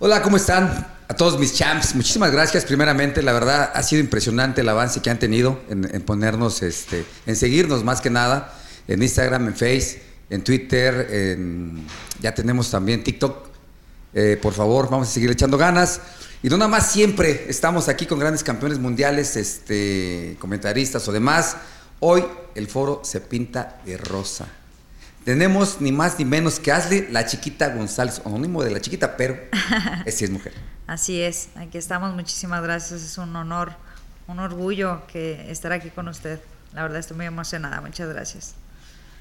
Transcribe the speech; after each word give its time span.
Hola, 0.00 0.22
¿cómo 0.22 0.36
están? 0.36 0.86
A 1.08 1.14
todos 1.14 1.40
mis 1.40 1.54
champs, 1.54 1.96
muchísimas 1.96 2.30
gracias. 2.30 2.64
Primeramente, 2.64 3.20
la 3.20 3.32
verdad 3.32 3.72
ha 3.74 3.82
sido 3.82 4.00
impresionante 4.00 4.60
el 4.60 4.68
avance 4.68 5.02
que 5.02 5.10
han 5.10 5.18
tenido 5.18 5.60
en, 5.68 5.82
ponernos, 6.02 6.62
este, 6.62 7.04
en 7.26 7.34
seguirnos 7.34 7.82
más 7.82 8.00
que 8.00 8.08
nada, 8.08 8.54
en 8.86 9.02
Instagram, 9.02 9.48
en 9.48 9.54
Face, 9.54 10.00
en 10.30 10.44
Twitter, 10.44 11.08
en, 11.10 11.84
ya 12.20 12.32
tenemos 12.32 12.70
también 12.70 13.02
TikTok. 13.02 13.48
Eh, 14.14 14.38
por 14.40 14.52
favor, 14.52 14.88
vamos 14.88 15.08
a 15.08 15.10
seguir 15.10 15.32
echando 15.32 15.58
ganas. 15.58 16.00
Y 16.44 16.48
no 16.48 16.56
nada 16.58 16.70
más 16.70 16.92
siempre 16.92 17.46
estamos 17.48 17.88
aquí 17.88 18.06
con 18.06 18.20
grandes 18.20 18.44
campeones 18.44 18.78
mundiales, 18.78 19.34
este, 19.34 20.36
comentaristas 20.38 21.08
o 21.08 21.12
demás. 21.12 21.56
Hoy 21.98 22.24
el 22.54 22.68
foro 22.68 23.00
se 23.02 23.20
pinta 23.20 23.80
de 23.84 23.96
rosa. 23.96 24.46
Tenemos 25.28 25.82
ni 25.82 25.92
más 25.92 26.18
ni 26.18 26.24
menos 26.24 26.58
que 26.58 26.72
Ashley, 26.72 27.06
la 27.10 27.26
chiquita 27.26 27.68
González, 27.68 28.22
anónimo 28.24 28.64
de 28.64 28.70
la 28.70 28.80
chiquita, 28.80 29.14
pero 29.14 29.38
sí 30.06 30.24
es 30.24 30.30
mujer. 30.30 30.54
Así 30.86 31.20
es, 31.20 31.50
aquí 31.54 31.76
estamos, 31.76 32.14
muchísimas 32.14 32.62
gracias, 32.62 33.02
es 33.02 33.18
un 33.18 33.36
honor, 33.36 33.72
un 34.26 34.38
orgullo 34.38 35.02
que 35.06 35.50
estar 35.50 35.70
aquí 35.70 35.90
con 35.90 36.08
usted. 36.08 36.40
La 36.72 36.80
verdad 36.80 37.00
estoy 37.00 37.18
muy 37.18 37.26
emocionada, 37.26 37.82
muchas 37.82 38.08
gracias. 38.08 38.54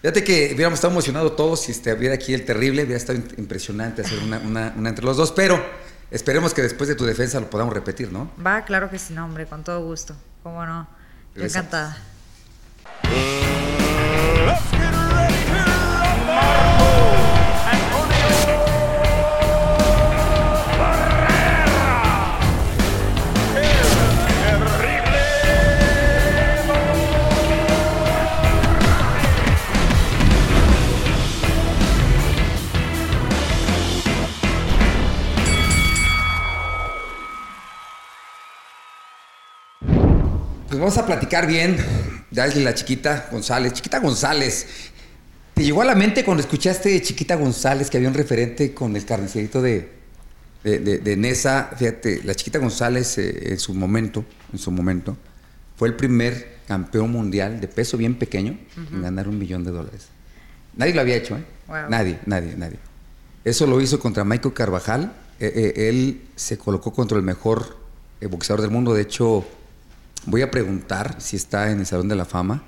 Fíjate 0.02 0.24
que 0.24 0.54
hubiéramos 0.56 0.78
estado 0.78 0.94
emocionados 0.94 1.36
todos 1.36 1.64
si 1.64 1.74
estuviera 1.74 2.16
aquí 2.16 2.34
el 2.34 2.46
terrible, 2.46 2.84
hubiera 2.84 2.96
estado 2.96 3.20
impresionante 3.36 4.04
hacer 4.04 4.20
una, 4.20 4.40
una, 4.40 4.90
entre 4.90 5.04
los 5.04 5.18
dos, 5.18 5.34
pero 5.34 5.62
esperemos 6.10 6.54
que 6.54 6.62
después 6.62 6.88
de 6.88 6.96
tu 6.96 7.04
defensa 7.04 7.38
lo 7.42 7.50
podamos 7.50 7.74
repetir, 7.74 8.14
¿no? 8.14 8.32
Va, 8.42 8.64
claro 8.64 8.90
que 8.90 8.98
sí, 8.98 9.14
no, 9.14 9.26
hombre, 9.26 9.46
con 9.46 9.66
todo 9.66 9.84
gusto, 9.84 10.16
cómo 10.42 10.66
no, 10.66 10.88
encantada. 11.36 11.98
Pues 40.78 40.94
vamos 40.94 40.98
a 41.00 41.08
platicar 41.08 41.48
bien 41.48 41.76
de 42.30 42.56
la 42.62 42.76
chiquita 42.76 43.30
González. 43.32 43.74
Chiquita 43.74 44.00
González, 44.00 44.68
¿te 45.56 45.64
llegó 45.64 45.82
a 45.82 45.86
la 45.86 45.96
mente 45.96 46.24
cuando 46.24 46.42
escuchaste 46.42 47.02
Chiquita 47.02 47.36
González 47.36 47.90
que 47.90 47.98
había 47.98 48.10
un 48.10 48.14
referente 48.14 48.76
con 48.76 48.96
el 48.96 49.04
carnicerito 49.04 49.60
de, 49.60 49.90
de, 50.64 51.18
Nesa? 51.18 51.72
Fíjate, 51.76 52.22
la 52.24 52.36
Chiquita 52.36 52.60
González 52.60 53.18
eh, 53.18 53.54
en 53.54 53.58
su 53.58 53.74
momento, 53.74 54.24
en 54.54 54.60
su 54.60 54.70
momento, 54.70 55.18
fue 55.78 55.88
el 55.88 55.96
primer 55.96 56.58
campeón 56.68 57.12
mundial 57.12 57.60
de 57.60 57.68
peso 57.68 57.98
bien 57.98 58.14
pequeño 58.14 58.56
en 58.94 59.02
ganar 59.02 59.28
un 59.28 59.40
millón 59.40 59.64
de 59.64 59.72
dólares. 59.72 60.10
Nadie 60.76 60.94
lo 60.94 61.02
había 61.02 61.16
hecho, 61.16 61.38
¿eh? 61.38 61.44
Nadie, 61.90 62.20
nadie, 62.28 62.54
nadie. 62.56 62.78
Eso 63.44 63.66
lo 63.66 63.82
hizo 63.82 64.00
contra 64.00 64.24
Michael 64.24 64.54
Carvajal. 64.54 65.12
Eh, 65.40 65.74
eh, 65.76 65.90
él 65.90 66.22
se 66.36 66.60
colocó 66.60 66.94
contra 66.94 67.18
el 67.18 67.24
mejor 67.24 67.78
boxeador 68.30 68.62
del 68.62 68.70
mundo. 68.70 68.94
De 68.94 69.02
hecho, 69.02 69.44
Voy 70.28 70.42
a 70.42 70.52
preguntar 70.52 71.16
si 71.20 71.38
está 71.38 71.72
en 71.72 71.80
el 71.80 71.86
Salón 71.86 72.10
de 72.10 72.16
la 72.16 72.26
Fama, 72.26 72.62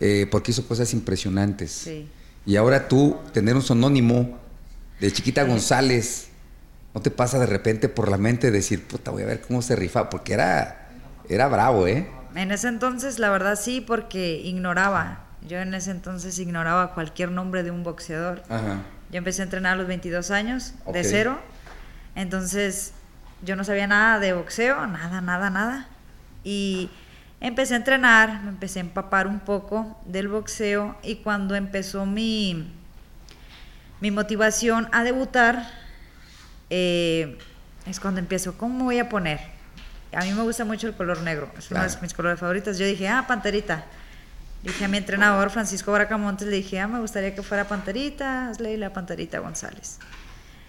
eh, 0.00 0.28
porque 0.30 0.50
hizo 0.50 0.68
cosas 0.68 0.92
impresionantes. 0.92 1.72
Sí. 1.72 2.06
Y 2.44 2.56
ahora 2.56 2.88
tú, 2.88 3.16
tener 3.32 3.56
un 3.56 3.62
sonónimo 3.62 4.38
de 5.00 5.10
Chiquita 5.10 5.44
González, 5.44 6.28
¿no 6.92 7.00
te 7.00 7.10
pasa 7.10 7.38
de 7.38 7.46
repente 7.46 7.88
por 7.88 8.10
la 8.10 8.18
mente 8.18 8.50
decir, 8.50 8.86
puta, 8.86 9.10
voy 9.10 9.22
a 9.22 9.26
ver 9.26 9.40
cómo 9.40 9.62
se 9.62 9.76
rifa? 9.76 10.10
Porque 10.10 10.34
era, 10.34 10.90
era 11.26 11.48
bravo, 11.48 11.86
¿eh? 11.86 12.06
En 12.34 12.52
ese 12.52 12.68
entonces, 12.68 13.18
la 13.18 13.30
verdad 13.30 13.58
sí, 13.58 13.80
porque 13.80 14.42
ignoraba. 14.44 15.24
Yo 15.48 15.60
en 15.60 15.72
ese 15.72 15.90
entonces 15.90 16.38
ignoraba 16.38 16.92
cualquier 16.92 17.30
nombre 17.30 17.62
de 17.62 17.70
un 17.70 17.82
boxeador. 17.82 18.42
Ajá. 18.50 18.82
Yo 19.10 19.16
empecé 19.16 19.40
a 19.40 19.44
entrenar 19.44 19.72
a 19.72 19.76
los 19.76 19.86
22 19.86 20.30
años, 20.30 20.74
de 20.92 21.02
cero. 21.02 21.38
Entonces, 22.14 22.92
yo 23.42 23.56
no 23.56 23.64
sabía 23.64 23.86
nada 23.86 24.18
de 24.18 24.34
boxeo, 24.34 24.86
nada, 24.86 25.22
nada, 25.22 25.48
nada. 25.48 25.88
Y 26.44 26.90
empecé 27.40 27.74
a 27.74 27.78
entrenar, 27.78 28.42
me 28.42 28.50
empecé 28.50 28.78
a 28.78 28.82
empapar 28.82 29.26
un 29.26 29.40
poco 29.40 29.98
del 30.04 30.28
boxeo 30.28 30.96
y 31.02 31.16
cuando 31.16 31.54
empezó 31.54 32.06
mi, 32.06 32.70
mi 34.00 34.10
motivación 34.10 34.88
a 34.92 35.02
debutar, 35.02 35.68
eh, 36.70 37.38
es 37.86 38.00
cuando 38.00 38.20
empiezo, 38.20 38.56
¿cómo 38.56 38.78
me 38.78 38.84
voy 38.84 38.98
a 38.98 39.08
poner? 39.08 39.40
A 40.12 40.22
mí 40.24 40.32
me 40.32 40.42
gusta 40.42 40.64
mucho 40.64 40.86
el 40.86 40.94
color 40.94 41.22
negro, 41.22 41.50
es 41.58 41.70
uno 41.70 41.82
de 41.82 41.88
mis 42.00 42.14
colores 42.14 42.38
favoritos. 42.38 42.78
Yo 42.78 42.86
dije, 42.86 43.08
ah, 43.08 43.24
panterita. 43.26 43.84
Dije 44.62 44.86
a 44.86 44.88
mi 44.88 44.96
entrenador 44.96 45.50
Francisco 45.50 45.92
Bracamontes, 45.92 46.48
le 46.48 46.56
dije, 46.56 46.80
ah, 46.80 46.88
me 46.88 47.00
gustaría 47.00 47.34
que 47.34 47.42
fuera 47.42 47.68
panterita, 47.68 48.48
hazle 48.48 48.78
la 48.78 48.92
panterita 48.92 49.40
González. 49.40 49.98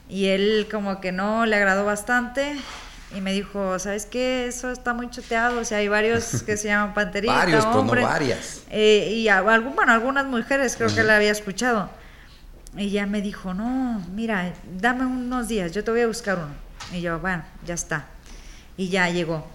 Y 0.09 0.25
él 0.25 0.67
como 0.69 0.99
que 0.99 1.11
no 1.11 1.45
le 1.45 1.55
agradó 1.55 1.85
bastante 1.85 2.57
y 3.15 3.21
me 3.21 3.31
dijo, 3.31 3.79
¿sabes 3.79 4.05
qué? 4.05 4.45
Eso 4.45 4.71
está 4.71 4.93
muy 4.93 5.09
choteado, 5.09 5.61
o 5.61 5.63
sea, 5.63 5.77
hay 5.77 5.87
varios 5.87 6.43
que 6.43 6.57
se 6.57 6.67
llaman 6.67 6.93
panterita, 6.93 7.33
Varios, 7.33 7.65
pero 7.65 7.83
no 7.83 8.01
varias. 8.01 8.63
Eh, 8.69 9.13
y 9.15 9.27
algún, 9.29 9.73
bueno, 9.75 9.93
algunas 9.93 10.25
mujeres 10.25 10.75
creo 10.75 10.93
que 10.93 11.01
la 11.01 11.15
había 11.15 11.31
escuchado. 11.31 11.89
Y 12.75 12.89
ya 12.89 13.05
me 13.05 13.21
dijo, 13.21 13.53
no, 13.53 14.05
mira, 14.13 14.53
dame 14.79 15.05
unos 15.05 15.47
días, 15.47 15.71
yo 15.71 15.83
te 15.83 15.91
voy 15.91 16.01
a 16.01 16.07
buscar 16.07 16.37
uno. 16.37 16.53
Y 16.91 17.01
yo, 17.01 17.17
bueno, 17.19 17.43
ya 17.65 17.73
está. 17.73 18.05
Y 18.75 18.89
ya 18.89 19.09
llegó, 19.09 19.47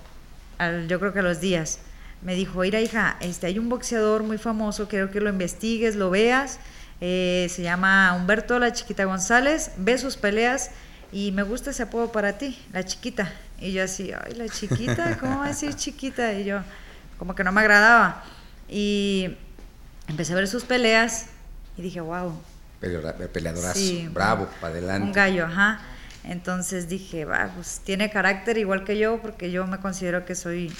yo 0.88 0.98
creo 0.98 1.12
que 1.12 1.19
a 1.19 1.22
los 1.22 1.41
días. 1.41 1.81
Me 2.22 2.34
dijo, 2.34 2.60
mira 2.60 2.81
hija, 2.81 3.16
este, 3.21 3.47
hay 3.47 3.59
un 3.59 3.69
boxeador 3.69 4.22
muy 4.22 4.38
famoso, 4.38 4.88
quiero 4.88 5.10
que 5.10 5.21
lo 5.21 5.28
investigues, 5.28 5.97
lo 5.97 6.10
veas. 6.10 6.59
Eh, 7.03 7.47
se 7.50 7.62
llama 7.62 8.15
Humberto 8.15 8.59
La 8.59 8.72
Chiquita 8.72 9.04
González, 9.04 9.72
ve 9.77 9.97
sus 9.98 10.16
peleas 10.16 10.71
y 11.12 11.32
me 11.32 11.43
gusta 11.43 11.71
ese 11.71 11.82
apodo 11.82 12.12
para 12.12 12.38
ti, 12.38 12.59
la 12.72 12.84
chiquita. 12.84 13.32
Y 13.59 13.72
yo 13.72 13.84
así, 13.84 14.12
ay, 14.12 14.34
la 14.34 14.48
chiquita, 14.48 15.19
¿cómo 15.19 15.38
va 15.38 15.47
a 15.47 15.48
decir 15.48 15.75
chiquita? 15.75 16.32
Y 16.34 16.44
yo, 16.44 16.60
como 17.19 17.34
que 17.34 17.44
no 17.44 17.53
me 17.53 17.60
agradaba. 17.60 18.25
Y 18.69 19.37
empecé 20.09 20.32
a 20.32 20.37
ver 20.37 20.48
sus 20.48 20.65
peleas 20.65 21.26
y 21.76 21.82
dije, 21.82 22.00
wow. 22.00 22.41
Peleadorazo, 22.81 23.81
bravo, 24.12 24.48
para 24.60 24.72
adelante. 24.72 25.06
Un 25.06 25.12
gallo, 25.12 25.47
ajá. 25.47 25.81
Entonces 26.25 26.88
dije, 26.88 27.25
va, 27.25 27.50
pues 27.54 27.81
tiene 27.84 28.10
carácter 28.10 28.59
igual 28.59 28.84
que 28.84 28.98
yo, 28.98 29.21
porque 29.21 29.50
yo 29.50 29.66
me 29.66 29.78
considero 29.78 30.25
que 30.25 30.34
soy 30.34 30.72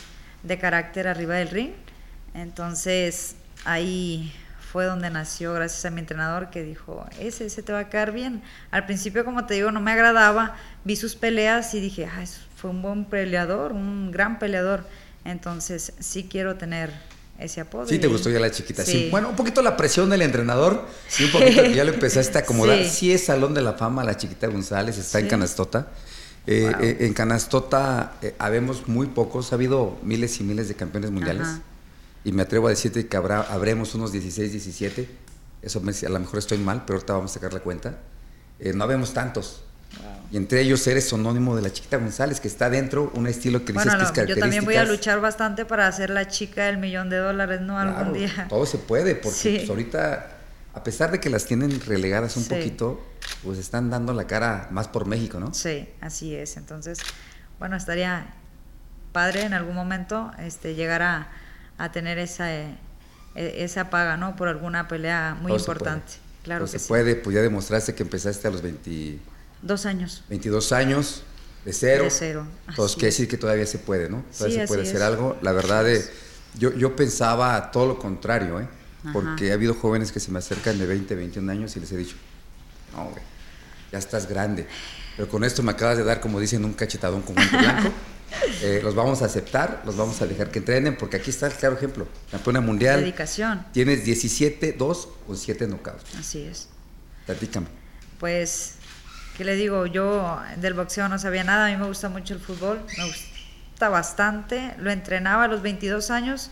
de 0.43 0.59
carácter 0.59 1.09
arriba 1.09 1.35
del 1.35 1.49
ring. 1.49 1.73
Entonces 2.35 3.37
ahí 3.65 4.33
fue 4.71 4.85
donde 4.85 5.11
nació 5.11 5.53
gracias 5.55 5.85
a 5.85 5.91
mi 5.91 6.01
entrenador 6.01 6.51
que 6.51 6.63
dijo, 6.63 7.05
ese, 7.19 7.47
ese 7.47 7.63
te 7.63 7.73
va 7.73 7.81
a 7.81 7.89
quedar 7.89 8.13
bien. 8.13 8.41
Al 8.71 8.87
principio, 8.87 9.25
como 9.25 9.45
te 9.45 9.55
digo, 9.55 9.73
no 9.73 9.81
me 9.81 9.91
agradaba, 9.91 10.57
vi 10.85 10.95
sus 10.95 11.17
peleas 11.17 11.75
y 11.75 11.81
dije, 11.81 12.07
ah, 12.07 12.25
fue 12.55 12.71
un 12.71 12.81
buen 12.81 13.05
peleador, 13.05 13.73
un 13.73 14.13
gran 14.13 14.39
peleador. 14.39 14.85
Entonces, 15.25 15.93
sí 15.99 16.29
quiero 16.31 16.55
tener 16.55 16.93
ese 17.41 17.61
apodo. 17.61 17.89
Sí, 17.89 17.99
te 17.99 18.07
gustó 18.07 18.31
ya 18.31 18.39
la 18.39 18.53
chiquita. 18.53 18.85
Sí. 18.85 19.09
Bueno, 19.11 19.31
un 19.31 19.37
poquito 19.37 19.61
la 19.61 19.77
presión 19.77 20.09
del 20.09 20.23
entrenador, 20.23 20.87
y 21.19 21.25
un 21.25 21.33
poquito 21.33 21.63
que 21.63 21.75
ya 21.75 21.83
lo 21.83 21.93
empezaste 21.93 22.39
a 22.39 22.41
acomodar. 22.43 22.85
Sí. 22.85 23.13
es 23.13 23.25
Salón 23.25 23.55
de 23.55 23.63
la 23.63 23.73
Fama, 23.73 24.05
la 24.05 24.17
chiquita 24.17 24.47
González, 24.47 24.99
está 24.99 25.19
en 25.19 25.27
Canastota. 25.27 25.89
Eh, 26.47 26.73
eh, 26.81 26.97
en 27.01 27.13
Canastota 27.13 28.13
eh, 28.23 28.37
habemos 28.39 28.87
muy 28.87 29.09
pocos, 29.09 29.53
ha 29.53 29.57
habido 29.57 29.99
miles 30.03 30.41
y 30.41 30.45
miles 30.45 30.69
de 30.69 30.75
campeones 30.75 31.11
mundiales 31.11 31.47
y 32.25 32.33
me 32.33 32.43
atrevo 32.43 32.67
a 32.67 32.71
decirte 32.71 33.07
que 33.07 33.17
habrá, 33.17 33.41
habremos 33.41 33.95
unos 33.95 34.13
16, 34.13 34.53
17. 34.53 35.09
Eso 35.63 35.81
me, 35.81 35.93
a 35.93 36.09
lo 36.09 36.21
mejor 36.21 36.39
estoy 36.39 36.59
mal, 36.59 36.85
pero 36.87 36.99
ahorita 36.99 37.13
vamos 37.15 37.31
a 37.31 37.35
sacar 37.35 37.53
la 37.53 37.61
cuenta. 37.61 37.99
Eh, 38.59 38.73
no 38.75 38.85
habemos 38.85 39.13
tantos. 39.15 39.63
Y 40.31 40.37
entre 40.37 40.61
ellos 40.61 40.87
eres 40.87 41.09
sonónimo 41.09 41.57
de 41.57 41.63
la 41.63 41.73
chiquita 41.73 41.97
González, 41.97 42.39
que 42.39 42.47
está 42.47 42.71
dentro, 42.71 43.11
un 43.15 43.27
estilo 43.27 43.65
que 43.65 43.73
dices 43.73 43.93
que 44.13 44.21
es 44.21 44.29
Yo 44.29 44.39
también 44.39 44.65
voy 44.65 44.77
a 44.77 44.85
luchar 44.85 45.21
bastante 45.21 45.65
para 45.65 45.91
ser 45.91 46.11
la 46.11 46.29
chica 46.29 46.67
del 46.67 46.79
millón 46.79 47.11
de 47.11 47.17
dólares, 47.17 47.61
¿no? 47.61 47.79
Algún 47.79 48.13
día. 48.13 48.47
Todo 48.49 48.65
se 48.65 48.79
puede, 48.79 49.17
porque 49.17 49.57
pues, 49.59 49.69
ahorita, 49.69 50.37
a 50.75 50.85
pesar 50.85 51.11
de 51.11 51.19
que 51.19 51.31
las 51.31 51.47
tienen 51.47 51.81
relegadas 51.81 52.37
un 52.37 52.45
poquito, 52.45 53.05
pues 53.43 53.59
están 53.59 53.91
dando 53.91 54.13
la 54.13 54.29
cara 54.29 54.69
más 54.71 54.87
por 54.87 55.07
México, 55.07 55.41
¿no? 55.41 55.53
Sí, 55.53 55.89
así 56.01 56.37
es. 56.37 56.57
Entonces, 56.57 57.01
bueno, 57.59 57.77
estaría 57.77 58.35
padre 59.11 59.43
en 59.43 59.55
algún 59.55 59.75
momento 59.75 60.31
este, 60.39 60.77
llegar 60.77 61.03
a 61.03 61.29
a 61.81 61.91
tener 61.91 62.19
esa, 62.19 62.55
eh, 62.55 62.77
e, 63.35 63.65
esa 63.65 63.89
paga, 63.89 64.19
¿no? 64.19 64.37
Por 64.37 64.49
alguna 64.49 64.87
pelea 64.87 65.37
muy 65.41 65.53
importante. 65.53 66.13
Claro 66.45 66.67
que 66.67 66.79
se 66.79 66.87
puede, 66.87 67.17
pues 67.17 67.35
ya 67.35 67.43
demostraste 67.43 67.95
que 67.95 68.03
empezaste 68.03 68.47
a 68.47 68.51
los 68.51 68.61
22 68.63 69.87
años. 69.87 70.25
22 70.29 70.73
años, 70.73 71.23
de 71.65 71.73
cero. 71.73 72.05
De 72.05 72.11
cero. 72.11 72.47
Entonces, 72.69 72.97
quiere 72.97 73.09
decir 73.09 73.29
que 73.29 73.39
todavía 73.39 73.67
se 73.67 73.79
puede, 73.79 74.09
¿no? 74.11 74.23
Todavía 74.37 74.63
se 74.63 74.69
puede 74.69 74.83
hacer 74.83 75.03
algo. 75.03 75.39
La 75.41 75.53
verdad, 75.53 75.85
de, 75.85 76.05
yo, 76.59 76.73
yo 76.75 76.95
pensaba 76.97 77.71
todo 77.71 77.87
lo 77.87 77.99
contrario, 77.99 78.61
¿eh? 78.61 78.69
Porque 79.15 79.51
ha 79.51 79.55
habido 79.55 79.73
jóvenes 79.73 80.13
que 80.13 80.21
se 80.21 80.31
me 80.31 80.39
acercan 80.39 80.79
de 80.79 80.85
20, 80.85 81.15
21 81.15 81.51
años 81.51 81.75
y 81.77 81.81
les 81.81 81.91
he 81.93 81.97
dicho, 81.97 82.17
no, 82.95 83.05
güey, 83.05 83.23
ya 83.91 83.99
estás 83.99 84.29
grande. 84.29 84.67
pero 85.17 85.27
con 85.31 85.43
esto 85.43 85.63
me 85.63 85.71
acabas 85.71 85.97
de 85.97 86.05
dar, 86.05 86.21
como 86.21 86.39
dicen, 86.39 86.63
un 86.67 86.75
cachetadón 86.75 87.23
con 87.23 87.35
guante 87.35 87.57
blanco. 87.57 87.91
Eh, 88.63 88.81
los 88.83 88.95
vamos 88.95 89.23
a 89.23 89.27
aceptar, 89.27 89.83
los 89.85 89.97
vamos 89.97 90.21
a 90.23 90.27
dejar 90.27 90.51
que 90.51 90.61
entrenen, 90.61 90.97
porque 90.97 91.17
aquí 91.17 91.31
está 91.31 91.47
el 91.47 91.53
claro 91.53 91.77
ejemplo. 91.77 92.07
Campeona 92.31 92.61
mundial. 92.61 93.01
Dedicación. 93.01 93.67
Tienes 93.73 94.05
17, 94.05 94.73
2 94.73 95.09
con 95.27 95.37
7 95.37 95.67
knockouts. 95.67 96.15
Así 96.19 96.43
es. 96.43 96.69
Platícame. 97.27 97.67
Pues, 98.19 98.75
¿qué 99.37 99.45
le 99.45 99.55
digo? 99.57 99.87
Yo 99.87 100.41
del 100.57 100.75
boxeo 100.75 101.09
no 101.09 101.19
sabía 101.19 101.45
nada, 101.45 101.67
a 101.67 101.71
mí 101.71 101.77
me 101.77 101.87
gusta 101.87 102.09
mucho 102.09 102.35
el 102.35 102.41
fútbol, 102.41 102.81
me 102.99 103.05
gusta 103.05 103.89
bastante, 103.89 104.75
lo 104.79 104.91
entrenaba 104.91 105.45
a 105.45 105.49
los 105.49 105.63
22 105.63 106.11
años, 106.11 106.51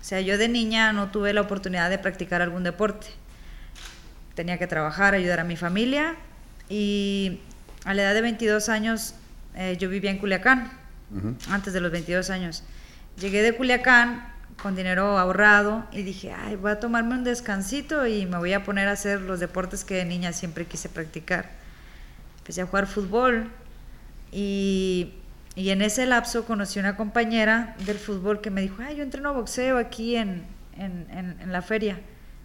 o 0.00 0.04
sea, 0.04 0.20
yo 0.20 0.38
de 0.38 0.48
niña 0.48 0.92
no 0.92 1.10
tuve 1.10 1.34
la 1.34 1.42
oportunidad 1.42 1.90
de 1.90 1.98
practicar 1.98 2.40
algún 2.40 2.64
deporte. 2.64 3.08
Tenía 4.34 4.58
que 4.58 4.66
trabajar, 4.66 5.14
ayudar 5.14 5.40
a 5.40 5.44
mi 5.44 5.56
familia 5.56 6.16
y 6.70 7.40
a 7.84 7.92
la 7.92 8.02
edad 8.02 8.14
de 8.14 8.22
22 8.22 8.70
años 8.70 9.14
eh, 9.54 9.76
yo 9.78 9.90
vivía 9.90 10.10
en 10.10 10.18
Culiacán, 10.18 10.79
antes 11.50 11.72
de 11.72 11.80
los 11.80 11.90
22 11.90 12.30
años. 12.30 12.62
Llegué 13.18 13.42
de 13.42 13.56
Culiacán 13.56 14.30
con 14.62 14.76
dinero 14.76 15.18
ahorrado 15.18 15.86
y 15.92 16.02
dije, 16.02 16.32
ay, 16.32 16.56
voy 16.56 16.72
a 16.72 16.80
tomarme 16.80 17.14
un 17.14 17.24
descansito 17.24 18.06
y 18.06 18.26
me 18.26 18.38
voy 18.38 18.52
a 18.52 18.62
poner 18.62 18.88
a 18.88 18.92
hacer 18.92 19.20
los 19.20 19.40
deportes 19.40 19.84
que 19.84 19.94
de 19.94 20.04
niña 20.04 20.32
siempre 20.32 20.66
quise 20.66 20.88
practicar. 20.88 21.50
Empecé 22.38 22.62
a 22.62 22.66
jugar 22.66 22.86
fútbol 22.86 23.50
y, 24.32 25.14
y 25.54 25.70
en 25.70 25.82
ese 25.82 26.06
lapso 26.06 26.44
conocí 26.44 26.78
una 26.78 26.96
compañera 26.96 27.74
del 27.86 27.98
fútbol 27.98 28.40
que 28.40 28.50
me 28.50 28.60
dijo, 28.60 28.76
ay, 28.82 28.96
yo 28.96 29.02
entreno 29.02 29.34
boxeo 29.34 29.78
aquí 29.78 30.16
en, 30.16 30.44
en, 30.76 31.06
en, 31.10 31.52
la 31.52 31.62
feria. 31.62 32.00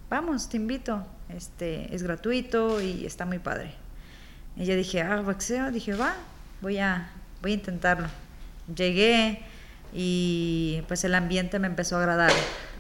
Vamos, 0.09 0.49
te 0.49 0.57
invito. 0.57 1.05
Este, 1.29 1.93
es 1.93 2.03
gratuito 2.03 2.81
y 2.81 3.05
está 3.05 3.25
muy 3.25 3.39
padre. 3.39 3.73
Y 4.55 4.65
yo 4.65 4.75
dije, 4.75 5.01
ah, 5.01 5.21
boxeo. 5.21 5.71
Dije, 5.71 5.93
va, 5.93 6.15
voy 6.61 6.77
a, 6.77 7.09
voy 7.41 7.51
a 7.51 7.55
intentarlo. 7.55 8.07
Llegué, 8.73 9.43
y 9.95 10.81
pues 10.89 11.05
el 11.05 11.15
ambiente 11.15 11.57
me 11.57 11.67
empezó 11.67 11.95
a 11.95 11.99
agradar. 11.99 12.31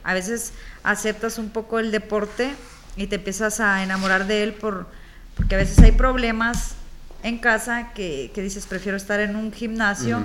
A 0.03 0.13
veces 0.13 0.53
aceptas 0.83 1.39
un 1.39 1.49
poco 1.49 1.79
el 1.79 1.89
deporte 1.91 2.53
y 2.97 3.07
te 3.07 3.15
empiezas 3.15 3.61
a 3.61 3.81
enamorar 3.83 4.27
de 4.27 4.43
él 4.43 4.53
por, 4.53 4.87
porque 5.35 5.55
a 5.55 5.57
veces 5.57 5.79
hay 5.79 5.93
problemas 5.93 6.75
en 7.23 7.39
casa 7.39 7.93
que, 7.93 8.31
dices, 8.35 8.67
prefiero 8.67 8.97
estar 8.97 9.19
en 9.21 9.35
un 9.35 9.51
gimnasio, 9.51 10.21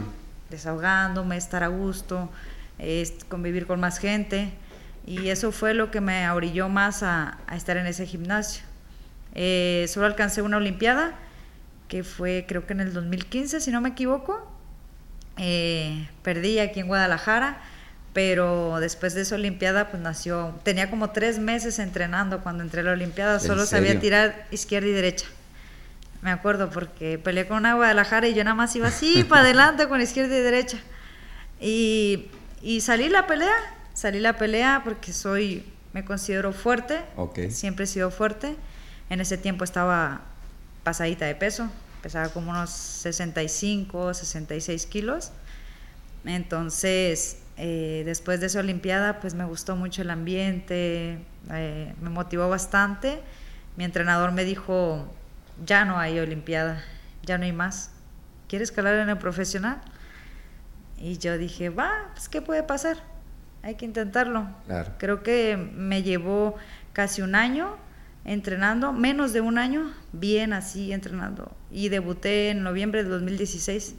desahogándome, 0.51 1.37
estar 1.37 1.63
a 1.63 1.69
gusto, 1.69 2.29
convivir 3.29 3.67
con 3.67 3.81
más 3.81 3.99
gente. 3.99 4.53
Y 5.07 5.29
eso 5.29 5.53
fue 5.53 5.73
lo 5.75 5.91
que 5.91 6.01
me 6.01 6.29
orilló 6.31 6.69
más 6.69 7.03
a, 7.03 7.39
estar 7.55 7.77
en 7.77 7.87
ese 7.87 8.05
gimnasio. 8.05 8.65
Eh, 9.35 9.87
solo 9.89 10.07
alcancé 10.07 10.43
una 10.43 10.57
Olimpiada, 10.57 11.15
que 11.89 12.03
fue 12.03 12.45
creo 12.49 12.67
que 12.67 12.73
en 12.73 12.81
el 12.81 12.93
2015, 12.93 13.61
si 13.61 13.71
no 13.71 13.81
me 13.81 13.91
equivoco. 13.91 14.60
Eh, 15.39 16.09
perdí 16.23 16.59
aquí 16.59 16.81
en 16.81 16.87
Guadalajara, 16.87 17.63
pero 18.13 18.81
después 18.81 19.15
de 19.15 19.23
esa 19.23 19.37
Olimpiada, 19.37 19.89
pues 19.91 20.03
nació, 20.03 20.55
tenía 20.65 20.91
como 20.91 21.11
tres 21.11 21.39
meses 21.39 21.79
entrenando 21.79 22.43
cuando 22.43 22.63
entré 22.63 22.81
a 22.81 22.85
la 22.85 22.93
Olimpiada, 22.93 23.39
solo 23.41 23.67
sabía 23.67 23.99
tirar 24.01 24.47
izquierda 24.51 24.89
y 24.89 24.93
derecha. 24.93 25.27
Me 26.23 26.31
acuerdo 26.31 26.69
porque 26.71 27.19
peleé 27.19 27.47
con 27.47 27.59
una 27.59 27.75
Guadalajara 27.75 28.29
y 28.29 28.35
yo 28.35 28.45
nada 28.45 28.55
más 28.55 28.75
iba 28.77 28.89
así 28.89 29.25
para 29.29 29.43
adelante 29.43 29.89
con 29.89 30.01
izquierda 30.01 30.37
y 30.37 30.41
derecha. 30.41 30.79
Y, 31.61 32.29
y 32.63 32.81
salí 32.81 33.09
la 33.09 33.27
pelea, 33.27 33.55
salí 33.95 34.19
la 34.19 34.37
pelea 34.37 34.83
porque 34.85 35.13
soy, 35.13 35.65
me 35.93 36.05
considero 36.05 36.53
fuerte, 36.53 37.01
siempre 37.51 37.85
he 37.85 37.89
sido 37.89 38.11
fuerte. 38.11 38.57
En 39.09 39.21
ese 39.21 39.39
tiempo 39.39 39.65
estaba 39.65 40.23
pasadita 40.85 41.27
de 41.27 41.35
peso, 41.35 41.69
pesaba 42.03 42.29
como 42.31 42.51
unos 42.51 42.71
65, 42.71 44.15
66 44.15 44.87
kilos. 44.87 45.33
Entonces, 46.25 47.39
eh, 47.57 48.03
después 48.05 48.41
de 48.41 48.47
esa 48.47 48.61
Olimpiada, 48.61 49.21
pues 49.21 49.35
me 49.35 49.45
gustó 49.45 49.77
mucho 49.77 50.03
el 50.03 50.11
ambiente, 50.11 51.19
eh, 51.51 51.95
me 52.01 52.11
motivó 52.11 52.49
bastante. 52.49 53.21
Mi 53.77 53.85
entrenador 53.85 54.33
me 54.33 54.45
dijo, 54.45 55.13
ya 55.65 55.85
no 55.85 55.99
hay 55.99 56.19
Olimpiada, 56.19 56.83
ya 57.23 57.39
no 57.39 57.45
hay 57.45 57.53
más. 57.53 57.91
¿Quieres 58.49 58.71
escalar 58.71 58.97
en 58.97 59.09
el 59.09 59.19
profesional? 59.19 59.81
Y 60.99 61.19
yo 61.19 61.39
dije, 61.39 61.71
va, 61.71 62.11
pues 62.13 62.29
¿qué 62.29 62.43
puede 62.43 62.63
pasar? 62.63 62.99
Hay 63.63 63.75
que 63.75 63.85
intentarlo. 63.85 64.49
Creo 64.99 65.23
que 65.23 65.57
me 65.57 66.03
llevó 66.03 66.57
casi 66.93 67.23
un 67.23 67.35
año 67.35 67.77
entrenando, 68.25 68.93
menos 68.93 69.33
de 69.33 69.41
un 69.41 69.59
año, 69.59 69.93
bien 70.13 70.53
así 70.53 70.93
entrenando. 70.93 71.53
Y 71.71 71.89
debuté 71.89 72.51
en 72.51 72.63
noviembre 72.63 73.05
de 73.05 73.11
2016. 73.11 73.95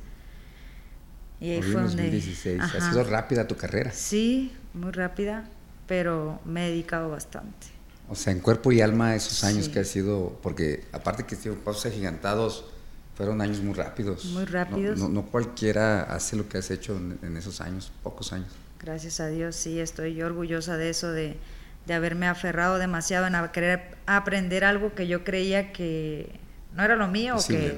Y 1.39 1.51
ahí 1.51 1.61
fue 1.61 1.81
2016. 1.81 2.57
donde... 2.59 2.77
Ha 2.77 2.89
sido 2.89 3.03
rápida 3.03 3.47
tu 3.47 3.55
carrera. 3.55 3.91
Sí, 3.91 4.51
muy 4.73 4.91
rápida, 4.91 5.45
pero 5.87 6.39
me 6.45 6.67
he 6.67 6.69
dedicado 6.69 7.09
bastante. 7.09 7.67
O 8.09 8.15
sea, 8.15 8.33
en 8.33 8.39
cuerpo 8.39 8.71
y 8.71 8.81
alma 8.81 9.15
esos 9.15 9.43
años 9.43 9.69
que 9.69 9.79
ha 9.79 9.85
sido, 9.85 10.37
porque 10.43 10.83
aparte 10.91 11.25
que 11.25 11.35
sido 11.35 11.55
pasos 11.55 11.85
agigantados, 11.85 12.65
fueron 13.15 13.41
años 13.41 13.61
muy 13.61 13.73
rápidos. 13.73 14.25
Muy 14.25 14.45
rápidos. 14.45 14.99
No, 14.99 15.25
cualquiera 15.27 16.03
hace 16.03 16.35
lo 16.35 16.47
que 16.47 16.57
has 16.57 16.69
hecho 16.71 16.97
en, 16.97 17.17
en, 17.21 17.37
esos 17.37 17.61
años, 17.61 17.91
pocos 18.03 18.33
años. 18.33 18.49
Gracias 18.79 19.19
a 19.19 19.27
Dios, 19.27 19.55
sí, 19.55 19.79
estoy 19.79 20.21
orgullosa 20.21 20.75
de 20.75 20.89
eso, 20.89 21.11
de, 21.11 21.37
de 21.85 21.93
haberme 21.93 22.27
aferrado 22.27 22.77
demasiado 22.77 23.27
en 23.27 23.49
querer 23.49 23.97
aprender 24.05 24.63
algo 24.63 24.93
que 24.93 25.07
yo 25.07 25.23
creía 25.23 25.71
que 25.71 26.39
no 26.75 26.83
era 26.83 26.95
lo 26.95 27.07
mío 27.07 27.35
o 27.37 27.45
que 27.45 27.77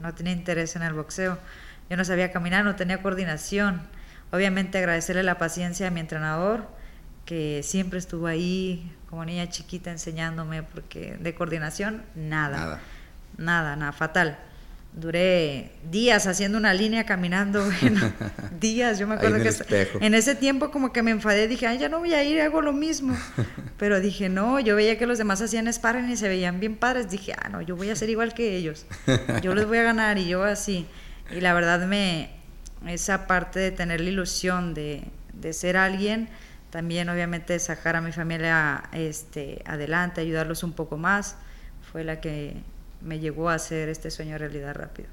¿no? 0.00 0.14
tenía 0.14 0.32
interés 0.32 0.76
en 0.76 0.82
el 0.82 0.94
boxeo. 0.94 1.38
Yo 1.88 1.96
no 1.96 2.04
sabía 2.04 2.30
caminar, 2.32 2.64
no 2.64 2.76
tenía 2.76 3.02
coordinación. 3.02 3.82
Obviamente 4.30 4.78
agradecerle 4.78 5.24
la 5.24 5.38
paciencia 5.38 5.88
a 5.88 5.90
mi 5.90 6.00
entrenador, 6.00 6.68
que 7.24 7.62
siempre 7.64 7.98
estuvo 7.98 8.28
ahí 8.28 8.96
como 9.08 9.24
niña 9.24 9.48
chiquita 9.48 9.90
enseñándome, 9.90 10.62
porque 10.62 11.16
de 11.18 11.34
coordinación, 11.34 12.04
nada. 12.14 12.56
Nada, 12.56 12.80
nada, 13.36 13.76
nada 13.76 13.92
fatal 13.92 14.38
duré 14.92 15.70
días 15.90 16.26
haciendo 16.26 16.58
una 16.58 16.74
línea 16.74 17.04
caminando, 17.04 17.64
bueno, 17.80 18.12
días, 18.60 18.98
yo 18.98 19.06
me 19.06 19.14
acuerdo 19.14 19.38
que 19.42 19.88
en 20.00 20.14
ese 20.14 20.34
tiempo 20.34 20.70
como 20.70 20.92
que 20.92 21.02
me 21.02 21.10
enfadé, 21.10 21.48
dije, 21.48 21.66
ay, 21.66 21.78
ya 21.78 21.88
no 21.88 22.00
voy 22.00 22.14
a 22.14 22.24
ir, 22.24 22.40
hago 22.40 22.60
lo 22.60 22.72
mismo, 22.72 23.16
pero 23.78 24.00
dije, 24.00 24.28
no, 24.28 24.60
yo 24.60 24.76
veía 24.76 24.98
que 24.98 25.06
los 25.06 25.18
demás 25.18 25.40
hacían 25.40 25.72
sparring 25.72 26.10
y 26.10 26.16
se 26.16 26.28
veían 26.28 26.60
bien 26.60 26.76
padres, 26.76 27.10
dije, 27.10 27.34
ah, 27.40 27.48
no, 27.48 27.60
yo 27.62 27.76
voy 27.76 27.90
a 27.90 27.96
ser 27.96 28.10
igual 28.10 28.34
que 28.34 28.56
ellos, 28.56 28.86
yo 29.42 29.54
les 29.54 29.66
voy 29.66 29.78
a 29.78 29.82
ganar 29.82 30.18
y 30.18 30.28
yo 30.28 30.42
así, 30.44 30.86
y 31.30 31.40
la 31.40 31.54
verdad 31.54 31.86
me, 31.86 32.30
esa 32.86 33.26
parte 33.26 33.60
de 33.60 33.70
tener 33.70 34.00
la 34.00 34.10
ilusión 34.10 34.74
de, 34.74 35.04
de 35.32 35.52
ser 35.52 35.76
alguien, 35.76 36.28
también 36.70 37.08
obviamente 37.08 37.58
sacar 37.58 37.96
a 37.96 38.00
mi 38.00 38.12
familia 38.12 38.84
este, 38.92 39.62
adelante, 39.66 40.20
ayudarlos 40.20 40.62
un 40.62 40.72
poco 40.72 40.96
más, 40.96 41.36
fue 41.90 42.04
la 42.04 42.20
que 42.20 42.62
me 43.02 43.18
llegó 43.18 43.48
a 43.48 43.54
hacer 43.54 43.88
este 43.88 44.10
sueño 44.10 44.38
realidad 44.38 44.74
rápido. 44.74 45.08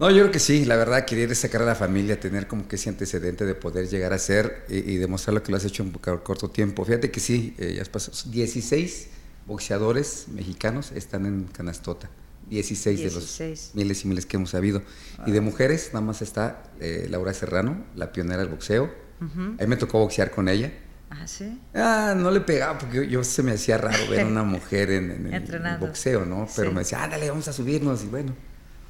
No, 0.00 0.10
yo 0.10 0.22
creo 0.22 0.32
que 0.32 0.40
sí, 0.40 0.64
la 0.64 0.76
verdad, 0.76 1.04
querer 1.04 1.34
sacar 1.36 1.62
a 1.62 1.64
la 1.64 1.76
familia, 1.76 2.18
tener 2.18 2.48
como 2.48 2.66
que 2.66 2.76
ese 2.76 2.88
antecedente 2.88 3.46
de 3.46 3.54
poder 3.54 3.88
llegar 3.88 4.12
a 4.12 4.18
ser 4.18 4.64
y, 4.68 4.96
demostrar 4.96 5.34
lo 5.34 5.42
que 5.42 5.52
lo 5.52 5.56
has 5.56 5.64
hecho 5.64 5.84
en 5.84 5.90
corto 5.90 6.50
tiempo. 6.50 6.84
Fíjate 6.84 7.12
que 7.12 7.20
sí, 7.20 7.54
eh, 7.58 7.74
ya 7.76 7.84
pasó. 7.90 8.10
16 8.28 9.08
boxeadores 9.46 10.26
mexicanos 10.28 10.90
están 10.92 11.26
en 11.26 11.44
Canastota. 11.44 12.10
16, 12.50 13.00
de 13.00 13.10
los 13.10 13.74
miles 13.74 14.04
y 14.04 14.08
miles 14.08 14.26
que 14.26 14.36
hemos 14.36 14.50
sabido. 14.50 14.82
Y 15.26 15.30
de 15.30 15.40
mujeres, 15.40 15.90
nada 15.92 16.04
más 16.04 16.22
está 16.22 16.64
eh, 16.80 17.06
Laura 17.08 17.32
Serrano, 17.32 17.84
la 17.94 18.12
pionera 18.12 18.38
del 18.38 18.48
boxeo. 18.48 18.90
A 19.20 19.62
mí 19.62 19.66
me 19.66 19.76
tocó 19.76 20.00
boxear 20.00 20.30
con 20.30 20.48
ella. 20.48 20.70
¿Ah, 21.20 21.26
sí? 21.26 21.60
Ah, 21.74 22.14
no 22.16 22.30
le 22.30 22.40
pegaba 22.40 22.78
porque 22.78 23.08
yo, 23.08 23.22
se 23.24 23.42
me 23.42 23.52
hacía 23.52 23.78
raro 23.78 24.08
ver 24.10 24.20
a 24.20 24.26
una 24.26 24.42
mujer 24.42 24.90
en, 24.90 25.32
el 25.32 25.78
boxeo, 25.78 26.24
¿no? 26.24 26.48
Pero 26.56 26.72
me 26.72 26.80
decía, 26.80 27.02
ándale, 27.02 27.28
vamos 27.28 27.46
a 27.48 27.52
subirnos. 27.52 28.02
Y 28.04 28.06
bueno, 28.06 28.34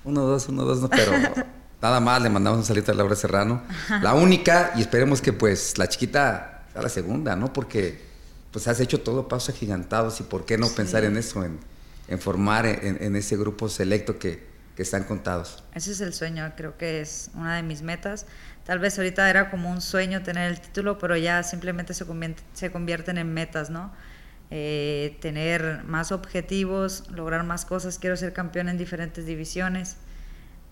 uno, 0.05 0.23
dos, 0.23 0.49
uno, 0.49 0.65
dos, 0.65 0.81
no, 0.81 0.89
pero 0.89 1.13
nada 1.83 2.01
más 2.01 2.23
le 2.23 2.31
mandamos 2.31 2.61
un 2.61 2.65
salito 2.65 2.93
a 2.93 2.95
Laura 2.95 3.17
Serrano. 3.17 3.63
La 4.03 4.15
única, 4.15 4.73
y 4.77 4.81
esperemos 4.81 5.21
que 5.21 5.33
pues 5.33 5.77
la 5.79 5.89
chiquita 5.89 6.65
sea 6.73 6.83
la 6.83 6.89
segunda, 6.89 7.37
¿no? 7.37 7.53
Porque 7.53 8.03
pues 8.51 8.69
has 8.69 8.81
hecho 8.81 9.01
todo 9.01 9.29
pasos 9.29 9.55
agigantados 9.55 10.21
y 10.21 10.23
por 10.23 10.47
qué 10.47 10.57
no 10.57 10.69
pensar 10.69 11.05
en 11.05 11.17
eso, 11.17 11.45
en, 11.45 12.21
formar 12.21 12.67
en, 12.67 13.17
ese 13.17 13.37
grupo 13.37 13.69
selecto 13.69 14.19
que, 14.19 14.47
que 14.77 14.83
están 14.83 15.05
contados. 15.05 15.65
Ese 15.75 15.91
es 15.91 16.01
el 16.01 16.15
sueño, 16.15 16.53
creo 16.57 16.77
que 16.79 17.01
es 17.01 17.31
una 17.35 17.57
de 17.57 17.65
mis 17.65 17.83
metas 17.83 18.27
Tal 18.65 18.79
vez 18.79 18.99
ahorita 18.99 19.29
era 19.29 19.51
como 19.51 19.71
un 19.71 19.83
sueño 19.83 20.23
tener 20.23 20.51
el 20.51 20.61
título, 20.61 20.99
pero 20.99 21.17
ya 21.17 21.43
simplemente 21.43 21.93
se, 21.93 22.07
se 22.55 22.73
convierten 22.73 23.19
en 23.19 23.33
metas, 23.33 23.69
¿no? 23.69 23.93
Eh, 24.51 25.19
tener 25.21 25.85
más 25.85 26.13
objetivos, 26.13 27.11
lograr 27.11 27.45
más 27.45 27.65
cosas. 27.65 27.99
Quiero 27.99 28.17
ser 28.17 28.33
campeón 28.33 28.69
en 28.69 28.79
diferentes 28.79 29.27
divisiones. 29.27 29.97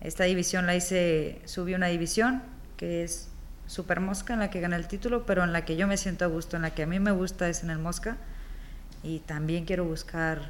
Esta 0.01 0.23
división 0.23 0.65
la 0.65 0.75
hice, 0.75 1.41
subí 1.45 1.75
una 1.75 1.87
división 1.87 2.41
que 2.77 3.03
es 3.03 3.29
Super 3.67 3.99
Mosca, 3.99 4.33
en 4.33 4.39
la 4.39 4.49
que 4.49 4.59
gané 4.59 4.75
el 4.75 4.87
título, 4.87 5.25
pero 5.25 5.43
en 5.43 5.53
la 5.53 5.65
que 5.65 5.75
yo 5.75 5.87
me 5.87 5.97
siento 5.97 6.25
a 6.25 6.27
gusto, 6.27 6.55
en 6.55 6.63
la 6.63 6.73
que 6.73 6.83
a 6.83 6.87
mí 6.87 6.99
me 6.99 7.11
gusta 7.11 7.47
es 7.47 7.63
en 7.63 7.69
el 7.69 7.79
Mosca. 7.79 8.17
Y 9.03 9.19
también 9.19 9.65
quiero 9.65 9.85
buscar 9.85 10.49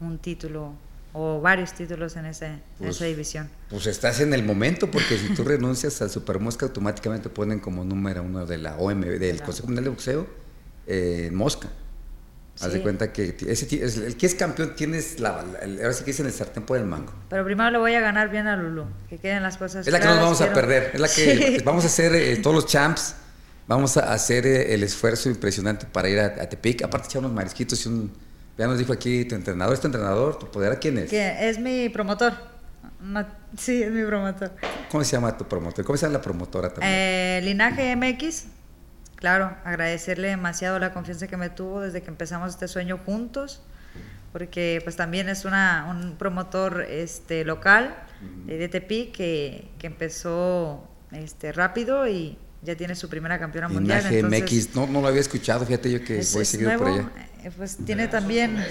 un 0.00 0.18
título 0.18 0.74
o 1.20 1.40
varios 1.40 1.72
títulos 1.72 2.14
en, 2.16 2.26
ese, 2.26 2.60
Pues, 2.78 2.96
esa 2.96 3.04
división. 3.06 3.50
Pues 3.70 3.86
estás 3.86 4.20
en 4.20 4.32
el 4.34 4.44
momento, 4.44 4.90
porque 4.90 5.18
si 5.18 5.34
tú 5.34 5.42
renuncias 5.54 6.00
al 6.00 6.10
Supermosca, 6.10 6.66
automáticamente 6.66 7.28
ponen 7.28 7.58
como 7.58 7.84
número 7.84 8.22
uno 8.22 8.46
de 8.46 8.58
la 8.58 8.76
OMB, 8.76 9.04
del 9.18 9.32
Claro. 9.36 9.44
Consejo 9.46 9.66
Mundial 9.66 9.84
de 9.84 9.90
Boxeo, 9.90 10.26
eh, 10.86 11.30
Mosca. 11.32 11.68
Haz 12.60 12.72
de 12.72 12.82
cuenta 12.82 13.12
que 13.12 13.36
ese, 13.46 13.84
es- 13.84 13.98
el 13.98 14.16
que 14.16 14.26
es 14.26 14.34
campeón 14.34 14.74
tienes 14.74 15.20
la, 15.20 15.44
el- 15.62 15.78
ahora 15.78 15.92
sí 15.92 16.00
que 16.04 16.10
dicen 16.10 16.26
el 16.26 16.32
sartén 16.32 16.64
por 16.64 16.76
el 16.76 16.84
mango. 16.84 17.12
Pero 17.30 17.44
primero 17.44 17.70
le 17.70 17.78
voy 17.78 17.94
a 17.94 18.00
ganar 18.00 18.30
bien 18.30 18.46
a 18.48 18.56
Lulu, 18.56 18.84
que 19.08 19.18
queden 19.18 19.42
las 19.44 19.56
cosas 19.58 19.86
Es 19.86 19.92
la 19.92 20.00
que 20.00 20.06
nos 20.06 20.16
vamos 20.20 20.40
a 20.40 20.52
perder, 20.52 20.90
es 20.94 21.00
la 21.00 21.08
que 21.08 21.12
Sí. 21.58 21.62
vamos 21.64 21.84
a 21.84 21.86
hacer 21.86 22.14
eh, 22.16 22.36
todos 22.38 22.56
los 22.56 22.66
champs, 22.66 23.14
vamos 23.68 23.96
a 23.96 24.12
hacer 24.12 24.44
eh, 24.46 24.74
el 24.74 24.82
esfuerzo 24.82 25.28
impresionante 25.28 25.86
para 25.86 26.08
ir 26.08 26.18
a, 26.18 26.26
a 26.26 26.48
Tepic, 26.48 26.82
aparte 26.82 27.06
echar 27.06 27.20
unos 27.20 27.32
marisquitos 27.32 27.84
y 27.86 27.88
un, 27.90 28.12
ya 28.58 28.66
nos 28.66 28.76
dijo 28.76 28.92
aquí 28.92 29.24
tu 29.24 29.36
entrenador, 29.36 29.72
¿es 29.72 29.80
tu 29.80 29.86
entrenador? 29.86 30.36
¿Tu 30.38 30.50
poder 30.50 30.80
quién 30.80 30.98
es? 30.98 31.12
Es 31.12 31.58
mi 31.60 31.88
promotor. 31.88 32.34
Sí, 33.56 33.80
es 33.82 33.92
mi 33.92 34.04
promotor. 34.04 34.50
¿Cómo 34.90 35.04
se 35.04 35.12
llama 35.12 35.36
tu 35.38 35.46
promotor? 35.46 35.84
¿Cómo 35.84 35.96
se 35.96 36.06
llama 36.06 36.18
la 36.18 36.22
promotora 36.22 36.68
también? 36.70 36.92
Eh, 36.92 37.40
Linaje 37.44 37.94
MX, 37.94 38.46
claro, 39.14 39.56
agradecerle 39.64 40.28
demasiado 40.28 40.80
la 40.80 40.92
confianza 40.92 41.28
que 41.28 41.36
me 41.36 41.50
tuvo 41.50 41.82
desde 41.82 42.02
que 42.02 42.08
empezamos 42.08 42.50
este 42.50 42.66
sueño 42.66 42.98
juntos, 43.06 43.62
porque 44.32 44.80
pues 44.82 44.96
también 44.96 45.28
es 45.28 45.44
una, 45.44 45.86
un 45.88 46.16
promotor 46.16 46.82
este, 46.82 47.44
local 47.44 47.94
eh, 48.48 48.56
de 48.56 48.68
Tepic 48.68 49.12
que, 49.12 49.70
que 49.78 49.86
empezó 49.86 50.88
este, 51.12 51.52
rápido 51.52 52.08
y 52.08 52.36
ya 52.62 52.76
tiene 52.76 52.94
su 52.96 53.08
primera 53.08 53.38
campeona 53.38 53.68
mundial. 53.68 53.98
Linaje 53.98 54.18
entonces, 54.18 54.42
MX, 54.42 54.74
no, 54.76 54.86
no 54.86 55.00
lo 55.00 55.08
había 55.08 55.20
escuchado, 55.20 55.64
fíjate 55.64 55.90
yo 55.90 56.04
que 56.04 56.18
es- 56.20 56.32
voy 56.32 56.42
es 56.42 56.48
seguido 56.48 56.70
por 56.78 56.88
nuevo, 56.88 57.08
allá. 57.14 57.28
eh, 57.44 57.50
pues 57.56 57.76
tiene 57.84 58.08
también... 58.08 58.62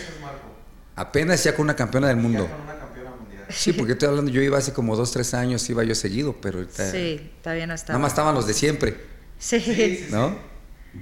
Apenas 0.96 1.44
ya 1.44 1.54
con 1.56 1.64
una 1.66 1.76
campeona 1.76 2.08
del 2.08 2.18
mundo. 2.18 2.48
con 2.50 2.62
una 2.62 2.78
campeona 2.80 3.12
mundial. 3.12 3.46
Sí, 3.50 3.72
porque 3.74 3.94
estoy 3.94 4.10
hablando, 4.10 4.32
yo 4.32 4.42
iba 4.42 4.58
hace 4.58 4.74
como 4.74 4.96
dos, 4.96 5.12
tres 5.12 5.34
años, 5.36 5.70
iba 5.70 5.84
yo 5.84 5.94
seguido, 5.96 6.36
pero 6.42 6.58
ahorita 6.60 6.92
Sí, 6.92 7.32
todavía 7.44 7.68
no 7.68 7.76
está. 7.76 7.94
nada 7.94 8.02
más 8.02 8.12
estaban 8.14 8.34
los 8.34 8.48
de 8.48 8.54
siempre, 8.54 8.98
Sí. 9.38 9.60
Sí, 9.62 9.74
sí, 9.76 9.96
sí. 9.98 10.08
¿no? 10.12 10.36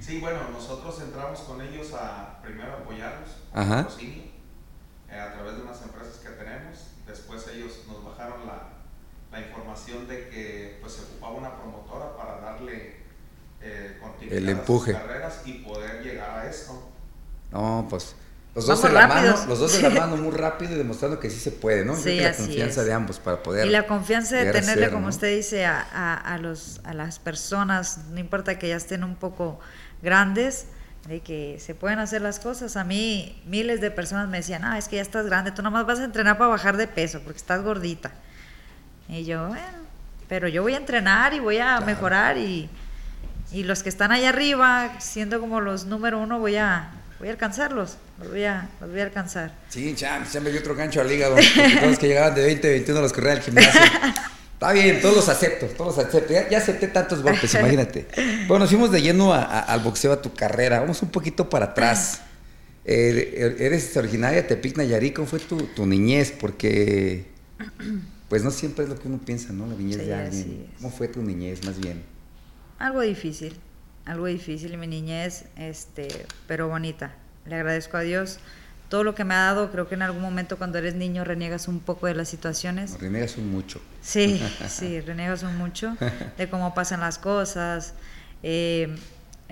Sí, 0.00 0.18
bueno, 0.20 0.40
nosotros 0.52 1.00
entramos 1.00 1.40
con 1.40 1.60
ellos 1.62 1.92
a 1.94 2.42
primero 2.42 2.74
apoyarlos, 2.74 3.30
Ajá. 3.54 3.88
eh, 3.98 4.30
a 5.18 5.32
través 5.32 5.56
de 5.56 5.62
unas 5.62 5.80
empresas 5.80 6.16
que 6.18 6.28
tenemos. 6.28 6.78
Después 7.06 7.46
ellos 7.54 7.72
nos 7.88 8.04
bajaron 8.04 8.46
la, 8.46 8.68
la 9.40 9.46
información 9.46 10.08
de 10.08 10.28
que 10.28 10.78
pues 10.80 10.94
se 10.94 11.02
ocupaba 11.02 11.34
una 11.34 11.56
promotora 11.56 12.16
para 12.16 12.40
darle 12.40 12.96
eh, 13.60 13.98
continuidad 14.00 14.38
El 14.38 14.48
a 14.48 14.52
sus 14.52 14.58
empuje. 14.60 14.92
carreras 14.92 15.42
y 15.44 15.52
poder 15.54 16.02
llegar 16.02 16.38
a 16.38 16.46
esto. 16.48 16.90
No, 17.52 17.86
pues 17.90 18.14
los 18.54 18.66
dos 18.66 18.82
de 18.82 18.88
la 18.90 19.06
mano, 19.06 19.34
los 19.46 19.58
dos 19.58 19.72
de 19.74 19.82
la 19.82 19.90
mano 19.90 20.16
muy 20.22 20.32
rápido 20.34 20.72
y 20.72 20.76
demostrando 20.76 21.20
que 21.20 21.28
sí 21.30 21.38
se 21.38 21.52
puede, 21.52 21.84
¿no? 21.84 21.94
Yo 21.94 21.98
Sí, 21.98 22.16
creo 22.16 22.16
que 22.16 22.22
la 22.22 22.36
confianza 22.36 22.80
es. 22.80 22.86
de 22.86 22.92
ambos 22.94 23.18
para 23.18 23.42
poder 23.42 23.66
Y 23.66 23.70
la 23.70 23.86
confianza 23.86 24.36
de 24.36 24.48
a 24.48 24.52
tenerle, 24.52 24.84
ser, 24.84 24.92
como 24.92 25.08
¿no? 25.08 25.10
usted 25.10 25.36
dice, 25.36 25.66
a, 25.66 25.80
a, 25.92 26.14
a 26.34 26.38
los, 26.38 26.80
a 26.84 26.94
las 26.94 27.18
personas, 27.18 27.98
no 28.10 28.18
importa 28.18 28.58
que 28.58 28.68
ya 28.68 28.76
estén 28.76 29.04
un 29.04 29.16
poco 29.16 29.60
grandes, 30.02 30.68
de 31.06 31.20
que 31.20 31.58
se 31.60 31.74
pueden 31.74 31.98
hacer 31.98 32.22
las 32.22 32.40
cosas. 32.40 32.76
A 32.76 32.84
mí 32.84 33.42
miles 33.46 33.80
de 33.80 33.90
personas 33.90 34.28
me 34.28 34.38
decían, 34.38 34.64
ah, 34.64 34.78
es 34.78 34.88
que 34.88 34.96
ya 34.96 35.02
estás 35.02 35.26
grande, 35.26 35.52
tú 35.52 35.62
nomás 35.62 35.86
vas 35.86 36.00
a 36.00 36.04
entrenar 36.04 36.38
para 36.38 36.48
bajar 36.48 36.76
de 36.78 36.88
peso 36.88 37.20
porque 37.22 37.36
estás 37.38 37.62
gordita. 37.62 38.12
Y 39.08 39.24
yo, 39.24 39.48
bueno, 39.48 39.62
pero 40.28 40.48
yo 40.48 40.62
voy 40.62 40.74
a 40.74 40.78
entrenar 40.78 41.32
y 41.34 41.38
voy 41.40 41.58
a 41.58 41.76
Claro. 41.76 41.86
mejorar 41.86 42.38
y, 42.38 42.68
y 43.52 43.62
los 43.62 43.82
que 43.82 43.88
están 43.88 44.12
allá 44.12 44.30
arriba, 44.30 44.96
siendo 45.00 45.40
como 45.40 45.60
los 45.60 45.84
número 45.86 46.18
uno, 46.18 46.38
voy 46.38 46.56
a, 46.56 46.90
voy 47.18 47.28
a 47.28 47.30
alcanzarlos, 47.30 47.96
los 48.18 48.30
voy 48.30 48.44
a, 48.44 48.68
los 48.80 48.90
voy 48.90 49.00
a 49.00 49.04
alcanzar. 49.04 49.52
Sí, 49.68 49.94
champs, 49.94 50.32
ya 50.32 50.40
me 50.40 50.50
dio 50.50 50.60
otro 50.60 50.74
gancho 50.74 51.00
al 51.00 51.10
hígado. 51.12 51.36
los 51.36 51.98
que 51.98 52.08
llegaban 52.08 52.34
de 52.34 52.42
20, 52.44 52.68
21 52.68 53.00
los 53.00 53.12
corría 53.12 53.32
al 53.32 53.40
gimnasio. 53.42 53.80
Está 54.56 54.72
bien, 54.72 55.02
todos 55.02 55.14
los 55.16 55.28
acepto, 55.28 55.66
todos 55.66 55.96
los 55.98 56.06
acepto. 56.06 56.32
Ya, 56.32 56.48
ya 56.48 56.56
acepté 56.58 56.88
tantos 56.88 57.22
golpes, 57.22 57.52
imagínate. 57.60 58.08
Bueno, 58.48 58.60
nos 58.60 58.70
fuimos 58.70 58.90
de 58.90 59.02
lleno 59.02 59.34
a- 59.34 59.42
a- 59.44 59.60
al 59.60 59.80
boxeo, 59.80 60.12
a 60.12 60.22
tu 60.22 60.32
carrera. 60.32 60.80
Vamos 60.80 61.02
un 61.02 61.10
poquito 61.10 61.48
para 61.50 61.66
atrás. 61.66 62.22
Eh, 62.86 63.54
eres 63.60 63.94
originaria 63.98 64.40
de 64.42 64.48
Tepic, 64.48 64.78
Nayarit. 64.78 65.14
¿Cómo 65.14 65.28
fue 65.28 65.40
tu, 65.40 65.58
tu 65.58 65.84
niñez? 65.86 66.32
Porque, 66.32 67.26
pues 68.28 68.42
no 68.42 68.50
siempre 68.50 68.84
es 68.84 68.90
lo 68.90 68.98
que 68.98 69.08
uno 69.08 69.18
piensa, 69.18 69.52
¿no? 69.52 69.66
La 69.66 69.74
niñez 69.74 69.98
Sí, 69.98 70.04
de 70.04 70.14
alguien. 70.14 70.66
¿Cómo 70.76 70.90
fue 70.90 71.08
tu 71.08 71.22
niñez, 71.22 71.64
más 71.64 71.78
bien? 71.78 72.04
Algo 72.78 73.00
difícil, 73.00 73.56
algo 74.04 74.26
difícil 74.26 74.74
en 74.74 74.80
mi 74.80 74.86
niñez, 74.86 75.44
este, 75.56 76.26
pero 76.46 76.68
bonita. 76.68 77.14
Le 77.46 77.54
agradezco 77.54 77.96
a 77.96 78.00
Dios 78.00 78.40
todo 78.88 79.04
lo 79.04 79.14
que 79.14 79.24
me 79.24 79.34
ha 79.34 79.38
dado. 79.38 79.70
Creo 79.70 79.88
que 79.88 79.94
en 79.94 80.02
algún 80.02 80.22
momento 80.22 80.58
cuando 80.58 80.78
eres 80.78 80.94
niño 80.94 81.24
reniegas 81.24 81.68
un 81.68 81.80
poco 81.80 82.06
de 82.06 82.14
las 82.14 82.28
situaciones. 82.28 82.92
Nos 82.92 83.00
renegas 83.00 83.36
un 83.36 83.50
mucho. 83.50 83.80
Sí, 84.02 84.42
sí, 84.68 85.00
reniegas 85.00 85.42
un 85.42 85.56
mucho 85.56 85.96
de 86.36 86.48
cómo 86.48 86.74
pasan 86.74 87.00
las 87.00 87.18
cosas. 87.18 87.94
Eh, 88.42 88.96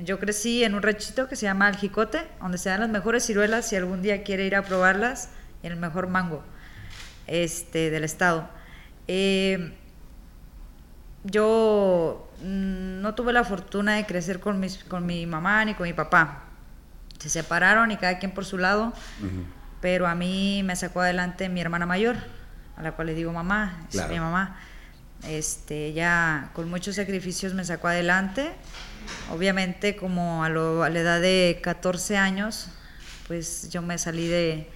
yo 0.04 0.18
crecí 0.18 0.64
en 0.64 0.74
un 0.74 0.82
ranchito 0.82 1.28
que 1.28 1.36
se 1.36 1.46
llama 1.46 1.68
El 1.68 1.76
Jicote, 1.76 2.22
donde 2.40 2.58
se 2.58 2.68
dan 2.68 2.80
las 2.80 2.90
mejores 2.90 3.24
ciruelas 3.24 3.68
si 3.68 3.76
algún 3.76 4.02
día 4.02 4.24
quiere 4.24 4.44
ir 4.44 4.56
a 4.56 4.62
probarlas, 4.62 5.28
y 5.62 5.68
el 5.68 5.76
mejor 5.76 6.08
mango 6.08 6.42
este, 7.26 7.90
del 7.90 8.04
estado. 8.04 8.48
Eh, 9.08 9.72
yo 11.24 12.28
mm, 12.42 13.00
no 13.00 13.14
tuve 13.14 13.32
la 13.32 13.44
fortuna 13.44 13.94
de 13.96 14.06
crecer 14.06 14.40
con, 14.40 14.60
mis, 14.60 14.84
con 14.84 15.06
mi 15.06 15.26
mamá 15.26 15.64
ni 15.64 15.74
con 15.74 15.86
mi 15.86 15.92
papá. 15.92 16.42
Se 17.18 17.30
separaron 17.30 17.90
y 17.90 17.96
cada 17.96 18.18
quien 18.18 18.32
por 18.32 18.44
su 18.44 18.58
lado, 18.58 18.92
pero 19.80 20.06
a 20.06 20.14
mí 20.14 20.62
me 20.64 20.76
sacó 20.76 21.00
adelante 21.00 21.48
mi 21.48 21.60
hermana 21.60 21.86
mayor, 21.86 22.16
a 22.76 22.82
la 22.82 22.92
cual 22.92 23.06
le 23.06 23.14
digo 23.14 23.32
mamá, 23.32 23.84
es 23.88 23.94
Claro. 23.94 24.12
mi 24.12 24.20
mamá. 24.20 24.58
Este, 25.26 25.94
ya 25.94 26.50
con 26.52 26.68
muchos 26.68 26.96
sacrificios 26.96 27.54
me 27.54 27.64
sacó 27.64 27.88
adelante. 27.88 28.52
Obviamente, 29.30 29.96
como 29.96 30.44
a, 30.44 30.48
lo- 30.50 30.82
a 30.82 30.90
la 30.90 30.98
edad 31.00 31.20
de 31.20 31.60
14 31.62 32.18
años, 32.18 32.68
pues 33.26 33.70
yo 33.70 33.80
me 33.80 33.96
salí 33.96 34.26
de, 34.28 34.70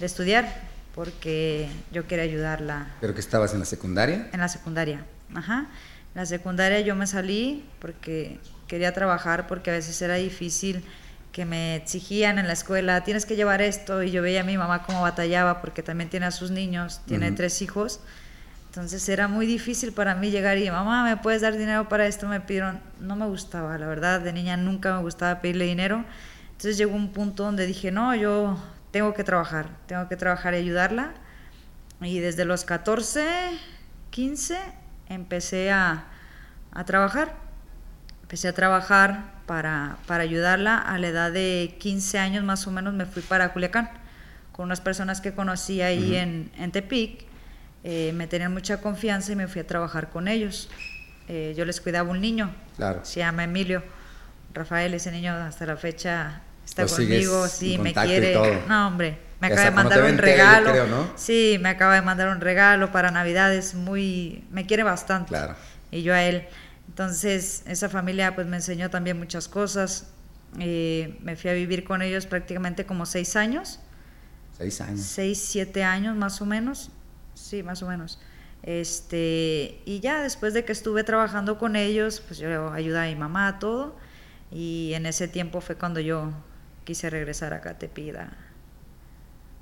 de 0.00 0.06
estudiar 0.06 0.46
porque 0.94 1.68
yo 1.92 2.06
quería 2.06 2.24
ayudarla 2.24 2.86
¿Pero 3.00 3.14
que 3.14 3.20
estabas 3.20 3.52
en 3.52 3.58
la 3.60 3.64
secundaria? 3.64 4.28
en 4.32 4.40
la 4.40 4.48
secundaria. 4.48 5.04
Ajá. 5.34 5.66
En 6.14 6.20
la 6.20 6.26
secundaria 6.26 6.80
yo 6.80 6.94
me 6.94 7.06
salí 7.06 7.64
porque 7.80 8.38
quería 8.68 8.92
trabajar, 8.92 9.46
porque 9.46 9.70
a 9.70 9.74
veces 9.74 10.00
era 10.00 10.14
difícil 10.14 10.84
que 11.32 11.44
me 11.44 11.74
exigían 11.76 12.38
en 12.38 12.46
la 12.46 12.52
escuela, 12.52 13.02
tienes 13.02 13.26
que 13.26 13.34
llevar 13.34 13.60
esto, 13.60 14.04
y 14.04 14.12
yo 14.12 14.22
veía 14.22 14.42
a 14.42 14.44
mi 14.44 14.56
mamá 14.56 14.84
cómo 14.84 15.02
batallaba, 15.02 15.60
porque 15.60 15.82
también 15.82 16.08
tiene 16.08 16.26
a 16.26 16.30
sus 16.30 16.52
niños, 16.52 17.00
tiene 17.06 17.26
Ujú. 17.28 17.36
tres 17.36 17.60
hijos. 17.60 17.98
Entonces 18.68 19.08
era 19.08 19.26
muy 19.26 19.44
difícil 19.46 19.92
para 19.92 20.14
mí 20.14 20.30
llegar 20.30 20.58
y, 20.58 20.70
mamá, 20.70 21.02
¿me 21.04 21.16
puedes 21.16 21.42
dar 21.42 21.56
dinero 21.56 21.88
para 21.88 22.06
esto? 22.06 22.28
Me 22.28 22.40
pidieron, 22.40 22.80
no 23.00 23.16
me 23.16 23.26
gustaba, 23.26 23.76
la 23.78 23.86
verdad, 23.88 24.20
de 24.20 24.32
niña 24.32 24.56
nunca 24.56 24.94
me 24.94 25.02
gustaba 25.02 25.40
pedirle 25.40 25.64
dinero. 25.64 26.04
Entonces 26.52 26.78
llegó 26.78 26.94
un 26.94 27.12
punto 27.12 27.42
donde 27.42 27.66
dije, 27.66 27.90
no, 27.90 28.14
yo 28.14 28.56
tengo 28.94 29.12
que 29.12 29.24
trabajar, 29.24 29.70
tengo 29.88 30.08
que 30.08 30.14
trabajar 30.16 30.54
y 30.54 30.58
ayudarla. 30.58 31.14
Y 32.00 32.20
desde 32.20 32.44
los 32.44 32.64
14, 32.64 33.26
15, 34.10 34.56
empecé 35.08 35.72
a, 35.72 36.04
a 36.70 36.84
trabajar. 36.84 37.34
Empecé 38.22 38.46
a 38.46 38.52
trabajar 38.52 39.32
para, 39.46 39.96
para 40.06 40.22
ayudarla. 40.22 40.78
A 40.78 40.96
la 40.98 41.08
edad 41.08 41.32
de 41.32 41.74
15 41.80 42.20
años 42.20 42.44
más 42.44 42.68
o 42.68 42.70
menos 42.70 42.94
me 42.94 43.04
fui 43.04 43.20
para 43.22 43.52
Culiacán 43.52 43.90
con 44.52 44.66
unas 44.66 44.80
personas 44.80 45.20
que 45.20 45.34
conocí 45.34 45.82
ahí 45.82 46.14
en, 46.14 46.52
en 46.56 46.70
Tepic. 46.70 47.24
Eh, 47.82 48.12
me 48.14 48.28
tenían 48.28 48.52
mucha 48.52 48.80
confianza 48.80 49.32
y 49.32 49.36
me 49.36 49.48
fui 49.48 49.60
a 49.60 49.66
trabajar 49.66 50.10
con 50.10 50.28
ellos. 50.28 50.70
Eh, 51.26 51.52
yo 51.56 51.64
les 51.64 51.80
cuidaba 51.80 52.08
un 52.10 52.20
niño, 52.20 52.54
Claro. 52.76 53.04
se 53.04 53.18
llama 53.20 53.42
Emilio. 53.42 53.82
Rafael, 54.52 54.94
ese 54.94 55.10
niño 55.10 55.34
hasta 55.34 55.66
la 55.66 55.76
fecha 55.76 56.42
está 56.64 56.82
Lo 56.82 56.88
conmigo, 56.88 57.48
sí, 57.48 57.78
me 57.78 57.92
quiere. 57.92 58.62
No, 58.68 58.88
hombre, 58.88 59.18
me 59.40 59.48
acaba 59.48 59.64
de 59.64 59.70
mandar 59.70 60.02
un 60.04 60.18
regalo. 60.18 60.70
creo, 60.70 60.86
¿no? 60.86 61.10
Sí, 61.16 61.58
me 61.60 61.68
acaba 61.68 61.94
de 61.94 62.02
mandar 62.02 62.28
un 62.28 62.40
regalo 62.40 62.90
para 62.92 63.10
Navidades, 63.10 63.74
muy, 63.74 64.44
me 64.50 64.66
quiere 64.66 64.82
bastante. 64.82 65.28
Claro. 65.28 65.54
Y 65.90 66.02
yo 66.02 66.14
a 66.14 66.22
él. 66.22 66.46
Entonces, 66.88 67.62
esa 67.66 67.88
familia 67.88 68.34
pues 68.34 68.46
me 68.46 68.56
enseñó 68.56 68.90
también 68.90 69.18
muchas 69.18 69.48
cosas. 69.48 70.08
Eh, 70.60 71.18
me 71.22 71.34
fui 71.36 71.50
a 71.50 71.52
vivir 71.54 71.82
con 71.84 72.02
ellos 72.02 72.26
prácticamente 72.26 72.86
como 72.86 73.06
seis 73.06 73.34
años, 73.36 73.80
Seis 74.56 74.80
años. 74.80 75.00
seis, 75.00 75.38
siete 75.40 75.82
años 75.82 76.14
más 76.16 76.40
o 76.40 76.46
menos. 76.46 76.90
Sí, 77.34 77.62
más 77.64 77.82
o 77.82 77.88
menos. 77.88 78.20
Este, 78.62 79.80
y 79.84 80.00
ya 80.00 80.22
después 80.22 80.54
de 80.54 80.64
que 80.64 80.72
estuve 80.72 81.04
trabajando 81.04 81.58
con 81.58 81.76
ellos, 81.76 82.22
pues 82.26 82.38
yo 82.38 82.72
ayudaba 82.72 83.04
a 83.04 83.08
mi 83.08 83.16
mamá, 83.16 83.58
todo. 83.58 83.96
Y 84.52 84.92
en 84.94 85.06
ese 85.06 85.26
tiempo 85.26 85.60
fue 85.60 85.74
cuando 85.76 86.00
yo 86.00 86.30
quise 86.84 87.10
regresar 87.10 87.54
acá 87.54 87.70
a 87.70 87.78
Tepida, 87.78 88.32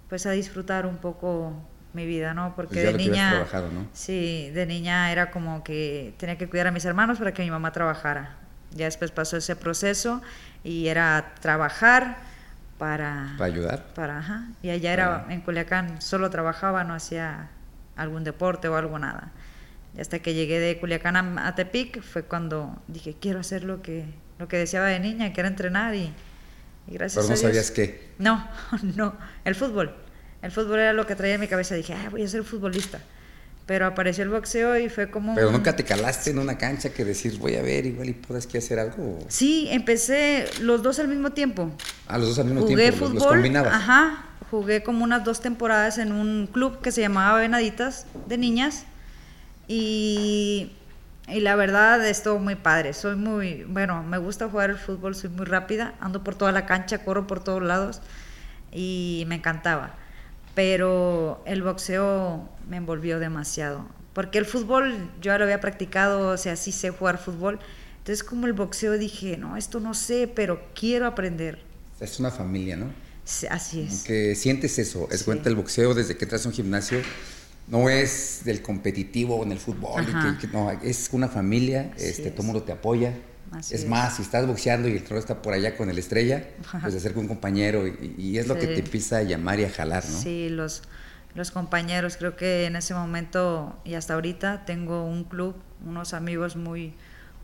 pues 0.08 0.26
a 0.26 0.32
disfrutar 0.32 0.86
un 0.86 0.98
poco 0.98 1.54
mi 1.94 2.06
vida, 2.06 2.34
¿no? 2.34 2.54
Porque 2.54 2.74
Pues 2.74 2.84
ya 2.84 2.86
de 2.86 2.92
lo 2.92 2.98
niña, 2.98 3.30
trabajado, 3.30 3.70
¿no? 3.70 3.86
sí, 3.92 4.50
de 4.50 4.66
niña 4.66 5.12
era 5.12 5.30
como 5.30 5.62
que 5.62 6.14
tenía 6.18 6.38
que 6.38 6.48
cuidar 6.48 6.66
a 6.66 6.70
mis 6.70 6.84
hermanos 6.84 7.18
para 7.18 7.32
que 7.32 7.42
mi 7.42 7.50
mamá 7.50 7.72
trabajara. 7.72 8.36
Ya 8.74 8.86
después 8.86 9.10
pasó 9.10 9.36
ese 9.36 9.56
proceso 9.56 10.22
y 10.64 10.88
era 10.88 11.34
trabajar 11.40 12.16
para... 12.78 13.34
Para 13.36 13.52
ayudar. 13.52 13.84
Para, 13.94 14.18
ajá. 14.18 14.48
Y 14.62 14.70
allá 14.70 14.92
era, 14.92 15.26
en 15.28 15.42
Culiacán, 15.42 16.00
solo 16.00 16.30
trabajaba, 16.30 16.82
no 16.84 16.94
hacía 16.94 17.50
algún 17.96 18.24
deporte 18.24 18.68
o 18.68 18.76
algo, 18.76 18.98
nada. 18.98 19.30
Y 19.96 20.00
hasta 20.00 20.20
que 20.20 20.32
llegué 20.32 20.58
de 20.58 20.80
Culiacán 20.80 21.38
a, 21.38 21.54
Tepic 21.54 22.00
fue 22.00 22.22
cuando 22.22 22.82
dije, 22.88 23.14
quiero 23.20 23.40
hacer 23.40 23.64
lo 23.64 23.82
que, 23.82 24.06
lo 24.38 24.48
que 24.48 24.56
deseaba 24.56 24.86
de 24.86 25.00
niña, 25.00 25.34
que 25.34 25.40
era 25.40 25.48
entrenar 25.48 25.94
y, 25.94 26.14
gracias 26.86 27.24
Pero 27.24 27.36
no 27.36 27.40
sabías 27.40 27.70
qué. 27.70 28.10
No, 28.18 28.48
no, 28.96 29.16
el 29.44 29.54
fútbol. 29.54 29.94
El 30.42 30.50
fútbol 30.50 30.80
era 30.80 30.92
lo 30.92 31.06
que 31.06 31.14
traía 31.14 31.34
en 31.34 31.40
mi 31.40 31.48
cabeza. 31.48 31.74
Dije, 31.74 31.94
voy 32.10 32.24
a 32.24 32.28
ser 32.28 32.42
futbolista. 32.42 33.00
Pero 33.64 33.86
apareció 33.86 34.24
el 34.24 34.30
boxeo 34.30 34.76
y 34.76 34.88
fue 34.88 35.08
como... 35.08 35.36
Pero 35.36 35.52
nunca 35.52 35.76
te 35.76 35.84
calaste 35.84 36.30
en 36.30 36.40
una 36.40 36.58
cancha 36.58 36.90
que 36.90 37.04
decir, 37.04 37.38
voy 37.38 37.54
a 37.54 37.62
ver, 37.62 37.86
igual 37.86 38.08
y 38.08 38.12
puedes 38.12 38.48
que 38.48 38.58
hacer 38.58 38.80
algo. 38.80 39.20
Sí, 39.28 39.68
empecé 39.70 40.46
los 40.60 40.82
dos 40.82 40.98
al 40.98 41.06
mismo 41.06 41.30
tiempo. 41.30 41.70
Ah, 42.08 42.18
los 42.18 42.28
dos 42.28 42.38
al 42.40 42.46
mismo 42.46 42.62
jugué 42.62 42.90
tiempo, 42.90 43.06
fútbol, 43.06 43.28
combinabas. 43.28 43.72
Ajá, 43.72 44.24
jugué 44.50 44.82
como 44.82 45.04
unas 45.04 45.22
dos 45.22 45.40
temporadas 45.40 45.98
en 45.98 46.10
un 46.10 46.48
club 46.52 46.80
que 46.80 46.90
se 46.90 47.02
llamaba 47.02 47.38
Venaditas 47.38 48.06
de 48.26 48.36
niñas. 48.36 48.84
Y, 49.68 50.72
y 51.28 51.40
la 51.40 51.56
verdad 51.56 52.06
estuvo 52.06 52.38
muy 52.38 52.56
padre. 52.56 52.92
Soy 52.92 53.16
muy, 53.16 53.64
bueno, 53.64 54.02
me 54.02 54.18
gusta 54.18 54.48
jugar 54.48 54.70
el 54.70 54.78
fútbol, 54.78 55.14
soy 55.14 55.30
muy 55.30 55.46
rápida, 55.46 55.94
ando 56.00 56.22
por 56.24 56.34
toda 56.34 56.52
la 56.52 56.66
cancha, 56.66 57.04
corro 57.04 57.26
por 57.26 57.42
todos 57.42 57.62
lados 57.62 58.00
y 58.70 59.24
me 59.28 59.36
encantaba 59.36 59.96
pero 60.54 61.42
el 61.46 61.62
boxeo 61.62 62.48
me 62.68 62.76
envolvió 62.76 63.18
demasiado. 63.18 63.86
Porque 64.12 64.38
el 64.38 64.44
fútbol 64.44 65.10
yo 65.20 65.32
ya 65.32 65.38
lo 65.38 65.44
había 65.44 65.60
practicado, 65.60 66.28
o 66.28 66.36
sea, 66.36 66.56
sí 66.56 66.72
sé 66.72 66.90
jugar 66.90 67.18
fútbol. 67.18 67.58
Entonces, 67.98 68.22
como 68.22 68.46
el 68.46 68.52
boxeo 68.52 68.98
dije, 68.98 69.36
no, 69.38 69.56
esto 69.56 69.80
no 69.80 69.94
sé, 69.94 70.30
pero 70.32 70.60
quiero 70.74 71.06
aprender. 71.06 71.60
Es 72.00 72.20
una 72.20 72.30
familia, 72.30 72.76
¿no? 72.76 72.90
así 73.50 73.80
es. 73.80 74.02
Que 74.02 74.34
sientes 74.34 74.78
eso, 74.80 75.08
es 75.10 75.22
cuenta 75.22 75.48
el 75.48 75.54
boxeo 75.54 75.94
desde 75.94 76.16
que 76.16 76.24
entras 76.24 76.44
a 76.44 76.48
un 76.48 76.54
gimnasio, 76.54 76.98
no 77.68 77.88
es 77.88 78.42
del 78.44 78.62
competitivo 78.62 79.42
en 79.42 79.52
el 79.52 79.58
fútbol, 79.58 80.04
no, 80.52 80.70
es 80.82 81.08
una 81.12 81.28
familia, 81.28 81.92
este, 81.96 82.30
todo 82.30 82.44
mundo 82.44 82.62
te 82.62 82.72
apoya, 82.72 83.14
es, 83.70 83.86
más, 83.86 84.16
si 84.16 84.22
estás 84.22 84.46
boxeando 84.46 84.88
y 84.88 84.92
el 84.92 85.04
trono 85.04 85.20
está 85.20 85.42
por 85.42 85.52
allá 85.52 85.76
con 85.76 85.90
el 85.90 85.98
estrella, 85.98 86.48
pues 86.80 86.92
se 86.94 86.98
acerca 86.98 87.20
un 87.20 87.28
compañero 87.28 87.86
y, 87.86 88.38
es 88.38 88.48
lo 88.48 88.54
que 88.58 88.66
te 88.66 88.78
empieza 88.78 89.18
a 89.18 89.22
llamar 89.22 89.60
y 89.60 89.64
a 89.64 89.70
jalar, 89.70 90.04
¿no? 90.04 90.18
Sí, 90.18 90.48
los, 90.48 90.82
los 91.34 91.50
compañeros, 91.50 92.16
creo 92.16 92.34
que 92.34 92.64
en 92.64 92.76
ese 92.76 92.94
momento 92.94 93.78
y 93.84 93.94
hasta 93.94 94.14
ahorita 94.14 94.64
tengo 94.64 95.04
un 95.04 95.24
club, 95.24 95.54
unos 95.84 96.14
amigos 96.14 96.56
muy, 96.56 96.94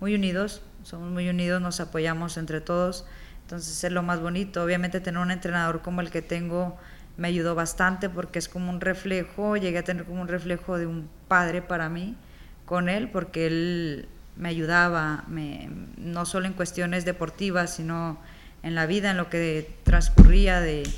muy 0.00 0.14
unidos, 0.14 0.62
somos 0.82 1.10
muy 1.10 1.28
unidos, 1.28 1.60
nos 1.60 1.80
apoyamos 1.80 2.38
entre 2.38 2.60
todos, 2.62 3.04
entonces 3.42 3.82
es 3.82 3.92
lo 3.92 4.02
más 4.02 4.20
bonito. 4.20 4.62
Obviamente 4.62 5.00
tener 5.00 5.20
un 5.20 5.30
entrenador 5.30 5.82
como 5.82 6.00
el 6.00 6.10
que 6.10 6.22
tengo 6.22 6.76
me 7.18 7.28
ayudó 7.28 7.54
bastante 7.54 8.08
porque 8.08 8.38
es 8.38 8.48
como 8.48 8.70
un 8.70 8.80
reflejo, 8.80 9.56
llegué 9.56 9.78
a 9.78 9.84
tener 9.84 10.04
como 10.04 10.22
un 10.22 10.28
reflejo 10.28 10.78
de 10.78 10.86
un 10.86 11.10
padre 11.26 11.60
para 11.60 11.88
mí 11.88 12.16
con 12.64 12.88
él, 12.88 13.10
porque 13.10 13.46
él 13.46 14.08
me 14.36 14.48
ayudaba, 14.48 15.24
me, 15.26 15.68
no 15.96 16.24
solo 16.24 16.46
en 16.46 16.52
cuestiones 16.52 17.04
deportivas, 17.04 17.74
sino 17.74 18.18
en 18.62 18.74
la 18.76 18.86
vida, 18.86 19.10
en 19.10 19.16
lo 19.16 19.28
que 19.28 19.68
transcurría 19.82 20.60
de, 20.60 20.88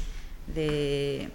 de, 0.55 1.31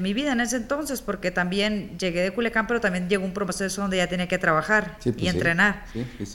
mi 0.00 0.12
vida 0.14 0.32
en 0.32 0.40
ese 0.40 0.56
entonces, 0.56 1.00
porque 1.00 1.30
también 1.30 1.96
llegué 1.96 2.22
de 2.22 2.32
Culiacán, 2.32 2.66
pero 2.66 2.80
también 2.80 3.08
llegó 3.08 3.24
un 3.24 3.32
proceso 3.32 3.82
donde 3.82 3.98
ya 3.98 4.08
tenía 4.08 4.26
que 4.26 4.38
trabajar 4.38 4.96
y 5.04 5.12
pues 5.12 5.32
entrenar. 5.32 5.84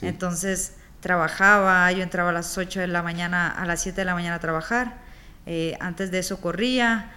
entonces 0.00 0.74
trabajaba, 1.00 1.92
yo 1.92 2.02
entraba 2.02 2.30
a 2.30 2.32
las 2.32 2.56
8 2.56 2.80
de 2.80 2.86
la 2.86 3.02
mañana, 3.02 3.50
a 3.50 3.66
las 3.66 3.82
7 3.82 4.00
de 4.00 4.04
la 4.06 4.14
mañana 4.14 4.36
a 4.36 4.40
trabajar, 4.40 4.94
eh, 5.44 5.76
antes 5.80 6.10
de 6.10 6.20
eso 6.20 6.40
corría, 6.40 7.10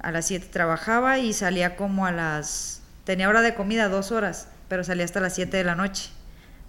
a 0.00 0.12
las 0.12 0.26
7 0.26 0.48
trabajaba 0.50 1.18
y 1.18 1.32
salía 1.32 1.76
como 1.76 2.06
a 2.06 2.12
las, 2.12 2.82
tenía 3.04 3.28
hora 3.28 3.42
de 3.42 3.54
comida 3.54 3.88
dos 3.88 4.12
horas, 4.12 4.48
pero 4.68 4.84
salía 4.84 5.04
hasta 5.04 5.20
las 5.20 5.34
7 5.34 5.56
de 5.56 5.64
la 5.64 5.74
noche 5.74 6.10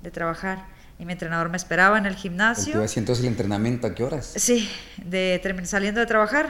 de 0.01 0.11
trabajar. 0.11 0.65
Y 0.97 1.05
mi 1.05 1.13
entrenador 1.13 1.49
me 1.49 1.55
esperaba 1.55 1.97
en 1.97 2.05
el 2.05 2.15
gimnasio. 2.15 2.83
¿Y 2.83 2.99
entonces 2.99 3.23
el 3.23 3.29
entrenamiento 3.29 3.87
a 3.87 3.95
qué 3.95 4.03
horas? 4.03 4.33
Sí, 4.35 4.69
de 4.97 5.41
saliendo 5.63 6.01
de 6.01 6.05
trabajar, 6.05 6.49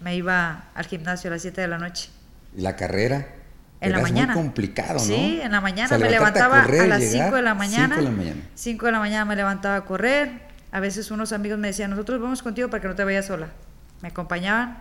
me 0.00 0.16
iba 0.16 0.64
al 0.74 0.86
gimnasio 0.86 1.30
a 1.30 1.34
las 1.34 1.42
7 1.42 1.60
de 1.60 1.68
la 1.68 1.78
noche. 1.78 2.10
¿Y 2.56 2.62
la 2.62 2.74
carrera? 2.74 3.28
En 3.80 3.92
la 3.92 4.00
mañana. 4.00 4.34
muy 4.34 4.42
complicado, 4.44 4.94
¿no? 4.94 5.00
Sí, 5.00 5.40
en 5.42 5.52
la 5.52 5.60
mañana 5.60 5.98
me 5.98 6.10
levantaba 6.10 6.62
a, 6.62 6.86
las 6.86 7.04
5 7.04 7.36
de 7.36 7.42
la 7.42 7.54
mañana. 7.54 7.96
5 7.96 7.96
de 7.96 8.10
la 8.10 8.16
mañana. 8.16 8.42
5 8.54 8.86
de 8.86 8.92
la 8.92 8.98
mañana 8.98 9.24
me 9.26 9.36
levantaba 9.36 9.76
a 9.76 9.84
correr. 9.84 10.30
A 10.72 10.80
veces 10.80 11.10
unos 11.10 11.32
amigos 11.32 11.58
me 11.58 11.68
decían, 11.68 11.90
nosotros 11.90 12.20
vamos 12.20 12.42
contigo 12.42 12.68
para 12.70 12.80
que 12.80 12.88
no 12.88 12.94
te 12.94 13.04
vayas 13.04 13.26
sola. 13.26 13.48
Me 14.00 14.08
acompañaban 14.08 14.80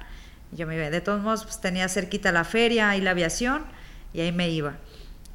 yo 0.55 0.67
me 0.67 0.75
iba. 0.75 0.89
De 0.89 1.01
todos 1.01 1.21
modos, 1.21 1.43
pues, 1.43 1.59
tenía 1.61 1.87
cerquita 1.89 2.31
la 2.31 2.43
feria 2.43 2.95
y 2.95 3.01
la 3.01 3.11
aviación 3.11 3.63
y 4.13 4.21
ahí 4.21 4.31
me 4.31 4.49
iba. 4.49 4.75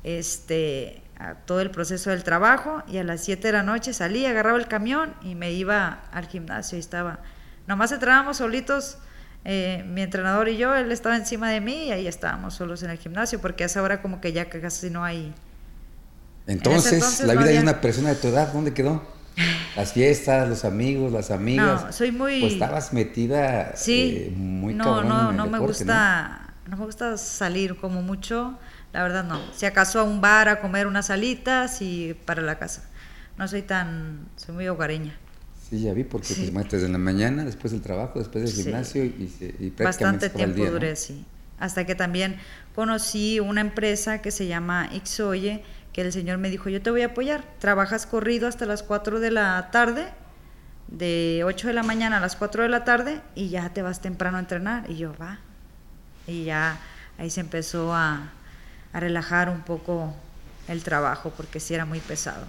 Este, 0.04 1.02
todo 1.46 1.61
el 1.61 1.70
proceso 1.70 2.11
del 2.11 2.22
trabajo 2.22 2.83
y 2.87 2.98
a 2.98 3.04
las 3.04 3.24
7 3.24 3.48
de 3.48 3.52
la 3.52 3.62
noche 3.62 3.92
salía, 3.92 4.31
agarraba 4.31 4.59
el 4.59 4.68
camión 4.68 5.14
y 5.22 5.35
me 5.35 5.52
iba 5.52 6.00
al 6.12 6.26
gimnasio 6.28 6.76
y 6.76 6.81
estaba, 6.81 7.18
nomás 7.66 7.90
entrábamos 7.90 8.37
solitos, 8.37 8.98
eh, 9.44 9.85
mi 9.88 10.02
entrenador 10.02 10.48
y 10.48 10.57
yo, 10.57 10.74
él 10.74 10.92
estaba 10.92 11.16
encima 11.16 11.50
de 11.50 11.61
mí 11.61 11.87
y 11.87 11.92
ahí 11.92 12.07
estábamos 12.07 12.54
solos 12.54 12.83
en 12.83 12.90
el 12.90 12.98
gimnasio 12.98 13.40
porque 13.40 13.64
a 13.64 13.66
esa 13.66 13.83
hora 13.83 14.00
como 14.00 14.20
que 14.20 14.33
ya 14.33 14.48
casi 14.48 14.90
no 14.90 15.04
hay... 15.04 15.35
Entonces, 16.46 17.20
la 17.20 17.35
vida 17.35 17.46
de 17.46 17.61
una 17.61 17.81
persona 17.81 18.11
de 18.11 18.14
tu 18.14 18.28
edad, 18.28 18.52
¿dónde 18.52 18.72
quedó? 18.72 19.17
Las 19.77 19.92
fiestas, 19.92 20.48
los 20.48 20.64
amigos, 20.64 21.12
las 21.12 21.31
amigas. 21.31 21.85
No, 21.85 21.92
soy 21.92 22.12
muy... 22.12 22.40
Pues 22.40 22.55
estabas 22.55 22.92
metida 22.92 23.77
sí, 23.77 24.29
eh, 24.29 24.33
muy 24.37 24.74
no, 24.74 25.03
no, 25.05 25.33
no 25.33 25.46
me 25.46 25.59
gusta, 25.59 26.55
¿no? 26.66 26.77
me 26.77 26.85
gusta 26.85 27.16
salir 27.16 27.77
como 27.77 28.03
mucho 28.03 28.59
la 28.92 29.03
verdad 29.03 29.24
no. 29.24 29.40
Si 29.53 29.66
acaso 29.66 30.01
a 30.01 30.03
un 30.05 30.20
bar 30.20 30.48
a 30.48 30.61
comer 30.61 30.87
unas 30.87 31.11
alitas 31.11 31.83
y 31.83 32.14
para 32.24 32.42
la 32.42 32.59
casa. 32.59 32.85
No 33.37 33.46
soy 33.46 33.62
tan, 33.62 34.27
soy 34.37 34.55
muy 34.55 34.68
hogareña. 34.68 35.16
Sí, 35.68 35.81
ya 35.83 35.92
vi, 35.92 36.03
porque 36.03 36.35
te 36.35 36.51
metes 36.51 36.83
en 36.83 36.92
la 36.92 36.98
mañana, 36.98 37.44
después 37.44 37.72
del 37.72 37.83
trabajo, 37.83 38.18
después 38.18 38.44
del 38.44 38.53
gimnasio 38.64 39.05
y, 39.05 39.31
y, 39.61 39.70
Bastante 39.70 40.31
tiempo 40.31 40.64
duré, 40.64 40.96
sí. 40.96 41.24
Hasta 41.59 41.85
que 41.85 41.94
también 41.94 42.37
conocí 42.74 43.38
una 43.38 43.61
empresa 43.61 44.22
que 44.22 44.31
se 44.31 44.46
llama 44.46 44.88
Ixoye, 44.92 45.62
que 45.98 46.02
el 46.02 46.12
señor 46.12 46.38
me 46.38 46.48
dijo, 46.48 46.68
yo 46.68 46.80
te 46.80 46.92
voy 46.92 47.02
a 47.02 47.06
apoyar, 47.06 47.42
trabajas 47.58 48.06
corrido 48.06 48.46
hasta 48.46 48.66
las 48.66 48.84
4 48.84 49.18
de 49.18 49.32
la 49.32 49.70
tarde, 49.72 50.06
de 50.87 51.42
8 51.44 51.66
de 51.66 51.72
la 51.72 51.82
mañana 51.82 52.18
a 52.18 52.20
las 52.20 52.37
4 52.37 52.62
de 52.62 52.68
la 52.68 52.84
tarde, 52.84 53.20
y 53.34 53.48
ya 53.48 53.74
te 53.74 53.82
vas 53.82 54.00
temprano 54.00 54.37
a 54.37 54.40
entrenar. 54.40 54.88
Y 54.88 54.96
yo, 54.96 55.12
va. 55.20 55.40
Y 56.28 56.44
ya 56.44 56.78
ahí 57.18 57.30
se 57.30 57.40
empezó 57.40 57.92
a, 57.92 58.30
a 58.92 59.00
relajar 59.00 59.48
un 59.48 59.62
poco 59.62 60.14
el 60.68 60.84
trabajo 60.84 61.32
porque 61.37 61.58
sí 61.58 61.74
era 61.74 61.84
muy 61.84 61.98
pesado. 61.98 62.46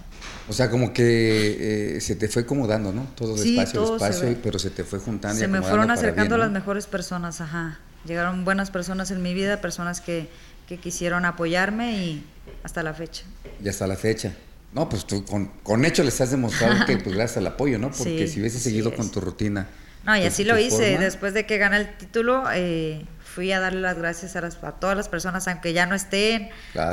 O 0.48 0.52
sea, 0.52 0.70
como 0.70 0.92
que 0.92 1.96
eh, 1.96 2.00
se 2.00 2.14
te 2.14 2.28
fue 2.28 2.42
acomodando, 2.42 2.92
¿no? 2.92 3.08
Todo 3.16 3.34
despacio, 3.34 3.98
despacio, 3.98 4.38
pero 4.44 4.60
se 4.60 4.70
te 4.70 4.84
fue 4.84 5.00
juntando. 5.00 5.36
Se 5.36 5.48
me 5.48 5.60
fueron 5.60 5.90
acercando 5.90 6.38
las 6.38 6.52
mejores 6.52 6.86
personas, 6.86 7.40
ajá. 7.40 7.80
Llegaron 8.04 8.44
buenas 8.44 8.70
personas 8.70 9.10
en 9.10 9.20
mi 9.22 9.34
vida, 9.34 9.60
personas 9.60 10.00
que, 10.00 10.28
que 10.68 10.78
quisieron 10.78 11.24
apoyarme 11.24 11.96
y 11.96 12.24
hasta 12.62 12.82
la 12.82 12.94
fecha. 12.94 13.24
Y 13.62 13.68
hasta 13.68 13.86
la 13.86 13.96
fecha. 13.96 14.32
No, 14.72 14.88
pues 14.88 15.06
tú 15.06 15.24
con, 15.24 15.46
con 15.62 15.84
hecho 15.84 16.04
les 16.04 16.20
has 16.20 16.30
demostrado 16.30 16.84
que 16.86 16.96
pues 16.96 17.14
gracias 17.14 17.38
al 17.38 17.46
apoyo, 17.46 17.78
¿no? 17.78 17.90
Porque 17.90 18.26
si 18.26 18.40
hubiese 18.40 18.58
seguido 18.58 18.94
con 18.94 19.10
tu 19.10 19.20
rutina. 19.20 19.68
No, 20.04 20.16
y 20.16 20.22
así 20.22 20.44
lo 20.44 20.58
hice. 20.58 20.98
Después 20.98 21.34
de 21.34 21.44
que 21.44 21.58
gané 21.58 21.76
el 21.76 21.96
título, 21.96 22.44
eh, 22.54 23.04
fui 23.30 23.52
a 23.52 23.60
darle 23.60 23.80
las 23.80 23.96
gracias 23.96 24.34
a, 24.36 24.40
las, 24.40 24.62
a 24.62 24.72
todas 24.72 24.96
las 24.96 25.08
personas, 25.08 25.46
aunque 25.46 25.72
ya 25.72 25.86
no 25.86 25.94
estén, 25.94 26.50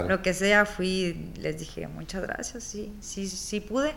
lo 0.07 0.21
que 0.21 0.33
sea, 0.33 0.65
fui, 0.65 1.31
les 1.39 1.59
dije 1.59 1.87
muchas 1.87 2.21
gracias, 2.21 2.63
sí, 2.63 2.93
sí, 3.01 3.27
sí 3.27 3.59
pude. 3.59 3.93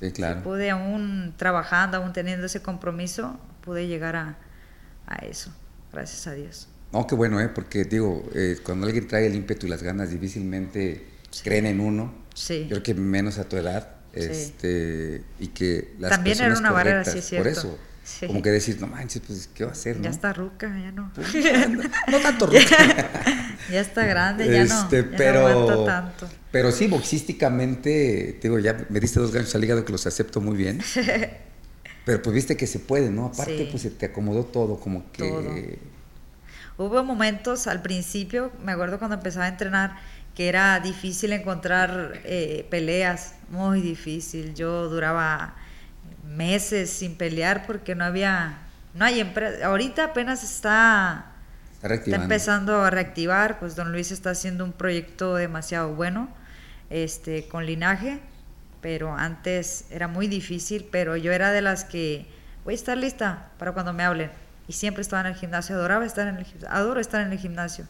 Sí, 0.00 0.12
claro. 0.12 0.42
pude 0.42 0.70
aún 0.70 1.34
trabajando, 1.36 1.96
aún 1.96 2.12
teniendo 2.12 2.46
ese 2.46 2.62
compromiso, 2.62 3.38
pude 3.64 3.86
llegar 3.88 4.16
a, 4.16 4.36
eso, 5.22 5.52
gracias 5.92 6.26
a 6.26 6.32
Dios. 6.32 6.68
No, 6.92 7.06
qué 7.06 7.14
bueno, 7.14 7.40
¿eh? 7.40 7.48
porque 7.48 7.84
digo, 7.84 8.24
eh, 8.34 8.58
cuando 8.62 8.86
alguien 8.86 9.06
trae 9.06 9.26
el 9.26 9.34
ímpetu 9.34 9.66
y 9.66 9.70
las 9.70 9.82
ganas, 9.82 10.10
difícilmente 10.10 11.04
creen 11.42 11.66
en 11.66 11.80
uno. 11.80 12.14
Sí. 12.34 12.62
Yo 12.62 12.68
creo 12.70 12.82
que 12.82 12.94
menos 12.94 13.38
a 13.38 13.44
tu 13.48 13.56
edad. 13.56 13.96
Este, 14.14 15.22
y 15.38 15.48
que 15.48 15.94
las 15.98 16.10
También 16.10 16.40
era 16.40 16.58
una 16.58 16.72
barrera, 16.72 17.04
sí, 17.04 17.20
cierto. 17.20 17.44
Por 17.44 17.46
eso, 17.46 17.78
como 18.26 18.42
que 18.42 18.50
decir, 18.50 18.80
no 18.80 18.86
manches, 18.86 19.22
pues, 19.24 19.48
¿qué 19.54 19.64
va 19.64 19.70
a 19.70 19.72
hacer? 19.74 20.00
Ya 20.00 20.10
está 20.10 20.32
ruca, 20.32 20.66
ya 20.66 20.90
no. 20.90 21.12
Pues, 21.14 21.28
no, 22.08 22.18
tanto 22.20 22.46
ruca. 22.46 22.60
ya 23.70 23.80
está 23.80 24.06
grande, 24.06 24.50
ya 24.50 24.64
no. 24.64 24.82
Este, 24.82 25.04
pero, 25.04 25.84
tanto. 25.84 26.28
Pero 26.50 26.72
sí, 26.72 26.86
boxísticamente, 26.86 28.40
digo, 28.42 28.58
ya 28.58 28.86
me 28.88 28.98
diste 28.98 29.20
dos 29.20 29.30
ganchos 29.30 29.54
al 29.54 29.62
hígado 29.62 29.84
que 29.84 29.92
los 29.92 30.06
acepto 30.06 30.40
muy 30.40 30.56
bien. 30.56 30.80
pero 32.04 32.22
pues 32.22 32.34
viste 32.34 32.56
que 32.56 32.66
se 32.66 32.78
puede, 32.78 33.10
¿no? 33.10 33.26
Aparte, 33.26 33.68
pues 33.70 33.82
se 33.82 33.90
te 33.90 34.06
acomodó 34.06 34.44
todo, 34.44 34.80
como 34.80 35.12
que. 35.12 35.78
Hubo 36.78 37.02
momentos 37.02 37.66
al 37.66 37.82
principio, 37.82 38.52
me 38.64 38.72
acuerdo 38.72 38.98
cuando 38.98 39.16
empezaba 39.16 39.46
a 39.46 39.48
entrenar, 39.48 39.96
que 40.34 40.48
era 40.48 40.78
difícil 40.78 41.32
encontrar 41.32 42.20
eh, 42.24 42.66
peleas, 42.70 43.34
muy 43.50 43.80
difícil. 43.80 44.54
Yo 44.54 44.88
duraba 44.88 45.56
meses 46.24 46.90
sin 46.90 47.16
pelear 47.16 47.66
porque 47.66 47.96
no 47.96 48.04
había 48.04 48.58
no 48.94 49.04
hay 49.04 49.20
empresa. 49.20 49.66
Ahorita 49.66 50.04
apenas 50.04 50.42
está, 50.44 51.26
está, 51.82 52.16
empezando 52.16 52.82
a 52.82 52.90
reactivar. 52.90 53.58
Pues 53.58 53.76
don 53.76 53.92
Luis 53.92 54.10
está 54.10 54.30
haciendo 54.30 54.64
un 54.64 54.72
proyecto 54.72 55.34
demasiado 55.34 55.94
bueno 55.94 56.28
este, 56.90 57.48
con 57.48 57.66
linaje, 57.66 58.20
pero 58.80 59.14
antes 59.14 59.86
era 59.90 60.08
muy 60.08 60.26
difícil. 60.26 60.86
Pero 60.90 61.16
yo 61.16 61.32
era 61.32 61.52
de 61.52 61.62
las 61.62 61.84
que 61.84 62.26
voy 62.64 62.74
a 62.74 62.76
estar 62.76 62.96
lista 62.96 63.50
para 63.58 63.72
cuando 63.72 63.92
me 63.92 64.04
hablen. 64.04 64.30
Y 64.68 64.74
siempre 64.74 65.02
estaba 65.02 65.22
en 65.22 65.28
el 65.28 65.34
gimnasio, 65.34 65.74
adoraba 65.74 66.04
estar 66.04 66.28
en 66.28 66.36
el 66.36 66.46
adoro 66.68 67.00
estar 67.00 67.20
en 67.20 67.32
el 67.32 67.38
gimnasio. 67.38 67.86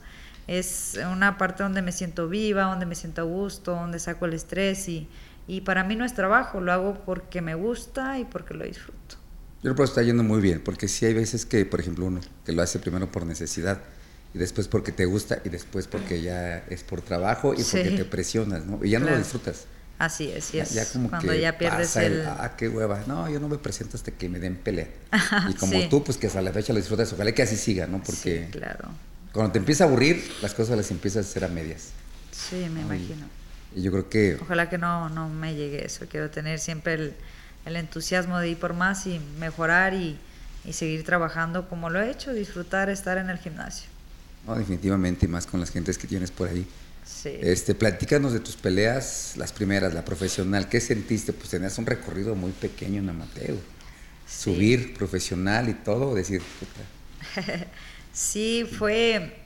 Es 0.47 0.99
una 1.13 1.37
parte 1.37 1.63
donde 1.63 1.83
me 1.83 1.93
siento 1.93 2.29
viva, 2.29 2.63
donde 2.63 2.87
me 2.87 2.95
siento 2.95 3.21
a 3.21 3.25
gusto, 3.25 3.73
donde 3.73 3.99
saco 3.99 4.25
el 4.25 4.33
estrés 4.33 4.89
y, 4.89 5.09
y 5.47 5.61
para 5.63 5.85
mí 5.85 5.97
no 5.97 6.05
es 6.05 6.15
trabajo, 6.15 6.61
lo 6.61 6.73
hago 6.73 7.03
porque 7.05 7.43
me 7.43 7.55
gusta 7.55 8.19
y 8.19 8.25
porque 8.25 8.55
lo 8.55 8.65
disfruto. 8.65 9.17
Yo 9.63 9.75
creo 9.75 9.77
que 9.77 9.83
está 9.83 10.03
yendo 10.03 10.23
muy 10.23 10.41
bien, 10.41 10.63
porque 10.65 10.87
sí 10.87 11.05
hay 11.05 11.15
veces 11.15 11.45
que, 11.45 11.67
por 11.67 11.81
ejemplo, 11.81 12.07
uno 12.07 12.21
que 12.47 12.53
lo 12.53 12.63
hace 12.63 12.79
primero 12.79 13.11
por 13.11 13.27
necesidad 13.27 13.81
y 14.33 14.39
después 14.39 14.69
porque 14.69 14.93
te 14.93 15.05
gusta 15.05 15.41
y 15.45 15.49
después 15.49 15.89
porque 15.89 16.23
ya 16.23 16.59
es 16.69 16.85
por 16.85 17.01
trabajo 17.01 17.55
y 17.55 17.65
porque 17.65 17.91
te 17.91 18.05
presionas, 18.05 18.67
¿no? 18.67 18.85
Y 18.85 18.91
ya 18.91 19.01
no 19.01 19.11
lo 19.11 19.19
disfrutas. 19.19 19.67
Así 19.99 20.31
es, 20.31 20.45
sí 20.45 20.59
es. 20.61 20.73
Ya, 20.75 20.87
como 20.87 21.11
Cuando 21.11 21.35
ya 21.35 21.59
pierdes 21.59 21.97
el... 21.97 22.25
Ah, 22.27 22.55
qué 22.57 22.69
hueva. 22.69 23.03
No, 23.07 23.29
yo 23.29 23.41
no 23.41 23.49
me 23.49 23.59
presento 23.59 23.97
hasta 23.97 24.13
que 24.13 24.29
me 24.29 24.39
den 24.39 24.57
pelea. 24.57 24.89
y 25.51 25.55
como 25.55 25.89
tú, 25.89 26.05
pues 26.05 26.17
que 26.17 26.29
hasta 26.29 26.41
la 26.41 26.53
fecha 26.53 26.73
lo 26.73 26.79
disfrutas, 26.79 27.13
ojalá 27.13 27.33
que 27.33 27.43
así 27.43 27.57
siga, 27.57 27.87
¿no? 27.87 28.03
Porque 28.03 28.49
claro. 28.53 28.89
cuando 29.33 29.53
te 29.53 29.59
empieza 29.59 29.85
a 29.85 29.87
aburrir, 29.89 30.25
las 30.41 30.55
cosas 30.55 30.77
las 30.77 30.91
empiezas 30.93 31.27
a 31.27 31.29
hacer 31.29 31.45
a 31.45 31.49
medias. 31.49 31.91
Sí, 32.31 32.69
me 32.73 32.83
imagino. 32.83 33.27
Y 33.75 33.83
yo 33.83 33.91
creo 33.91 34.09
que... 34.09 34.39
Ojalá 34.41 34.71
que 34.71 34.79
no, 34.79 35.09
no 35.09 35.29
me 35.29 35.55
llegue 35.55 35.85
eso. 35.85 36.07
Quiero 36.09 36.31
tener 36.31 36.61
siempre 36.61 36.95
el 36.95 37.15
el 37.69 37.77
entusiasmo 37.77 38.39
de 38.39 38.51
ir 38.51 38.59
por 38.59 38.75
más 38.75 39.07
y 39.07 39.21
mejorar 39.39 39.95
y, 39.95 40.19
seguir 40.73 41.03
trabajando 41.03 41.67
como 41.67 41.89
lo 41.89 41.99
he 41.99 42.11
hecho, 42.11 42.35
disfrutar 42.35 42.91
estar 42.91 43.17
en 43.17 43.31
el 43.31 43.39
gimnasio. 43.39 43.89
No, 44.47 44.55
definitivamente, 44.55 45.27
más 45.27 45.47
con 45.47 45.61
las 45.61 45.71
gentes 45.71 45.97
que 45.97 46.07
tienes 46.07 46.31
por 46.31 46.47
ahí. 46.47 46.67
Sí. 47.09 47.37
Este, 47.41 47.75
platícanos 47.75 48.33
de 48.33 48.41
tus 48.41 48.57
peleas, 48.57 49.33
las 49.37 49.53
primeras, 49.53 49.95
la 49.95 50.05
profesional. 50.05 50.69
¿Qué 50.69 50.81
sentiste? 50.81 51.33
Pues 51.33 51.51
tenías 51.51 51.79
un 51.79 51.87
recorrido 51.87 52.35
muy 52.35 52.53
pequeño 52.53 53.01
en 53.01 53.09
amateur. 53.09 53.57
Subir 54.29 54.95
profesional 54.95 55.69
y 55.69 55.75
todo, 55.75 56.15
decir. 56.15 56.43
sí, 58.13 58.69
fue, 58.79 59.37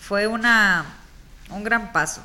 fue 0.00 0.26
una, 0.28 0.98
un 1.50 1.64
gran 1.64 1.92
paso 1.92 2.22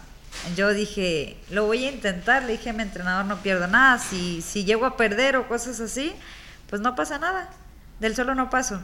yo 0.55 0.73
dije, 0.73 1.37
lo 1.49 1.65
voy 1.65 1.85
a 1.85 1.91
intentar, 1.91 2.43
le 2.43 2.53
dije 2.53 2.69
a 2.69 2.73
mi 2.73 2.83
entrenador, 2.83 3.25
no 3.25 3.41
pierdo 3.41 3.67
nada, 3.67 3.97
si, 3.97 4.41
si 4.41 4.65
llego 4.65 4.85
a 4.85 4.97
perder 4.97 5.37
o 5.37 5.47
cosas 5.47 5.79
así, 5.79 6.13
pues 6.69 6.81
no 6.81 6.95
pasa 6.95 7.17
nada, 7.17 7.49
del 7.99 8.15
solo 8.15 8.35
no 8.35 8.49
paso. 8.49 8.81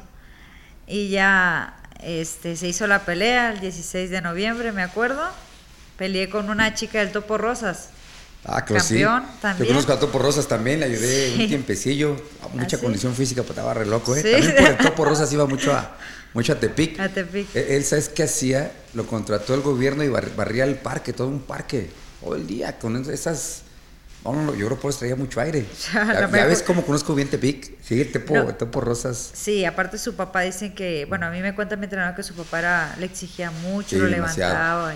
Y 0.88 1.10
ya 1.10 1.76
este, 2.02 2.56
se 2.56 2.68
hizo 2.68 2.88
la 2.88 3.06
pelea 3.06 3.52
el 3.52 3.60
16 3.60 4.10
de 4.10 4.22
noviembre, 4.22 4.72
me 4.72 4.84
acuerdo, 4.84 5.30
peleé 6.00 6.30
con 6.30 6.50
una 6.50 6.74
chica 6.74 7.00
del 7.00 7.12
Topo 7.12 7.38
Rosas. 7.38 7.90
Ah, 8.46 8.64
claro, 8.64 8.82
campeón, 8.82 9.24
sí. 9.24 9.38
también. 9.42 9.68
Yo 9.68 9.74
conozco 9.74 9.92
a 9.92 10.00
Topo 10.00 10.18
Rosas 10.18 10.48
también, 10.48 10.80
le 10.80 10.86
ayudé 10.86 11.36
un 11.38 11.48
tiempecillo, 11.50 12.16
mucha 12.54 12.78
¿Ah, 12.78 12.80
condición 12.80 13.14
física, 13.14 13.42
pero 13.42 13.52
estaba 13.52 13.74
re 13.74 13.86
loco, 13.86 14.16
¿eh? 14.16 14.24
También 14.24 14.56
por 14.56 14.66
el 14.66 14.78
Topo 14.86 15.06
Rosas 15.06 15.32
iba 15.34 15.46
mucho 15.46 15.74
a, 15.74 15.98
mucho 16.34 16.54
a 16.54 16.56
Tepic. 16.56 16.98
A 17.02 17.10
Tepic. 17.10 17.54
E-, 17.54 17.76
él, 17.76 17.84
¿sabes 17.84 18.08
qué 18.08 18.24
hacía? 18.24 18.72
Lo 18.94 19.06
contrató 19.06 19.54
el 19.54 19.62
gobierno 19.62 20.06
y 20.06 20.08
barría 20.08 20.64
el 20.64 20.76
parque, 20.76 21.12
todo 21.12 21.28
un 21.28 21.42
parque, 21.42 21.90
todo 22.24 22.36
el 22.36 22.48
día, 22.48 22.80
con 22.80 22.96
esas... 23.12 23.64
Bueno, 24.24 24.54
yo 24.54 24.66
creo 24.66 24.78
que 24.78 24.82
por 24.82 24.90
eso 24.90 25.00
traía 25.00 25.16
mucho 25.18 25.42
aire. 25.42 25.66
Ya, 25.94 26.28
ves 26.28 26.62
cómo 26.62 26.86
conozco 26.86 27.14
bien 27.14 27.28
Tepic. 27.28 27.78
Sí, 27.82 28.06
Tepo, 28.06 28.54
Tepo 28.54 28.80
Rosas. 28.80 29.32
Sí, 29.34 29.66
aparte 29.66 29.98
su 29.98 30.16
papá 30.16 30.42
dice 30.42 30.74
que, 30.74 31.06
bueno, 31.06 31.26
a 31.26 31.30
mí 31.30 31.42
me 31.42 31.54
cuenta 31.56 31.76
mi 31.76 31.86
entrenador 31.86 32.16
que 32.16 32.24
su 32.24 32.34
papá 32.34 32.60
era, 32.60 32.96
le 33.00 33.06
exigía 33.06 33.52
mucho, 33.52 33.98
lo 33.98 34.08
levantaba. 34.08 34.94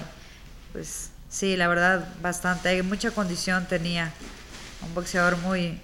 Pues 0.73 1.09
sí, 1.29 1.55
la 1.55 1.67
verdad, 1.69 2.13
bastante. 2.21 2.83
Mucha 2.83 3.11
condición 3.11 3.65
tenía. 3.67 4.11
Un 4.85 4.93
boxeador 4.93 5.37
muy 5.37 5.79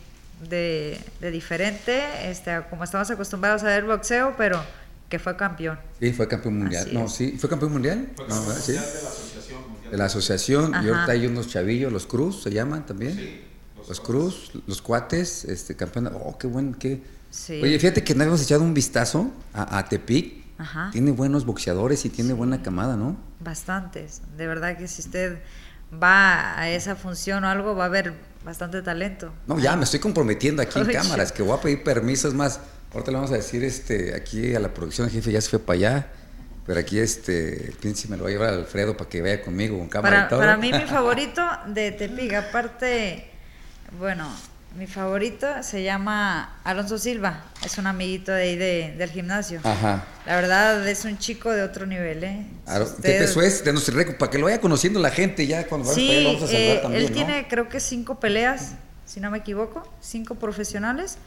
de, 0.49 0.99
de 1.21 1.31
diferente, 1.31 2.29
este, 2.29 2.61
como 2.69 2.83
estamos 2.83 3.09
acostumbrados 3.09 3.63
a 3.63 3.67
ver 3.67 3.85
boxeo, 3.85 4.35
pero 4.37 4.61
que 5.09 5.19
fue 5.19 5.35
campeón. 5.35 5.79
Sí, 5.99 6.13
fue 6.13 6.27
campeón 6.27 6.59
mundial. 6.59 6.89
no, 6.93 7.07
sí, 7.07 7.35
¿fue 7.39 7.49
campeón 7.49 7.73
mundial? 7.73 8.09
Fue 8.15 8.27
campeón 8.27 8.55
mundial 8.55 8.85
de 8.85 9.01
la 9.01 9.09
asociación 9.09 9.61
mundial. 9.69 9.91
De 9.91 9.97
la 9.97 10.05
asociación, 10.05 10.71
y 10.71 10.89
ahorita 10.89 11.11
hay 11.11 11.25
unos 11.25 11.47
chavillos, 11.47 11.91
los 11.91 12.05
Cruz 12.05 12.43
se 12.43 12.51
llaman 12.51 12.85
también. 12.85 13.15
Sí. 13.15 13.41
Los, 13.87 13.99
Cruz, 13.99 14.51
los 14.67 14.81
cuates, 14.81 15.45
este 15.45 15.75
campeón. 15.75 16.11
Oh, 16.13 16.37
qué 16.37 16.45
buen, 16.45 16.75
qué. 16.75 17.01
Sí. 17.31 17.59
Oye, 17.61 17.79
fíjate 17.79 18.03
que 18.03 18.13
no 18.13 18.23
hemos 18.23 18.41
echado 18.41 18.63
un 18.63 18.73
vistazo 18.73 19.31
a, 19.53 19.83
Tepic. 19.89 20.48
Ajá. 20.59 20.89
Tiene 20.91 21.11
buenos 21.11 21.45
boxeadores 21.45 22.05
y 22.05 22.09
tiene 22.09 22.33
buena 22.33 22.61
camada, 22.61 22.95
¿no? 22.95 23.17
Bastantes. 23.39 24.21
De 24.37 24.45
verdad 24.45 24.77
que 24.77 24.87
si 24.87 25.01
usted 25.01 25.39
va 25.91 26.59
a 26.59 26.69
esa 26.69 26.95
función 26.95 27.43
o 27.43 27.47
algo, 27.47 27.75
va 27.75 27.85
a 27.85 27.87
haber 27.87 28.13
bastante 28.45 28.83
talento. 28.83 29.33
No, 29.47 29.57
ya 29.57 29.75
me 29.75 29.85
estoy 29.85 29.99
comprometiendo 29.99 30.61
aquí 30.61 30.77
en 30.77 30.85
cámaras, 30.85 31.31
que 31.31 31.41
voy 31.41 31.57
a 31.57 31.61
pedir 31.61 31.83
permisos 31.83 32.35
más 32.35 32.59
Ahorita 32.93 33.11
le 33.11 33.17
vamos 33.17 33.31
a 33.31 33.35
decir 33.35 33.63
este, 33.63 34.15
aquí 34.15 34.55
a 34.55 34.59
la 34.59 34.73
producción, 34.73 35.07
el 35.07 35.13
jefe 35.13 35.31
ya 35.31 35.41
se 35.41 35.49
fue 35.49 35.59
para 35.59 35.77
allá, 35.77 36.07
pero 36.65 36.79
aquí 36.79 36.97
este, 36.97 37.67
el 37.67 37.73
príncipe 37.73 38.11
me 38.11 38.17
lo 38.17 38.23
va 38.23 38.29
a 38.29 38.31
llevar 38.31 38.49
a 38.49 38.53
Alfredo 38.53 38.97
para 38.97 39.07
que 39.07 39.21
vaya 39.21 39.41
conmigo 39.43 39.77
con 39.77 39.87
cámara 39.89 40.15
para, 40.15 40.25
y 40.25 40.29
todo. 40.29 40.39
Para 40.39 40.57
mí 40.57 40.73
mi 40.73 40.85
favorito 40.87 41.43
de 41.67 41.91
Tepic, 41.91 42.33
aparte, 42.33 43.29
bueno, 43.99 44.27
mi 44.75 44.87
favorito 44.87 45.47
se 45.63 45.83
llama 45.83 46.57
Alonso 46.63 46.97
Silva, 46.97 47.43
es 47.65 47.77
un 47.77 47.87
amiguito 47.87 48.31
de 48.31 48.41
ahí 48.41 48.55
de, 48.55 48.95
del 48.97 49.09
gimnasio. 49.09 49.59
Ajá. 49.63 50.05
La 50.25 50.35
verdad 50.35 50.87
es 50.87 51.05
un 51.05 51.17
chico 51.17 51.51
de 51.51 51.63
otro 51.63 51.85
nivel, 51.85 52.23
¿eh? 52.23 52.45
Claro. 52.65 52.87
¿Qué 53.01 53.19
peso 53.19 53.41
es? 53.41 53.63
De 53.63 53.73
nuestro 53.73 53.95
récord, 53.95 54.17
para 54.17 54.31
que 54.31 54.37
lo 54.37 54.45
vaya 54.45 54.61
conociendo 54.61 54.99
la 54.99 55.09
gente 55.09 55.47
ya 55.47 55.65
cuando 55.67 55.91
sí, 55.91 56.07
vamos 56.07 56.19
a 56.19 56.23
vamos 56.23 56.43
a 56.43 56.47
saludar 56.47 56.77
eh, 56.77 56.79
también, 56.81 57.03
Él 57.03 57.11
tiene 57.11 57.47
creo 57.47 57.67
que 57.67 57.79
cinco 57.79 58.19
peleas, 58.19 58.75
si 59.05 59.19
no 59.19 59.31
me 59.31 59.39
equivoco, 59.39 59.91
cinco 60.01 60.35
profesionales. 60.35 61.17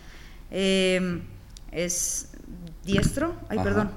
Eh, 0.50 1.22
es 1.72 2.28
diestro, 2.84 3.34
ay, 3.48 3.58
perdón, 3.58 3.90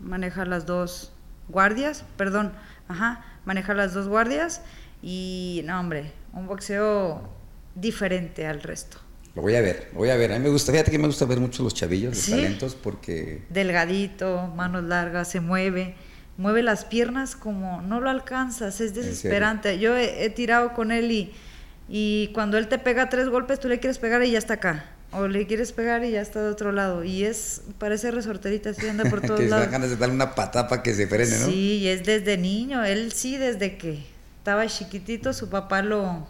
maneja 0.00 0.44
las 0.44 0.64
dos 0.64 1.12
guardias, 1.48 2.04
perdón, 2.16 2.52
ajá, 2.88 3.24
maneja 3.44 3.74
las 3.74 3.92
dos 3.92 4.08
guardias 4.08 4.62
y, 5.02 5.62
no, 5.64 5.78
hombre, 5.78 6.12
un 6.32 6.46
boxeo 6.46 7.35
diferente 7.76 8.46
al 8.46 8.62
resto. 8.62 8.98
Lo 9.34 9.42
voy 9.42 9.54
a 9.54 9.60
ver, 9.60 9.90
lo 9.92 9.98
voy 9.98 10.08
a 10.08 10.16
ver. 10.16 10.32
A 10.32 10.38
mí 10.38 10.44
me 10.44 10.50
gusta, 10.50 10.72
fíjate 10.72 10.90
que 10.90 10.98
me 10.98 11.06
gusta 11.06 11.26
ver 11.26 11.38
mucho 11.38 11.62
los 11.62 11.74
chavillos, 11.74 12.16
los 12.16 12.26
talentos, 12.26 12.74
porque... 12.74 13.42
Delgadito, 13.50 14.48
manos 14.56 14.84
largas, 14.84 15.28
se 15.28 15.40
mueve, 15.40 15.94
mueve 16.38 16.62
las 16.62 16.86
piernas 16.86 17.36
como 17.36 17.82
no 17.82 18.00
lo 18.00 18.08
alcanzas, 18.08 18.80
es 18.80 18.94
desesperante. 18.94 19.78
Yo 19.78 19.94
he, 19.94 20.30
tirado 20.30 20.72
con 20.72 20.90
él 20.90 21.12
y, 21.12 21.32
y 21.88 22.30
cuando 22.32 22.56
él 22.56 22.68
te 22.68 22.78
pega 22.78 23.10
tres 23.10 23.28
golpes, 23.28 23.60
tú 23.60 23.68
le 23.68 23.78
quieres 23.78 23.98
pegar 23.98 24.24
y 24.24 24.30
ya 24.30 24.38
está 24.38 24.54
acá 24.54 24.96
o 25.12 25.28
le 25.28 25.46
quieres 25.46 25.72
pegar 25.72 26.04
y 26.04 26.12
ya 26.12 26.20
está 26.20 26.42
de 26.42 26.50
otro 26.50 26.72
lado. 26.72 27.04
Y 27.04 27.24
es, 27.24 27.62
parece 27.78 28.10
resorterita, 28.10 28.70
así 28.70 28.88
anda 28.88 29.04
por 29.04 29.20
todos 29.26 29.40
lados. 29.40 29.66
que 29.66 29.72
ganas 29.72 29.90
de 29.90 29.96
darle 29.96 30.14
una 30.14 30.34
patada 30.34 30.68
para 30.68 30.82
que 30.82 30.94
se 30.94 31.06
frene, 31.06 31.38
¿no? 31.38 31.46
Sí, 31.46 31.78
y 31.78 31.88
es 31.88 32.04
desde 32.04 32.36
niño. 32.36 32.84
Él 32.84 33.12
sí, 33.12 33.36
desde 33.36 33.76
que 33.76 34.04
estaba 34.38 34.66
chiquitito, 34.66 35.32
su 35.32 35.48
papá 35.48 35.82
lo, 35.82 36.26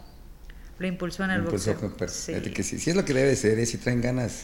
lo 0.79 0.87
impulsó 0.87 1.23
en 1.23 1.31
el 1.31 1.41
boxeo. 1.41 1.77
Sí. 2.07 2.33
Que 2.33 2.63
sí, 2.63 2.79
sí 2.79 2.89
es 2.89 2.95
lo 2.95 3.05
que 3.05 3.13
debe 3.13 3.35
ser, 3.35 3.57
¿eh? 3.59 3.65
si 3.65 3.77
traen 3.77 4.01
ganas. 4.01 4.43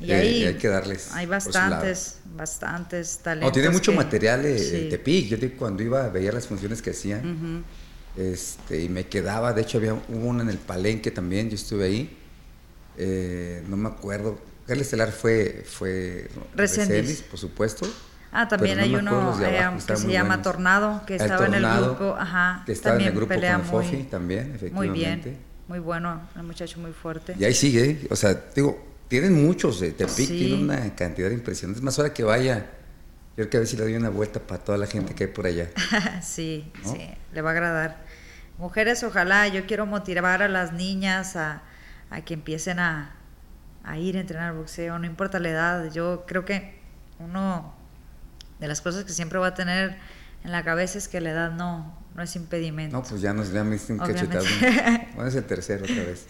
Y 0.00 0.10
eh, 0.10 0.14
ahí 0.14 0.44
hay 0.44 0.54
que 0.54 0.68
darles. 0.68 1.12
Hay 1.12 1.26
bastantes, 1.26 2.20
bastantes 2.36 3.18
talentos. 3.18 3.48
No, 3.48 3.52
tiene 3.52 3.70
mucho 3.70 3.92
material 3.92 4.42
de, 4.42 4.58
sí. 4.58 4.88
Tepic. 4.90 5.28
Yo 5.28 5.56
cuando 5.56 5.82
iba, 5.82 6.08
veía 6.08 6.32
las 6.32 6.46
funciones 6.46 6.82
que 6.82 6.90
hacían. 6.90 7.64
este, 8.16 8.82
y 8.82 8.88
me 8.88 9.06
quedaba, 9.06 9.52
de 9.52 9.62
hecho 9.62 9.78
había 9.78 9.94
uno 10.08 10.42
en 10.42 10.48
el 10.48 10.58
palenque 10.58 11.10
también, 11.10 11.48
yo 11.48 11.54
estuve 11.54 11.84
ahí 11.84 12.16
eh, 12.96 13.62
no 13.68 13.76
me 13.76 13.88
acuerdo. 13.88 14.38
Carlos 14.66 14.84
Estelar 14.84 15.10
fue, 15.10 15.64
fue 15.66 16.28
Resendiz, 16.54 17.22
por 17.22 17.38
supuesto. 17.38 17.86
Ah, 18.30 18.46
también 18.46 18.78
hay 18.78 18.94
uno 18.94 19.36
eh, 19.42 19.70
que 19.86 19.96
se 19.96 20.12
llama 20.12 20.42
Tornado, 20.42 21.02
que 21.06 21.16
estaba 21.16 21.46
en 21.46 21.54
el 21.54 21.66
grupo, 21.66 22.14
ajá, 22.16 22.62
que 22.64 22.72
estaba 22.72 22.96
en 22.96 23.06
el 23.06 23.12
grupo 23.12 23.34
con 23.34 23.64
Fofi 23.64 24.04
también, 24.04 24.52
efectivamente. 24.54 24.72
Muy 24.72 24.88
bien, 24.90 25.38
muy 25.70 25.78
bueno, 25.78 26.28
el 26.34 26.42
muchacho 26.42 26.80
muy 26.80 26.92
fuerte. 26.92 27.34
Y 27.38 27.44
ahí 27.44 27.54
sigue, 27.54 28.08
o 28.10 28.16
sea, 28.16 28.34
digo, 28.54 28.84
tienen 29.08 29.42
muchos, 29.46 29.78
de 29.78 29.92
Tepic 29.92 30.28
tiene 30.28 30.62
una 30.62 30.94
cantidad 30.96 31.28
de 31.28 31.34
impresiones. 31.34 31.76
Es 31.76 31.82
más 31.82 31.98
hora 31.98 32.12
que 32.12 32.24
vaya, 32.24 32.58
yo 32.58 33.34
creo 33.36 33.50
que 33.50 33.56
a 33.56 33.60
ver 33.60 33.66
si 33.68 33.76
le 33.76 33.84
doy 33.84 33.94
una 33.94 34.10
vuelta 34.10 34.40
para 34.40 34.62
toda 34.62 34.76
la 34.76 34.86
gente 34.86 35.14
que 35.14 35.24
hay 35.24 35.30
por 35.30 35.46
allá. 35.46 35.70
sí, 36.22 36.70
sí, 36.84 37.08
le 37.32 37.40
va 37.40 37.50
a 37.50 37.52
agradar. 37.52 38.04
Mujeres, 38.58 39.02
ojalá, 39.04 39.48
yo 39.48 39.64
quiero 39.66 39.86
motivar 39.86 40.42
a 40.42 40.48
las 40.48 40.72
niñas 40.72 41.36
a 41.36 41.62
a 42.10 42.20
que 42.22 42.34
empiecen 42.34 42.80
a, 42.80 43.14
ir 43.96 44.16
a 44.16 44.20
entrenar 44.20 44.52
boxeo, 44.54 44.98
no 44.98 45.06
importa 45.06 45.38
la 45.38 45.48
edad. 45.48 45.92
Yo 45.92 46.24
creo 46.26 46.44
que 46.44 46.80
uno 47.18 47.74
de 48.58 48.68
las 48.68 48.80
cosas 48.80 49.04
que 49.04 49.12
siempre 49.12 49.38
va 49.38 49.48
a 49.48 49.54
tener 49.54 49.96
en 50.44 50.52
la 50.52 50.64
cabeza 50.64 50.98
es 50.98 51.08
que 51.08 51.20
la 51.20 51.30
edad 51.30 51.52
no, 51.52 51.98
no 52.14 52.22
es 52.22 52.34
impedimento. 52.36 52.96
No, 52.96 53.02
pues 53.02 53.20
ya 53.20 53.32
nos 53.32 53.52
ya 53.52 53.62
me 53.64 53.78
un 53.88 53.98
cachetado. 53.98 54.44
bueno, 55.14 55.28
es 55.28 55.34
el 55.34 55.44
tercero 55.44 55.84
otra 55.84 55.96
vez. 55.96 56.26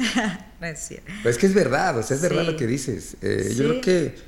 no 0.61 0.67
es 0.67 0.79
cierto. 0.81 1.11
Pero 1.23 1.31
es 1.31 1.39
que 1.39 1.47
es 1.47 1.55
verdad, 1.55 1.99
o 1.99 2.03
sea, 2.03 2.17
es 2.17 2.23
verdad 2.23 2.45
lo 2.45 2.57
que 2.57 2.67
dices. 2.67 3.17
Eh, 3.23 3.55
yo 3.57 3.69
creo 3.69 3.81
que 3.81 4.19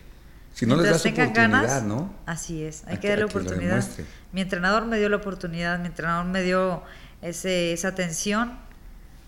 Si 0.55 0.66
no 0.66 0.77
les 0.77 0.90
das 0.90 1.05
oportunidad, 1.05 1.83
¿no? 1.83 2.14
Así 2.27 2.62
es, 2.62 2.85
hay 2.87 2.99
que 2.99 3.09
darle 3.09 3.25
oportunidad. 3.25 3.85
Mi 4.33 4.40
entrenador 4.40 4.87
me 4.87 4.99
dio 4.99 5.09
la 5.09 5.16
oportunidad, 5.16 5.79
mi 5.79 5.87
entrenador 5.87 6.27
me 6.27 6.42
dio 6.42 6.83
ese, 7.21 7.73
esa 7.73 7.88
atención. 7.88 8.59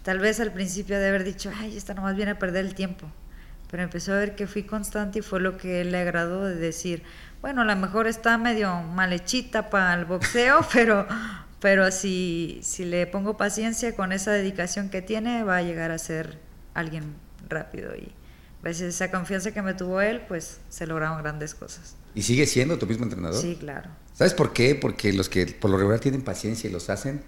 Tal 0.02 0.18
vez 0.18 0.38
al 0.38 0.52
principio 0.52 0.98
de 0.98 1.08
haber 1.08 1.24
dicho, 1.24 1.50
ay, 1.56 1.76
esta 1.76 1.94
nomás 1.94 2.14
viene 2.14 2.32
a 2.32 2.38
perder 2.38 2.64
el 2.66 2.74
tiempo. 2.74 3.10
Pero 3.70 3.82
empezó 3.82 4.12
a 4.12 4.16
ver 4.16 4.36
que 4.36 4.46
fui 4.46 4.62
constante 4.62 5.18
y 5.18 5.22
fue 5.22 5.40
lo 5.40 5.56
que 5.56 5.84
le 5.84 5.98
agradó 5.98 6.44
de 6.44 6.54
decir, 6.54 7.02
bueno, 7.44 7.60
a 7.60 7.66
lo 7.66 7.76
mejor 7.76 8.06
está 8.06 8.38
medio 8.38 8.74
malhechita 8.80 9.68
para 9.68 9.92
el 9.92 10.06
boxeo, 10.06 10.66
pero, 10.72 11.06
pero 11.60 11.90
si, 11.90 12.58
si 12.62 12.86
le 12.86 13.06
pongo 13.06 13.36
paciencia 13.36 13.94
con 13.94 14.12
esa 14.12 14.32
dedicación 14.32 14.88
que 14.88 15.02
tiene, 15.02 15.44
va 15.44 15.58
a 15.58 15.62
llegar 15.62 15.90
a 15.90 15.98
ser 15.98 16.38
alguien 16.72 17.16
rápido. 17.50 17.94
Y 17.96 18.12
gracias 18.62 18.86
a 18.86 18.88
esa 18.88 19.10
confianza 19.10 19.52
que 19.52 19.60
me 19.60 19.74
tuvo 19.74 20.00
él, 20.00 20.22
pues 20.26 20.60
se 20.70 20.86
lograron 20.86 21.18
grandes 21.22 21.54
cosas. 21.54 21.96
¿Y 22.14 22.22
sigue 22.22 22.46
siendo 22.46 22.78
tu 22.78 22.86
mismo 22.86 23.04
entrenador? 23.04 23.38
Sí, 23.38 23.58
claro. 23.60 23.90
¿Sabes 24.14 24.32
por 24.32 24.54
qué? 24.54 24.74
Porque 24.74 25.12
los 25.12 25.28
que 25.28 25.46
por 25.46 25.70
lo 25.70 25.76
regular 25.76 26.00
tienen 26.00 26.22
paciencia 26.22 26.70
y 26.70 26.72
los 26.72 26.88
hacen, 26.88 27.20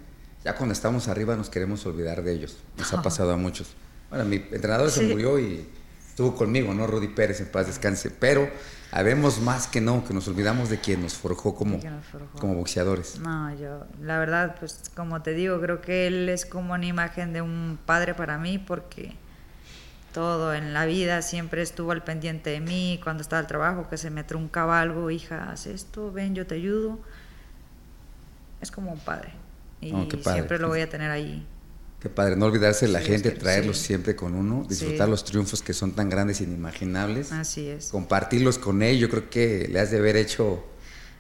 ya 0.43 0.55
cuando 0.55 0.73
estamos 0.73 1.09
arriba 1.09 1.37
nos 1.37 1.51
queremos 1.51 1.85
olvidar 1.85 2.23
de 2.23 2.33
ellos. 2.33 2.57
Nos 2.79 2.91
ha 2.95 3.03
pasado 3.03 3.33
a 3.33 3.37
muchos. 3.37 3.69
Bueno, 4.09 4.25
mi 4.25 4.37
entrenador 4.37 4.91
se 4.91 5.03
murió 5.03 5.39
y 5.39 5.69
estuvo 6.09 6.35
conmigo, 6.35 6.73
¿no? 6.73 6.87
Rudy 6.87 7.09
Pérez, 7.09 7.41
en 7.41 7.49
paz 7.49 7.67
descanse. 7.67 8.09
Pero 8.09 8.51
habemos 8.93 9.41
más 9.41 9.67
que 9.67 9.81
no, 9.81 10.05
que 10.05 10.15
nos 10.15 10.29
olvidamos 10.29 10.71
de 10.71 10.79
quien 10.79 11.03
nos 11.03 11.15
forjó 11.15 11.55
como, 11.55 11.79
como 12.39 12.55
boxeadores. 12.55 13.19
No, 13.19 13.55
yo, 13.55 13.87
la 14.01 14.19
verdad, 14.19 14.57
pues 14.59 14.91
como 14.95 15.23
te 15.23 15.33
digo, 15.33 15.61
creo 15.61 15.81
que 15.81 16.07
él 16.07 16.29
es 16.29 16.47
como 16.47 16.75
una 16.75 16.87
imagen 16.87 17.33
de 17.33 17.43
un 17.43 17.79
padre 17.85 18.15
para 18.15 18.39
mí 18.39 18.59
porque 18.59 19.15
todo 20.13 20.55
en 20.55 20.73
la 20.73 20.87
vida 20.87 21.21
siempre 21.21 21.61
estuvo 21.61 21.93
al 21.93 22.03
pendiente 22.03 22.51
de 22.51 22.61
mí, 22.61 23.01
cuando 23.03 23.23
estaba 23.23 23.41
al 23.41 23.47
trabajo, 23.47 23.89
que 23.89 23.99
se 23.99 24.11
me 24.11 24.25
truncaba 24.25 24.81
algo, 24.81 25.11
hija, 25.11 25.51
haz 25.51 25.67
esto, 25.67 26.11
ven, 26.11 26.35
yo 26.35 26.47
te 26.47 26.55
ayudo. 26.55 26.99
Es 28.63 28.71
como 28.71 28.93
un 28.93 28.99
padre. 28.99 29.33
Y 29.83 29.93
oh, 29.93 30.09
siempre 30.23 30.59
lo 30.59 30.69
voy 30.69 30.81
a 30.81 30.89
tener 30.89 31.11
ahí. 31.11 31.47
Qué 32.07 32.11
padre, 32.11 32.37
no 32.37 32.47
olvidarse 32.47 32.87
de 32.87 32.93
la 32.93 33.01
gente, 33.01 33.33
traerlos 33.33 33.79
siempre 33.79 34.15
con 34.15 34.37
uno, 34.37 34.65
disfrutar 34.69 35.09
los 35.09 35.25
triunfos 35.25 35.61
que 35.61 35.73
son 35.73 35.91
tan 35.91 36.09
grandes 36.09 36.41
e 36.41 36.45
inimaginables. 36.45 37.33
Así 37.33 37.69
es. 37.69 37.89
Compartirlos 37.89 38.59
con 38.59 38.81
él, 38.85 38.97
yo 39.01 39.11
creo 39.11 39.29
que 39.29 39.67
le 39.69 39.81
has 39.81 39.91
de 39.91 39.99
haber 39.99 40.15
hecho 40.15 40.65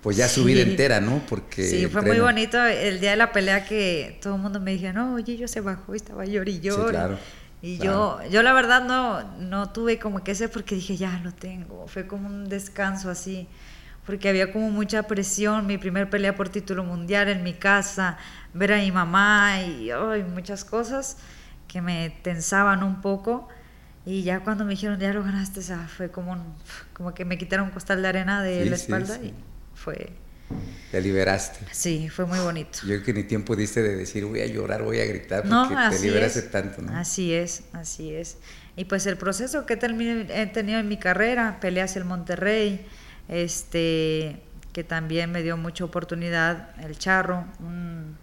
pues 0.01 0.16
ya 0.16 0.29
su 0.29 0.44
vida 0.44 0.61
entera, 0.61 1.01
¿no? 1.01 1.27
Porque 1.29 1.66
sí, 1.66 1.88
fue 1.88 2.03
muy 2.03 2.20
bonito 2.20 2.64
el 2.64 3.01
día 3.01 3.11
de 3.11 3.16
la 3.16 3.33
pelea 3.33 3.64
que 3.64 4.20
todo 4.22 4.37
el 4.37 4.40
mundo 4.40 4.61
me 4.61 4.77
dijo, 4.77 4.92
no, 4.92 5.14
oye, 5.14 5.37
yo 5.37 5.49
se 5.49 5.61
bajó 5.61 5.94
y 5.94 5.96
estaba 5.96 6.25
llorando. 6.25 6.77
Sí, 6.77 6.90
claro. 6.90 7.18
Y 7.62 7.79
yo, 7.79 8.20
yo 8.31 8.44
la 8.44 8.53
verdad 8.53 8.85
no, 8.85 9.25
no 9.40 9.72
tuve 9.72 9.99
como 9.99 10.22
que 10.22 10.31
ese 10.31 10.49
porque 10.49 10.77
dije, 10.77 10.96
ya 10.96 11.20
lo 11.25 11.33
tengo. 11.33 11.88
Fue 11.88 12.07
como 12.07 12.29
un 12.29 12.49
descanso 12.49 13.11
así 13.11 13.49
porque 14.07 14.29
había 14.29 14.53
como 14.53 14.71
mucha 14.71 15.03
presión, 15.03 15.66
mi 15.66 15.79
primer 15.79 16.09
pelea 16.09 16.37
por 16.37 16.49
título 16.49 16.85
mundial 16.85 17.29
en 17.29 17.42
mi 17.42 17.55
casa, 17.55 18.16
ver 18.55 18.73
a 18.73 18.79
mi 18.79 18.92
mamá 18.92 19.62
y 19.62 19.90
muchas 20.33 20.64
cosas 20.64 21.16
que 21.66 21.83
me 21.83 22.11
tensaban 22.23 22.83
un 22.85 23.03
poco. 23.03 23.49
Y 24.05 24.23
ya 24.23 24.40
cuando 24.40 24.64
me 24.64 24.71
dijeron, 24.71 25.01
ya 25.01 25.12
lo 25.12 25.25
ganaste, 25.25 25.61
fue 25.88 26.12
como, 26.12 26.37
como 26.92 27.12
que 27.12 27.25
me 27.25 27.37
quitaron 27.37 27.66
un 27.66 27.73
costal 27.73 28.01
de 28.03 28.09
arena 28.09 28.40
de 28.40 28.64
la 28.66 28.77
espalda 28.77 29.16
y 29.16 29.35
fue... 29.75 30.12
Te 30.92 31.01
liberaste. 31.01 31.66
Sí, 31.73 32.09
fue 32.09 32.25
muy 32.25 32.38
bonito. 32.38 32.79
Yo 32.83 32.87
creo 32.87 33.03
que 33.03 33.12
ni 33.12 33.25
tiempo 33.25 33.57
diste 33.57 33.83
de 33.83 33.97
decir 33.97 34.25
voy 34.25 34.42
a 34.42 34.47
llorar, 34.47 34.85
voy 34.85 35.01
a 35.01 35.05
gritar, 35.05 35.42
porque 35.42 35.75
te 35.90 35.99
liberaste 35.99 36.42
tanto, 36.42 36.83
¿no? 36.83 36.97
Así 36.97 37.33
es, 37.33 37.64
así 37.73 38.14
es. 38.14 38.38
Y 38.77 38.85
pues 38.85 39.07
el 39.07 39.16
proceso 39.16 39.66
que 39.66 39.73
he 39.75 40.47
tenido 40.47 40.79
en 40.79 40.87
mi 40.87 40.99
carrera, 40.99 41.59
peleas 41.61 41.97
en 41.97 42.07
Monterrey, 42.07 42.87
este 43.29 44.43
que 44.73 44.85
también 44.85 45.33
me 45.33 45.43
dio 45.43 45.57
mucha 45.57 45.85
oportunidad, 45.85 46.69
el 46.85 46.99
Charro, 46.99 47.47
un, 47.61 48.19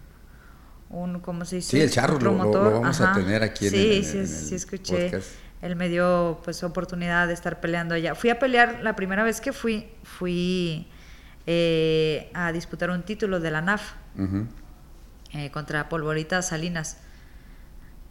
un 0.88 1.18
¿cómo 1.18 1.44
se 1.44 1.56
dice? 1.56 1.70
Sí, 1.70 1.80
el 1.80 1.90
Charro 1.90 2.20
lo, 2.20 2.36
vamos 2.36 3.00
a 3.00 3.12
tener 3.12 3.42
aquí 3.42 3.66
en 3.66 3.74
el, 3.74 4.04
sí, 4.04 4.26
sí, 4.26 4.54
escuché. 4.54 5.20
Él 5.62 5.76
me 5.76 5.88
dio 5.88 6.40
pues 6.44 6.62
oportunidad 6.62 7.26
de 7.26 7.34
estar 7.34 7.58
peleando 7.60 7.94
allá. 7.94 8.14
Fui 8.14 8.30
a 8.30 8.38
pelear, 8.38 8.80
la 8.82 8.94
primera 8.94 9.24
vez 9.24 9.40
que 9.40 9.52
fui, 9.52 9.88
fui 10.04 10.86
eh, 11.46 12.30
a 12.34 12.52
disputar 12.52 12.90
un 12.90 13.02
título 13.02 13.40
de 13.40 13.50
la 13.50 13.60
NAF 13.60 13.94
eh, 15.32 15.50
contra 15.50 15.88
Polvorita 15.88 16.40
Salinas 16.42 16.98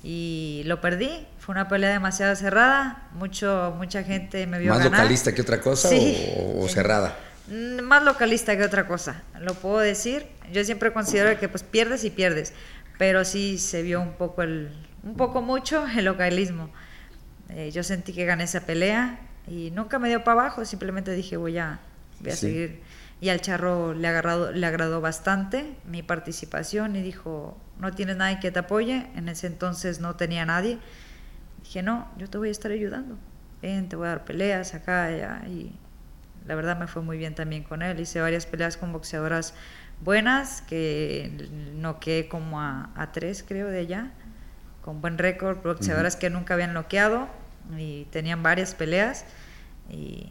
y 0.04 0.64
lo 0.66 0.82
perdí. 0.82 1.26
Fue 1.44 1.52
una 1.52 1.68
pelea 1.68 1.90
demasiado 1.90 2.38
cerrada. 2.38 3.10
Mucho, 3.12 3.76
mucha 3.78 4.02
gente 4.02 4.48
me 4.48 4.60
vio 4.60 4.74
¿Más 4.74 4.86
localista 4.86 5.36
que 5.36 5.42
otra 5.42 5.60
cosa 5.60 5.90
o, 6.38 6.70
cerrada? 6.70 7.18
Mm, 7.50 7.82
más 7.82 8.02
localista 8.02 8.56
que 8.56 8.64
otra 8.64 8.88
cosa, 8.88 9.24
lo 9.42 9.54
puedo 9.54 9.80
decir. 9.80 10.26
Yo 10.54 10.64
siempre 10.64 10.94
considero 10.94 11.38
que 11.38 11.50
pues 11.50 11.64
pierdes 11.64 12.06
y 12.06 12.12
pierdes, 12.12 12.54
pero 12.98 13.26
sí 13.26 13.58
se 13.58 13.82
vio 13.82 14.00
un 14.00 14.14
poco 14.14 14.42
el, 14.42 14.72
un 15.04 15.16
poco 15.18 15.42
mucho 15.42 15.86
el 15.98 16.06
localismo. 16.06 16.70
Eh, 17.50 17.72
yo 17.72 17.84
sentí 17.84 18.14
que 18.14 18.24
gané 18.24 18.46
esa 18.46 18.62
pelea 18.62 19.20
y 19.46 19.70
nunca 19.72 20.00
me 20.00 20.08
dio 20.08 20.24
para 20.24 20.40
abajo, 20.40 20.64
simplemente 20.64 21.12
dije 21.12 21.36
voy 21.36 21.58
a, 21.58 21.82
voy 22.22 22.32
a 22.32 22.36
seguir. 22.38 22.80
Y 23.20 23.28
al 23.28 23.42
charro 23.42 23.94
le, 23.94 24.08
agarrado, 24.08 24.54
le 24.54 24.66
agradó 24.66 25.02
bastante 25.02 25.76
mi 25.86 26.04
participación 26.04 26.96
y 26.96 27.02
dijo, 27.02 27.58
no 27.80 27.92
tienes 27.92 28.16
nadie 28.16 28.40
que 28.40 28.50
te 28.50 28.60
apoye. 28.60 29.08
En 29.18 29.28
ese 29.28 29.48
entonces 29.48 30.00
no 30.00 30.16
tenía 30.16 30.46
nadie. 30.46 30.80
Dije, 31.74 31.82
no, 31.82 32.08
yo 32.20 32.30
te 32.30 32.38
voy 32.38 32.50
a 32.50 32.52
estar 32.52 32.70
ayudando. 32.70 33.18
Ven, 33.60 33.90
te 33.90 33.96
voy 33.96 34.06
a 34.06 34.10
dar 34.10 34.26
peleas 34.26 34.76
acá, 34.76 35.06
allá. 35.06 35.42
Y 35.48 35.72
la 36.46 36.54
verdad 36.54 36.78
me 36.78 36.86
fue 36.86 37.02
muy 37.02 37.18
bien 37.18 37.34
también 37.34 37.64
con 37.64 37.82
él. 37.82 38.00
Hice 38.00 38.22
varias 38.22 38.46
peleas 38.46 38.78
con 38.78 38.94
boxeadoras 38.94 39.56
buenas, 40.00 40.62
que 40.62 41.50
noqué 41.74 42.28
como 42.30 42.62
a, 42.62 42.92
a 42.96 43.12
tres, 43.12 43.44
creo, 43.48 43.70
de 43.70 43.80
allá, 43.80 44.12
con 44.84 45.02
buen 45.02 45.18
récord, 45.18 45.64
boxeadoras 45.64 46.16
que 46.16 46.30
nunca 46.30 46.54
habían 46.54 46.76
noqueado 46.76 47.28
y 47.76 48.06
tenían 48.12 48.44
varias 48.44 48.76
peleas. 48.76 49.26
Y, 49.90 50.30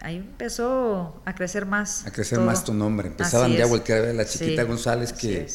ahí 0.00 0.16
empezó 0.16 1.22
a 1.26 1.34
crecer 1.36 1.64
más. 1.64 2.04
A 2.08 2.10
crecer 2.10 2.40
más 2.40 2.64
tu 2.64 2.74
nombre. 2.74 3.06
Empezaban 3.06 3.52
ya 3.52 3.66
a 3.66 3.68
voltear 3.68 3.98
a 3.98 4.02
ver 4.02 4.10
a 4.10 4.14
la 4.14 4.24
chiquita 4.24 4.64
González 4.64 5.12
que 5.12 5.46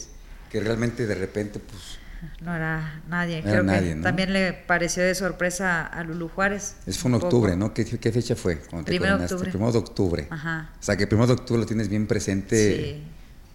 que 0.49 0.62
realmente 0.62 1.05
de 1.05 1.15
repente 1.15 1.60
pues... 1.60 1.99
No 2.41 2.55
era 2.55 3.01
nadie, 3.07 3.41
creo 3.41 3.65
que 3.65 3.99
también 4.01 4.33
le 4.33 4.53
pareció 4.53 5.03
de 5.03 5.15
sorpresa 5.15 5.85
a 5.85 6.03
Lulu 6.03 6.29
Juárez. 6.29 6.75
Es 6.85 6.97
fue 6.97 7.09
en 7.09 7.15
octubre, 7.15 7.55
¿no? 7.55 7.73
¿Qué, 7.73 7.85
fecha 7.85 8.35
fue? 8.35 8.57
primero 8.85 9.17
de 9.17 9.25
octubre. 9.25 9.49
Primero 9.49 9.71
de 9.71 9.77
octubre. 9.77 10.27
Ajá. 10.29 10.69
O 10.79 10.83
sea, 10.83 10.95
que 10.95 11.03
el 11.03 11.09
primero 11.09 11.27
de 11.27 11.33
octubre 11.33 11.59
lo 11.59 11.65
tienes 11.65 11.89
bien 11.89 12.07
presente 12.07 13.01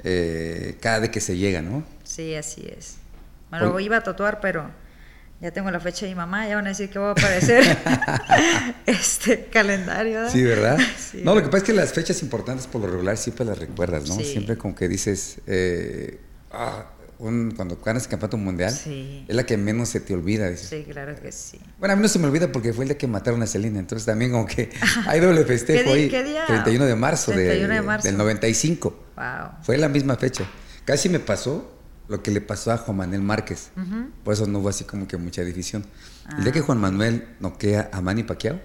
eh, 0.02 0.76
cada 0.80 1.00
vez 1.00 1.10
que 1.10 1.20
se 1.20 1.36
llega, 1.36 1.62
¿no? 1.62 1.84
Sí, 2.04 2.34
así 2.34 2.66
es. 2.66 2.96
Bueno, 3.50 3.70
lo 3.70 3.80
iba 3.80 3.96
a 3.96 4.02
tatuar, 4.02 4.40
pero 4.40 4.70
ya 5.40 5.50
tengo 5.50 5.70
la 5.70 5.80
fecha 5.80 6.04
de 6.04 6.12
mi 6.12 6.16
mamá, 6.16 6.46
ya 6.46 6.56
van 6.56 6.66
a 6.66 6.68
decir 6.68 6.90
que 6.90 6.98
voy 6.98 7.08
a 7.08 7.12
aparecer 7.12 7.64
este 8.86 9.46
calendario. 9.46 10.28
Sí, 10.28 10.42
¿verdad? 10.42 10.78
No, 11.24 11.34
lo 11.34 11.42
que 11.42 11.48
pasa 11.48 11.58
es 11.58 11.62
que 11.64 11.72
las 11.72 11.92
fechas 11.92 12.22
importantes 12.22 12.66
por 12.66 12.80
lo 12.82 12.86
regular 12.86 13.16
siempre 13.16 13.44
las 13.44 13.58
recuerdas, 13.58 14.08
¿no? 14.08 14.14
Siempre 14.20 14.56
como 14.56 14.74
que 14.76 14.86
dices, 14.86 15.40
eh, 15.46 16.20
ah, 16.52 16.86
cuando 17.20 17.76
ganas 17.84 18.04
el 18.04 18.08
campeonato 18.08 18.38
mundial, 18.38 18.72
es 18.72 19.34
la 19.36 19.44
que 19.44 19.56
menos 19.58 19.90
se 19.90 20.00
te 20.00 20.14
olvida. 20.14 20.56
Sí, 20.56 20.86
claro 20.90 21.14
que 21.20 21.30
sí. 21.32 21.60
Bueno, 21.78 21.92
a 21.92 21.96
mí 21.96 22.02
no 22.02 22.08
se 22.08 22.18
me 22.18 22.26
olvida 22.26 22.50
porque 22.50 22.72
fue 22.72 22.84
el 22.84 22.88
día 22.88 22.98
que 22.98 23.06
mataron 23.06 23.42
a 23.42 23.46
Celina, 23.46 23.78
entonces 23.78 24.06
también 24.06 24.30
como 24.30 24.46
que 24.46 24.70
hay 25.06 25.20
doble 25.20 25.44
festejo 25.44 25.92
ahí. 25.92 26.08
¿Qué 26.08 26.24
día? 26.24 26.46
31 26.46 26.86
de 26.86 26.96
marzo, 26.96 27.32
de, 27.32 27.82
marzo. 27.82 28.08
del 28.08 28.16
95. 28.16 29.04
Wow. 29.16 29.24
Fue 29.62 29.76
la 29.76 29.88
misma 29.88 30.16
fecha. 30.16 30.44
Casi 30.86 31.08
me 31.10 31.20
pasó 31.20 31.76
lo 32.08 32.22
que 32.22 32.30
le 32.30 32.40
pasó 32.40 32.72
a 32.72 32.78
Juan 32.78 32.96
Manuel 32.96 33.22
Márquez. 33.22 33.70
Por 34.24 34.34
eso 34.34 34.46
no 34.46 34.60
hubo 34.60 34.70
así 34.70 34.84
como 34.84 35.06
que 35.06 35.16
mucha 35.16 35.42
división. 35.42 35.84
El 36.36 36.44
día 36.44 36.52
que 36.52 36.60
ah. 36.60 36.62
Juan 36.62 36.78
Manuel 36.78 37.28
noquea 37.38 37.90
a 37.92 38.00
Manny 38.00 38.22
Pacquiao, 38.22 38.58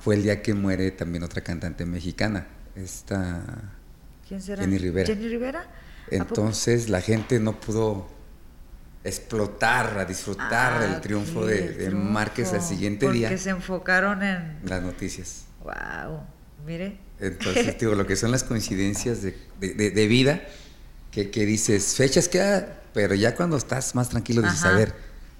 fue 0.00 0.16
el 0.16 0.24
día 0.24 0.42
que 0.42 0.54
muere 0.54 0.90
también 0.90 1.22
otra 1.22 1.42
cantante 1.42 1.86
mexicana, 1.86 2.46
esta... 2.74 3.42
¿Quién 4.26 4.40
será? 4.40 4.62
Jenny 4.62 4.78
Rivera. 4.78 5.06
Jenny 5.06 5.28
Rivera. 5.28 5.66
Entonces 6.10 6.88
la 6.88 7.00
gente 7.00 7.40
no 7.40 7.58
pudo 7.60 8.06
explotar, 9.04 9.98
a 9.98 10.04
disfrutar 10.04 10.82
ah, 10.82 10.84
el 10.84 11.00
triunfo 11.00 11.44
de, 11.44 11.90
Márquez 11.90 12.52
al 12.52 12.62
siguiente 12.62 13.10
día. 13.10 13.28
Porque 13.28 13.42
se 13.42 13.50
enfocaron 13.50 14.22
en 14.22 14.58
las 14.64 14.82
noticias. 14.82 15.44
Wow, 15.62 16.20
mire. 16.66 16.98
Entonces, 17.18 17.78
digo, 17.80 17.94
lo 17.94 18.06
que 18.06 18.16
son 18.16 18.30
las 18.30 18.44
coincidencias 18.44 19.22
de, 19.22 19.34
de, 19.60 20.06
vida, 20.06 20.42
que, 21.10 21.30
que, 21.30 21.46
dices, 21.46 21.94
fechas 21.96 22.28
queda, 22.28 22.80
pero 22.92 23.14
ya 23.14 23.34
cuando 23.34 23.56
estás 23.56 23.94
más 23.94 24.08
tranquilo 24.08 24.42
dices, 24.42 24.64
a 24.64 24.72
ver, 24.72 24.94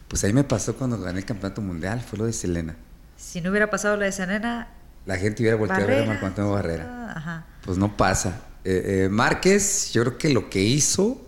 pues 0.09 0.25
ahí 0.25 0.33
me 0.33 0.45
pasó 0.45 0.77
cuando 0.77 0.99
gané 0.99 1.21
el 1.21 1.25
campeonato 1.25 1.61
mundial, 1.61 2.01
fue 2.01 2.19
lo 2.19 2.27
de 2.27 2.33
Selena. 2.33 2.77
Si 3.17 3.41
no 3.41 3.51
hubiera 3.51 3.71
pasado 3.71 3.97
lo 3.97 4.05
de 4.05 4.13
Selena... 4.13 4.69
La 5.05 5.17
gente 5.17 5.43
hubiera 5.43 5.57
volteado 5.57 5.83
a 5.83 5.87
ver 5.87 6.03
a 6.05 6.07
Marco 6.07 6.27
Antonio 6.27 6.53
Barrera. 6.53 7.13
Ajá. 7.17 7.47
Pues 7.65 7.77
no 7.77 7.97
pasa. 7.97 8.41
Eh, 8.65 9.05
eh, 9.05 9.09
Márquez, 9.09 9.93
yo 9.93 10.03
creo 10.03 10.19
que 10.19 10.29
lo 10.31 10.49
que 10.49 10.63
hizo, 10.63 11.21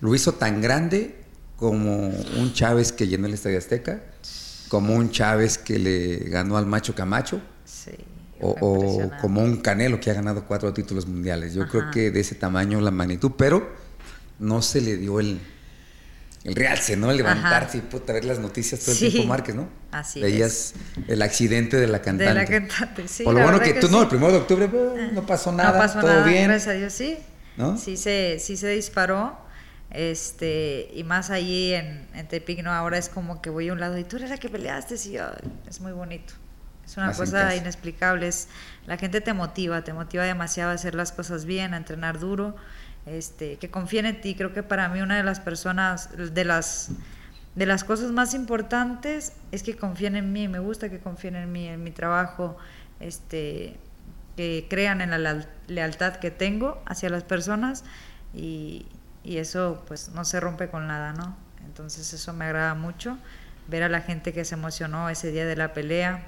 lo 0.00 0.14
hizo 0.14 0.32
tan 0.34 0.60
grande 0.60 1.16
como 1.56 2.08
un 2.08 2.52
Chávez 2.52 2.92
que 2.92 3.08
llenó 3.08 3.26
el 3.26 3.34
Estadio 3.34 3.58
Azteca, 3.58 4.02
como 4.68 4.94
un 4.94 5.10
Chávez 5.10 5.58
que 5.58 5.78
le 5.78 6.18
ganó 6.30 6.56
al 6.56 6.66
Macho 6.66 6.94
Camacho. 6.94 7.40
o, 8.40 9.10
como 9.20 9.42
un 9.42 9.56
Canelo 9.56 9.98
que 9.98 10.10
ha 10.10 10.14
ganado 10.14 10.44
cuatro 10.44 10.72
títulos 10.72 11.06
mundiales. 11.06 11.54
Yo 11.54 11.66
creo 11.66 11.90
que 11.90 12.12
de 12.12 12.20
ese 12.20 12.36
tamaño 12.36 12.80
la 12.80 12.92
magnitud, 12.92 13.32
pero 13.36 13.68
no 14.38 14.62
se 14.62 14.80
le 14.80 14.96
dio 14.96 15.18
el, 15.18 15.40
el 16.44 16.54
realce, 16.54 16.96
¿no? 16.96 17.10
El 17.10 17.18
levantarse 17.18 17.78
y 17.78 17.80
puta, 17.80 18.12
ver 18.12 18.24
las 18.24 18.38
noticias 18.38 18.80
todo 18.80 18.92
el 18.92 18.98
tiempo, 18.98 19.28
Márquez, 19.28 19.54
¿no? 19.54 19.68
Así 19.90 20.20
Veías 20.20 20.74
el 21.06 21.22
accidente 21.22 21.76
de 21.76 21.86
la 21.86 22.00
cantante. 22.00 22.32
De 22.32 22.34
la 22.34 22.44
cantante, 22.46 23.08
sí. 23.08 23.24
Por 23.24 23.34
lo 23.34 23.42
bueno 23.42 23.60
que, 23.60 23.74
tú, 23.74 23.88
no, 23.88 24.02
el 24.02 24.08
primero 24.08 24.32
de 24.32 24.38
octubre 24.38 24.68
pues, 24.68 25.12
no 25.12 25.26
pasó 25.26 25.52
nada, 25.52 25.72
no 25.72 25.78
pasó 25.78 26.00
todo 26.00 26.10
nada, 26.10 26.26
bien. 26.26 26.48
Gracias 26.48 26.68
a 26.68 26.78
Dios, 26.78 26.92
sí. 26.92 27.18
¿No? 27.56 27.76
Sí 27.76 27.96
se, 27.96 28.38
sí 28.40 28.56
se 28.56 28.68
disparó. 28.68 29.36
Este, 29.90 30.90
y 30.94 31.02
más 31.02 31.30
allí 31.30 31.72
en, 31.72 32.06
en 32.14 32.28
Tepic, 32.28 32.62
¿no? 32.62 32.72
Ahora 32.72 32.98
es 32.98 33.08
como 33.08 33.40
que 33.40 33.50
voy 33.50 33.68
a 33.68 33.72
un 33.72 33.80
lado 33.80 33.96
y 33.96 34.04
tú 34.04 34.16
eres 34.16 34.30
la 34.30 34.36
que 34.36 34.48
peleaste, 34.48 34.98
sí, 34.98 35.16
es 35.66 35.80
muy 35.80 35.92
bonito. 35.92 36.34
Es 36.84 36.96
una 36.96 37.12
cosa 37.12 37.54
inexplicable. 37.54 38.28
Es, 38.28 38.48
la 38.86 38.96
gente 38.96 39.20
te 39.20 39.34
motiva, 39.34 39.82
te 39.84 39.92
motiva 39.92 40.24
demasiado 40.24 40.70
a 40.70 40.74
hacer 40.74 40.94
las 40.94 41.12
cosas 41.12 41.44
bien, 41.44 41.74
a 41.74 41.76
entrenar 41.76 42.18
duro, 42.18 42.56
este, 43.10 43.56
que 43.56 43.70
confíen 43.70 44.06
en 44.06 44.20
ti. 44.20 44.34
Creo 44.34 44.52
que 44.52 44.62
para 44.62 44.88
mí 44.88 45.00
una 45.00 45.16
de 45.16 45.22
las 45.22 45.40
personas, 45.40 46.10
de 46.34 46.44
las, 46.44 46.90
de 47.54 47.66
las 47.66 47.84
cosas 47.84 48.10
más 48.10 48.34
importantes 48.34 49.32
es 49.52 49.62
que 49.62 49.76
confíen 49.76 50.16
en 50.16 50.32
mí. 50.32 50.48
Me 50.48 50.58
gusta 50.58 50.88
que 50.88 50.98
confíen 50.98 51.36
en 51.36 51.52
mí, 51.52 51.68
en 51.68 51.82
mi 51.82 51.90
trabajo, 51.90 52.56
este, 53.00 53.76
que 54.36 54.66
crean 54.68 55.00
en 55.00 55.10
la 55.22 55.46
lealtad 55.66 56.16
que 56.16 56.30
tengo 56.30 56.82
hacia 56.86 57.10
las 57.10 57.24
personas 57.24 57.84
y, 58.34 58.86
y 59.24 59.38
eso 59.38 59.84
pues 59.86 60.10
no 60.10 60.24
se 60.24 60.40
rompe 60.40 60.68
con 60.68 60.86
nada, 60.86 61.12
¿no? 61.12 61.36
Entonces 61.66 62.12
eso 62.12 62.32
me 62.32 62.46
agrada 62.46 62.74
mucho, 62.74 63.18
ver 63.68 63.82
a 63.82 63.88
la 63.88 64.00
gente 64.00 64.32
que 64.32 64.44
se 64.44 64.54
emocionó 64.54 65.08
ese 65.08 65.30
día 65.30 65.44
de 65.44 65.56
la 65.56 65.74
pelea, 65.74 66.22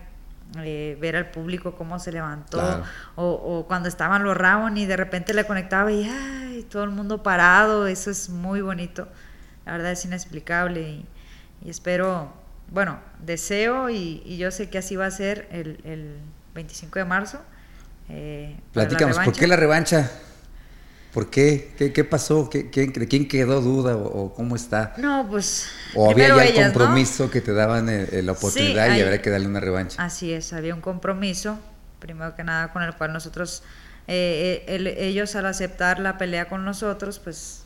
eh, 0.58 0.98
ver 1.00 1.16
al 1.16 1.30
público 1.30 1.76
cómo 1.76 1.98
se 1.98 2.12
levantó, 2.12 2.84
o, 3.14 3.64
cuando 3.66 3.88
estaban 3.88 4.22
los 4.24 4.36
Ramon 4.36 4.76
y 4.76 4.84
de 4.84 4.96
repente 4.96 5.32
le 5.32 5.44
conectaba 5.44 5.92
y 5.92 6.04
ay, 6.04 6.49
todo 6.70 6.84
el 6.84 6.90
mundo 6.90 7.22
parado, 7.22 7.86
eso 7.86 8.10
es 8.10 8.30
muy 8.30 8.62
bonito, 8.62 9.08
la 9.66 9.72
verdad 9.72 9.92
es 9.92 10.04
inexplicable 10.04 11.04
y, 11.62 11.68
espero, 11.68 12.32
bueno, 12.68 12.98
deseo 13.18 13.90
y, 13.90 14.36
yo 14.38 14.50
sé 14.50 14.70
que 14.70 14.78
así 14.78 14.96
va 14.96 15.06
a 15.06 15.10
ser 15.10 15.48
el, 15.50 16.18
25 16.54 16.98
de 16.98 17.04
marzo. 17.04 17.38
Eh, 18.08 18.58
Platícanos, 18.72 19.18
¿por 19.18 19.32
qué 19.34 19.46
la 19.46 19.56
revancha? 19.56 20.10
¿Por 21.12 21.28
qué? 21.28 21.92
¿Qué, 21.92 22.04
pasó? 22.04 22.48
¿Qué, 22.48 22.62
¿De 22.70 23.08
quién 23.08 23.26
quedó 23.26 23.60
duda 23.60 23.96
o, 23.96 24.32
cómo 24.32 24.54
está? 24.54 24.94
No, 24.96 25.26
pues. 25.28 25.66
¿O 25.94 26.10
había 26.10 26.28
ya 26.28 26.44
el 26.44 26.54
compromiso 26.54 27.30
que 27.30 27.40
te 27.40 27.52
daban 27.52 27.88
eh, 27.88 28.08
eh, 28.12 28.22
la 28.22 28.32
oportunidad 28.32 28.94
y 28.96 29.00
habría 29.00 29.20
que 29.20 29.30
darle 29.30 29.48
una 29.48 29.58
revancha? 29.58 30.02
Así 30.02 30.32
es, 30.32 30.52
había 30.52 30.72
un 30.72 30.80
compromiso, 30.80 31.58
primero 31.98 32.36
que 32.36 32.44
nada, 32.44 32.72
con 32.72 32.84
el 32.84 32.94
cual 32.94 33.12
nosotros, 33.12 33.64
eh, 34.06 34.96
ellos 34.98 35.34
al 35.36 35.46
aceptar 35.46 36.00
la 36.00 36.18
pelea 36.18 36.48
con 36.48 36.64
nosotros, 36.64 37.18
pues. 37.18 37.64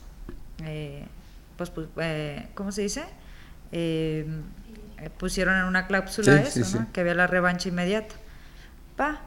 pues, 1.56 1.70
pues 1.70 1.88
¿Cómo 2.54 2.72
se 2.72 2.82
dice? 2.82 3.04
pusieron 5.18 5.56
en 5.56 5.64
una 5.64 5.86
cláusula 5.86 6.40
eso, 6.40 6.78
¿no? 6.78 6.92
Que 6.92 7.00
había 7.00 7.14
la 7.14 7.26
revancha 7.26 7.68
inmediata. 7.68 8.14
Pa 8.96 9.20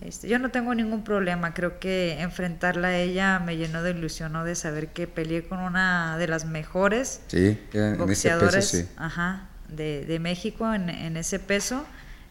este, 0.00 0.28
yo 0.28 0.38
no 0.38 0.50
tengo 0.50 0.74
ningún 0.74 1.02
problema, 1.02 1.54
creo 1.54 1.80
que 1.80 2.20
enfrentarla 2.20 2.88
a 2.88 2.96
ella 2.96 3.40
me 3.40 3.56
llenó 3.56 3.82
de 3.82 3.90
ilusión, 3.90 4.32
¿no? 4.32 4.44
De 4.44 4.54
saber 4.54 4.88
que 4.88 5.08
peleé 5.08 5.46
con 5.46 5.58
una 5.58 6.16
de 6.18 6.28
las 6.28 6.44
mejores 6.44 7.20
sí, 7.26 7.58
boxeadoras 7.98 8.86
ajá, 8.96 9.48
de, 9.68 10.04
de, 10.04 10.18
México 10.20 10.72
en, 10.72 10.88
en, 10.88 11.16
ese 11.16 11.40
peso. 11.40 11.84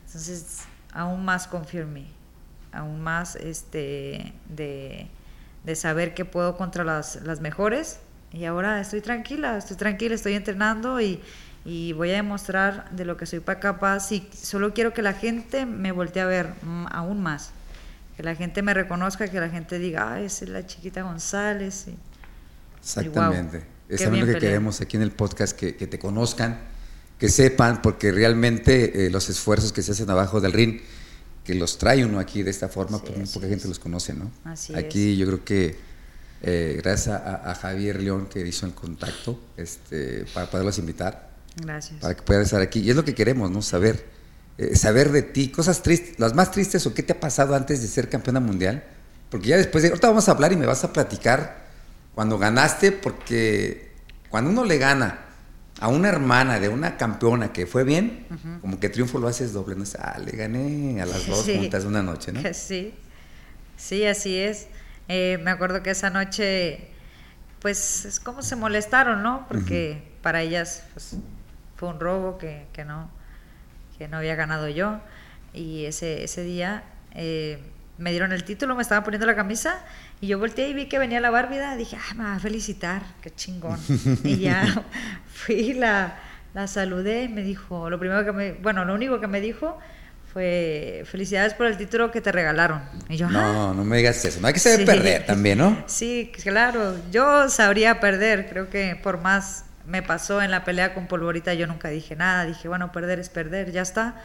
Entonces, 0.05 0.61
aún 0.93 1.25
más 1.25 1.47
confío 1.47 1.81
en 1.81 1.93
mí, 1.93 2.13
aún 2.77 3.01
más 3.01 3.35
este, 3.35 4.33
de, 4.49 5.07
de 5.63 5.75
saber 5.75 6.13
que 6.13 6.25
puedo 6.25 6.57
contra 6.57 6.83
las, 6.83 7.17
las 7.23 7.41
mejores. 7.41 7.99
Y 8.31 8.45
ahora 8.45 8.79
estoy 8.81 9.01
tranquila, 9.01 9.57
estoy 9.57 9.77
tranquila, 9.77 10.15
estoy 10.15 10.33
entrenando 10.33 11.01
y, 11.01 11.21
y 11.65 11.93
voy 11.93 12.11
a 12.11 12.15
demostrar 12.15 12.89
de 12.91 13.05
lo 13.05 13.17
que 13.17 13.25
soy 13.25 13.39
capaz 13.41 14.11
y 14.11 14.27
solo 14.33 14.73
quiero 14.73 14.93
que 14.93 15.01
la 15.01 15.13
gente 15.13 15.65
me 15.65 15.91
voltee 15.91 16.21
a 16.21 16.25
ver 16.25 16.53
aún 16.91 17.21
más 17.21 17.51
que 18.17 18.23
la 18.23 18.33
gente 18.33 18.63
me 18.63 18.73
reconozca, 18.73 19.27
que 19.27 19.39
la 19.39 19.47
gente 19.47 19.77
diga, 19.77 20.13
ah, 20.13 20.21
esa 20.21 20.43
es 20.43 20.49
la 20.49 20.65
chiquita 20.65 21.03
González. 21.03 21.85
Exactamente. 22.81 23.63
es 23.87 24.09
lo 24.09 24.25
que 24.25 24.39
queremos 24.39 24.81
aquí 24.81 24.97
en 24.97 25.03
el 25.03 25.11
podcast, 25.11 25.55
que, 25.55 25.73
te 25.73 25.99
conozcan, 25.99 26.59
que 27.19 27.29
sepan, 27.29 27.83
porque 27.83 28.11
realmente 28.11 29.05
eh, 29.05 29.11
los 29.11 29.29
esfuerzos 29.29 29.71
que 29.71 29.83
se 29.83 29.91
hacen 29.91 30.09
abajo 30.09 30.41
del 30.41 30.51
ring, 30.51 30.81
que 31.47 31.55
los 31.55 31.77
trae 31.77 32.03
uno 32.03 32.19
aquí 32.19 32.43
de 32.43 32.51
esta 32.51 32.67
forma, 32.67 32.99
pues 32.99 33.17
muy 33.17 33.25
poca 33.25 33.47
gente 33.47 33.69
los 33.69 33.79
conoce, 33.79 34.13
¿no? 34.13 34.29
Así 34.43 34.75
aquí 34.75 35.15
yo 35.15 35.25
creo 35.27 35.45
que 35.45 35.77
eh, 36.41 36.77
gracias 36.83 37.21
a, 37.23 37.55
Javier 37.55 38.03
León 38.03 38.27
que 38.29 38.45
hizo 38.45 38.65
el 38.65 38.73
contacto 38.73 39.39
este, 39.55 40.25
para 40.33 40.51
poderlos 40.51 40.77
invitar. 40.77 41.29
Gracias. 41.55 42.01
Para 42.01 42.17
que 42.17 42.21
puedan 42.21 42.43
estar 42.43 42.61
aquí. 42.61 42.81
Y 42.81 42.89
es 42.89 42.97
lo 42.97 43.05
que 43.05 43.15
queremos, 43.15 43.49
¿no? 43.49 43.61
Saber 43.61 44.03
eh, 44.57 44.75
saber 44.75 45.13
de 45.13 45.21
ti, 45.21 45.47
cosas 45.47 45.81
tristes, 45.81 46.19
las 46.19 46.33
más 46.33 46.51
tristes 46.51 46.85
o 46.85 46.93
qué 46.93 47.01
te 47.01 47.13
ha 47.13 47.19
pasado 47.21 47.55
antes 47.55 47.81
de 47.81 47.87
ser 47.87 48.09
campeona 48.09 48.41
mundial. 48.41 48.83
Porque 49.29 49.47
ya 49.47 49.55
después 49.55 49.83
de, 49.83 49.87
ahorita 49.87 50.09
vamos 50.09 50.27
a 50.27 50.33
hablar 50.33 50.51
y 50.51 50.57
me 50.57 50.65
vas 50.65 50.83
a 50.83 50.91
platicar 50.91 51.65
cuando 52.13 52.37
ganaste, 52.37 52.91
porque 52.91 53.93
cuando 54.29 54.49
uno 54.49 54.65
le 54.65 54.77
gana 54.79 55.26
a 55.79 55.87
una 55.87 56.09
hermana 56.09 56.59
de 56.59 56.69
una 56.69 56.97
campeona 56.97 57.53
que 57.53 57.67
fue 57.67 57.83
bien, 57.83 58.25
como 58.61 58.79
que 58.79 58.89
triunfo 58.89 59.19
lo 59.19 59.27
haces 59.27 59.53
doble, 59.53 59.75
¿no? 59.75 59.83
Ah, 59.99 60.17
le 60.19 60.31
gané 60.31 61.01
a 61.01 61.05
las 61.05 61.27
dos 61.27 61.45
juntas 61.45 61.85
una 61.85 62.01
noche, 62.01 62.31
¿no? 62.31 62.41
Sí, 62.53 62.93
sí, 63.75 64.05
así 64.05 64.37
es. 64.39 64.67
Eh, 65.07 65.39
me 65.43 65.51
acuerdo 65.51 65.83
que 65.83 65.91
esa 65.91 66.09
noche, 66.09 66.89
pues 67.61 68.05
es 68.05 68.19
como 68.19 68.41
se 68.41 68.55
molestaron, 68.55 69.21
¿no? 69.23 69.45
Porque 69.47 70.01
para 70.21 70.41
ellas 70.41 70.83
pues, 70.93 71.17
fue 71.75 71.89
un 71.89 71.99
robo 71.99 72.37
que, 72.37 72.65
que 72.73 72.83
no, 72.83 73.09
que 73.97 74.07
no 74.07 74.17
había 74.17 74.35
ganado 74.35 74.67
yo. 74.67 74.99
Y 75.53 75.85
ese, 75.85 76.23
ese 76.23 76.43
día 76.43 76.83
eh, 77.13 77.59
me 77.97 78.11
dieron 78.11 78.31
el 78.31 78.43
título, 78.43 78.75
me 78.75 78.81
estaban 78.81 79.03
poniendo 79.03 79.25
la 79.25 79.35
camisa 79.35 79.79
y 80.19 80.27
yo 80.27 80.39
volteé 80.39 80.69
y 80.69 80.73
vi 80.73 80.87
que 80.87 80.99
venía 80.99 81.19
la 81.19 81.29
bárbida. 81.29 81.75
Dije, 81.75 81.97
ah, 81.97 82.13
me 82.15 82.23
va 82.23 82.35
a 82.35 82.39
felicitar, 82.39 83.03
qué 83.21 83.29
chingón. 83.29 83.79
y 84.23 84.37
ya 84.37 84.83
fui, 85.27 85.73
la, 85.73 86.17
la 86.53 86.67
saludé 86.67 87.23
y 87.23 87.29
me 87.29 87.43
dijo, 87.43 87.89
lo 87.89 87.99
primero 87.99 88.25
que 88.25 88.31
me, 88.31 88.51
bueno, 88.53 88.85
lo 88.85 88.93
único 88.93 89.19
que 89.19 89.27
me 89.27 89.41
dijo 89.41 89.77
fue 90.33 91.03
felicidades 91.05 91.53
por 91.53 91.65
el 91.65 91.77
título 91.77 92.11
que 92.11 92.21
te 92.21 92.31
regalaron. 92.31 92.81
Y 93.09 93.17
yo, 93.17 93.29
no, 93.29 93.69
ah". 93.69 93.73
no 93.75 93.83
me 93.83 93.97
digas 93.97 94.23
eso, 94.25 94.41
no 94.41 94.47
hay 94.47 94.53
que 94.53 94.59
saber 94.59 94.85
perder 94.85 95.25
también, 95.25 95.57
¿no? 95.57 95.83
Sí, 95.87 96.31
claro, 96.43 96.95
yo 97.11 97.49
sabría 97.49 97.99
perder, 97.99 98.47
creo 98.49 98.69
que 98.69 98.95
por 99.01 99.21
más 99.21 99.65
me 99.85 100.01
pasó 100.01 100.41
en 100.41 100.51
la 100.51 100.63
pelea 100.63 100.93
con 100.93 101.07
Polvorita, 101.07 101.53
yo 101.53 101.65
nunca 101.65 101.89
dije 101.89 102.15
nada, 102.15 102.45
dije, 102.45 102.67
bueno, 102.67 102.91
perder 102.91 103.19
es 103.19 103.29
perder, 103.29 103.71
ya 103.71 103.81
está. 103.81 104.15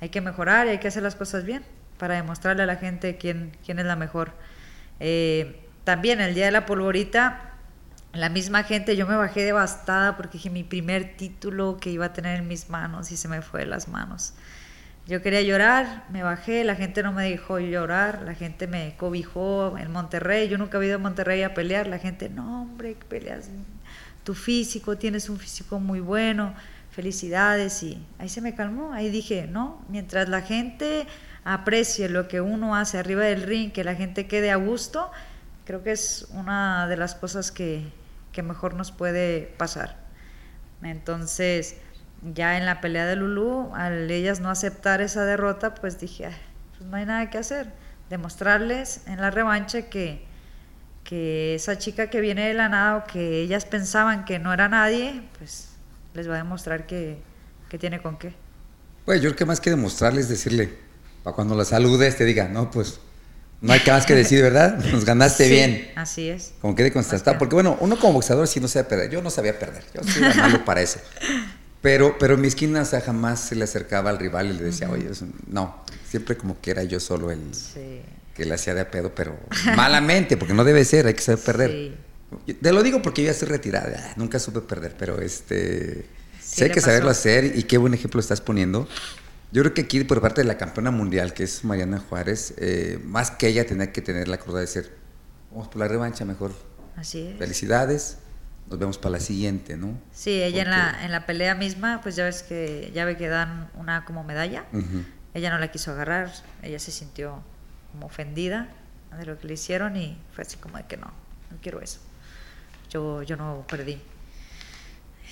Hay 0.00 0.08
que 0.08 0.20
mejorar 0.20 0.66
y 0.66 0.70
hay 0.70 0.78
que 0.78 0.88
hacer 0.88 1.02
las 1.02 1.14
cosas 1.14 1.44
bien 1.44 1.62
para 1.98 2.14
demostrarle 2.14 2.62
a 2.64 2.66
la 2.66 2.76
gente 2.76 3.16
quién, 3.16 3.52
quién 3.64 3.78
es 3.78 3.86
la 3.86 3.96
mejor. 3.96 4.32
Eh, 5.00 5.60
también 5.84 6.20
el 6.20 6.34
día 6.34 6.46
de 6.46 6.50
la 6.52 6.66
Polvorita, 6.66 7.54
la 8.12 8.28
misma 8.28 8.62
gente, 8.64 8.96
yo 8.96 9.06
me 9.06 9.16
bajé 9.16 9.44
devastada 9.44 10.16
porque 10.16 10.38
dije 10.38 10.50
mi 10.50 10.64
primer 10.64 11.16
título 11.16 11.78
que 11.80 11.90
iba 11.90 12.06
a 12.06 12.12
tener 12.12 12.38
en 12.38 12.48
mis 12.48 12.68
manos 12.68 13.12
y 13.12 13.16
se 13.16 13.28
me 13.28 13.42
fue 13.42 13.60
de 13.60 13.66
las 13.66 13.88
manos. 13.88 14.34
Yo 15.06 15.22
quería 15.22 15.40
llorar, 15.40 16.04
me 16.10 16.22
bajé, 16.22 16.64
la 16.64 16.74
gente 16.74 17.02
no 17.02 17.12
me 17.12 17.30
dejó 17.30 17.58
llorar, 17.58 18.22
la 18.22 18.34
gente 18.34 18.66
me 18.66 18.94
cobijó 18.98 19.78
en 19.78 19.90
Monterrey, 19.90 20.48
yo 20.48 20.58
nunca 20.58 20.76
había 20.76 20.90
ido 20.90 20.96
a 20.96 21.00
Monterrey 21.00 21.42
a 21.42 21.54
pelear, 21.54 21.86
la 21.86 21.98
gente, 21.98 22.28
no 22.28 22.62
hombre, 22.62 22.94
peleas 23.08 23.48
tu 24.28 24.34
físico, 24.34 24.98
tienes 24.98 25.30
un 25.30 25.38
físico 25.38 25.80
muy 25.80 26.00
bueno, 26.00 26.54
felicidades. 26.90 27.82
Y 27.82 28.04
ahí 28.18 28.28
se 28.28 28.42
me 28.42 28.54
calmó, 28.54 28.92
ahí 28.92 29.08
dije, 29.08 29.46
no, 29.50 29.82
mientras 29.88 30.28
la 30.28 30.42
gente 30.42 31.06
aprecie 31.44 32.08
lo 32.08 32.28
que 32.28 32.40
uno 32.40 32.76
hace 32.76 32.98
arriba 32.98 33.24
del 33.24 33.42
ring, 33.42 33.72
que 33.72 33.84
la 33.84 33.94
gente 33.94 34.26
quede 34.26 34.50
a 34.50 34.56
gusto, 34.56 35.10
creo 35.64 35.82
que 35.82 35.92
es 35.92 36.26
una 36.32 36.86
de 36.88 36.96
las 36.96 37.14
cosas 37.14 37.52
que, 37.52 37.92
mejor 38.38 38.74
nos 38.74 38.92
puede 38.92 39.52
pasar. 39.58 39.96
Entonces, 40.84 41.74
ya 42.22 42.56
en 42.56 42.66
la 42.66 42.80
pelea 42.80 43.04
de 43.04 43.16
Lulu, 43.16 43.74
al 43.74 44.08
ellas 44.12 44.38
no 44.38 44.48
aceptar 44.48 45.00
esa 45.00 45.24
derrota, 45.24 45.74
pues 45.74 45.98
dije, 45.98 46.28
pues 46.76 46.88
no 46.88 46.96
hay 46.96 47.04
nada 47.04 47.30
que 47.30 47.38
hacer. 47.38 47.72
Demostrarles 48.10 49.08
en 49.08 49.20
la 49.20 49.32
revancha 49.32 49.90
que, 49.90 50.24
que 51.02 51.56
esa 51.56 51.78
chica 51.78 52.10
que 52.10 52.20
viene 52.20 52.46
de 52.46 52.54
la 52.54 52.68
nada 52.68 52.96
o 52.98 53.04
que 53.04 53.40
ellas 53.40 53.64
pensaban 53.64 54.24
que 54.24 54.38
no 54.38 54.52
era 54.52 54.68
nadie, 54.68 55.22
pues 55.36 55.70
les 56.14 56.28
va 56.28 56.34
a 56.34 56.38
demostrar 56.38 56.86
que, 56.86 57.18
tiene 57.78 58.00
con 58.00 58.18
qué. 58.18 58.34
Pues 59.04 59.20
yo 59.20 59.30
creo 59.30 59.36
que 59.36 59.44
más 59.46 59.60
que 59.60 59.70
demostrarles, 59.70 60.28
decirle, 60.28 60.78
para 61.22 61.34
cuando 61.34 61.56
la 61.56 61.64
saludes 61.64 62.16
te 62.16 62.24
diga, 62.24 62.48
no, 62.48 62.70
pues 62.70 63.00
no 63.60 63.72
hay 63.72 63.80
más 63.86 64.06
que 64.06 64.14
decir, 64.14 64.42
¿verdad? 64.42 64.78
Nos 64.92 65.04
ganaste 65.04 65.48
bien. 65.48 65.90
Así 65.96 66.28
es. 66.28 66.52
Como 66.60 66.74
quede 66.74 66.92
constatado. 66.92 67.38
Porque 67.38 67.54
bueno, 67.54 67.76
uno 67.80 67.98
como 67.98 68.14
boxeador 68.14 68.46
sí 68.46 68.60
no 68.60 68.68
sabe 68.68 68.84
perder. 68.84 69.10
Yo 69.10 69.22
no 69.22 69.30
sabía 69.30 69.58
perder. 69.58 69.84
Yo 69.94 70.02
soy 70.04 70.22
malo 70.36 70.64
para 70.64 70.80
eso. 70.80 71.00
Pero, 71.80 72.16
pero 72.18 72.34
en 72.34 72.40
mi 72.40 72.48
esquina 72.48 72.84
jamás 72.84 73.40
se 73.40 73.54
le 73.54 73.64
acercaba 73.64 74.10
al 74.10 74.18
rival 74.18 74.50
y 74.50 74.52
le 74.54 74.64
decía, 74.64 74.90
oye, 74.90 75.08
no. 75.46 75.84
Siempre 76.08 76.36
como 76.36 76.60
que 76.60 76.70
era 76.70 76.84
yo 76.84 77.00
solo 77.00 77.30
el 77.30 77.50
que 78.38 78.44
le 78.44 78.54
hacía 78.54 78.72
de 78.72 78.84
pedo, 78.84 79.12
pero 79.14 79.36
malamente, 79.74 80.36
porque 80.36 80.54
no 80.54 80.62
debe 80.62 80.84
ser, 80.84 81.08
hay 81.08 81.14
que 81.14 81.22
saber 81.22 81.44
perder. 81.44 81.98
Te 82.62 82.72
lo 82.72 82.84
digo 82.84 83.02
porque 83.02 83.22
yo 83.22 83.26
ya 83.26 83.32
estoy 83.32 83.48
retirada, 83.48 84.10
ah, 84.10 84.14
nunca 84.16 84.38
supe 84.38 84.60
perder, 84.60 84.94
pero 84.96 85.20
este 85.20 86.06
sí, 86.40 86.62
hay 86.62 86.70
que 86.70 86.80
saberlo 86.80 87.10
hacer 87.10 87.56
y 87.58 87.64
qué 87.64 87.78
buen 87.78 87.94
ejemplo 87.94 88.20
estás 88.20 88.40
poniendo. 88.40 88.86
Yo 89.50 89.62
creo 89.62 89.74
que 89.74 89.82
aquí 89.82 90.04
por 90.04 90.20
parte 90.20 90.42
de 90.42 90.46
la 90.46 90.58
campeona 90.58 90.90
mundial, 90.90 91.32
que 91.32 91.44
es 91.44 91.64
Mariana 91.64 91.98
Juárez, 92.00 92.54
eh, 92.58 93.00
más 93.02 93.30
que 93.30 93.48
ella 93.48 93.66
tenía 93.66 93.92
que 93.92 94.02
tener 94.02 94.28
la 94.28 94.36
cruda 94.36 94.60
de 94.60 94.66
ser, 94.66 94.94
vamos 95.50 95.68
por 95.68 95.78
la 95.78 95.88
revancha 95.88 96.24
mejor. 96.24 96.52
Así 96.96 97.28
es. 97.28 97.38
Felicidades, 97.38 98.18
nos 98.68 98.78
vemos 98.78 98.98
para 98.98 99.12
la 99.12 99.20
siguiente, 99.20 99.76
¿no? 99.76 99.98
Sí, 100.12 100.42
ella 100.42 100.62
en, 100.62 100.70
la, 100.70 101.04
en 101.04 101.12
la 101.12 101.24
pelea 101.24 101.54
misma, 101.54 102.00
pues 102.02 102.16
ya 102.16 102.24
ves 102.24 102.42
que 102.42 102.90
ya 102.94 103.06
ve 103.06 103.16
que 103.16 103.28
dan 103.28 103.70
una 103.74 104.04
como 104.04 104.24
medalla. 104.24 104.66
Ella 105.32 105.50
no 105.50 105.58
la 105.58 105.70
quiso 105.70 105.92
agarrar, 105.92 106.30
ella 106.62 106.78
se 106.78 106.90
sintió 106.90 107.42
como 107.92 108.06
ofendida 108.06 108.68
de 109.18 109.24
lo 109.24 109.38
que 109.38 109.46
le 109.46 109.54
hicieron 109.54 109.96
y 109.96 110.18
fue 110.34 110.42
así 110.42 110.56
como 110.58 110.76
de 110.76 110.84
que 110.84 110.96
no, 110.98 111.06
no 111.06 111.56
quiero 111.62 111.80
eso. 111.80 112.00
Yo, 112.90 113.22
yo 113.22 113.36
no 113.36 113.64
perdí. 113.68 114.00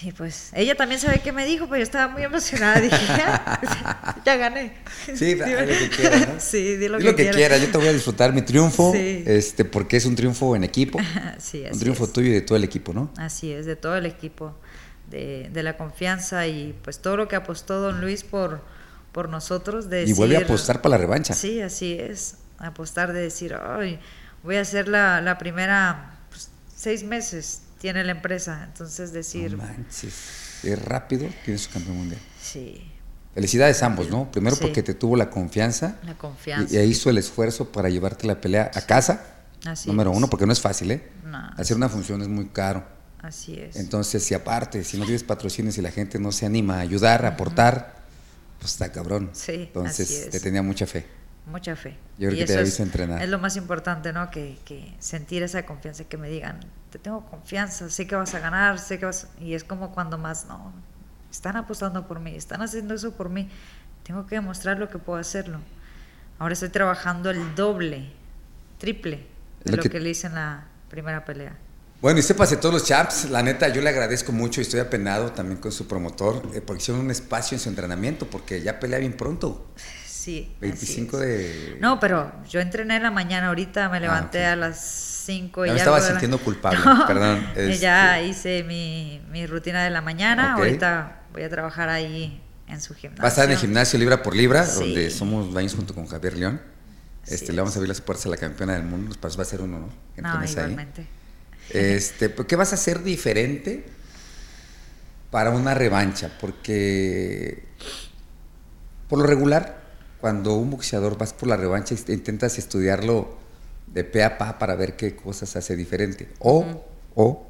Y 0.03 0.13
pues 0.13 0.51
ella 0.55 0.75
también 0.75 1.01
sabe 1.01 1.21
qué 1.21 1.33
me 1.33 1.47
dijo, 1.47 1.67
pero 1.67 1.79
yo 1.79 1.83
estaba 1.83 2.13
muy 2.13 2.23
emocionada. 2.23 2.81
Dije, 2.81 2.97
ya, 4.27 4.37
gané. 4.37 4.75
Sí, 5.15 5.35
di 5.35 5.39
lo 5.39 5.67
que 5.67 5.91
quiera. 5.95 6.19
¿no? 6.19 6.35
Sí, 6.39 6.77
di 6.77 6.89
lo, 6.89 6.99
que, 6.99 7.31
quiera. 7.31 7.57
Yo 7.57 7.71
te 7.71 7.79
voy 7.79 7.89
a 7.89 7.93
disfrutar 7.93 8.35
mi 8.35 8.43
triunfo, 8.43 8.93
este, 8.95 9.65
porque 9.65 9.97
es 9.97 10.05
un 10.05 10.15
triunfo 10.15 10.55
en 10.55 10.65
equipo. 10.65 10.99
sí, 11.39 11.65
así 11.65 11.73
un 11.73 11.79
triunfo 11.79 12.09
tuyo 12.09 12.29
y 12.29 12.33
de 12.33 12.41
todo 12.43 12.57
el 12.57 12.65
equipo, 12.65 12.93
¿no? 12.93 13.11
Así 13.17 13.53
es, 13.53 13.65
de 13.65 13.75
todo 13.75 13.97
el 13.97 14.05
equipo, 14.05 14.55
de, 15.09 15.49
de, 15.51 15.63
la 15.63 15.79
confianza 15.79 16.47
y 16.47 16.75
pues 16.83 16.99
todo 16.99 17.17
lo 17.17 17.27
que 17.27 17.37
apostó 17.37 17.81
don 17.81 18.03
Luis 18.03 18.23
por, 18.23 18.63
por 19.13 19.31
nosotros. 19.31 19.89
De 19.89 20.05
y 20.05 20.13
vuelve 20.13 20.37
a 20.37 20.41
apostar 20.41 20.83
para 20.83 20.97
la 20.97 20.99
revancha. 20.99 21.33
Sí, 21.33 21.63
así 21.63 21.97
es. 21.99 22.37
Apostar 22.59 23.15
de 23.15 23.21
decir, 23.21 23.55
ay, 23.55 23.99
voy 24.43 24.57
a 24.57 24.61
hacer 24.61 24.89
la, 24.89 25.23
la 25.23 25.39
primera 25.39 26.19
pues, 26.29 26.51
seis 26.75 27.03
meses 27.03 27.63
tiene 27.87 28.03
la 28.03 28.13
empresa. 28.13 28.65
Entonces 28.65 29.13
decir... 29.13 29.53
No 29.53 29.59
manches, 29.59 30.65
es 30.65 30.83
rápido 30.83 31.29
tiene 31.45 31.57
su 31.57 31.71
campeón 31.71 31.99
mundial. 31.99 32.21
Sí. 32.43 32.83
Felicidades 33.33 33.81
a 33.81 33.87
ambos, 33.87 34.11
¿no? 34.11 34.29
Primero 34.33 34.57
porque 34.57 34.83
te 34.83 34.93
tuvo 34.93 35.15
la 35.15 35.31
confianza. 35.31 35.97
La 36.05 36.19
confianza. 36.19 36.75
Y, 36.75 36.79
hizo 36.81 37.11
el 37.11 37.19
esfuerzo 37.19 37.71
para 37.71 37.89
llevarte 37.89 38.27
la 38.27 38.41
pelea 38.41 38.73
a 38.75 38.81
casa. 38.81 39.25
Así 39.65 39.89
Número 39.89 40.11
uno, 40.11 40.29
porque 40.29 40.47
no 40.47 40.53
es 40.53 40.61
fácil, 40.61 40.91
¿eh? 40.91 41.09
Hacer 41.57 41.77
una 41.77 41.89
función 41.89 42.23
es 42.23 42.29
muy 42.29 42.47
caro. 42.47 42.85
Así 43.21 43.55
es. 43.55 43.77
Entonces, 43.77 44.25
si 44.25 44.35
aparte, 44.35 44.83
si 44.83 44.97
no 44.97 45.05
tienes 45.05 45.23
patrocinios 45.23 45.79
y 45.79 45.83
la 45.83 45.93
gente 45.93 46.19
no 46.19 46.33
se 46.33 46.45
anima 46.45 46.79
a 46.79 46.81
ayudar, 46.81 47.25
a 47.25 47.31
aportar, 47.31 48.03
pues 48.59 48.73
está 48.73 48.91
cabrón. 48.91 49.31
Sí. 49.33 49.53
Entonces, 49.53 50.29
te 50.31 50.41
tenía 50.41 50.63
mucha 50.63 50.89
fe 50.89 51.07
mucha 51.47 51.77
fe. 51.77 51.97
Yo 52.19 52.29
creo 52.29 52.47
que 52.47 52.53
te 52.53 52.61
es, 52.61 52.81
entrenar. 52.81 53.23
Es 53.23 53.29
lo 53.29 53.39
más 53.39 53.57
importante, 53.57 54.13
¿no? 54.13 54.31
Que, 54.31 54.59
que, 54.65 54.95
sentir 54.99 55.43
esa 55.43 55.65
confianza, 55.65 56.05
que 56.05 56.17
me 56.17 56.29
digan, 56.29 56.61
te 56.91 56.99
tengo 56.99 57.25
confianza, 57.27 57.89
sé 57.89 58.07
que 58.07 58.17
vas 58.17 58.35
a 58.35 58.41
ganar, 58.41 58.79
sé 58.79 58.99
que 58.99 59.07
vas... 59.07 59.29
Y 59.41 59.55
es 59.55 59.65
como 59.65 59.93
cuando 59.93 60.19
más, 60.19 60.47
no, 60.47 60.73
están 61.31 61.57
apostando 61.57 62.07
por 62.07 62.21
mí, 62.21 62.35
están 62.35 62.63
haciendo 62.63 62.95
eso 62.95 63.13
por 63.13 63.31
mí, 63.31 63.49
tengo 64.03 64.27
que 64.27 64.35
demostrar 64.35 64.79
lo 64.79 64.89
que 64.89 64.99
puedo 64.99 65.19
hacerlo. 65.19 65.61
Ahora 66.39 66.53
estoy 66.53 66.69
trabajando 66.69 67.31
el 67.31 67.55
doble, 67.55 68.11
triple 68.79 69.27
de 69.65 69.77
lo, 69.77 69.83
que... 69.83 70.01
le 70.01 70.11
hice 70.11 70.27
en 70.27 70.35
la 70.35 70.67
primera 70.91 71.25
pelea. 71.25 71.57
Bueno, 72.01 72.19
y 72.19 72.23
sépase 72.23 72.59
todos 72.59 72.75
los 72.75 72.85
chaps, 72.85 73.31
la 73.31 73.43
neta, 73.43 73.69
yo 73.69 73.81
le 73.81 73.89
agradezco 73.89 74.31
mucho 74.31 74.61
y 74.61 74.63
estoy 74.63 74.81
apenado 74.81 75.33
también 75.33 75.59
con 75.59 75.73
su 75.73 75.89
promotor, 75.89 76.43
eh, 76.55 76.61
porque 76.61 76.83
hicieron 76.83 77.03
un 77.03 77.11
espacio 77.11 77.57
en 77.57 77.61
su 77.61 77.71
entrenamiento, 77.71 78.27
porque 78.27 78.61
ya 78.61 78.79
pelea 78.79 78.99
bien 78.99 79.17
pronto. 79.17 79.67
Sí. 80.27 80.53
25 80.61 81.19
de... 81.19 81.79
No, 81.81 82.01
pero 82.01 82.33
yo 82.51 82.59
entrené 82.59 82.97
en 82.97 83.05
la 83.05 83.13
mañana 83.13 83.47
ahorita, 83.47 83.89
me 83.89 83.99
ah, 83.99 84.01
levanté 84.01 84.45
a 84.45 84.57
las 84.57 84.77
5 85.25 85.67
y 85.67 85.69
ya... 85.69 85.75
Me 85.75 85.79
estaba 85.79 86.01
sintiendo 86.01 86.39
culpable, 86.45 86.81
perdón. 87.07 87.47
Ya 87.79 88.19
este 88.19 88.29
hice 88.29 88.65
mi, 88.65 89.23
mi, 89.31 89.47
rutina 89.47 89.85
de 89.85 89.91
la 89.91 90.01
mañana, 90.01 90.55
ahorita 90.55 91.27
voy 91.33 91.45
a 91.45 91.49
trabajar 91.49 91.89
ahí 91.91 92.43
en 92.67 92.81
su 92.81 92.93
gimnasio. 92.97 93.23
Va 93.23 93.29
a 93.29 93.31
estar 93.31 93.45
en 93.45 93.53
el 93.53 93.57
gimnasio 93.57 94.01
Libra 94.01 94.25
por 94.25 94.35
Libra, 94.35 94.67
donde 94.67 95.11
somos 95.11 95.55
baños 95.55 95.77
junto 95.77 95.95
con 95.95 96.09
Javier 96.09 96.37
León. 96.37 96.61
Este, 97.25 97.53
le 97.53 97.61
vamos 97.61 97.77
a 97.77 97.79
abrir 97.79 97.91
las 97.91 98.01
puertas 98.01 98.27
a 98.27 98.29
la 98.29 98.37
campeona 98.37 98.73
del 98.73 98.83
mundo, 98.83 99.15
pues 99.21 99.39
va 99.39 99.43
a 99.43 99.47
ser 99.47 99.61
un 99.61 99.75
honor. 99.75 99.91
No, 100.17 100.45
igualmente. 100.45 101.07
Este, 101.71 102.35
¿Qué 102.49 102.57
vas 102.57 102.73
a 102.73 102.75
hacer 102.75 103.05
diferente 103.05 103.87
para 105.31 105.51
una 105.51 105.73
revancha? 105.73 106.33
Porque 106.41 107.63
por 109.09 109.21
lo 109.21 109.27
regular 109.27 109.86
cuando 110.27 110.55
un 110.55 110.71
boxeador 110.71 111.17
vas 111.17 111.33
por 111.33 111.49
la 111.49 111.57
revancha 111.57 111.95
e 111.95 112.13
intentas 112.13 112.59
estudiarlo 112.59 113.39
de 113.87 114.03
pe 114.03 114.25
a 114.25 114.39
pa 114.39 114.59
para 114.59 114.75
ver 114.75 114.97
qué 114.97 115.15
cosas 115.15 115.55
hace 115.55 115.77
diferente. 115.77 116.29
O, 116.41 116.83
o 117.15 117.47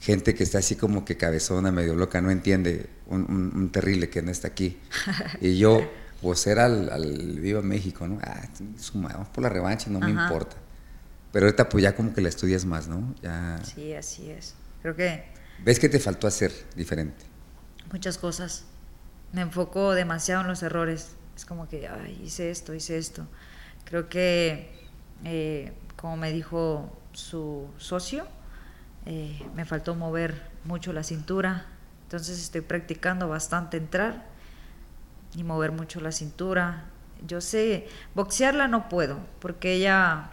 gente 0.00 0.32
que 0.36 0.44
está 0.44 0.58
así 0.58 0.76
como 0.76 1.04
que 1.04 1.16
cabezona, 1.16 1.72
medio 1.72 1.96
loca, 1.96 2.20
no 2.20 2.30
entiende 2.30 2.88
un, 3.08 3.68
terrible 3.72 4.08
que 4.10 4.22
no 4.22 4.30
está 4.30 4.46
aquí. 4.46 4.78
Y 5.40 5.58
yo, 5.58 5.80
pues 6.22 6.46
era 6.46 6.66
al, 6.66 7.40
Viva 7.40 7.62
México, 7.62 8.06
¿no? 8.06 8.20
Ah, 8.22 8.48
vamos 8.94 9.28
por 9.30 9.42
la 9.42 9.48
revancha, 9.48 9.90
no 9.90 9.98
me 9.98 10.10
importa. 10.10 10.54
Pero 11.32 11.46
ahorita 11.46 11.68
pues 11.68 11.82
ya 11.82 11.96
como 11.96 12.14
que 12.14 12.20
la 12.20 12.28
estudias 12.28 12.64
más, 12.64 12.86
¿no? 12.86 13.12
Ya... 13.24 13.60
Sí, 13.64 13.92
así 13.92 14.30
es. 14.30 14.54
Creo 14.82 14.94
que... 14.94 15.24
¿Ves 15.64 15.80
qué 15.80 15.88
te 15.88 15.98
faltó 15.98 16.28
hacer 16.28 16.52
diferente? 16.76 17.24
Muchas 17.90 18.18
cosas. 18.18 18.66
Me 19.32 19.40
enfoco 19.40 19.94
demasiado 19.94 20.42
en 20.42 20.46
los 20.46 20.62
errores 20.62 21.16
es 21.40 21.46
como 21.46 21.66
que, 21.68 21.88
ay, 21.88 22.20
hice 22.22 22.50
esto, 22.50 22.74
hice 22.74 22.98
esto. 22.98 23.26
Creo 23.84 24.10
que, 24.10 24.70
eh, 25.24 25.72
como 25.96 26.18
me 26.18 26.32
dijo 26.32 26.94
su 27.12 27.66
socio, 27.78 28.26
eh, 29.06 29.42
me 29.54 29.64
faltó 29.64 29.94
mover 29.94 30.42
mucho 30.64 30.92
la 30.92 31.02
cintura. 31.02 31.64
Entonces 32.02 32.38
estoy 32.40 32.60
practicando 32.60 33.26
bastante 33.26 33.78
entrar 33.78 34.26
y 35.34 35.44
mover 35.44 35.72
mucho 35.72 36.00
la 36.00 36.12
cintura. 36.12 36.84
Yo 37.26 37.40
sé, 37.40 37.88
boxearla 38.14 38.68
no 38.68 38.90
puedo, 38.90 39.18
porque 39.40 39.72
ella 39.72 40.28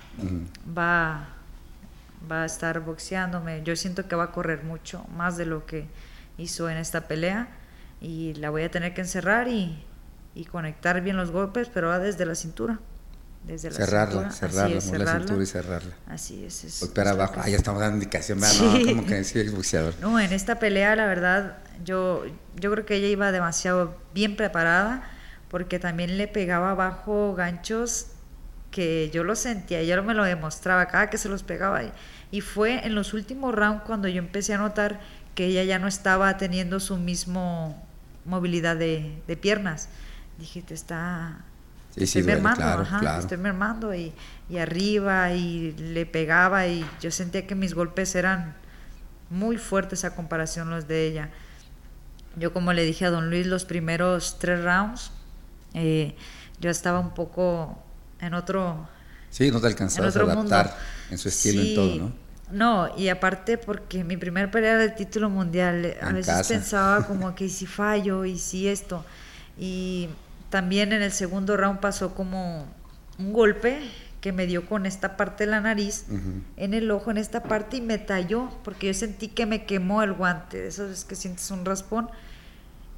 va, 0.78 1.30
va 2.30 2.44
a 2.44 2.46
estar 2.46 2.82
boxeándome. 2.82 3.64
Yo 3.64 3.78
siento 3.78 4.10
que 4.10 4.16
va 4.18 4.26
a 4.26 4.32
correr 4.34 4.66
mucho, 4.66 5.06
más 5.16 5.38
de 5.38 5.46
lo 5.46 5.66
que 5.66 5.88
hizo 6.38 6.70
en 6.70 6.76
esta 6.76 7.08
pelea. 7.08 7.48
Y 8.02 8.34
la 8.34 8.50
voy 8.50 8.64
a 8.64 8.72
tener 8.72 8.94
que 8.94 9.02
encerrar 9.02 9.48
y, 9.48 9.87
y 10.38 10.46
conectar 10.46 11.02
bien 11.02 11.18
los 11.18 11.32
golpes, 11.32 11.70
pero 11.74 11.88
va 11.88 11.98
desde 11.98 12.26
la 12.26 12.36
cintura. 12.36 12.80
Desde 13.44 13.72
la 13.72 13.76
cerrarla, 13.76 14.32
cerrarla, 14.32 14.76
la 14.76 14.82
cintura 14.82 15.44
y 15.44 15.46
cerrarla. 15.46 15.96
Así 16.08 16.44
es. 16.46 16.64
es 16.64 16.80
Golpear 16.82 17.08
abajo. 17.08 17.36
Ah, 17.38 17.50
ya 17.50 17.58
estamos 17.58 17.82
dando 17.82 17.96
indicación, 17.96 18.40
no, 18.40 18.48
como 18.86 19.06
que 19.06 19.24
sí, 19.24 19.50
boxeador. 19.50 19.96
No, 20.00 20.20
en 20.20 20.34
esta 20.34 20.60
pelea, 20.60 20.96
la 20.96 21.08
verdad, 21.08 21.58
yo, 21.84 22.26
yo 22.56 22.72
creo 22.72 22.86
que 22.86 22.96
ella 22.96 23.08
iba 23.08 23.32
demasiado 23.32 23.98
bien 24.14 24.36
preparada, 24.36 25.10
porque 25.50 25.80
también 25.80 26.18
le 26.18 26.28
pegaba 26.28 26.72
abajo 26.72 27.34
ganchos 27.36 28.08
que 28.70 29.10
yo 29.12 29.24
lo 29.24 29.36
sentía, 29.36 29.80
ella 29.80 30.00
me 30.04 30.14
lo 30.14 30.24
demostraba 30.24 30.88
cada 30.88 31.10
que 31.10 31.18
se 31.18 31.30
los 31.30 31.42
pegaba. 31.42 31.82
Y 32.30 32.42
fue 32.42 32.86
en 32.86 32.94
los 32.94 33.14
últimos 33.14 33.56
rounds 33.56 33.84
cuando 33.88 34.08
yo 34.08 34.20
empecé 34.20 34.54
a 34.54 34.60
notar 34.60 35.00
que 35.34 35.46
ella 35.46 35.64
ya 35.64 35.80
no 35.80 35.88
estaba 35.88 36.38
teniendo 36.38 36.80
su 36.80 36.98
mismo 36.98 37.82
movilidad 38.26 38.76
de, 38.76 39.20
de 39.26 39.38
piernas 39.38 39.90
dije, 40.38 40.62
te 40.62 40.74
está... 40.74 41.40
estoy 41.96 42.24
mermando, 42.24 42.64
ajá, 42.64 43.20
estoy 43.20 43.38
mermando 43.38 43.94
y, 43.94 44.14
y, 44.50 44.58
arriba 44.58 45.34
y 45.34 45.74
le 45.74 46.06
pegaba 46.06 46.68
y 46.68 46.86
yo 47.02 47.12
sentía 47.12 47.48
que 47.48 47.56
mis 47.56 47.74
golpes 47.74 48.16
eran 48.16 48.56
muy 49.30 49.58
fuertes 49.58 50.06
a 50.06 50.16
comparación 50.16 50.70
los 50.70 50.88
de 50.88 51.08
ella. 51.08 51.30
Yo 52.36 52.54
como 52.54 52.74
le 52.74 52.84
dije 52.84 53.06
a 53.06 53.10
don 53.10 53.30
Luis 53.30 53.48
los 53.48 53.66
primeros 53.66 54.38
tres 54.40 54.64
rounds, 54.64 55.12
eh, 55.74 56.16
yo 56.60 56.70
estaba 56.70 57.00
un 57.00 57.14
poco 57.14 57.84
en 58.20 58.34
otro... 58.34 58.88
Sí, 59.30 59.52
no 59.52 59.60
te 59.60 59.68
alcanzabas 59.68 60.16
a 60.16 60.22
adaptar 60.22 60.78
en 61.10 61.18
su 61.18 61.30
estilo 61.30 61.62
y 61.62 61.76
todo, 61.76 61.96
¿no? 61.96 62.28
No, 62.52 62.98
y 62.98 63.10
aparte 63.10 63.58
porque 63.58 64.04
mi 64.04 64.16
primer 64.16 64.50
pelea 64.50 64.78
del 64.78 64.96
título 64.96 65.30
mundial, 65.30 65.98
a 66.02 66.12
veces 66.14 66.48
pensaba 66.48 67.06
como 67.08 67.36
que 67.36 67.50
si 67.50 67.66
fallo 67.66 68.24
y 68.24 68.38
si 68.38 68.68
esto. 68.68 69.04
Y 69.60 70.10
también 70.50 70.94
en 70.94 71.02
el 71.02 71.12
segundo 71.12 71.58
round 71.58 71.80
pasó 71.80 72.16
como 72.16 72.66
un 73.20 73.34
golpe 73.34 73.82
que 74.22 74.32
me 74.32 74.48
dio 74.48 74.66
con 74.66 74.86
esta 74.86 75.16
parte 75.16 75.46
de 75.46 75.52
la 75.52 75.62
nariz, 75.62 76.06
en 76.58 76.74
el 76.74 76.90
ojo, 76.90 77.12
en 77.12 77.18
esta 77.18 77.44
parte, 77.44 77.78
y 77.78 77.82
me 77.82 77.98
talló, 77.98 78.50
porque 78.64 78.88
yo 78.88 78.94
sentí 78.94 79.28
que 79.28 79.46
me 79.46 79.66
quemó 79.66 80.02
el 80.02 80.14
guante, 80.14 80.60
de 80.60 80.68
esas 80.68 80.90
veces 80.90 81.06
que 81.06 81.16
sientes 81.16 81.50
un 81.52 81.66
raspón. 81.66 82.10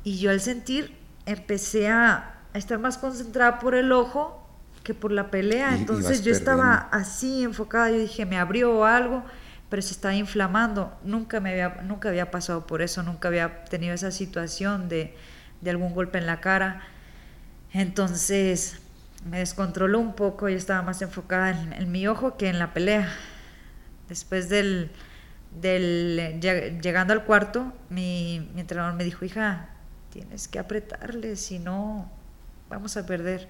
Y 0.04 0.18
yo 0.18 0.32
al 0.32 0.39
sentir, 0.39 0.95
empecé 1.26 1.89
a, 1.89 2.36
estar 2.54 2.80
más 2.80 2.97
concentrada 2.97 3.60
por 3.60 3.76
el 3.76 3.91
ojo 3.91 4.43
que 4.84 4.95
por 4.95 5.12
la 5.12 5.30
pelea. 5.30 5.76
Entonces 5.76 6.24
yo 6.24 6.32
estaba 6.32 6.89
así 6.91 7.43
enfocada, 7.43 7.91
yo 7.91 8.00
dije, 8.00 8.26
me 8.26 8.38
abrió 8.39 8.86
algo, 8.86 9.24
pero 9.70 9.82
se 9.82 9.91
estaba 9.91 10.16
inflamando. 10.16 10.97
Nunca, 11.04 11.39
me 11.41 11.52
había, 11.52 11.82
nunca 11.84 12.10
había 12.10 12.32
pasado 12.32 12.66
por 12.66 12.82
eso, 12.82 13.04
nunca 13.04 13.28
había 13.28 13.66
tenido 13.66 13.93
esa 13.93 14.10
situación 14.10 14.89
de, 14.89 15.16
de 15.62 15.70
algún 15.70 15.93
golpe 15.93 16.18
en 16.18 16.26
la 16.26 16.41
cara 16.41 16.82
Entonces 17.74 18.80
me 19.26 19.39
descontroló 19.39 19.99
un 19.99 20.13
poco, 20.13 20.49
yo 20.49 20.57
estaba 20.57 20.82
más 20.82 21.01
enfocada 21.01 21.49
en, 21.51 21.91
mi 21.91 22.07
ojo 22.07 22.38
que 22.38 22.49
en 22.49 22.59
la 22.59 22.74
pelea. 22.74 23.11
Después 24.07 24.49
del, 24.49 24.91
del 25.61 26.39
llegando 26.82 27.13
al 27.13 27.26
cuarto, 27.26 27.74
mi, 27.89 28.49
mi 28.53 28.61
entrenador 28.61 28.95
me 28.95 29.03
dijo, 29.03 29.26
hija, 29.26 29.70
tienes 30.11 30.47
que 30.47 30.57
apretarle, 30.57 31.36
si 31.36 31.59
no, 31.59 32.09
vamos 32.70 32.97
a 32.97 33.05
perder. 33.05 33.47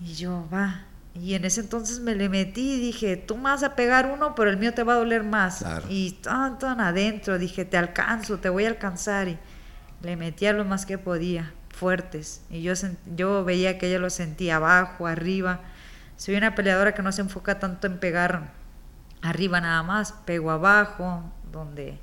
Y 0.00 0.14
yo, 0.14 0.48
va. 0.52 0.84
Y 1.14 1.34
en 1.34 1.44
ese 1.44 1.60
entonces 1.60 2.00
me 2.00 2.14
le 2.14 2.28
metí 2.28 2.74
y 2.74 2.80
dije, 2.80 3.16
tú 3.16 3.36
me 3.36 3.44
vas 3.44 3.62
a 3.62 3.74
pegar 3.74 4.10
uno, 4.10 4.34
pero 4.34 4.50
el 4.50 4.58
mío 4.58 4.74
te 4.74 4.82
va 4.82 4.94
a 4.94 4.96
doler 4.96 5.22
más. 5.22 5.64
Y 5.88 6.12
tan, 6.22 6.58
tan 6.58 6.80
adentro, 6.80 7.38
dije, 7.38 7.64
te 7.64 7.78
alcanzo, 7.78 8.38
te 8.38 8.48
voy 8.48 8.64
a 8.64 8.68
alcanzar. 8.68 9.28
Y 9.28 9.38
le 10.02 10.16
metí 10.16 10.46
a 10.46 10.52
lo 10.52 10.64
más 10.64 10.84
que 10.84 10.98
podía 10.98 11.54
fuertes. 11.76 12.40
Y 12.50 12.62
yo, 12.62 12.72
yo 13.14 13.44
veía 13.44 13.78
que 13.78 13.88
ella 13.88 13.98
lo 13.98 14.10
sentía 14.10 14.56
abajo, 14.56 15.06
arriba. 15.06 15.60
Soy 16.16 16.34
una 16.36 16.54
peleadora 16.54 16.94
que 16.94 17.02
no 17.02 17.12
se 17.12 17.20
enfoca 17.20 17.58
tanto 17.58 17.86
en 17.86 17.98
pegar 17.98 18.54
arriba 19.22 19.60
nada 19.60 19.82
más, 19.82 20.12
pego 20.24 20.50
abajo, 20.50 21.30
donde, 21.52 21.98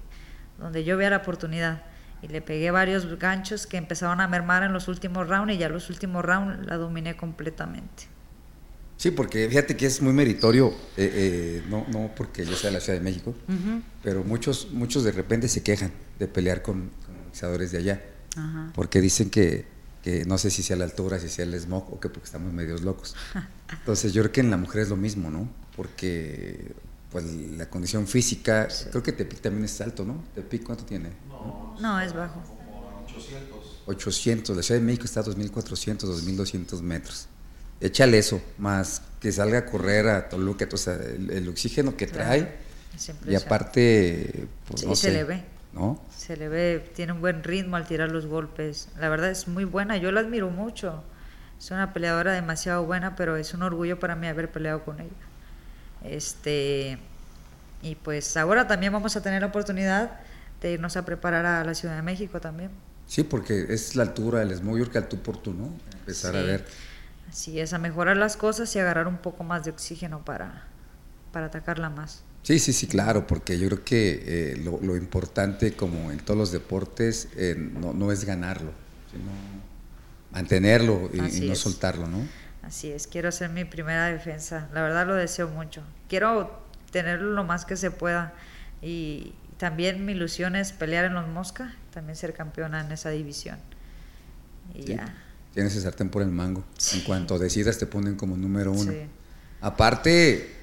donde 0.60 0.84
yo 0.84 0.96
vea 0.96 1.10
la 1.10 1.18
oportunidad. 1.18 1.82
Y 2.22 2.28
le 2.28 2.42
pegué 2.42 2.72
varios 2.72 3.20
ganchos 3.20 3.68
que 3.68 3.78
empezaron 3.78 4.22
a 4.22 4.28
mermar 4.28 4.64
en 4.64 4.72
los 4.72 4.88
últimos 4.88 5.28
rounds 5.28 5.54
y 5.56 5.58
ya 5.58 5.68
los 5.68 5.90
últimos 5.90 6.24
rounds 6.24 6.66
la 6.66 6.78
dominé 6.78 7.18
completamente. 7.18 8.04
Sí, 8.96 9.12
porque 9.12 9.50
fíjate 9.50 9.76
que 9.76 9.88
es 9.88 10.02
muy 10.02 10.14
meritorio, 10.14 10.70
eh, 10.96 11.12
eh, 11.14 11.64
no, 11.68 11.86
no 11.90 12.12
porque 12.16 12.46
yo 12.46 12.56
sea 12.56 12.70
de 12.70 12.76
la 12.76 12.80
Ciudad 12.80 13.00
de 13.00 13.04
México, 13.04 13.36
pero 14.04 14.24
muchos, 14.24 14.72
muchos 14.72 15.04
de 15.04 15.12
repente 15.12 15.50
se 15.50 15.64
quejan 15.64 15.92
de 16.20 16.28
pelear 16.28 16.62
con, 16.62 16.92
con 17.42 17.60
de 17.60 17.78
allá 17.78 18.02
porque 18.74 19.02
dicen 19.02 19.30
que, 19.30 19.66
no 20.26 20.38
sé 20.38 20.50
si 20.50 20.64
sea 20.64 20.76
la 20.76 20.86
altura, 20.86 21.20
si 21.20 21.30
sea 21.30 21.46
el 21.46 21.60
smog 21.60 21.94
o 21.94 22.00
que 22.00 22.10
porque 22.10 22.26
estamos 22.26 22.52
medios 22.54 22.82
locos. 22.82 23.16
Entonces 23.72 24.14
yo 24.14 24.22
creo 24.24 24.32
que 24.32 24.42
en 24.42 24.52
la 24.52 24.58
mujer 24.58 24.82
es 24.82 24.90
lo 24.90 24.98
mismo, 24.98 25.30
¿no? 25.30 25.50
Porque 25.76 26.74
pues 27.12 27.26
la 27.26 27.70
condición 27.70 28.08
física, 28.08 28.68
creo 28.90 29.04
que 29.04 29.12
Tepic 29.12 29.40
también 29.40 29.66
es 29.66 29.80
alto, 29.82 30.04
¿no? 30.04 30.24
Tepic, 30.34 30.64
¿cuánto 30.64 30.84
tiene? 30.84 31.10
No, 31.80 32.02
es 32.02 32.12
bajo. 32.14 32.42
800. 33.06 33.82
800, 33.86 34.58
la 34.58 34.64
Ciudad 34.64 34.80
de 34.80 34.86
México 34.86 35.06
está 35.06 35.20
a 35.20 35.24
2.400, 35.24 36.00
2.200 36.00 36.82
metros. 36.82 37.28
Échale 37.80 38.18
eso, 38.18 38.42
más 38.58 39.02
que 39.20 39.32
salga 39.32 39.60
a 39.60 39.66
correr 39.66 40.08
a 40.08 40.30
Toluca, 40.30 40.68
o 40.72 40.78
sea, 40.78 40.96
el, 40.96 41.48
oxígeno 41.50 41.96
que 41.96 42.08
trae. 42.08 42.56
Y 43.28 43.36
aparte, 43.36 44.48
pues 44.68 44.86
no 44.86 44.96
se 44.96 45.10
sé, 45.10 45.14
le 45.14 45.24
ve. 45.24 45.44
¿No? 45.74 46.02
Se 46.16 46.38
le 46.38 46.50
ve, 46.50 46.92
tiene 46.96 47.14
un 47.14 47.22
buen 47.22 47.44
ritmo 47.44 47.76
al 47.76 47.86
tirar 47.86 48.12
los 48.12 48.26
golpes. 48.26 48.90
La 49.00 49.10
verdad 49.10 49.30
es 49.30 49.48
muy 49.48 49.66
buena, 49.66 49.98
yo 49.98 50.12
la 50.12 50.22
admiro 50.22 50.50
mucho. 50.50 51.04
Es 51.60 51.72
una 51.72 51.94
peleadora 51.94 52.34
demasiado 52.34 52.86
buena, 52.86 53.16
pero 53.16 53.38
es 53.38 53.54
un 53.54 53.64
orgullo 53.64 54.00
para 54.00 54.16
mí 54.16 54.28
haber 54.28 54.52
peleado 54.52 54.84
con 54.84 55.00
ella. 55.00 55.10
Este, 56.04 56.98
y 57.82 57.96
pues 57.96 58.36
ahora 58.38 58.68
también 58.68 58.94
vamos 58.94 59.16
a 59.16 59.22
tener 59.22 59.42
la 59.42 59.48
oportunidad 59.48 60.20
de 60.62 60.74
irnos 60.74 60.98
a 60.98 61.06
preparar 61.06 61.46
a 61.46 61.64
la 61.64 61.74
Ciudad 61.74 61.96
de 61.96 62.02
México 62.02 62.40
también. 62.40 62.72
Sí, 63.08 63.24
porque 63.24 63.68
es 63.70 63.96
la 63.96 64.04
altura, 64.04 64.42
el 64.42 64.62
muy 64.62 64.86
que 64.90 64.98
al 64.98 65.08
tú 65.08 65.22
por 65.22 65.38
tú, 65.38 65.54
¿no? 65.54 65.70
Empezar 66.00 66.36
a 66.36 66.42
ver. 66.42 66.66
Así 67.30 67.60
es, 67.60 67.74
a 67.74 67.78
mejorar 67.80 68.18
las 68.18 68.38
cosas 68.38 68.76
y 68.76 68.80
agarrar 68.80 69.08
un 69.08 69.18
poco 69.18 69.44
más 69.44 69.64
de 69.64 69.72
oxígeno 69.72 70.24
para, 70.24 70.64
para 71.32 71.48
atacarla 71.48 71.90
más. 71.90 72.24
Sí, 72.44 72.60
sí, 72.60 72.74
sí, 72.74 72.88
claro, 72.88 73.26
porque 73.26 73.58
yo 73.58 73.68
creo 73.68 73.84
que 73.86 74.24
eh, 74.26 74.58
lo, 74.58 74.98
importante, 74.98 75.74
como 75.74 76.12
en 76.12 76.20
todos 76.20 76.38
los 76.38 76.52
deportes, 76.52 77.30
eh, 77.38 77.56
no, 77.58 78.12
es 78.12 78.26
ganarlo, 78.26 78.72
sino 79.10 79.32
mantenerlo 80.32 81.10
y, 81.14 81.40
no 81.48 81.56
soltarlo, 81.56 82.08
¿no? 82.08 82.28
Así 82.62 82.92
es, 82.92 83.08
quiero 83.08 83.30
hacer 83.30 83.50
mi 83.50 83.64
primera 83.64 84.08
defensa, 84.08 84.70
la 84.74 84.82
verdad 84.82 85.08
lo 85.08 85.16
deseo 85.16 85.48
mucho. 85.48 85.84
Quiero 86.10 86.62
tenerlo 86.92 87.32
lo 87.32 87.46
más 87.46 87.64
que 87.64 87.78
se 87.78 87.92
pueda 87.92 88.34
y 88.82 89.34
también 89.58 90.06
mi 90.06 90.12
ilusión 90.12 90.58
es 90.58 90.74
pelear 90.74 91.06
en 91.06 91.14
los 91.14 91.28
Mosca, 91.30 91.74
también 91.94 92.18
ser 92.18 92.34
campeona 92.34 92.82
en 92.86 92.92
esa 92.92 93.10
división. 93.10 93.58
Y 94.74 94.84
ya. 94.84 95.16
Tienes 95.54 95.74
ese 95.74 95.84
sartén 95.84 96.10
por 96.10 96.22
el 96.22 96.30
mango. 96.30 96.66
En 96.94 97.02
cuanto 97.02 97.40
decidas 97.40 97.78
te 97.78 97.86
ponen 97.86 98.16
como 98.16 98.36
número 98.36 98.72
uno. 98.72 98.92
Aparte, 99.62 100.63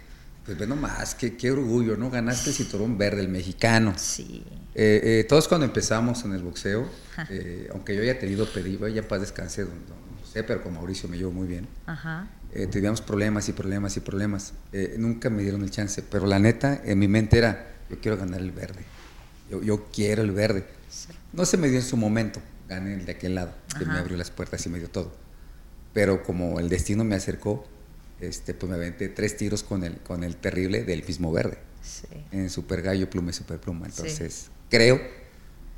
pues 0.57 0.68
bueno 0.68 0.74
más, 0.74 1.14
qué, 1.14 1.36
qué 1.36 1.53
orgullo, 1.53 1.96
¿no? 1.96 2.11
Ganaste 2.11 2.51
el 2.51 2.57
cinturón 2.57 2.98
verde, 2.98 3.20
el 3.20 3.28
mexicano. 3.28 3.94
Sí. 3.96 4.42
Eh, 4.74 5.01
eh, 5.05 5.26
todos 5.28 5.46
cuando 5.46 5.64
empezamos 5.64 6.24
en 6.24 6.32
el 6.32 6.42
boxeo, 6.42 6.90
eh, 7.28 7.68
aunque 7.70 7.94
yo 7.94 8.03
haya 8.03 8.18
tenido 8.18 8.53
pedido, 8.53 8.88
ya 8.88 9.07
paz 9.07 9.20
descansé, 9.20 9.62
no, 9.62 9.70
sé, 10.26 10.42
pero 10.42 10.64
con 10.64 10.74
Mauricio 10.74 11.09
me 11.09 11.18
llevo 11.18 11.30
muy 11.30 11.46
bien. 11.46 11.68
Ajá. 11.86 12.26
teníamos 12.72 13.01
problemas 13.01 13.48
y 13.48 13.53
problemas 13.53 13.96
y 13.96 14.01
problemas. 14.01 14.53
nunca 14.98 15.30
me 15.30 15.42
dieron 15.42 15.62
el 15.62 15.70
chance, 15.70 16.03
pero 16.03 16.26
la 16.26 16.40
neta, 16.40 16.80
en 16.84 16.98
mi 16.98 17.07
mente 17.07 17.38
era, 17.38 17.76
yo 17.88 18.01
quiero 18.01 18.16
ganar 18.16 18.40
el 18.40 18.51
verde. 18.51 18.84
Yo, 19.53 19.62
yo 19.62 19.86
quiero 19.92 20.22
el 20.22 20.32
verde. 20.32 20.64
No 21.32 21.44
se 21.44 21.59
me 21.59 21.68
dio 21.68 21.78
en 21.78 21.86
su 21.86 21.96
momento, 21.96 22.42
gané 22.68 22.94
el 22.94 23.07
de 23.07 23.12
aquel 23.12 23.36
lado, 23.36 23.53
que 23.78 23.86
me 23.86 23.96
abrió 23.96 24.16
las 24.16 24.32
puertas 24.32 24.66
y 24.66 24.68
me 24.68 24.80
dio 24.80 24.90
todo. 24.90 25.12
Pero 25.92 26.24
como 26.24 26.59
el 26.59 26.68
destino 26.68 27.05
me 27.05 27.14
acercó, 27.14 27.68
este, 28.21 28.55
pues 28.55 28.71
me 28.71 28.77
aventé 28.77 29.09
tres 29.09 29.37
tiros 29.37 29.62
con 29.62 29.83
el, 29.85 29.99
con 29.99 30.25
el 30.25 30.37
terrible 30.37 30.85
del 30.85 31.05
mismo 31.05 31.33
verde. 31.33 31.59
En 32.31 32.51
Super 32.51 32.83
Gallo, 32.83 33.09
Pluma 33.09 33.31
y 33.31 33.33
Super 33.33 33.59
Pluma. 33.59 33.87
Entonces, 33.87 34.51
creo, 34.68 35.01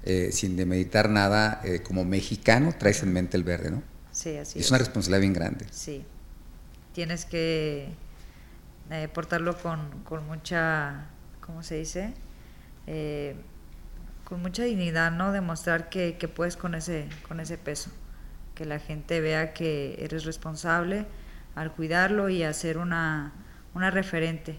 eh, 0.03 0.31
sin 0.33 0.57
demeditar 0.57 1.09
nada, 1.09 1.61
eh, 1.65 1.81
como 1.81 2.05
mexicano 2.05 2.75
traes 2.77 3.03
en 3.03 3.13
mente 3.13 3.37
el 3.37 3.45
verde, 3.45 3.71
¿no? 3.71 3.83
Sí, 4.11 4.37
así 4.37 4.59
es. 4.59 4.67
Es 4.67 4.71
una 4.71 4.79
responsabilidad 4.79 5.21
bien 5.21 5.33
grande. 5.33 5.67
Sí. 5.71 6.05
Tienes 6.93 7.25
que 7.25 7.89
eh, 8.91 9.09
portarlo 9.15 9.57
con, 9.57 10.03
con, 10.03 10.27
mucha, 10.27 11.07
¿cómo 11.41 11.63
se 11.63 11.77
dice? 11.77 12.15
con 14.25 14.43
mucha 14.43 14.65
dignidad, 14.65 15.13
¿no? 15.13 15.31
Demostrar 15.31 15.89
que, 15.89 16.17
que 16.19 16.27
puedes 16.27 16.57
con 16.57 16.75
ese, 16.75 17.07
con 17.29 17.39
ese 17.39 17.59
peso. 17.59 17.91
Que 18.57 18.65
la 18.65 18.81
gente 18.81 19.21
vea 19.21 19.53
que 19.55 19.97
eres 20.01 20.25
responsable 20.25 21.07
al 21.55 21.73
cuidarlo 21.73 22.29
y 22.29 22.43
hacer 22.43 22.79
una, 22.79 23.33
una 23.75 23.91
referente 23.91 24.59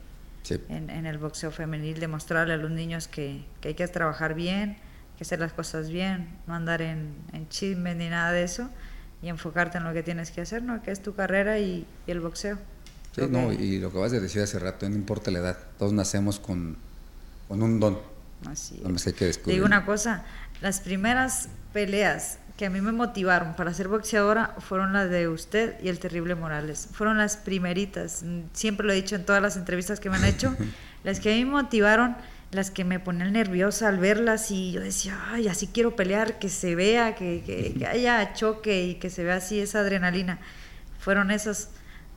en, 0.50 1.06
el 1.06 1.18
boxeo 1.18 1.52
femenil, 1.52 2.00
demostrarle 2.00 2.54
a 2.54 2.58
los 2.58 2.72
niños 2.72 3.08
que, 3.08 3.46
hay 3.64 3.74
que 3.74 3.88
trabajar 3.88 4.34
bien, 4.34 4.78
que 5.18 5.24
hacer 5.24 5.40
las 5.40 5.54
cosas 5.54 5.90
bien, 5.90 6.30
no 6.48 6.54
andar 6.54 6.82
en, 6.82 7.14
en 7.32 7.48
chismes 7.50 7.96
ni 7.96 8.10
nada 8.10 8.32
de 8.32 8.44
eso 8.44 8.70
y 9.22 9.30
enfocarte 9.30 9.78
en 9.78 9.86
lo 9.86 9.94
que 9.94 10.04
tienes 10.04 10.32
que 10.32 10.42
hacer, 10.42 10.62
¿no? 10.64 10.82
que 10.84 10.92
es 10.92 11.02
tu 11.02 11.16
carrera 11.16 11.58
y, 11.60 11.88
el 12.08 12.20
boxeo. 12.20 12.58
Sí, 13.16 13.22
no, 13.30 13.54
y 13.54 13.80
lo 13.80 13.92
que 13.92 13.98
vas 13.98 14.12
a 14.12 14.20
decir 14.20 14.42
hace 14.42 14.60
rato, 14.60 14.90
no 14.90 14.96
importa 14.96 15.32
la 15.32 15.40
edad, 15.40 15.58
todos 15.78 15.94
nacemos 15.94 16.40
con, 16.40 16.78
con 17.48 17.62
un 17.62 17.80
don. 17.80 18.00
Así 18.46 18.82
es. 18.84 19.08
Hay 19.08 19.14
que 19.14 19.26
descubrir. 19.26 19.56
Digo 19.56 19.66
una 19.66 19.86
cosa, 19.86 20.26
las 20.62 20.82
primeras 20.82 21.48
peleas 21.72 22.40
que 22.64 22.68
a 22.68 22.70
mí 22.70 22.80
me 22.80 22.94
motivaron 22.94 23.56
para 23.56 23.74
ser 23.74 23.90
boxeadora 23.90 24.56
fueron 24.60 24.94
las 24.94 25.10
de 25.10 25.28
usted 25.28 25.76
y 25.84 25.90
el 25.90 26.00
terrible 26.00 26.34
Morales. 26.34 26.88
Fueron 26.94 27.18
las 27.18 27.36
primeritas. 27.36 28.24
Siempre 28.54 28.88
lo 28.88 28.94
he 28.94 28.96
dicho 28.96 29.18
en 29.18 29.26
todas 29.26 29.42
las 29.42 29.58
entrevistas 29.58 30.00
que 30.00 30.10
me 30.10 30.16
han 30.16 30.24
hecho. 30.24 30.56
las 31.04 31.20
que 31.20 31.34
a 31.34 31.36
mí 31.36 31.44
me 31.44 31.52
motivaron, 31.52 32.16
las 32.52 32.72
que 32.72 32.86
me 32.86 33.02
ponían 33.02 33.34
nerviosa 33.34 33.90
al 33.90 33.98
verlas 33.98 34.50
y 34.50 34.72
yo 34.72 34.80
decía, 34.80 35.20
ay, 35.30 35.50
así 35.50 35.72
quiero 35.74 35.98
pelear, 35.98 36.40
que 36.40 36.48
se 36.48 36.74
vea, 36.74 37.16
que, 37.16 37.44
que, 37.46 37.86
haya 37.86 38.32
choque 38.32 38.86
y 38.86 38.96
que 38.96 39.10
se 39.10 39.26
vea 39.26 39.36
así 39.36 39.60
esa 39.60 39.80
adrenalina. 39.80 40.40
Fueron 41.00 41.32
esas 41.32 41.68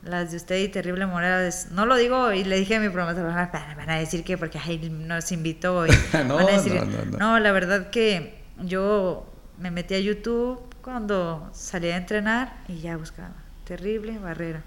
las 0.05 0.31
de 0.31 0.37
usted 0.37 0.59
y 0.59 0.69
Terrible 0.69 1.07
Morales. 1.07 1.73
No 1.73 1.87
lo 1.87 1.97
digo 1.97 2.33
y 2.33 2.45
le 2.45 2.57
dije 2.57 2.77
a 2.77 2.79
mi 2.81 2.89
promotor, 2.89 3.25
van 3.25 3.91
a 3.91 3.97
decir 3.97 4.23
que 4.23 4.39
porque 4.39 4.61
ay, 4.65 4.79
nos 4.91 5.33
invitó. 5.33 5.89
Y 5.89 5.91
no, 6.25 6.37
van 6.37 6.47
a 6.47 6.53
decir, 6.53 6.75
no, 6.75 6.87
no, 6.87 7.19
no, 7.19 7.41
la 7.41 7.51
verdad 7.51 7.91
que 7.91 8.45
yo 8.63 9.33
me 9.59 9.71
metí 9.71 9.95
a 9.95 10.01
YouTube 10.01 10.61
cuando 10.83 11.51
salía 11.53 11.95
a 11.95 11.99
entrenar 11.99 12.57
y 12.69 12.81
ya 12.81 12.97
buscaba. 12.97 13.33
Terrible 13.65 14.19
barrera. 14.19 14.63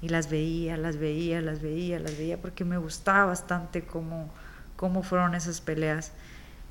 Y 0.00 0.08
las 0.08 0.28
veía, 0.28 0.76
las 0.76 0.96
veía, 0.96 1.40
las 1.40 1.62
veía, 1.62 1.98
las 2.00 2.18
veía, 2.18 2.36
porque 2.36 2.64
me 2.64 2.76
gustaba 2.76 3.26
bastante 3.26 3.82
cómo, 3.82 4.28
cómo 4.76 5.02
fueron 5.02 5.34
esas 5.34 5.60
peleas. 5.60 6.12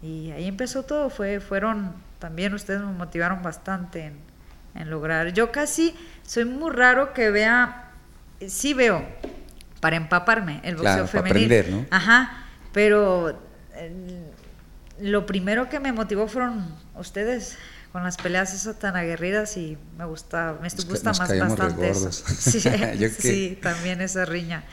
Y 0.03 0.31
ahí 0.31 0.47
empezó 0.47 0.83
todo. 0.83 1.09
Fue, 1.09 1.39
fueron, 1.39 1.93
también 2.19 2.53
ustedes 2.53 2.81
me 2.81 2.91
motivaron 2.91 3.41
bastante 3.41 4.11
en, 4.75 4.89
lograr. 4.89 5.33
Yo 5.33 5.51
casi 5.51 5.95
soy 6.23 6.45
muy 6.45 6.71
raro 6.71 7.13
que 7.13 7.29
vea, 7.31 7.91
sí 8.47 8.73
veo, 8.73 9.05
para 9.79 9.95
empaparme 9.95 10.59
el 10.63 10.75
boxeo 10.75 11.07
femenino. 11.07 11.47
Para 11.47 11.59
aprender, 11.59 11.69
¿no? 11.69 11.85
Ajá, 11.89 12.45
pero 12.71 13.37
eh, 13.75 14.31
lo 14.99 15.25
primero 15.25 15.67
que 15.67 15.79
me 15.79 15.91
motivó 15.91 16.27
fueron 16.27 16.73
ustedes 17.01 17.57
con 17.91 18.03
las 18.03 18.17
peleas 18.17 18.53
esas 18.53 18.79
tan 18.79 18.95
aguerridas 18.95 19.57
y 19.57 19.77
me 19.97 20.05
gusta, 20.05 20.57
me 20.61 20.69
gusta 20.69 21.11
más 21.11 21.37
bastante 21.37 21.89
eso. 21.89 22.09
Sí, 23.19 23.57
también 23.61 24.01
esa 24.01 24.25
riña. 24.25 24.63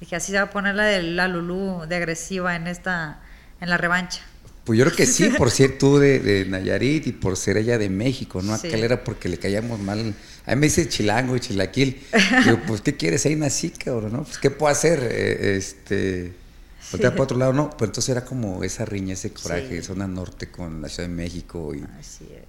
Dije, 0.00 0.16
así 0.16 0.32
se 0.32 0.38
va 0.38 0.44
a 0.44 0.50
poner 0.50 0.74
la 0.74 0.84
de 0.84 1.02
la 1.02 1.28
Lulú 1.28 1.86
de 1.88 1.96
agresiva 1.96 2.56
en 2.56 2.66
esta, 2.66 3.20
en 3.60 3.70
la 3.70 3.76
revancha. 3.76 4.22
Pues 4.64 4.78
yo 4.78 4.84
creo 4.86 4.96
que 4.96 5.06
sí, 5.06 5.28
por 5.28 5.50
ser 5.52 5.78
tú 5.78 5.98
de, 5.98 6.46
Nayarit 6.48 7.06
y 7.06 7.12
por 7.12 7.36
ser 7.36 7.58
ella 7.58 7.78
de 7.78 7.88
México, 7.88 8.42
¿no? 8.42 8.54
Aquel 8.54 8.82
era 8.82 9.04
porque 9.04 9.28
le 9.28 9.38
caíamos 9.38 9.78
mal. 9.78 10.14
A 10.46 10.54
mí 10.54 10.60
me 10.60 10.66
dice 10.66 10.88
chilango 10.88 11.36
y 11.36 11.40
chilaquil. 11.40 12.02
Digo, 12.44 12.60
pues, 12.66 12.80
¿qué 12.80 12.96
quieres? 12.96 13.24
Ahí 13.26 13.36
nací, 13.36 13.70
cabrón, 13.70 14.12
¿no? 14.12 14.24
Pues, 14.24 14.38
¿qué 14.38 14.50
puedo 14.50 14.72
hacer? 14.72 15.00
Eh, 15.02 15.56
este. 15.56 16.43
Voltear 16.92 17.12
para 17.12 17.24
otro 17.24 17.38
lado, 17.38 17.52
no. 17.52 17.70
Pues 17.70 17.88
entonces 17.88 18.10
era 18.10 18.24
como 18.24 18.62
esa 18.62 18.84
riña, 18.84 19.14
ese 19.14 19.32
coraje, 19.32 19.82
zona 19.82 20.06
norte 20.06 20.50
con 20.50 20.82
la 20.82 20.88
Ciudad 20.88 21.08
de 21.08 21.14
México 21.14 21.74
y, 21.74 21.84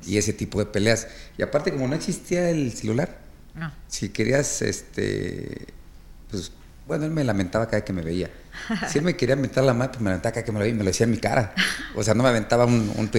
y 0.06 0.18
ese 0.18 0.34
tipo 0.34 0.60
de 0.60 0.66
peleas. 0.66 1.08
Y 1.38 1.42
aparte, 1.42 1.72
como 1.72 1.88
no 1.88 1.96
existía 1.96 2.50
el 2.50 2.72
celular, 2.74 3.18
si 3.88 4.10
querías, 4.10 4.62
este. 4.62 5.68
Pues, 6.30 6.52
bueno, 6.88 7.06
él 7.06 7.12
me 7.12 7.24
lamentaba 7.24 7.66
cada 7.66 7.78
vez 7.78 7.84
que 7.84 7.94
me 7.94 8.04
veía. 8.04 8.30
Si 8.90 9.00
él 9.00 9.04
me 9.04 9.16
quería 9.16 9.36
mentar 9.36 9.64
la 9.64 9.74
mano, 9.74 9.92
pues 9.92 10.02
me 10.02 10.10
lamentaba 10.10 10.34
cada 10.34 10.46
que 10.46 10.52
me 10.52 10.60
lo 10.60 10.64
veía 10.64 10.76
y 10.76 10.78
me 10.78 10.84
lo 10.84 10.90
decía 10.90 11.06
en 11.06 11.12
mi 11.12 11.18
cara. 11.18 11.54
O 11.96 12.04
sea, 12.04 12.14
no 12.14 12.22
me 12.22 12.30
aventaba 12.30 12.66
un, 12.66 12.92
un 12.96 13.10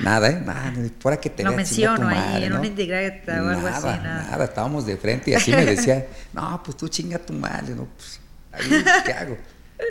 Nada, 0.00 0.30
¿eh? 0.30 0.42
Nada, 0.44 0.72
fuera 0.98 1.20
que 1.20 1.30
te 1.30 1.42
Lo 1.42 1.52
menciono 1.52 2.08
ahí, 2.08 2.44
en 2.44 2.54
un 2.54 2.64
indirecta 2.64 3.42
o 3.42 3.48
algo 3.48 3.66
así. 3.66 3.86
Nada. 3.86 4.26
nada, 4.30 4.44
estábamos 4.44 4.86
de 4.86 4.96
frente 4.96 5.32
y 5.32 5.34
así 5.34 5.50
me 5.50 5.64
decía, 5.66 6.06
no, 6.32 6.62
pues 6.64 6.76
tú 6.76 6.88
chinga 6.88 7.18
tu 7.18 7.34
madre, 7.34 7.74
¿no? 7.74 7.86
Pues, 7.96 8.20
ahí, 8.52 8.84
¿qué 9.04 9.12
hago? 9.12 9.36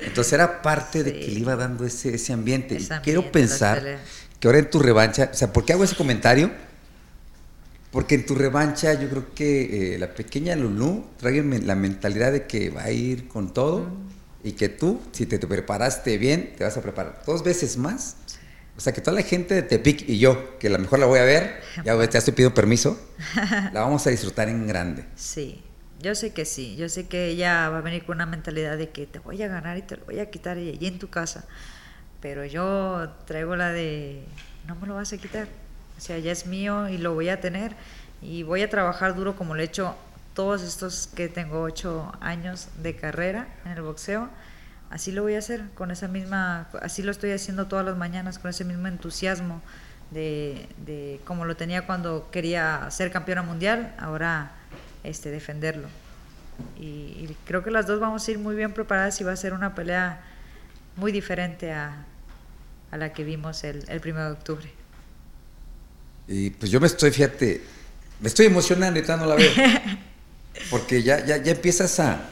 Entonces 0.02 0.34
era 0.34 0.62
parte 0.62 1.04
de 1.04 1.14
que 1.20 1.28
le 1.28 1.40
iba 1.40 1.56
dando 1.56 1.86
ese, 1.86 2.16
ese 2.16 2.34
ambiente. 2.34 2.76
y 2.76 2.88
quiero 3.04 3.32
pensar 3.32 4.00
que 4.40 4.48
ahora 4.48 4.60
en 4.60 4.70
tu 4.70 4.80
revancha, 4.80 5.30
o 5.32 5.36
sea, 5.36 5.54
¿por 5.54 5.66
qué 5.66 5.74
hago 5.74 5.84
ese 5.84 5.96
comentario? 5.96 6.52
Porque 7.92 8.16
en 8.16 8.26
tu 8.26 8.36
revancha 8.36 8.94
yo 8.94 9.10
creo 9.10 9.34
que 9.34 9.94
eh, 9.94 9.98
la 10.00 10.14
pequeña 10.14 10.56
Lulú 10.56 11.06
trae 11.18 11.42
la 11.42 11.76
mentalidad 11.76 12.32
de 12.34 12.46
que 12.46 12.70
va 12.70 12.84
a 12.84 12.92
ir 12.92 13.28
con 13.28 13.54
todo 13.54 13.88
y 14.44 14.52
que 14.52 14.70
tú, 14.70 15.00
si 15.12 15.26
te, 15.26 15.40
preparaste 15.40 16.18
bien, 16.18 16.54
te 16.58 16.64
vas 16.64 16.76
a 16.78 16.82
preparar 16.82 17.22
dos 17.26 17.44
veces 17.44 17.78
más. 17.78 18.18
O 18.78 18.82
sea, 18.82 18.92
que 18.92 19.00
toda 19.00 19.16
la 19.16 19.24
gente 19.24 19.56
de 19.56 19.62
Tepic 19.62 20.10
y 20.10 20.20
yo, 20.20 20.60
que 20.60 20.68
a 20.68 20.72
lo 20.72 20.80
mejor 20.80 21.00
la 21.00 21.06
voy 21.06 21.20
a 21.20 21.24
ver, 21.24 21.62
ya, 21.86 21.96
ya 21.98 22.20
estoy 22.20 22.34
pidiendo 22.34 22.54
permiso, 22.54 23.00
la 23.36 23.80
vamos 23.80 24.06
a 24.06 24.10
disfrutar 24.10 24.50
en 24.50 24.68
grande. 24.68 25.06
Sí, 25.16 25.64
yo 26.02 26.16
sé 26.16 26.34
que 26.34 26.46
sí, 26.46 26.76
yo 26.76 26.90
sé 26.90 27.08
que 27.08 27.28
ella 27.28 27.70
va 27.70 27.80
a 27.80 27.82
venir 27.82 28.06
con 28.06 28.18
una 28.18 28.26
mentalidad 28.26 28.78
de 28.78 28.90
que 28.90 29.06
te 29.08 29.20
voy 29.20 29.42
a 29.44 29.48
ganar 29.48 29.78
y 29.78 29.82
te 29.82 29.98
lo 29.98 30.06
voy 30.06 30.20
a 30.20 30.30
quitar 30.30 30.58
y 30.58 30.70
allí 30.70 30.88
en 30.88 31.00
tu 31.00 31.10
casa. 31.10 31.46
Pero 32.22 32.46
yo 32.46 33.10
traigo 33.26 33.56
la 33.56 33.72
de, 33.72 34.24
no 34.68 34.76
me 34.76 34.88
lo 34.88 34.96
vas 34.96 35.14
a 35.14 35.18
quitar 35.18 35.48
o 35.98 36.02
sea, 36.02 36.20
ya 36.20 36.32
es 36.32 36.46
mío 36.46 36.90
y 36.90 36.98
lo 36.98 37.14
voy 37.14 37.30
a 37.30 37.40
tener 37.40 37.74
y 38.22 38.44
voy 38.44 38.62
a 38.62 38.70
trabajar 38.70 39.16
duro 39.16 39.36
como 39.36 39.56
lo 39.56 39.62
he 39.62 39.66
hecho 39.66 39.96
todos 40.34 40.62
estos 40.62 41.08
que 41.08 41.30
tengo 41.30 41.62
ocho 41.62 42.12
años 42.20 42.68
de 42.82 42.96
carrera 42.96 43.48
en 43.66 43.72
el 43.72 43.82
boxeo. 43.82 44.30
Así 44.90 45.12
lo 45.12 45.24
voy 45.24 45.36
a 45.36 45.40
hacer 45.40 45.64
con 45.74 45.92
esa 45.92 46.08
misma, 46.08 46.68
así 46.82 47.02
lo 47.02 47.12
estoy 47.12 47.32
haciendo 47.32 47.68
todas 47.68 47.86
las 47.86 47.98
mañanas 47.98 48.40
con 48.40 48.50
ese 48.50 48.66
mismo 48.66 48.88
entusiasmo 48.88 49.62
de, 50.12 50.68
de 50.86 51.22
como 51.26 51.46
lo 51.46 51.56
tenía 51.56 51.86
cuando 51.86 52.30
quería 52.30 52.90
ser 52.92 53.12
campeona 53.12 53.42
mundial, 53.42 53.96
ahora 53.98 54.52
este 55.06 55.32
defenderlo. 55.32 55.88
Y, 56.80 57.36
creo 57.46 57.64
que 57.64 57.72
las 57.72 57.88
dos 57.88 58.00
vamos 58.00 58.28
a 58.28 58.32
ir 58.32 58.40
muy 58.40 58.56
bien 58.56 58.74
preparadas 58.74 59.20
y 59.22 59.24
va 59.24 59.32
a 59.32 59.36
ser 59.36 59.54
una 59.54 59.76
pelea 59.76 60.22
muy 60.96 61.12
diferente 61.12 61.72
a, 61.72 62.06
a 62.92 62.98
la 62.98 63.14
que 63.14 63.24
vimos 63.24 63.64
el, 63.64 63.84
el 63.90 64.00
primero 64.00 64.26
de 64.26 64.32
octubre. 64.32 64.72
Y 66.28 66.50
pues 66.52 66.72
yo 66.72 66.80
me 66.80 66.88
estoy, 66.88 67.12
fíjate, 67.12 67.62
me 68.22 68.28
estoy 68.28 68.48
emocionando, 68.48 69.00
ahorita 69.00 69.18
no 69.18 69.26
la 69.26 69.36
veo. 69.36 69.52
Porque 70.70 71.04
ya, 71.04 71.24
ya, 71.26 71.38
ya 71.38 71.52
empiezas 71.52 72.00
a, 72.00 72.30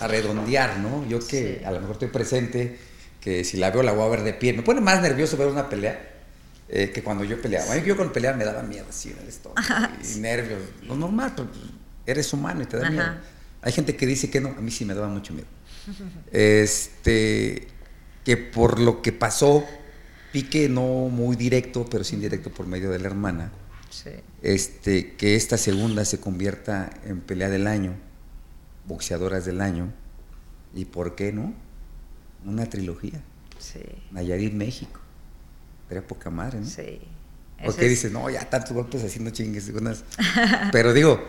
a 0.00 0.08
redondear, 0.08 0.78
¿no? 0.78 1.06
Yo 1.08 1.20
que 1.20 1.62
a 1.64 1.70
lo 1.70 1.80
mejor 1.80 1.92
estoy 1.92 2.08
presente, 2.08 2.78
que 3.20 3.44
si 3.44 3.56
la 3.56 3.70
veo 3.70 3.82
la 3.82 3.92
voy 3.92 4.06
a 4.06 4.08
ver 4.08 4.22
de 4.22 4.34
pie. 4.34 4.52
Me 4.52 4.62
pone 4.62 4.80
más 4.80 5.00
nervioso 5.00 5.36
ver 5.36 5.48
una 5.48 5.68
pelea 5.68 6.10
eh, 6.68 6.90
que 6.90 7.02
cuando 7.02 7.24
yo 7.24 7.40
peleaba. 7.40 7.74
Mí 7.74 7.82
yo 7.84 7.96
con 7.96 8.12
pelear 8.12 8.36
me 8.36 8.44
daba 8.44 8.62
miedo 8.62 8.86
así 8.88 9.10
en 9.10 9.18
el 9.18 9.28
estómago 9.28 9.60
y 10.14 10.18
nervios. 10.18 10.60
Lo 10.86 10.96
normal, 10.96 11.32
pues, 11.36 11.48
eres 12.10 12.32
humano 12.32 12.62
y 12.62 12.66
te 12.66 12.76
da 12.76 12.90
miedo. 12.90 13.14
Hay 13.62 13.72
gente 13.72 13.96
que 13.96 14.06
dice 14.06 14.30
que 14.30 14.40
no, 14.40 14.50
a 14.50 14.60
mí 14.60 14.70
sí 14.70 14.84
me 14.84 14.94
daba 14.94 15.08
mucho 15.08 15.32
miedo. 15.32 15.48
Este, 16.32 17.68
que 18.24 18.36
por 18.36 18.80
lo 18.80 19.02
que 19.02 19.12
pasó 19.12 19.64
pique 20.32 20.68
no 20.68 21.08
muy 21.08 21.36
directo, 21.36 21.86
pero 21.90 22.04
sí 22.04 22.14
indirecto 22.14 22.50
por 22.50 22.66
medio 22.66 22.90
de 22.90 22.98
la 22.98 23.06
hermana. 23.06 23.52
Este, 24.42 25.14
que 25.16 25.34
esta 25.34 25.58
segunda 25.58 26.04
se 26.04 26.20
convierta 26.20 26.90
en 27.04 27.20
pelea 27.20 27.48
del 27.48 27.66
año, 27.66 27.94
boxeadoras 28.86 29.44
del 29.44 29.60
año, 29.60 29.92
y 30.74 30.84
por 30.84 31.16
qué 31.16 31.32
no, 31.32 31.52
una 32.44 32.66
trilogía. 32.66 33.20
Sí. 33.58 33.80
Nayarit, 34.12 34.54
México. 34.54 35.00
Era 35.90 36.02
poca 36.02 36.30
madre, 36.30 36.60
¿no? 36.60 36.66
Sí. 36.66 37.00
Porque 37.64 37.88
dices, 37.88 38.10
no, 38.10 38.30
ya 38.30 38.48
tantos 38.48 38.72
golpes 38.72 39.04
haciendo 39.04 39.30
chingues. 39.30 39.70
Pero 40.72 40.94
digo, 40.94 41.20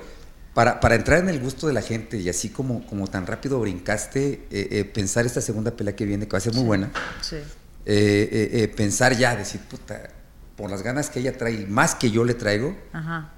para, 0.53 0.79
para, 0.79 0.95
entrar 0.95 1.19
en 1.19 1.29
el 1.29 1.39
gusto 1.39 1.67
de 1.67 1.73
la 1.73 1.81
gente 1.81 2.17
y 2.17 2.27
así 2.29 2.49
como, 2.49 2.85
como 2.85 3.07
tan 3.07 3.25
rápido 3.25 3.59
brincaste, 3.59 4.45
eh, 4.51 4.67
eh, 4.71 4.85
pensar 4.85 5.25
esta 5.25 5.41
segunda 5.41 5.71
pelea 5.71 5.95
que 5.95 6.05
viene, 6.05 6.25
que 6.25 6.31
va 6.31 6.37
a 6.39 6.41
ser 6.41 6.53
muy 6.53 6.63
buena. 6.63 6.91
Sí. 7.21 7.37
Eh, 7.85 8.71
pensar 8.75 9.15
ya, 9.17 9.35
decir, 9.35 9.61
puta, 9.61 10.09
por 10.55 10.69
las 10.69 10.83
ganas 10.83 11.09
que 11.09 11.19
ella 11.19 11.37
trae, 11.37 11.65
más 11.67 11.95
que 11.95 12.11
yo 12.11 12.23
le 12.25 12.33
traigo, 12.33 12.75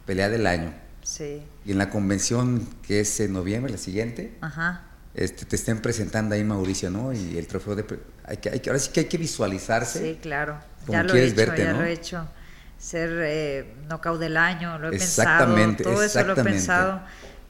pelea 0.05 0.29
del 0.29 0.47
año. 0.47 0.73
Sí. 1.03 1.41
Y 1.65 1.71
en 1.71 1.77
la 1.77 1.89
convención 1.89 2.67
que 2.85 3.01
es 3.01 3.19
en 3.19 3.33
noviembre, 3.33 3.71
la 3.71 3.77
siguiente, 3.77 4.37
Este, 5.13 5.45
te 5.45 5.55
estén 5.55 5.79
presentando 5.79 6.33
ahí 6.33 6.43
Mauricio, 6.43 6.89
¿no? 6.89 7.13
Y 7.13 7.37
el 7.37 7.45
trofeo 7.45 7.75
de... 7.75 7.85
Hay 8.25 8.37
que, 8.37 8.49
hay 8.49 8.59
que, 8.59 8.69
ahora 8.71 8.79
sí 8.79 8.89
que 8.91 9.01
hay 9.01 9.05
que 9.05 9.19
visualizarte. 9.19 9.99
Sí, 9.99 10.19
claro. 10.19 10.57
ya 10.87 11.03
lo 11.03 11.13
he 11.13 11.25
hecho, 11.25 11.35
verte, 11.35 11.63
ya 11.63 11.73
lo 11.73 11.83
he 11.83 11.91
hecho. 11.91 12.27
Ser 12.83 13.09
eh, 13.23 13.73
knockout 13.87 14.19
del 14.19 14.35
año, 14.35 14.77
lo 14.77 14.89
he 14.89 14.91
pensado. 14.91 15.55
Todo 15.81 16.03
eso 16.03 16.23
lo 16.23 16.33
he 16.33 16.43
pensado 16.43 17.01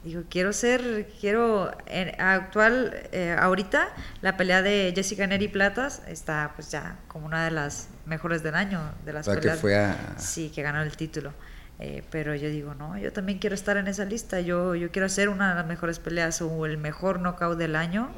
Digo, 0.04 0.22
quiero 0.28 0.52
ser, 0.52 1.08
quiero, 1.18 1.70
actual, 2.18 2.94
eh, 3.10 3.34
ahorita 3.40 3.88
la 4.20 4.36
pelea 4.36 4.60
de 4.60 4.92
Jessica 4.94 5.26
Neri 5.26 5.48
Platas 5.48 6.02
está 6.06 6.52
pues 6.54 6.70
ya 6.70 6.98
como 7.08 7.24
una 7.24 7.46
de 7.46 7.50
las 7.50 7.88
mejores 8.04 8.42
del 8.42 8.54
año, 8.54 8.82
de 9.06 9.14
las 9.14 9.26
peleas. 9.26 9.56
Que 9.56 9.60
fue 9.62 9.76
a... 9.76 10.14
Sí, 10.18 10.52
que 10.54 10.60
ganó 10.60 10.82
el 10.82 10.94
título. 10.94 11.32
Eh, 11.78 12.04
pero 12.10 12.34
yo 12.34 12.50
digo, 12.50 12.74
no, 12.74 12.98
yo 12.98 13.14
también 13.14 13.38
quiero 13.38 13.54
estar 13.54 13.78
en 13.78 13.88
esa 13.88 14.04
lista, 14.04 14.40
yo, 14.40 14.74
yo 14.74 14.90
quiero 14.92 15.06
hacer 15.06 15.30
una 15.30 15.48
de 15.48 15.54
las 15.56 15.66
mejores 15.66 15.98
peleas 15.98 16.42
o 16.42 16.66
el 16.66 16.76
mejor 16.76 17.20
knockout 17.20 17.56
del 17.56 17.74
año 17.74 18.10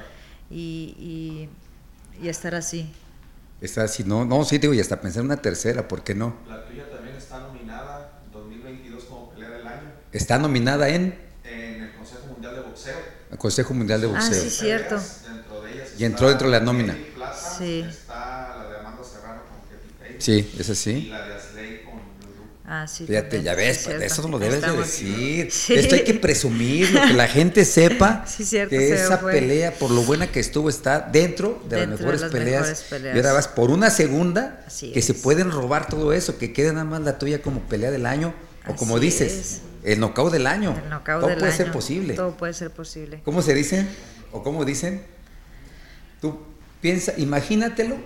y, 0.50 1.48
y, 2.20 2.28
estar 2.28 2.56
así. 2.56 2.92
Estar 3.60 3.84
así, 3.84 4.02
no, 4.02 4.24
no, 4.24 4.44
sí, 4.44 4.58
digo, 4.58 4.74
y 4.74 4.80
hasta 4.80 5.00
pensar 5.00 5.20
en 5.20 5.26
una 5.26 5.36
tercera, 5.36 5.86
¿por 5.86 6.02
qué 6.02 6.16
no? 6.16 6.36
La 6.48 6.66
tuya 6.66 6.90
también 6.90 7.14
está 7.14 7.38
nominada 7.38 8.20
en 8.26 8.32
2022 8.32 9.04
como 9.04 9.30
pelea 9.30 9.50
del 9.50 9.66
año. 9.66 9.95
Está 10.12 10.38
nominada 10.38 10.88
en... 10.88 11.26
El 13.30 13.38
Consejo 13.38 13.74
Mundial 13.74 14.00
de 14.00 14.06
Boxeo. 14.06 14.30
Ah, 14.30 14.44
sí, 14.44 14.50
cierto. 14.50 15.00
y 15.98 16.04
entró 16.04 16.28
dentro 16.28 16.48
de 16.48 16.58
la 16.58 16.64
nómina. 16.64 16.96
sí. 17.58 17.84
Está 17.88 18.56
la 18.56 18.70
de 18.70 18.78
Amanda 18.78 19.02
Serrano 19.04 19.42
con 19.42 20.20
Sí, 20.20 20.54
es 20.58 20.70
así. 20.70 20.90
Y 20.90 21.08
la 21.08 21.26
de 21.26 21.34
Asley 21.34 21.82
con 21.82 21.94
Ah, 22.68 22.86
sí, 22.88 23.06
Fíjate, 23.06 23.42
ya 23.42 23.54
ves, 23.54 23.86
eso 23.86 24.22
no 24.22 24.28
lo 24.28 24.38
debes 24.38 24.62
de 24.62 24.72
decir. 24.72 25.46
Esto 25.48 25.94
hay 25.96 26.04
que 26.04 26.14
presumirlo, 26.14 27.00
que 27.06 27.12
la 27.12 27.28
gente 27.28 27.64
sepa 27.64 28.24
que 28.70 28.94
esa 28.94 29.20
pelea, 29.20 29.74
por 29.74 29.90
lo 29.90 30.02
buena 30.02 30.28
que 30.28 30.40
estuvo, 30.40 30.68
está 30.68 31.00
dentro 31.00 31.62
de 31.68 31.86
las, 31.86 32.00
mejores, 32.00 32.22
peleas. 32.24 32.86
Y 32.90 33.16
ahora 33.16 33.34
vas 33.34 33.48
por 33.48 33.70
una 33.70 33.90
segunda, 33.90 34.64
que 34.80 35.02
se 35.02 35.14
pueden 35.14 35.50
robar 35.50 35.88
todo 35.88 36.12
eso, 36.12 36.38
que 36.38 36.52
quede 36.52 36.72
nada 36.72 36.84
más 36.84 37.02
la 37.02 37.18
tuya 37.18 37.42
como 37.42 37.60
pelea 37.60 37.90
del 37.90 38.06
año, 38.06 38.34
o 38.66 38.74
como 38.74 38.98
dices, 38.98 39.60
el 39.86 40.00
knockout 40.00 40.32
del 40.32 40.46
año. 40.46 40.76
El 40.82 40.90
knockout 40.90 41.20
todo 41.20 41.38
puede 41.38 41.52
ser 41.52 41.70
posible. 41.70 42.14
Todo 42.14 42.36
puede 42.36 42.52
ser 42.52 42.70
posible. 42.72 43.20
¿Cómo 43.24 43.40
se 43.40 43.54
dice? 43.54 43.86
¿O 44.32 44.42
cómo 44.42 44.64
dicen? 44.64 45.02
Tú 46.20 46.38
piensa, 46.80 47.14
imagínatelo 47.16 47.96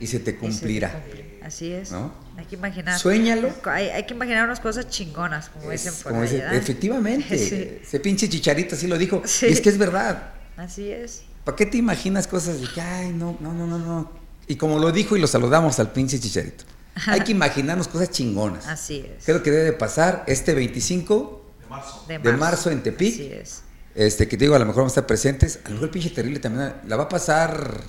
y 0.00 0.08
se 0.08 0.18
te 0.18 0.36
cumplirá. 0.36 1.00
Así 1.42 1.72
es. 1.72 1.92
¿No? 1.92 2.12
Hay 2.36 2.44
que 2.44 2.56
imaginar. 2.56 2.98
Suéñalo. 2.98 3.50
Hay, 3.64 4.04
que 4.04 4.14
imaginar 4.14 4.44
unas 4.44 4.58
cosas 4.58 4.88
chingonas, 4.88 5.48
como 5.48 5.70
dicen 5.70 5.94
por 6.02 6.14
ahí, 6.14 6.42
Efectivamente. 6.52 7.80
Ese 7.82 8.00
pinche 8.00 8.28
chicharito 8.28 8.74
así 8.74 8.88
lo 8.88 8.98
dijo. 8.98 9.22
Y 9.42 9.46
es 9.46 9.60
que 9.60 9.68
es 9.68 9.78
verdad. 9.78 10.34
Así 10.56 10.90
es. 10.90 11.22
¿Para 11.44 11.56
qué 11.56 11.66
te 11.66 11.78
imaginas 11.78 12.26
cosas 12.26 12.60
de 12.60 12.66
que, 12.66 12.80
ay, 12.80 13.12
no, 13.12 13.38
no, 13.40 13.54
no, 13.54 13.66
no, 13.66 13.78
no? 13.78 14.12
Y 14.48 14.56
como 14.56 14.78
lo 14.78 14.90
dijo 14.90 15.16
y 15.16 15.20
lo 15.20 15.28
saludamos 15.28 15.78
al 15.78 15.92
pinche 15.92 16.18
chicharito. 16.18 16.64
Hay 17.06 17.20
que 17.20 17.32
imaginarnos 17.32 17.88
cosas 17.88 18.10
chingonas. 18.10 18.66
Así 18.66 18.98
es. 18.98 19.24
¿Qué 19.24 19.32
es 19.32 19.36
lo 19.36 19.42
que 19.42 19.50
debe 19.50 19.72
pasar 19.72 20.24
este 20.26 20.54
25 20.54 21.44
de 22.08 22.32
marzo, 22.32 22.70
en 22.70 22.82
Tepic? 22.82 23.14
Así 23.14 23.32
es. 23.32 23.62
Este, 23.94 24.28
que 24.28 24.36
te 24.36 24.44
digo, 24.44 24.54
a 24.54 24.58
lo 24.58 24.64
mejor 24.64 24.82
vamos 24.82 24.92
a 24.92 25.00
estar 25.00 25.06
presentes. 25.06 25.60
A 25.64 25.68
lo 25.68 25.74
mejor 25.74 25.86
el 25.86 25.90
pinche 25.90 26.10
terrible 26.10 26.38
también 26.40 26.72
la 26.86 26.96
va 26.96 27.04
a 27.04 27.08
pasar. 27.08 27.80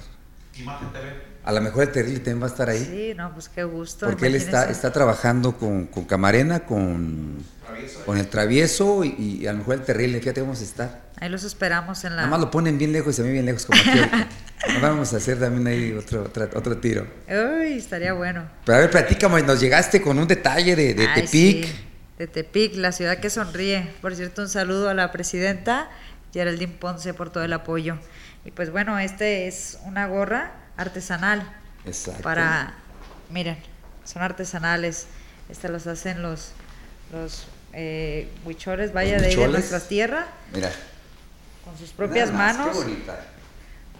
Imagen 0.57 0.91
TV. 0.91 1.30
A 1.43 1.51
lo 1.51 1.62
mejor 1.62 1.84
el 1.84 1.91
terrible 1.91 2.20
también 2.20 2.41
va 2.41 2.47
a 2.47 2.49
estar 2.49 2.70
ahí. 2.70 2.86
Sí, 2.86 3.14
no, 3.16 3.34
pues 3.34 3.49
qué 3.49 3.64
gusto. 3.64 4.05
Porque 4.05 4.28
él 4.28 4.36
está, 4.36 4.70
está 4.70 4.91
trabajando 4.91 5.57
con, 5.57 5.88
con 5.88 6.03
Camarena, 6.05 6.66
con, 6.66 7.43
con 8.05 8.18
el 8.18 8.28
travieso 8.28 9.03
y, 9.03 9.47
a 9.47 9.53
lo 9.53 9.60
mejor 9.60 9.76
el 9.76 9.82
terrible, 9.82 10.20
fíjate, 10.20 10.41
vamos 10.41 10.60
a 10.62 10.64
estar. 10.64 11.01
Ahí 11.18 11.30
los 11.30 11.43
esperamos 11.43 12.03
en 12.03 12.12
la. 12.12 12.18
Nada 12.18 12.28
más 12.30 12.39
lo 12.39 12.51
ponen 12.51 12.78
bien 12.78 12.91
lejos 12.91 13.18
y 13.18 13.22
a 13.22 13.26
mí 13.26 13.32
bien 13.32 13.45
lejos, 13.45 13.66
como 13.66 13.80
aquí. 13.86 13.99
Vamos 14.82 15.14
a 15.14 15.18
hacer 15.18 15.39
también 15.39 15.68
ahí 15.68 15.93
otro, 15.93 16.24
otro, 16.24 16.78
tiro. 16.78 17.07
Uy, 17.28 17.78
estaría 17.78 18.14
bueno. 18.14 18.49
Pero 18.66 18.78
a 18.78 18.82
ver, 18.82 18.91
platícame, 18.91 19.41
nos 19.43 19.60
llegaste 19.60 20.01
con 20.01 20.20
un 20.20 20.28
detalle 20.28 20.76
de, 20.76 20.93
de 20.93 21.07
Tepic. 21.07 21.68
de 22.18 22.28
Tepic, 22.28 22.76
la 22.76 22.91
ciudad 22.91 23.20
que 23.20 23.30
sonríe. 23.30 23.89
Por 24.01 24.16
cierto, 24.16 24.41
un 24.41 24.49
saludo 24.49 24.89
a 24.89 24.93
la 24.93 25.12
presidenta 25.12 25.89
Geraldine 26.34 26.74
Ponce 26.74 27.14
por 27.14 27.32
todo 27.32 27.43
el 27.43 27.53
apoyo. 27.53 27.97
Y 28.43 28.51
pues 28.51 28.72
bueno, 28.72 28.99
este 28.99 29.47
es 29.47 29.80
una 29.86 30.07
gorra 30.07 30.51
artesanal. 30.76 31.49
Exacto. 31.86 32.22
Para, 32.22 32.74
miren, 33.30 33.57
son 34.03 34.22
artesanales. 34.22 35.07
Estas 35.49 35.72
las 35.72 35.88
hacen 35.88 36.22
los, 36.22 36.51
los 37.14 37.47
eh, 37.74 38.30
huicholes, 38.43 38.91
vaya, 38.91 39.20
de, 39.20 39.36
de 39.36 39.47
nuestra 39.47 39.80
tierra. 39.80 40.28
Mira. 40.53 40.70
Con 41.64 41.78
sus 41.78 41.91
propias 41.91 42.32
manos. 42.32 42.68
Qué 42.68 42.84
bonita 42.84 43.20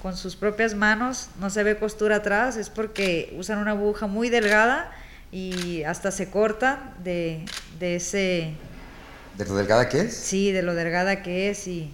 con 0.02 0.16
sus 0.16 0.36
propias 0.36 0.76
manos, 0.76 1.30
no 1.40 1.50
se 1.50 1.64
ve 1.64 1.78
costura 1.78 2.18
atrás, 2.18 2.58
es 2.58 2.70
porque 2.70 3.34
usan 3.38 3.60
una 3.60 3.72
aguja 3.72 4.08
muy 4.08 4.30
delgada 4.30 4.92
y 5.32 5.84
hasta 5.84 6.12
se 6.12 6.30
corta 6.30 6.96
de, 7.04 7.46
de 7.80 7.96
ese... 7.96 8.54
¿De 9.38 9.46
lo 9.46 9.56
delgada 9.56 9.90
que 9.90 10.02
es? 10.02 10.16
Sí, 10.16 10.52
de 10.52 10.62
lo 10.62 10.74
delgada 10.74 11.22
que 11.22 11.50
es 11.50 11.68
y 11.68 11.94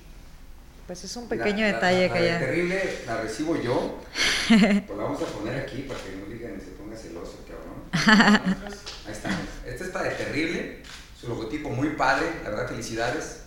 pues 0.87 1.03
es 1.03 1.15
un 1.15 1.27
pequeño 1.27 1.65
detalle 1.65 2.11
que 2.11 2.25
ya... 2.25 2.39
terrible 2.39 2.99
la 3.07 3.21
recibo 3.21 3.59
yo, 3.59 3.99
pues 4.47 4.61
la 4.61 5.03
vamos 5.03 5.21
a 5.21 5.25
poner 5.25 5.59
aquí 5.61 5.81
para 5.81 5.99
que 5.99 6.15
no 6.15 6.25
digan 6.31 6.61
se 6.61 6.71
ponga 6.71 6.95
celoso, 6.95 7.39
cabrón. 7.47 7.81
Ahí 9.07 9.11
estamos. 9.11 9.39
Este 9.65 9.83
es 9.83 9.89
para 9.89 10.09
de 10.09 10.15
terrible, 10.15 10.83
su 11.19 11.27
logotipo 11.27 11.71
muy 11.71 11.89
padre, 11.89 12.27
la 12.43 12.51
verdad 12.51 12.67
felicidades. 12.67 13.44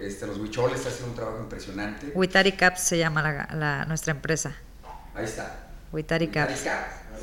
Este, 0.00 0.26
los 0.26 0.38
huicholes 0.38 0.84
hacen 0.86 1.08
un 1.08 1.14
trabajo 1.14 1.38
impresionante. 1.40 2.12
Huitari 2.14 2.52
Caps 2.52 2.80
se 2.80 2.98
llama 2.98 3.22
la, 3.22 3.84
nuestra 3.86 4.12
empresa. 4.12 4.56
Ahí 5.14 5.24
está. 5.24 5.68
Huitari 5.92 6.28
Caps. 6.28 6.60
se 6.60 6.66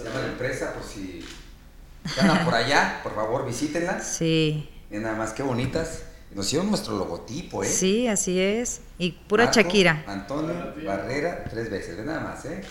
llama 0.03 0.19
la 0.21 0.27
empresa, 0.27 0.73
por 0.73 0.83
si 0.83 1.25
andan 2.19 2.43
por 2.45 2.53
allá, 2.53 2.99
por 3.03 3.15
favor 3.15 3.45
visítenla. 3.45 3.99
Sí. 4.01 4.69
Y 4.91 4.97
nada 4.97 5.15
más, 5.15 5.33
qué 5.33 5.43
bonitas. 5.43 6.03
Nos 6.33 6.47
hicieron 6.47 6.69
nuestro 6.69 6.97
logotipo, 6.97 7.63
¿eh? 7.63 7.67
Sí, 7.67 8.07
así 8.07 8.39
es. 8.39 8.81
Y 8.97 9.11
pura 9.11 9.51
Shakira. 9.51 10.03
Antonio 10.05 10.73
Barrera, 10.85 11.45
tres 11.45 11.69
veces, 11.69 11.97
nada 12.05 12.19
más, 12.19 12.43
¿eh? 12.45 12.61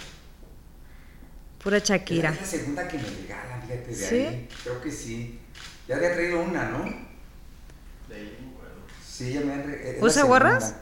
Pura 1.62 1.78
Shakira. 1.78 2.30
Es 2.30 2.40
la 2.40 2.46
segunda 2.46 2.86
que 2.88 2.98
me 2.98 3.04
regalan, 3.04 3.62
fíjate, 3.62 3.86
de 3.86 3.94
¿Sí? 3.94 4.16
ahí. 4.16 4.48
Creo 4.62 4.82
que 4.82 4.90
sí. 4.90 5.40
Ya 5.88 5.96
había 5.96 6.12
traído 6.12 6.42
una, 6.42 6.68
¿no? 6.68 7.03
Sí, 9.16 9.40
me 9.44 9.52
han... 9.52 9.76
¿Usa 10.00 10.24
gorras? 10.24 10.74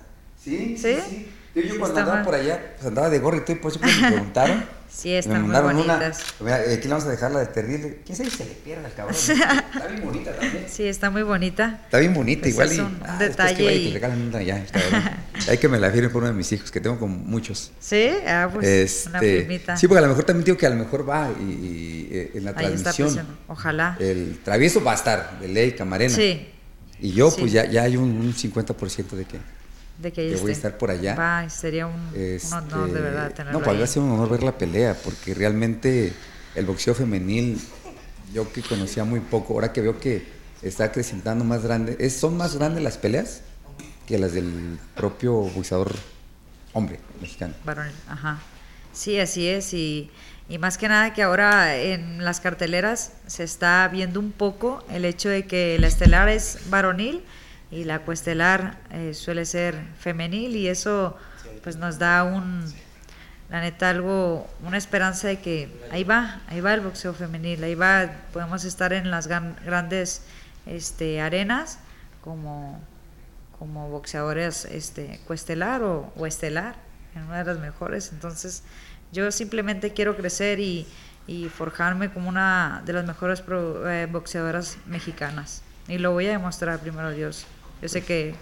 Sí, 0.42 0.76
sí, 0.78 0.96
sí. 1.06 1.28
Yo, 1.54 1.78
cuando 1.78 2.00
andaba 2.00 2.22
por 2.22 2.34
allá, 2.34 2.72
pues 2.76 2.86
andaba 2.86 3.10
de 3.10 3.18
gorrito 3.18 3.52
y 3.52 3.56
por 3.56 3.70
eso 3.70 3.80
me 3.80 3.92
preguntaron. 4.08 4.64
sí, 4.88 5.12
están 5.12 5.42
muy 5.42 5.60
bonitas. 5.60 6.24
Mira, 6.40 6.56
aquí 6.56 6.88
vamos 6.88 7.04
a 7.04 7.10
dejar 7.10 7.30
la 7.30 7.40
de 7.40 7.46
terrible. 7.46 7.98
¿Quién 8.06 8.16
sabe 8.16 8.30
si 8.30 8.38
se 8.38 8.44
le 8.46 8.52
pierde 8.52 8.86
al 8.86 8.94
cabrón? 8.94 9.14
está 9.18 9.86
bien 9.86 10.02
bonita 10.02 10.32
también. 10.32 10.64
Sí, 10.66 10.84
está 10.84 11.10
muy 11.10 11.22
bonita. 11.22 11.80
Está 11.84 11.98
bien 11.98 12.14
bonita, 12.14 12.40
pues 12.40 12.52
igual. 12.54 12.72
Es 12.72 12.78
un 12.78 12.92
y, 12.92 13.02
ah, 13.04 13.18
detalle. 13.18 13.66
Que 13.66 13.74
y... 13.74 13.92
regalan 13.92 14.22
una 14.22 14.38
Hay 15.48 15.58
que 15.58 15.68
me 15.68 15.78
la 15.78 15.90
firme 15.90 16.08
por 16.08 16.22
uno 16.22 16.32
de 16.32 16.38
mis 16.38 16.50
hijos, 16.52 16.70
que 16.70 16.80
tengo 16.80 16.98
como 16.98 17.18
muchos. 17.18 17.70
Sí, 17.80 18.08
ah, 18.26 18.48
pues 18.50 18.66
este, 18.66 19.10
una 19.10 19.18
firmita. 19.20 19.76
Sí, 19.76 19.88
porque 19.88 19.98
a 19.98 20.02
lo 20.02 20.08
mejor 20.08 20.24
también 20.24 20.46
digo 20.46 20.56
que 20.56 20.66
a 20.66 20.70
lo 20.70 20.76
mejor 20.76 21.06
va 21.06 21.28
y, 21.38 21.42
y 21.42 22.08
eh, 22.10 22.30
en 22.34 22.44
la 22.44 22.52
Ahí 22.52 22.68
transmisión. 22.68 23.08
Está 23.08 23.26
Ojalá. 23.48 23.96
El 24.00 24.38
travieso 24.42 24.82
va 24.82 24.92
a 24.92 24.94
estar, 24.94 25.38
de 25.38 25.48
ley, 25.48 25.72
camarena. 25.72 26.14
Sí. 26.14 26.48
Y 27.02 27.12
yo, 27.12 27.34
pues 27.34 27.50
ya, 27.50 27.64
ya 27.64 27.82
hay 27.82 27.96
un, 27.96 28.32
50% 28.32 29.10
de 29.10 29.24
que, 29.24 29.40
de 29.98 30.12
que, 30.12 30.36
voy 30.36 30.50
a 30.50 30.52
estar 30.52 30.78
por 30.78 30.88
allá. 30.88 31.16
Va, 31.16 31.50
sería 31.50 31.88
un, 31.88 31.94
honor 31.94 32.14
de 32.14 32.36
este, 32.36 33.00
verdad 33.00 33.32
tenerlo 33.32 33.58
No, 33.58 33.64
para 33.64 33.76
mí 33.76 33.82
ha 33.82 33.88
sido 33.88 34.04
un 34.04 34.12
honor 34.12 34.30
ver 34.30 34.44
la 34.44 34.56
pelea, 34.56 34.96
porque 35.02 35.34
realmente 35.34 36.12
el 36.54 36.64
boxeo 36.64 36.94
femenil, 36.94 37.60
yo 38.32 38.52
que 38.52 38.62
conocía 38.62 39.02
muy 39.02 39.18
poco, 39.18 39.54
ahora 39.54 39.72
que 39.72 39.80
veo 39.80 39.98
que 39.98 40.24
está 40.62 40.84
acrecentando 40.84 41.44
más 41.44 41.64
grande, 41.64 41.96
es, 41.98 42.16
son 42.16 42.36
más 42.36 42.54
grandes 42.54 42.84
las 42.84 42.98
peleas 42.98 43.40
que 44.06 44.16
las 44.16 44.32
del 44.32 44.78
propio 44.94 45.32
boxeador 45.32 45.92
hombre 46.72 47.00
mexicano. 47.20 47.54
Varón, 47.64 47.90
ajá. 48.06 48.40
Sí, 48.92 49.18
así 49.18 49.48
es, 49.48 49.74
y 49.74 50.08
y 50.52 50.58
más 50.58 50.76
que 50.76 50.86
nada 50.86 51.14
que 51.14 51.22
ahora 51.22 51.76
en 51.76 52.22
las 52.22 52.40
carteleras 52.40 53.14
se 53.26 53.42
está 53.42 53.88
viendo 53.90 54.20
un 54.20 54.32
poco 54.32 54.84
el 54.90 55.06
hecho 55.06 55.30
de 55.30 55.46
que 55.46 55.78
la 55.78 55.86
estelar 55.86 56.28
es 56.28 56.68
varonil 56.68 57.24
y 57.70 57.84
la 57.84 58.00
cuestelar 58.00 58.76
eh, 58.90 59.14
suele 59.14 59.46
ser 59.46 59.82
femenil 59.98 60.54
y 60.54 60.68
eso 60.68 61.16
pues 61.62 61.76
nos 61.76 61.98
da 61.98 62.24
un, 62.24 62.70
la 63.48 63.62
neta 63.62 63.88
algo, 63.88 64.46
una 64.62 64.76
esperanza 64.76 65.26
de 65.28 65.40
que 65.40 65.74
ahí 65.90 66.04
va, 66.04 66.42
ahí 66.48 66.60
va 66.60 66.74
el 66.74 66.82
boxeo 66.82 67.14
femenil, 67.14 67.64
ahí 67.64 67.74
va, 67.74 68.10
podemos 68.34 68.64
estar 68.64 68.92
en 68.92 69.10
las 69.10 69.28
grandes 69.28 70.20
este, 70.66 71.22
arenas 71.22 71.78
como, 72.20 72.78
como 73.58 73.88
boxeadores 73.88 74.66
este, 74.66 75.18
cuestelar 75.26 75.82
o, 75.82 76.12
o 76.14 76.26
estelar, 76.26 76.74
en 77.14 77.22
una 77.22 77.38
de 77.38 77.44
las 77.44 77.58
mejores, 77.58 78.10
entonces 78.12 78.64
yo 79.12 79.30
simplemente 79.30 79.92
quiero 79.92 80.16
crecer 80.16 80.58
y, 80.58 80.86
forjarme 81.54 82.12
como 82.12 82.28
una 82.28 82.82
de 82.84 82.92
las 82.92 83.06
mejores 83.06 83.42
eh, 83.48 84.06
boxeadoras 84.10 84.76
mexicanas. 84.86 85.62
Y 85.88 85.96
lo 85.98 86.12
voy 86.12 86.26
a 86.26 86.32
demostrar 86.32 86.78
primero 86.80 87.10
Dios. 87.10 87.46
Yo 87.80 87.88
sé 87.88 88.02
que 88.02 88.34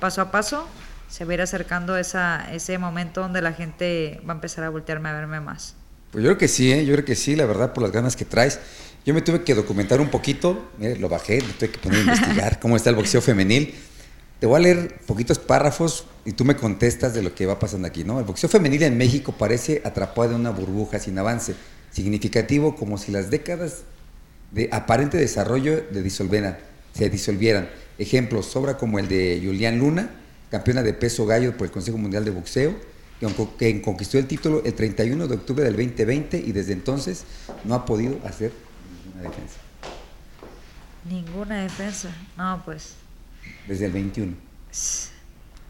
paso 0.00 0.22
a 0.22 0.32
paso 0.32 0.66
se 1.08 1.24
va 1.24 1.32
a 1.32 1.34
ir 1.34 1.42
acercando 1.42 1.96
esa, 1.96 2.52
ese 2.52 2.78
momento 2.78 3.20
donde 3.20 3.42
la 3.42 3.52
gente 3.52 4.20
va 4.26 4.32
a 4.32 4.36
empezar 4.36 4.64
a 4.64 4.70
voltearme 4.70 5.10
a 5.10 5.12
verme 5.12 5.40
más. 5.40 5.76
Pues 6.10 6.24
yo 6.24 6.30
creo 6.30 6.38
que 6.38 6.48
sí, 6.48 6.72
¿eh? 6.72 6.84
yo 6.84 6.94
creo 6.94 7.04
que 7.04 7.14
sí, 7.14 7.36
la 7.36 7.46
verdad, 7.46 7.72
por 7.72 7.82
las 7.82 7.92
ganas 7.92 8.16
que 8.16 8.24
traes. 8.24 8.58
Yo 9.04 9.14
me 9.14 9.22
tuve 9.22 9.42
que 9.42 9.54
documentar 9.54 10.00
un 10.00 10.08
poquito, 10.08 10.70
lo 10.78 11.08
bajé, 11.08 11.42
me 11.42 11.52
tuve 11.52 11.70
que 11.70 11.78
poner 11.78 11.98
a 11.98 12.02
investigar 12.02 12.60
cómo 12.60 12.76
está 12.76 12.90
el 12.90 12.96
boxeo 12.96 13.20
femenil. 13.20 13.74
Te 14.42 14.46
voy 14.46 14.56
a 14.56 14.58
leer 14.58 14.98
poquitos 15.06 15.38
párrafos 15.38 16.04
y 16.24 16.32
tú 16.32 16.44
me 16.44 16.56
contestas 16.56 17.14
de 17.14 17.22
lo 17.22 17.32
que 17.32 17.46
va 17.46 17.60
pasando 17.60 17.86
aquí, 17.86 18.02
¿no? 18.02 18.18
El 18.18 18.24
boxeo 18.24 18.50
femenil 18.50 18.82
en 18.82 18.98
México 18.98 19.30
parece 19.38 19.80
atrapado 19.84 20.30
en 20.30 20.40
una 20.40 20.50
burbuja 20.50 20.98
sin 20.98 21.16
avance 21.16 21.54
significativo, 21.92 22.74
como 22.74 22.98
si 22.98 23.12
las 23.12 23.30
décadas 23.30 23.82
de 24.50 24.68
aparente 24.72 25.16
desarrollo 25.16 25.84
de 25.92 26.56
se 26.92 27.08
disolvieran. 27.08 27.68
Ejemplos, 27.98 28.46
sobra 28.46 28.78
como 28.78 28.98
el 28.98 29.06
de 29.06 29.40
Julián 29.44 29.78
Luna, 29.78 30.10
campeona 30.50 30.82
de 30.82 30.92
peso 30.92 31.24
gallo 31.24 31.56
por 31.56 31.68
el 31.68 31.72
Consejo 31.72 31.98
Mundial 31.98 32.24
de 32.24 32.32
Boxeo, 32.32 32.74
que 33.56 33.80
conquistó 33.80 34.18
el 34.18 34.26
título 34.26 34.60
el 34.64 34.74
31 34.74 35.28
de 35.28 35.34
octubre 35.36 35.62
del 35.62 35.76
2020 35.76 36.38
y 36.38 36.50
desde 36.50 36.72
entonces 36.72 37.22
no 37.62 37.76
ha 37.76 37.86
podido 37.86 38.18
hacer 38.24 38.50
ninguna 39.04 39.22
defensa. 39.22 39.58
Ninguna 41.08 41.62
defensa, 41.62 42.08
no, 42.36 42.60
pues 42.64 43.01
desde 43.66 43.86
el 43.86 43.92
21. 43.92 44.34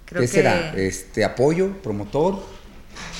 ¿Qué 0.07 0.27
será? 0.27 0.75
Este, 0.75 1.25
¿Apoyo? 1.25 1.73
¿Promotor? 1.83 2.43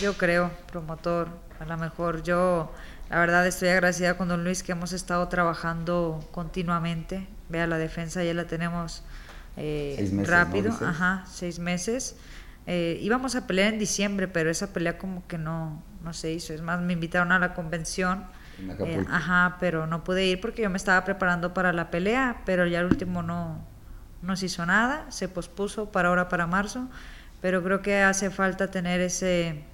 Yo 0.01 0.17
creo, 0.17 0.51
promotor. 0.71 1.29
A 1.61 1.65
lo 1.65 1.77
mejor 1.77 2.23
yo, 2.23 2.73
la 3.09 3.19
verdad, 3.19 3.47
estoy 3.47 3.69
agradecida 3.69 4.17
con 4.17 4.29
don 4.29 4.45
Luis 4.45 4.63
que 4.63 4.73
hemos 4.73 4.93
estado 4.93 5.29
trabajando 5.29 6.27
continuamente. 6.33 7.27
Vea, 7.49 7.67
la 7.67 7.79
defensa 7.79 8.25
ya 8.25 8.35
la 8.35 8.47
tenemos 8.47 9.03
eh, 9.57 10.11
rápido, 10.25 10.73
ajá, 10.73 11.25
seis 11.31 11.59
meses. 11.59 12.17
Eh, 12.67 12.99
íbamos 13.01 13.35
a 13.35 13.47
pelear 13.47 13.73
en 13.73 13.79
diciembre, 13.79 14.29
pero 14.29 14.51
esa 14.51 14.73
pelea 14.73 14.99
como 14.99 15.27
que 15.27 15.39
no, 15.39 15.83
no 16.03 16.13
se 16.13 16.33
hizo. 16.33 16.53
Es 16.53 16.63
más, 16.63 16.81
me 16.81 16.93
invitaron 16.93 17.33
a 17.33 17.39
la 17.39 17.55
convención. 17.55 18.25
Eh, 18.81 19.05
ajá, 19.11 19.57
pero 19.59 19.87
no 19.87 20.05
pude 20.05 20.27
ir 20.27 20.41
porque 20.41 20.63
yo 20.63 20.71
me 20.71 20.77
estaba 20.77 21.05
preparando 21.05 21.55
para 21.55 21.73
la 21.73 21.91
pelea, 21.91 22.43
pero 22.45 22.67
ya 22.67 22.81
el 22.81 22.87
último 22.87 23.23
no, 23.23 23.67
no 24.23 24.37
se 24.37 24.47
hizo 24.47 24.65
nada, 24.65 25.11
se 25.11 25.29
pospuso 25.29 25.91
para 25.91 26.09
ahora, 26.09 26.29
para 26.29 26.47
marzo, 26.47 26.89
pero 27.41 27.63
creo 27.63 27.83
que 27.83 28.03
hace 28.03 28.31
falta 28.31 28.71
tener 28.71 29.01
ese, 29.01 29.65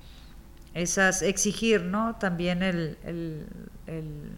esas, 0.74 1.22
exigir, 1.22 1.82
¿no? 1.82 2.16
También 2.16 2.62
el, 2.62 2.99
el, 3.05 3.46
el 3.86 4.32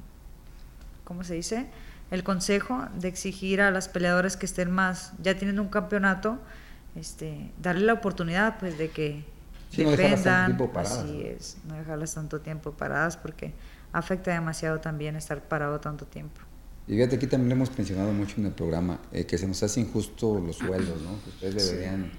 ¿cómo 1.04 1.24
se 1.24 1.34
dice? 1.34 1.68
El 2.10 2.24
consejo 2.24 2.86
de 2.94 3.08
exigir 3.08 3.60
a 3.60 3.70
las 3.70 3.88
peleadoras 3.88 4.36
que 4.36 4.46
estén 4.46 4.70
más, 4.70 5.12
ya 5.22 5.36
tienen 5.36 5.60
un 5.60 5.68
campeonato, 5.68 6.38
este, 6.96 7.52
darle 7.60 7.86
la 7.86 7.92
oportunidad, 7.94 8.58
pues, 8.58 8.76
de 8.78 8.90
que 8.90 9.24
dependan, 9.76 10.56
no 10.56 10.70
así 10.80 11.22
es, 11.22 11.58
no 11.68 11.76
dejarlas 11.76 12.14
tanto 12.14 12.40
tiempo 12.40 12.72
paradas 12.72 13.16
porque 13.16 13.54
afecta 13.92 14.32
demasiado 14.32 14.80
también 14.80 15.14
estar 15.14 15.40
parado 15.42 15.78
tanto 15.78 16.04
tiempo. 16.06 16.40
Y 16.90 16.94
fíjate, 16.94 17.14
aquí 17.14 17.28
también 17.28 17.50
lo 17.50 17.54
hemos 17.54 17.78
mencionado 17.78 18.12
mucho 18.12 18.34
en 18.38 18.46
el 18.46 18.52
programa, 18.52 18.98
eh, 19.12 19.24
que 19.24 19.38
se 19.38 19.46
nos 19.46 19.62
hace 19.62 19.78
injusto 19.78 20.40
los 20.40 20.56
sueldos, 20.56 21.00
¿no? 21.02 21.22
Que 21.22 21.30
ustedes 21.30 21.70
deberían 21.70 22.10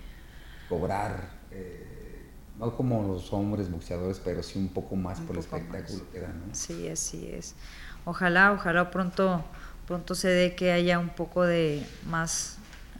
cobrar, 0.70 1.30
eh, 1.52 2.22
no 2.58 2.74
como 2.78 3.06
los 3.06 3.34
hombres 3.34 3.70
boxeadores, 3.70 4.22
pero 4.24 4.42
sí 4.42 4.58
un 4.58 4.70
poco 4.70 4.96
más 4.96 5.20
por 5.20 5.36
el 5.36 5.42
espectáculo 5.42 6.10
que 6.14 6.22
dan, 6.22 6.40
¿no? 6.40 6.56
Sí, 6.56 6.88
así 6.88 7.30
es. 7.34 7.54
Ojalá, 8.06 8.54
ojalá 8.54 8.90
pronto, 8.92 9.44
pronto 9.88 10.16
se 10.16 10.30
dé 10.30 10.56
que 10.56 10.72
haya 10.72 11.00
un 11.00 11.10
poco 11.10 11.44
de 11.44 11.86
más 12.10 12.56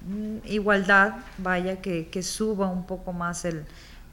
mm, 0.10 0.40
igualdad, 0.48 1.20
vaya, 1.38 1.82
que, 1.82 2.10
que 2.10 2.22
suba 2.22 2.68
un 2.68 2.86
poco 2.86 3.14
más 3.14 3.46
el, 3.46 3.64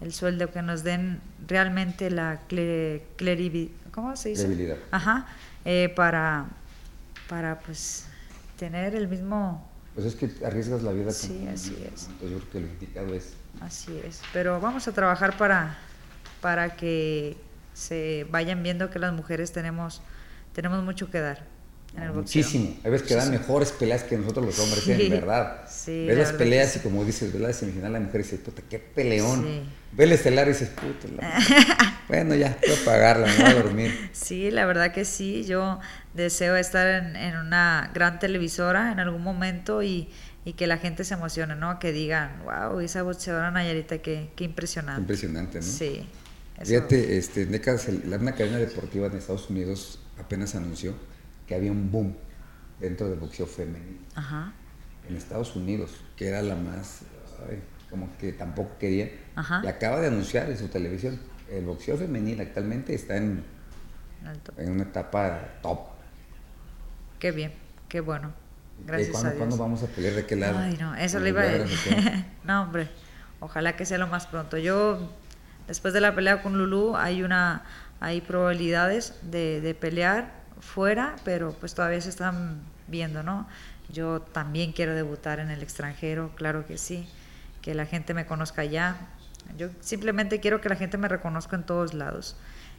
el 0.01 0.13
sueldo, 0.13 0.53
que 0.53 0.63
nos 0.63 0.85
den 0.85 1.21
realmente 1.49 2.09
la 2.09 2.41
clarividad, 3.17 3.73
¿cómo 3.91 4.15
se 4.17 4.29
dice? 4.29 4.77
Ajá, 4.93 5.27
eh, 5.65 5.93
para, 5.97 6.47
para 7.29 7.61
pues 7.61 8.07
tener 8.59 8.95
el 8.95 9.09
mismo... 9.09 9.67
Pues 9.95 10.07
es 10.07 10.15
que 10.15 10.31
arriesgas 10.45 10.83
la 10.83 10.93
vida. 10.93 11.11
Sí, 11.11 11.49
así 11.53 11.77
es. 11.93 12.09
Pues 12.19 12.31
yo 12.31 12.39
creo 12.39 12.51
que 12.51 12.61
lo 12.61 12.67
indicado 12.67 13.15
es... 13.15 13.35
Así 13.61 14.01
es, 14.05 14.21
pero 14.33 14.61
vamos 14.61 14.87
a 14.87 14.93
trabajar 14.93 15.37
para, 15.37 15.77
para 16.41 16.77
que 16.77 17.37
se 17.75 18.27
vayan 18.31 18.63
viendo 18.63 18.91
que 18.91 18.99
las 18.99 19.13
mujeres 19.13 19.53
tenemos, 19.53 20.01
tenemos 20.53 20.83
mucho 20.85 21.11
que 21.11 21.21
dar. 21.21 21.59
Muchísimo. 22.15 22.77
Hay 22.85 22.91
veces 22.91 23.09
que 23.09 23.15
dan 23.15 23.31
mejores 23.31 23.73
peleas 23.73 24.05
que 24.05 24.17
nosotros 24.17 24.47
los 24.47 24.59
hombres, 24.59 24.87
¿eh? 24.87 25.07
en 25.07 25.11
verdad. 25.11 25.63
Sí, 25.69 26.07
Ves 26.07 26.19
las 26.19 26.33
peleas 26.33 26.77
y 26.77 26.81
como 26.81 27.05
dices, 27.05 27.33
ves 27.33 27.41
la 27.41 27.53
semifinal, 27.53 27.93
la 27.93 28.01
mujer 28.01 28.23
dice, 28.23 28.37
puta, 28.37 28.63
qué 28.69 28.79
peleón. 28.79 29.43
Sí. 29.43 29.63
Ves 29.93 30.07
el 30.07 30.13
estelar 30.13 30.47
y 30.47 30.51
dices, 30.51 30.69
puta, 30.69 31.09
bueno, 32.09 32.35
ya, 32.35 32.57
voy 32.61 32.77
a 32.77 32.85
pagarla, 32.85 33.27
me 33.27 33.37
voy 33.37 33.51
a 33.51 33.55
dormir. 33.55 34.11
Sí, 34.13 34.51
la 34.51 34.67
verdad 34.67 34.93
que 34.93 35.05
sí. 35.05 35.45
Yo 35.45 35.81
deseo 36.19 36.57
estar 36.57 36.87
en, 36.87 37.37
una 37.37 37.91
gran 37.95 38.19
televisora 38.19 38.93
en 38.93 39.01
algún 39.01 39.23
momento 39.23 39.83
y, 39.83 40.11
y, 40.45 40.53
que 40.53 40.67
la 40.67 40.77
gente 40.79 41.05
se 41.05 41.15
emocione, 41.15 41.57
¿no? 41.57 41.79
Que 41.79 41.93
digan, 41.93 42.43
wow, 42.45 42.81
esa 42.81 43.03
boxeadora 43.03 43.51
Nayarita, 43.51 43.99
qué, 43.99 44.31
qué 44.37 44.45
impresionante. 44.45 45.01
Impresionante, 45.01 45.59
¿no? 45.59 45.65
Sí. 45.65 46.07
Fíjate, 46.63 47.17
este, 47.17 47.47
una 47.47 47.61
cadena 48.35 48.59
deportiva 48.59 49.07
en 49.07 49.17
Estados 49.17 49.49
Unidos 49.49 50.01
apenas 50.19 50.55
anunció 50.55 50.95
que 51.47 51.55
había 51.55 51.71
un 51.71 51.91
boom 51.91 52.17
dentro 52.81 53.09
del 53.09 53.19
boxeo 53.19 53.47
femenino. 53.47 54.01
Ajá. 54.15 54.53
En 55.09 55.17
Estados 55.17 55.55
Unidos, 55.57 55.93
que 56.17 56.29
era 56.29 56.43
la 56.43 56.57
más, 56.57 57.01
como 57.91 58.17
que 58.19 58.33
tampoco 58.33 58.77
quería. 58.79 59.11
Y 59.63 59.67
acaba 59.67 60.01
de 60.01 60.09
anunciar 60.09 60.51
en 60.51 60.59
su 60.59 60.69
televisión, 60.69 61.19
el 61.51 61.65
boxeo 61.65 61.97
femenino 61.97 62.43
actualmente 62.43 62.95
está 62.95 63.17
en, 63.17 63.43
en 64.57 64.71
una 64.71 64.83
etapa 64.83 65.61
top. 65.63 65.98
Qué 67.19 67.33
bien, 67.33 67.53
qué 67.89 68.01
bueno. 68.01 68.33
Gracias 68.87 69.11
¿Cuándo, 69.11 69.29
a 69.29 69.33
Dios. 69.33 69.39
¿Cuándo 69.41 69.57
vamos 69.57 69.83
a 69.83 69.87
pelear 69.87 70.15
de 70.15 70.27
qué 70.27 70.37
lado? 70.37 70.59
Ay, 70.59 70.77
no, 70.79 70.95
eso 70.95 71.19
le 71.19 71.31
iba 71.31 71.43
a 71.43 71.47
decir. 71.47 72.25
no, 72.45 72.63
hombre, 72.63 72.89
ojalá 73.41 73.77
que 73.77 73.85
sea 73.85 73.99
lo 73.99 74.07
más 74.07 74.27
pronto. 74.27 74.57
Yo, 74.57 75.13
después 75.67 75.93
de 75.95 76.01
la 76.01 76.15
pelea 76.15 76.43
con 76.43 76.57
Lulu, 76.57 76.97
hay 76.97 77.23
una 77.23 77.65
hay 78.01 78.21
probabilidades 78.21 79.15
de, 79.23 79.61
de 79.61 79.75
pelear 79.75 80.33
fuera, 80.61 81.17
pero 81.25 81.53
pues 81.53 81.75
todavía 81.75 82.01
se 82.01 82.11
están 82.11 82.61
viendo, 82.87 83.23
¿no? 83.23 83.49
Yo 83.91 84.21
también 84.21 84.73
quiero 84.73 84.95
debutar 84.95 85.41
en 85.41 85.51
el 85.51 85.63
extranjero, 85.63 86.31
claro 86.37 86.67
que 86.67 86.79
sí, 86.79 87.09
que 87.63 87.75
la 87.75 87.87
gente 87.87 88.15
me 88.15 88.27
conozca 88.27 88.63
allá. 88.63 88.97
Yo 89.57 89.71
simplemente 89.81 90.41
quiero 90.41 90.61
que 90.61 90.69
la 90.69 90.77
gente 90.77 90.99
me 90.99 91.09
reconozca 91.09 91.57
en 91.57 91.65
todos 91.65 91.95
lados. 91.95 92.37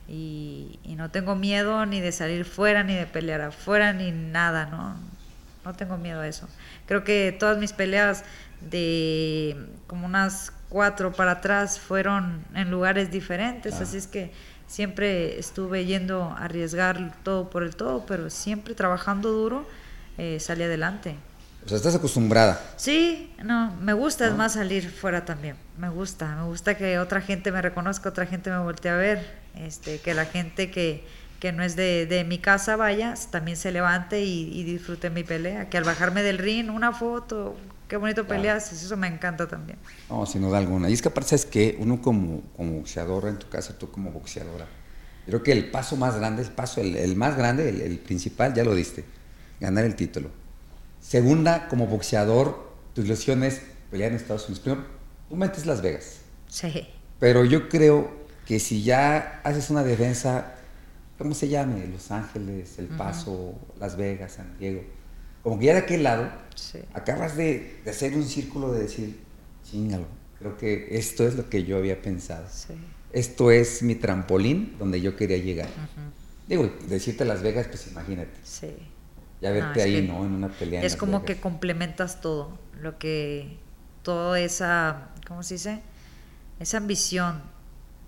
Y, 0.09 0.79
no 0.97 1.09
tengo 1.11 1.35
miedo 1.37 1.85
ni 1.85 2.01
de 2.01 2.11
salir 2.11 2.43
fuera, 2.43 2.83
ni 2.83 2.93
de 2.93 3.05
pelear 3.05 3.39
afuera, 3.39 3.93
ni 3.93 4.11
nada, 4.11 4.65
¿no? 4.65 4.95
No 5.63 5.73
tengo 5.75 5.97
miedo 5.97 6.19
a 6.19 6.27
eso. 6.27 6.49
Creo 6.87 7.05
que 7.05 7.33
todas 7.39 7.57
mis 7.57 7.71
peleas 7.71 8.25
de 8.59 9.55
como 9.87 10.05
unas 10.05 10.51
cuatro 10.67 11.13
para 11.13 11.31
atrás 11.31 11.79
fueron 11.79 12.43
en 12.53 12.69
lugares 12.69 13.11
diferentes, 13.11 13.75
ah. 13.75 13.83
así 13.83 13.95
es 13.95 14.07
que 14.07 14.33
siempre 14.67 15.39
estuve 15.39 15.85
yendo 15.85 16.23
a 16.23 16.43
arriesgar 16.43 17.15
todo 17.23 17.49
por 17.49 17.63
el 17.63 17.77
todo, 17.77 18.05
pero 18.05 18.29
siempre 18.29 18.75
trabajando 18.75 19.31
duro 19.31 19.65
eh, 20.17 20.39
salí 20.41 20.63
adelante. 20.63 21.15
O 21.69 21.71
sea, 21.71 21.77
estás 21.77 21.93
acostumbrada. 21.93 22.59
Sí, 22.77 23.31
no, 23.43 23.71
me 23.75 23.93
gusta 23.93 24.25
es 24.25 24.33
más 24.33 24.53
salir 24.53 24.89
fuera 24.89 25.23
también. 25.23 25.55
Me 25.77 25.87
gusta, 25.89 26.35
me 26.35 26.45
gusta 26.45 26.75
que 26.75 26.97
otra 26.97 27.21
gente 27.21 27.51
me 27.51 27.61
reconozca, 27.61 28.09
otra 28.09 28.25
gente 28.25 28.49
me 28.49 28.57
voltee 28.57 28.89
a 28.89 28.95
ver, 28.95 29.37
este, 29.53 29.99
que 29.99 30.15
la 30.15 30.25
gente 30.25 30.71
que, 30.71 31.05
que 31.39 31.51
no 31.51 31.61
es 31.61 31.75
de, 31.75 32.07
de, 32.07 32.23
mi 32.23 32.39
casa 32.39 32.75
vaya, 32.75 33.13
también 33.29 33.55
se 33.55 33.71
levante 33.71 34.23
y, 34.23 34.49
y, 34.51 34.63
disfrute 34.63 35.11
mi 35.11 35.23
pelea. 35.23 35.69
Que 35.69 35.77
al 35.77 35.83
bajarme 35.83 36.23
del 36.23 36.39
ring, 36.39 36.71
una 36.71 36.91
foto, 36.91 37.55
qué 37.87 37.97
bonito 37.97 38.25
peleas, 38.25 38.73
eso 38.73 38.97
me 38.97 39.05
encanta 39.05 39.47
también. 39.47 39.77
No, 40.09 40.25
sin 40.25 40.41
duda 40.41 40.57
alguna. 40.57 40.89
Y 40.89 40.93
es 40.93 41.03
que 41.03 41.09
aparte 41.09 41.35
es 41.35 41.45
que 41.45 41.77
uno 41.79 42.01
como, 42.01 42.41
como 42.57 42.79
boxeador 42.79 43.27
en 43.27 43.37
tu 43.37 43.47
casa, 43.47 43.77
tú 43.77 43.91
como 43.91 44.09
boxeadora, 44.09 44.65
creo 45.27 45.43
que 45.43 45.51
el 45.51 45.69
paso 45.69 45.95
más 45.97 46.15
grande, 46.15 46.41
el 46.41 46.49
paso, 46.49 46.81
el, 46.81 47.15
más 47.15 47.37
grande, 47.37 47.69
el, 47.69 47.99
principal, 47.99 48.55
ya 48.55 48.63
lo 48.63 48.73
diste, 48.73 49.05
ganar 49.59 49.85
el 49.85 49.93
título. 49.93 50.31
Segunda, 51.09 51.67
como 51.69 51.87
boxeador, 51.87 52.71
tu 52.93 53.01
ilusión 53.01 53.43
es 53.43 53.61
pelear 53.89 54.11
en 54.11 54.17
Estados 54.17 54.45
Unidos. 54.45 54.59
Primero, 54.59 54.85
tú 55.27 55.35
metes 55.35 55.65
Las 55.65 55.81
Vegas. 55.81 56.19
Sí. 56.47 56.87
Pero 57.19 57.43
yo 57.45 57.67
creo 57.67 58.11
que 58.45 58.59
si 58.59 58.83
ya 58.83 59.41
haces 59.43 59.71
una 59.71 59.83
defensa, 59.83 60.53
¿cómo 61.17 61.33
se 61.33 61.47
llame? 61.47 61.87
Los 61.87 62.11
Ángeles, 62.11 62.77
El 62.77 62.89
Paso, 62.89 63.55
Las 63.79 63.97
Vegas, 63.97 64.33
San 64.33 64.55
Diego 64.59 64.83
como 65.43 65.57
que 65.57 65.65
ya 65.65 65.73
de 65.73 65.79
aquel 65.79 66.03
lado, 66.03 66.29
acabas 66.93 67.35
de, 67.37 67.81
hacer 67.89 68.13
un 68.13 68.23
círculo 68.23 68.71
de 68.71 68.81
decir, 68.81 69.19
chingalo, 69.63 70.05
creo 70.37 70.57
que 70.57 70.97
esto 70.97 71.27
es 71.27 71.35
lo 71.35 71.49
que 71.49 71.63
yo 71.63 71.77
había 71.77 72.01
pensado. 72.01 72.45
Esto 73.13 73.49
es 73.49 73.81
mi 73.81 73.95
trampolín 73.95 74.75
donde 74.77 75.01
yo 75.01 75.15
quería 75.15 75.37
llegar. 75.37 75.69
Digo, 76.47 76.69
decirte 76.87 77.25
Las 77.25 77.41
Vegas, 77.41 77.67
pues 77.67 77.87
imagínate. 77.87 78.31
Sí. 78.43 78.67
Ya 79.41 79.51
verte 79.51 79.81
ahí, 79.81 80.07
¿no? 80.07 80.25
En 80.25 80.33
una 80.33 80.49
pelea. 80.49 80.83
Es 80.83 80.95
como 80.95 81.23
que 81.23 81.39
complementas 81.39 82.21
todo, 82.21 82.57
lo 82.81 82.97
que, 82.97 83.57
toda 84.03 84.39
esa, 84.39 85.09
¿cómo 85.27 85.43
se 85.43 85.55
dice? 85.55 85.81
Esa 86.59 86.77
ambición. 86.77 87.41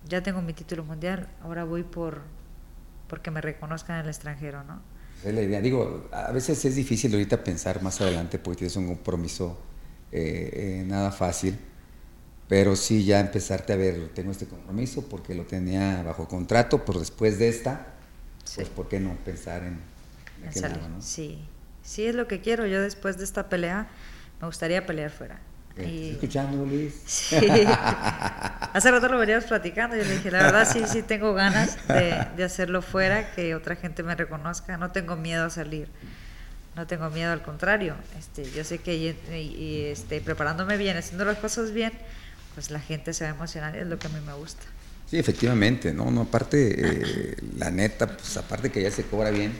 Ya 0.08 0.22
tengo 0.22 0.42
mi 0.42 0.52
título 0.52 0.84
mundial, 0.84 1.28
ahora 1.42 1.64
voy 1.64 1.84
por 1.84 2.22
porque 3.12 3.30
me 3.30 3.42
reconozcan 3.42 3.96
en 3.96 4.04
el 4.04 4.08
extranjero, 4.08 4.64
¿no? 4.64 4.80
Es 5.22 5.34
la 5.34 5.42
idea. 5.42 5.60
Digo, 5.60 6.08
a 6.12 6.32
veces 6.32 6.64
es 6.64 6.74
difícil 6.76 7.12
ahorita 7.12 7.44
pensar 7.44 7.82
más 7.82 8.00
adelante 8.00 8.38
porque 8.38 8.60
tienes 8.60 8.76
un 8.76 8.86
compromiso 8.86 9.58
eh, 10.10 10.80
eh, 10.80 10.84
nada 10.86 11.12
fácil, 11.12 11.58
pero 12.48 12.74
sí 12.74 13.04
ya 13.04 13.20
empezarte 13.20 13.74
a 13.74 13.76
ver, 13.76 14.10
tengo 14.14 14.30
este 14.30 14.46
compromiso 14.46 15.06
porque 15.08 15.34
lo 15.34 15.44
tenía 15.44 16.02
bajo 16.02 16.26
contrato, 16.26 16.86
pero 16.86 17.00
después 17.00 17.38
de 17.38 17.50
esta, 17.50 17.94
pues 18.54 18.68
¿por 18.70 18.88
qué 18.88 18.98
no 18.98 19.14
pensar 19.24 19.62
en, 19.64 19.78
Sí, 21.00 21.38
sí 21.82 22.06
es 22.06 22.14
lo 22.14 22.26
que 22.26 22.40
quiero. 22.40 22.66
Yo 22.66 22.80
después 22.80 23.18
de 23.18 23.24
esta 23.24 23.48
pelea 23.48 23.88
me 24.40 24.46
gustaría 24.46 24.84
pelear 24.86 25.10
fuera. 25.10 25.38
¿Estás 25.76 25.92
escuchando, 25.92 26.66
Luis? 26.66 26.94
Sí. 27.06 27.36
Hace 28.74 28.90
rato 28.90 29.08
lo 29.08 29.18
veníamos 29.18 29.44
platicando. 29.44 29.96
Yo 29.96 30.04
le 30.04 30.12
dije, 30.12 30.30
la 30.30 30.42
verdad, 30.42 30.68
sí, 30.70 30.82
sí 30.86 31.02
tengo 31.02 31.34
ganas 31.34 31.76
de, 31.88 32.44
hacerlo 32.44 32.82
fuera, 32.82 33.32
que 33.32 33.54
otra 33.54 33.76
gente 33.76 34.02
me 34.02 34.14
reconozca. 34.14 34.76
No 34.76 34.90
tengo 34.92 35.16
miedo 35.16 35.46
a 35.46 35.50
salir. 35.50 35.88
No 36.76 36.86
tengo 36.86 37.10
miedo, 37.10 37.32
al 37.32 37.42
contrario. 37.42 37.94
Este, 38.18 38.50
yo 38.50 38.64
sé 38.64 38.78
que 38.78 38.96
y, 38.96 39.84
este, 39.86 40.20
preparándome 40.20 40.76
bien, 40.76 40.96
haciendo 40.96 41.24
las 41.24 41.38
cosas 41.38 41.72
bien, 41.72 41.92
pues 42.54 42.70
la 42.70 42.80
gente 42.80 43.12
se 43.12 43.24
va 43.24 43.30
a 43.30 43.34
emocionar 43.34 43.74
y 43.76 43.78
es 43.78 43.86
lo 43.86 43.98
que 43.98 44.06
a 44.06 44.10
mí 44.10 44.20
me 44.24 44.32
gusta. 44.34 44.62
Sí, 45.10 45.18
efectivamente, 45.18 45.92
no, 45.92 46.10
no, 46.10 46.22
aparte, 46.22 46.74
eh, 46.78 47.36
la 47.58 47.70
neta, 47.70 48.06
pues 48.06 48.34
aparte 48.38 48.70
que 48.70 48.82
ya 48.82 48.90
se 48.90 49.04
cobra 49.04 49.30
bien, 49.30 49.52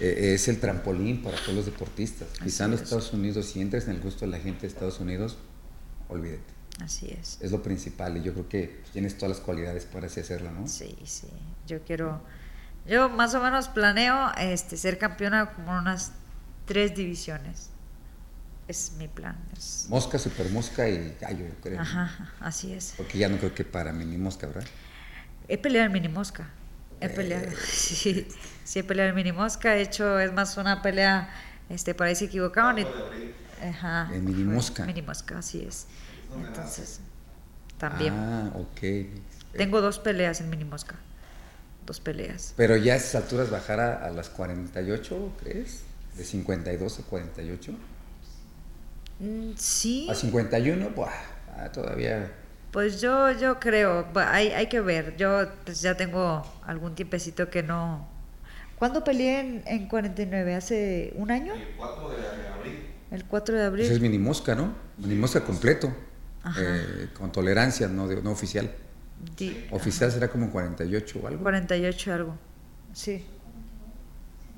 eh, 0.00 0.34
es 0.34 0.48
el 0.48 0.60
trampolín 0.60 1.22
para 1.22 1.36
todos 1.38 1.54
los 1.54 1.66
deportistas. 1.66 2.28
Quizá 2.42 2.66
en 2.66 2.72
los 2.72 2.82
Estados 2.82 3.12
Unidos, 3.12 3.46
si 3.46 3.60
entras 3.60 3.84
en 3.84 3.92
el 3.92 4.00
gusto 4.00 4.24
de 4.26 4.32
la 4.32 4.38
gente 4.38 4.62
de 4.62 4.66
Estados 4.68 5.00
Unidos, 5.00 5.38
olvídate. 6.08 6.56
Así 6.82 7.10
es. 7.10 7.38
Es 7.40 7.52
lo 7.52 7.62
principal 7.62 8.16
y 8.18 8.22
yo 8.22 8.32
creo 8.34 8.48
que 8.48 8.80
tienes 8.92 9.16
todas 9.16 9.38
las 9.38 9.44
cualidades 9.44 9.86
para 9.86 10.06
así 10.06 10.20
hacerlo, 10.20 10.50
¿no? 10.50 10.68
Sí, 10.68 10.96
sí. 11.04 11.28
Yo 11.66 11.82
quiero, 11.82 12.20
yo 12.86 13.08
más 13.08 13.34
o 13.34 13.42
menos 13.42 13.68
planeo 13.68 14.32
este, 14.38 14.76
ser 14.76 14.98
campeona 14.98 15.54
como 15.54 15.72
en 15.72 15.78
unas 15.78 16.12
tres 16.66 16.94
divisiones. 16.94 17.70
Es 18.68 18.92
mi 18.98 19.08
plan. 19.08 19.36
Mosca, 19.88 20.18
super 20.18 20.50
mosca 20.50 20.88
y 20.88 21.16
gallo, 21.20 21.46
yo 21.46 21.54
creo. 21.62 21.80
Ajá, 21.80 22.32
así 22.40 22.72
es. 22.72 22.94
Porque 22.96 23.16
ya 23.16 23.28
no 23.28 23.38
creo 23.38 23.54
que 23.54 23.64
para 23.64 23.92
mini 23.92 24.18
mosca, 24.18 24.48
¿verdad? 24.48 24.64
He 25.48 25.56
peleado 25.56 25.86
en 25.86 25.92
mini 25.92 26.08
mosca. 26.08 26.50
He 27.00 27.08
peleado, 27.08 27.48
sí, 27.66 28.26
sí 28.64 28.78
he 28.78 28.84
peleado 28.84 29.10
en 29.10 29.16
mini 29.16 29.32
mosca, 29.32 29.76
he 29.76 29.82
hecho, 29.82 30.18
es 30.18 30.32
más 30.32 30.56
una 30.56 30.82
pelea, 30.82 31.28
este, 31.68 31.94
por 31.94 32.06
ahí 32.06 32.14
se 32.14 32.26
equivocaron. 32.26 32.78
Y, 32.78 32.86
ajá, 33.62 34.10
en 34.12 34.24
mini 34.24 34.44
mosca. 34.44 34.86
Mini 34.86 35.02
mosca, 35.02 35.38
así 35.38 35.62
es. 35.62 35.86
Entonces, 36.34 37.00
también. 37.78 38.14
Ah, 38.14 38.50
ok. 38.54 39.08
Tengo 39.56 39.80
dos 39.80 39.98
peleas 39.98 40.40
en 40.40 40.50
mini 40.50 40.64
mosca, 40.64 40.96
dos 41.84 42.00
peleas. 42.00 42.54
Pero 42.56 42.76
ya 42.76 42.94
a 42.94 42.96
esas 42.96 43.22
alturas 43.22 43.50
bajar 43.50 43.80
a, 43.80 44.10
las 44.10 44.28
48, 44.28 45.32
¿crees? 45.42 45.82
De 46.16 46.24
52 46.24 46.98
a 46.98 47.02
48. 47.02 47.72
Mm, 49.18 49.52
sí. 49.56 50.08
A 50.10 50.14
51, 50.14 50.94
pues 50.94 51.10
todavía 51.72 52.30
pues 52.76 53.00
yo, 53.00 53.32
yo 53.32 53.58
creo, 53.58 54.06
hay, 54.16 54.48
hay 54.48 54.66
que 54.66 54.82
ver. 54.82 55.16
Yo 55.16 55.48
pues 55.64 55.80
ya 55.80 55.96
tengo 55.96 56.42
algún 56.66 56.94
tiempecito 56.94 57.48
que 57.48 57.62
no. 57.62 58.06
¿Cuándo 58.78 59.02
peleé 59.02 59.40
en, 59.40 59.62
en 59.64 59.88
49? 59.88 60.54
¿Hace 60.54 61.14
un 61.16 61.30
año? 61.30 61.54
El 61.54 61.74
4 61.74 62.10
de 62.10 62.48
abril. 62.48 62.78
El 63.10 63.24
4 63.24 63.56
de 63.56 63.64
abril. 63.64 63.86
Pues 63.86 63.96
es 63.96 64.02
mini 64.02 64.18
mosca, 64.18 64.54
¿no? 64.54 64.74
Mini 64.98 65.14
mosca 65.14 65.40
completo. 65.42 65.90
eh, 66.58 67.08
con 67.18 67.32
tolerancia, 67.32 67.88
no, 67.88 68.08
no 68.08 68.30
oficial. 68.30 68.70
oficial 69.70 70.12
será 70.12 70.28
como 70.28 70.50
48 70.50 71.18
o 71.22 71.28
algo. 71.28 71.42
48 71.44 72.12
algo, 72.12 72.36
sí. 72.92 73.24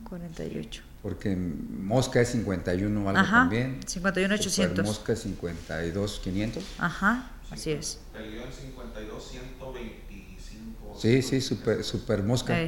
48. 0.08 0.82
Porque 1.02 1.36
mosca 1.36 2.20
es 2.20 2.30
51 2.30 3.04
o 3.04 3.08
algo 3.08 3.20
Ajá, 3.20 3.36
también. 3.42 3.78
51 3.86 4.34
800. 4.34 4.84
mosca 4.84 5.12
es 5.12 5.20
52 5.20 6.20
500. 6.24 6.64
Ajá, 6.78 7.30
así 7.52 7.70
es. 7.70 8.00
Peleó 8.18 8.44
en 8.44 8.52
52 8.52 9.30
125. 9.30 10.98
Sí, 10.98 11.22
sí, 11.22 11.40
super, 11.40 11.84
super 11.84 12.22
mosca. 12.22 12.58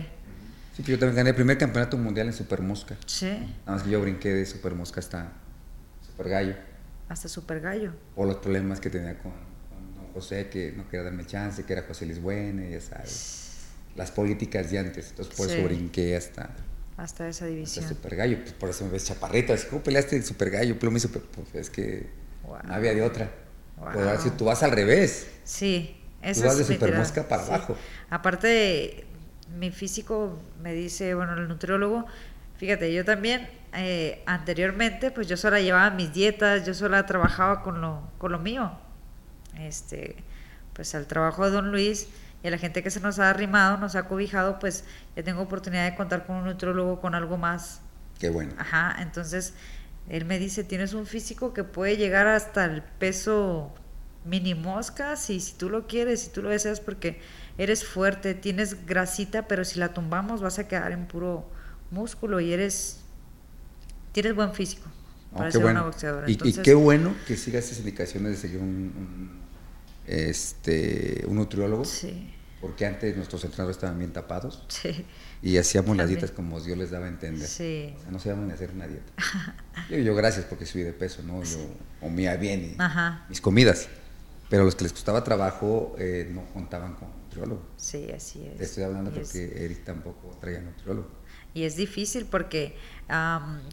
Sí, 0.76 0.82
yo 0.84 0.98
también 0.98 1.16
gané 1.16 1.30
el 1.30 1.36
primer 1.36 1.58
campeonato 1.58 1.98
mundial 1.98 2.28
en 2.28 2.32
super 2.32 2.62
mosca. 2.62 2.96
Sí. 3.06 3.26
Nada 3.26 3.72
más 3.72 3.82
que 3.82 3.90
yo 3.90 4.00
brinqué 4.00 4.32
de 4.32 4.46
super 4.46 4.74
mosca 4.74 5.00
hasta 5.00 5.32
super 6.06 6.28
gallo. 6.28 6.54
Hasta 7.08 7.28
super 7.28 7.60
gallo. 7.60 7.92
Por 8.14 8.28
los 8.28 8.36
problemas 8.36 8.80
que 8.80 8.88
tenía 8.90 9.18
con, 9.18 9.32
don 9.96 10.12
José, 10.14 10.48
que 10.48 10.72
no 10.76 10.84
quería 10.88 11.02
darme 11.02 11.26
chance, 11.26 11.64
que 11.64 11.72
era 11.72 11.82
José 11.82 12.06
Luis 12.06 12.20
Buena, 12.20 12.68
ya 12.68 12.80
sabes. 12.80 13.66
Las 13.96 14.12
políticas 14.12 14.70
de 14.70 14.78
antes. 14.78 15.10
Entonces 15.10 15.34
por 15.34 15.50
eso 15.50 15.64
brinqué 15.64 16.16
hasta 16.16 16.54
hasta 16.96 17.26
esa 17.28 17.46
división. 17.46 17.84
Hasta 17.84 17.96
Super 17.96 18.14
Gallo, 18.14 18.38
pues 18.40 18.52
por 18.52 18.68
eso 18.68 18.84
me 18.84 18.90
ves 18.90 19.06
chaparrita. 19.06 19.56
¿Cómo 19.70 19.82
peleaste 19.82 20.16
el 20.16 20.22
Super 20.22 20.50
Gallo? 20.50 20.78
Pues, 20.78 21.02
super, 21.02 21.22
pues 21.22 21.54
es 21.54 21.70
que 21.70 22.10
no 22.46 22.74
había 22.74 22.94
de 22.94 23.00
otra. 23.00 23.30
Wow. 23.80 24.20
si 24.20 24.30
tú 24.30 24.44
vas 24.44 24.62
al 24.62 24.72
revés. 24.72 25.30
Sí, 25.44 25.96
eso 26.22 26.42
Tú 26.42 26.46
vas 26.46 26.58
de 26.58 26.64
Super 26.64 26.96
Mosca 26.96 27.26
para 27.26 27.42
abajo. 27.42 27.76
Aparte, 28.10 29.06
mi 29.58 29.70
físico 29.70 30.38
me 30.62 30.74
dice, 30.74 31.14
bueno, 31.14 31.34
el 31.34 31.48
nutriólogo, 31.48 32.06
fíjate, 32.58 32.92
yo 32.92 33.04
también 33.04 33.48
eh, 33.72 34.22
anteriormente, 34.26 35.10
pues 35.10 35.28
yo 35.28 35.36
sola 35.36 35.60
llevaba 35.60 35.90
mis 35.90 36.12
dietas, 36.12 36.66
yo 36.66 36.74
sola 36.74 37.06
trabajaba 37.06 37.62
con 37.62 37.80
lo, 37.80 38.02
con 38.18 38.32
lo 38.32 38.38
mío. 38.38 38.72
Este, 39.58 40.16
pues 40.74 40.94
al 40.94 41.06
trabajo 41.06 41.44
de 41.44 41.50
Don 41.50 41.70
Luis 41.70 42.08
y 42.42 42.48
a 42.48 42.50
la 42.50 42.58
gente 42.58 42.82
que 42.82 42.90
se 42.90 43.00
nos 43.00 43.18
ha 43.18 43.30
arrimado, 43.30 43.78
nos 43.78 43.96
ha 43.96 44.08
cobijado, 44.08 44.58
pues 44.58 44.84
ya 45.16 45.22
tengo 45.22 45.42
oportunidad 45.42 45.84
de 45.90 45.96
contar 45.96 46.26
con 46.26 46.36
un 46.36 46.44
nutriólogo 46.44 47.00
con 47.00 47.14
algo 47.14 47.36
más. 47.36 47.80
Qué 48.18 48.30
bueno. 48.30 48.52
Ajá, 48.58 48.96
entonces 49.00 49.54
él 50.10 50.24
me 50.24 50.38
dice, 50.38 50.64
tienes 50.64 50.92
un 50.92 51.06
físico 51.06 51.54
que 51.54 51.64
puede 51.64 51.96
llegar 51.96 52.26
hasta 52.26 52.64
el 52.66 52.82
peso 52.82 53.72
mini 54.24 54.54
moscas 54.54 55.30
y 55.30 55.40
si 55.40 55.54
tú 55.54 55.70
lo 55.70 55.86
quieres, 55.86 56.20
si 56.20 56.28
tú 56.28 56.42
lo 56.42 56.50
deseas 56.50 56.80
porque 56.80 57.20
eres 57.56 57.84
fuerte, 57.84 58.34
tienes 58.34 58.86
grasita, 58.86 59.48
pero 59.48 59.64
si 59.64 59.78
la 59.78 59.94
tumbamos 59.94 60.42
vas 60.42 60.58
a 60.58 60.68
quedar 60.68 60.92
en 60.92 61.06
puro 61.06 61.48
músculo 61.90 62.40
y 62.40 62.52
eres 62.52 63.00
tienes 64.12 64.34
buen 64.34 64.52
físico 64.52 64.90
oh, 65.32 65.38
para 65.38 65.50
ser 65.50 65.64
una 65.64 65.82
boxeadora. 65.82 66.28
Y, 66.28 66.38
y, 66.42 66.52
qué 66.52 66.74
bueno 66.74 67.14
que 67.26 67.36
sigas 67.36 67.64
esas 67.64 67.78
indicaciones 67.78 68.32
de 68.32 68.36
seguir 68.36 68.60
un 68.60 69.40
este, 70.10 71.24
un 71.26 71.36
nutriólogo. 71.36 71.84
Sí. 71.84 72.34
Porque 72.60 72.84
antes 72.84 73.16
nuestros 73.16 73.42
entrenadores 73.44 73.76
estaban 73.76 73.98
bien 73.98 74.12
tapados. 74.12 74.64
Sí. 74.68 75.06
Y 75.42 75.56
hacíamos 75.56 75.96
las 75.96 76.08
dietas 76.08 76.30
como 76.30 76.60
Dios 76.60 76.76
les 76.76 76.90
daba 76.90 77.06
a 77.06 77.08
entender. 77.08 77.48
Sí. 77.48 77.94
O 77.96 78.02
sea, 78.02 78.10
no 78.10 78.18
sabíamos 78.18 78.46
ni 78.46 78.52
hacer 78.52 78.70
una 78.74 78.86
dieta. 78.86 79.12
yo, 79.90 79.98
yo, 79.98 80.14
gracias 80.14 80.44
porque 80.44 80.66
subí 80.66 80.82
de 80.82 80.92
peso, 80.92 81.22
¿no? 81.22 81.42
Yo 81.42 81.58
comía 81.98 82.36
bien 82.36 82.76
mis 83.28 83.40
comidas. 83.40 83.88
Pero 84.50 84.64
los 84.64 84.74
que 84.74 84.82
les 84.82 84.92
costaba 84.92 85.22
trabajo 85.22 85.94
eh, 85.98 86.28
no 86.30 86.44
contaban 86.52 86.94
con 86.94 87.08
nutriólogo. 87.22 87.62
Sí, 87.76 88.10
así 88.14 88.44
es. 88.44 88.58
Te 88.58 88.64
estoy 88.64 88.82
hablando 88.82 89.12
porque 89.12 89.64
Eric 89.64 89.84
tampoco 89.84 90.36
traía 90.40 90.60
nutriólogo. 90.60 91.08
Y 91.54 91.62
es 91.62 91.76
difícil 91.76 92.26
porque 92.26 92.76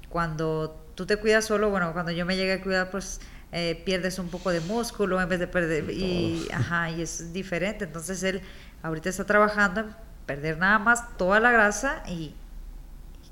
cuando 0.10 0.86
tú 0.96 1.06
te 1.06 1.18
cuidas 1.18 1.46
solo, 1.46 1.70
bueno, 1.70 1.94
cuando 1.94 2.12
yo 2.12 2.26
me 2.26 2.36
llegué 2.36 2.54
a 2.54 2.62
cuidar, 2.62 2.92
pues 2.92 3.20
eh, 3.52 3.82
pierdes 3.86 4.20
un 4.20 4.30
poco 4.30 4.52
de 4.52 4.62
músculo 4.62 5.22
en 5.22 5.30
vez 5.30 5.40
de 5.40 5.48
perder 5.48 5.90
y, 5.90 6.48
ajá, 6.52 6.92
y 6.92 7.02
es 7.02 7.34
diferente. 7.34 7.86
Entonces 7.86 8.22
él 8.24 8.42
ahorita 8.84 9.10
está 9.10 9.26
trabajando 9.26 9.86
perder 10.28 10.60
nada 10.60 10.78
más 10.78 11.18
toda 11.18 11.40
la 11.40 11.52
grasa 11.52 12.04
y, 12.08 12.36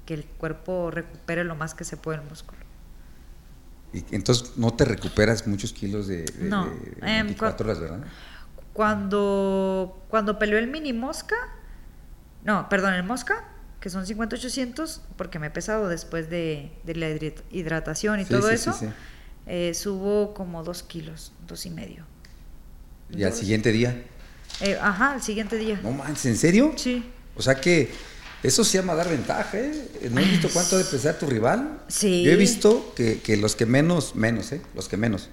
que 0.08 0.14
el 0.14 0.26
cuerpo 0.26 0.92
recupere 0.92 1.44
lo 1.44 1.56
más 1.56 1.74
que 1.74 1.84
se 1.84 1.98
puede 1.98 2.20
el 2.20 2.24
músculo. 2.26 2.60
Y 3.92 4.04
entonces 4.12 4.54
no 4.56 4.72
te 4.72 4.86
recuperas 4.86 5.48
muchos 5.48 5.74
kilos 5.74 6.08
de, 6.08 6.26
no, 6.40 6.72
24 7.02 7.66
horas, 7.66 7.80
¿verdad? 7.80 8.06
Cuando, 8.74 10.04
cuando 10.10 10.38
peleó 10.38 10.60
el 10.60 10.68
mini 10.68 10.94
mosca, 10.94 11.36
no, 12.44 12.70
perdón, 12.70 12.94
el 12.94 13.04
mosca, 13.04 13.46
que 13.80 13.90
son 13.90 14.06
5800, 14.06 15.02
porque 15.16 15.40
me 15.40 15.48
he 15.48 15.50
pesado 15.50 15.88
después 15.88 16.30
de, 16.30 16.72
la 16.86 17.10
hidratación 17.52 18.20
y 18.20 18.26
todo 18.26 18.52
eso. 18.52 18.74
Sí, 18.74 18.88
eh, 19.48 19.74
subo 19.74 20.34
como 20.34 20.64
dos 20.64 20.84
kilos, 20.84 21.32
dos 21.48 21.66
y 21.66 21.70
medio. 21.70 22.04
¿Y 23.10 23.24
al 23.24 23.34
siguiente 23.34 23.72
día? 23.72 24.04
Eh, 24.62 24.78
ajá, 24.82 25.14
al 25.14 25.22
siguiente 25.22 25.58
día. 25.58 25.80
No 25.84 25.92
manches, 25.92 26.26
¿en 26.26 26.38
serio? 26.38 26.74
Sí. 26.76 27.04
O 27.36 27.42
sea 27.42 27.56
que 27.56 27.92
eso 28.44 28.64
se 28.64 28.78
llama 28.78 28.96
dar 28.96 29.10
ventaja, 29.10 29.58
¿eh? 29.58 30.10
¿No 30.12 30.22
he 30.22 30.26
visto 30.26 30.50
cuánto 30.54 30.78
de 30.78 30.86
pesar 30.86 31.20
tu 31.20 31.26
rival? 31.26 31.82
Sí. 31.88 32.24
Yo 32.24 32.32
he 32.32 32.36
visto 32.36 32.94
que, 32.96 33.20
que 33.22 33.38
los 33.38 33.56
que 33.56 33.66
menos, 33.66 34.16
menos, 34.16 34.52
¿eh? 34.52 34.62
Los 34.74 34.88
que 34.88 34.98
menos 34.98 35.30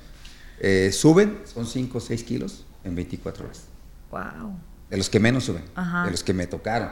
eh, 0.61 0.91
suben 0.93 1.39
son 1.53 1.66
5 1.66 1.99
o 1.99 2.01
6 2.01 2.23
kilos 2.25 2.64
en 2.85 2.95
24 2.95 3.45
horas. 3.45 3.62
Wow. 4.11 4.59
De 4.91 4.97
los 4.97 5.09
que 5.09 5.20
menos 5.20 5.45
suben, 5.45 5.64
Ajá. 5.75 6.05
de 6.05 6.11
los 6.11 6.23
que 6.23 6.33
me 6.33 6.47
tocaron. 6.47 6.91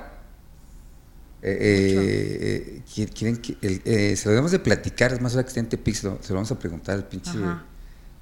Eh, 1.42 2.82
eh, 2.86 3.06
quieren 3.14 3.38
que 3.38 3.56
eh, 3.62 4.14
se 4.14 4.26
lo 4.26 4.32
debemos 4.32 4.50
de 4.50 4.58
platicar, 4.58 5.12
es 5.12 5.22
más 5.22 5.34
ahora 5.34 5.46
que 5.46 5.58
en 5.58 5.70
se 5.94 6.06
lo, 6.06 6.18
vamos 6.30 6.50
a 6.50 6.58
preguntar 6.58 6.96
al 6.96 7.04
pinche 7.08 7.32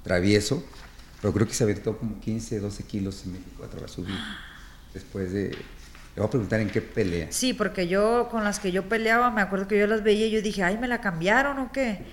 travieso, 0.03 0.63
pero 1.21 1.33
creo 1.33 1.47
que 1.47 1.53
se 1.53 1.63
aventó 1.63 1.97
como 1.97 2.19
15, 2.19 2.59
12 2.59 2.83
kilos 2.83 3.25
en 3.25 3.33
24 3.33 3.79
horas 3.79 3.91
subir. 3.91 4.15
Después 4.93 5.31
de. 5.31 5.49
Le 5.49 6.21
voy 6.21 6.25
a 6.25 6.29
preguntar 6.29 6.59
en 6.59 6.69
qué 6.69 6.81
pelea. 6.81 7.27
Sí, 7.31 7.53
porque 7.53 7.87
yo 7.87 8.27
con 8.29 8.43
las 8.43 8.59
que 8.59 8.71
yo 8.71 8.89
peleaba, 8.89 9.29
me 9.29 9.41
acuerdo 9.41 9.67
que 9.67 9.77
yo 9.77 9.87
las 9.87 10.03
veía 10.03 10.27
y 10.27 10.31
yo 10.31 10.41
dije, 10.41 10.63
ay, 10.63 10.77
¿me 10.77 10.87
la 10.87 11.01
cambiaron 11.01 11.59
o 11.59 11.71
qué? 11.71 12.03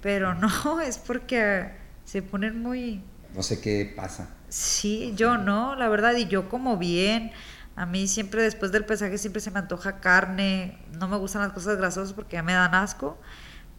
Pero 0.00 0.34
no, 0.34 0.80
es 0.86 0.98
porque 0.98 1.70
se 2.04 2.22
ponen 2.22 2.62
muy. 2.62 3.02
No 3.34 3.42
sé 3.42 3.60
qué 3.60 3.92
pasa. 3.94 4.30
Sí, 4.48 5.12
yo 5.16 5.38
no, 5.38 5.74
la 5.76 5.88
verdad, 5.88 6.14
y 6.16 6.26
yo 6.26 6.48
como 6.48 6.76
bien 6.76 7.32
a 7.74 7.86
mí 7.86 8.06
siempre 8.06 8.42
después 8.42 8.70
del 8.70 8.84
pesaje 8.84 9.16
siempre 9.18 9.40
se 9.40 9.50
me 9.50 9.58
antoja 9.58 10.00
carne, 10.00 10.78
no 10.98 11.08
me 11.08 11.16
gustan 11.16 11.42
las 11.42 11.52
cosas 11.52 11.78
grasosas 11.78 12.12
porque 12.12 12.34
ya 12.34 12.42
me 12.42 12.52
dan 12.52 12.74
asco, 12.74 13.18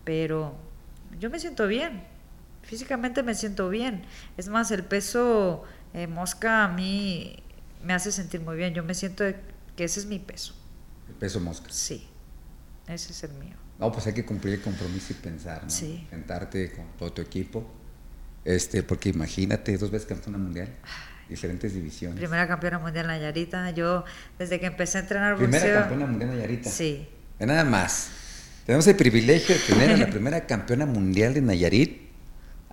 pero 0.04 0.56
yo 1.20 1.30
me 1.30 1.40
siento 1.40 1.68
bien, 1.68 2.04
físicamente 2.64 3.24
me 3.24 3.36
siento 3.36 3.70
bien. 3.70 4.04
Es 4.38 4.48
más, 4.48 4.72
el 4.72 4.84
peso 4.84 5.64
eh, 5.94 6.08
mosca 6.08 6.64
a 6.64 6.68
mí 6.68 7.38
me 7.84 7.94
hace 7.94 8.12
sentir 8.12 8.42
muy 8.42 8.56
bien, 8.56 8.74
yo 8.74 8.84
me 8.84 8.94
siento 8.94 9.26
que 9.76 9.84
ese 9.84 10.00
es 10.00 10.06
mi 10.06 10.20
peso. 10.20 10.56
¿El 11.08 11.16
peso 11.16 11.40
mosca? 11.40 11.68
Sí, 11.70 12.08
ese 12.88 13.12
es 13.12 13.24
el 13.24 13.34
mío. 13.34 13.56
No, 13.80 13.92
pues 13.92 14.08
hay 14.08 14.14
que 14.14 14.26
cumplir 14.26 14.56
el 14.56 14.62
compromiso 14.62 15.12
y 15.12 15.16
pensar, 15.16 15.64
¿no? 15.64 15.70
Sí. 15.70 16.08
Sentarte 16.10 16.72
con 16.72 16.86
todo 16.98 17.12
tu 17.12 17.22
equipo, 17.22 17.70
este, 18.46 18.84
porque 18.84 19.10
imagínate, 19.10 19.78
dos 19.78 19.92
veces 19.92 20.08
campeona 20.08 20.38
mundial 20.38 20.70
diferentes 21.30 21.74
divisiones. 21.74 22.20
Primera 22.20 22.48
campeona 22.48 22.80
mundial 22.80 23.08
Nayarita. 23.08 23.72
Yo, 23.72 24.04
desde 24.38 24.60
que 24.60 24.68
empecé 24.68 25.00
a 25.00 25.02
entrenar 25.02 25.34
boxeo... 25.34 25.50
Primera 25.50 25.80
campeona 25.80 26.06
mundial 26.06 26.30
Nayarita. 26.32 26.70
Sí. 26.70 27.08
nada 27.40 27.64
más. 27.64 28.10
Tenemos 28.66 28.88
el 28.88 28.96
privilegio 28.96 29.56
de 29.56 29.62
tener 29.62 29.92
a 29.92 29.98
la 29.98 30.08
primera 30.12 30.46
campeona 30.46 30.86
mundial 30.86 31.34
de 31.34 31.42
Nayarit 31.42 32.13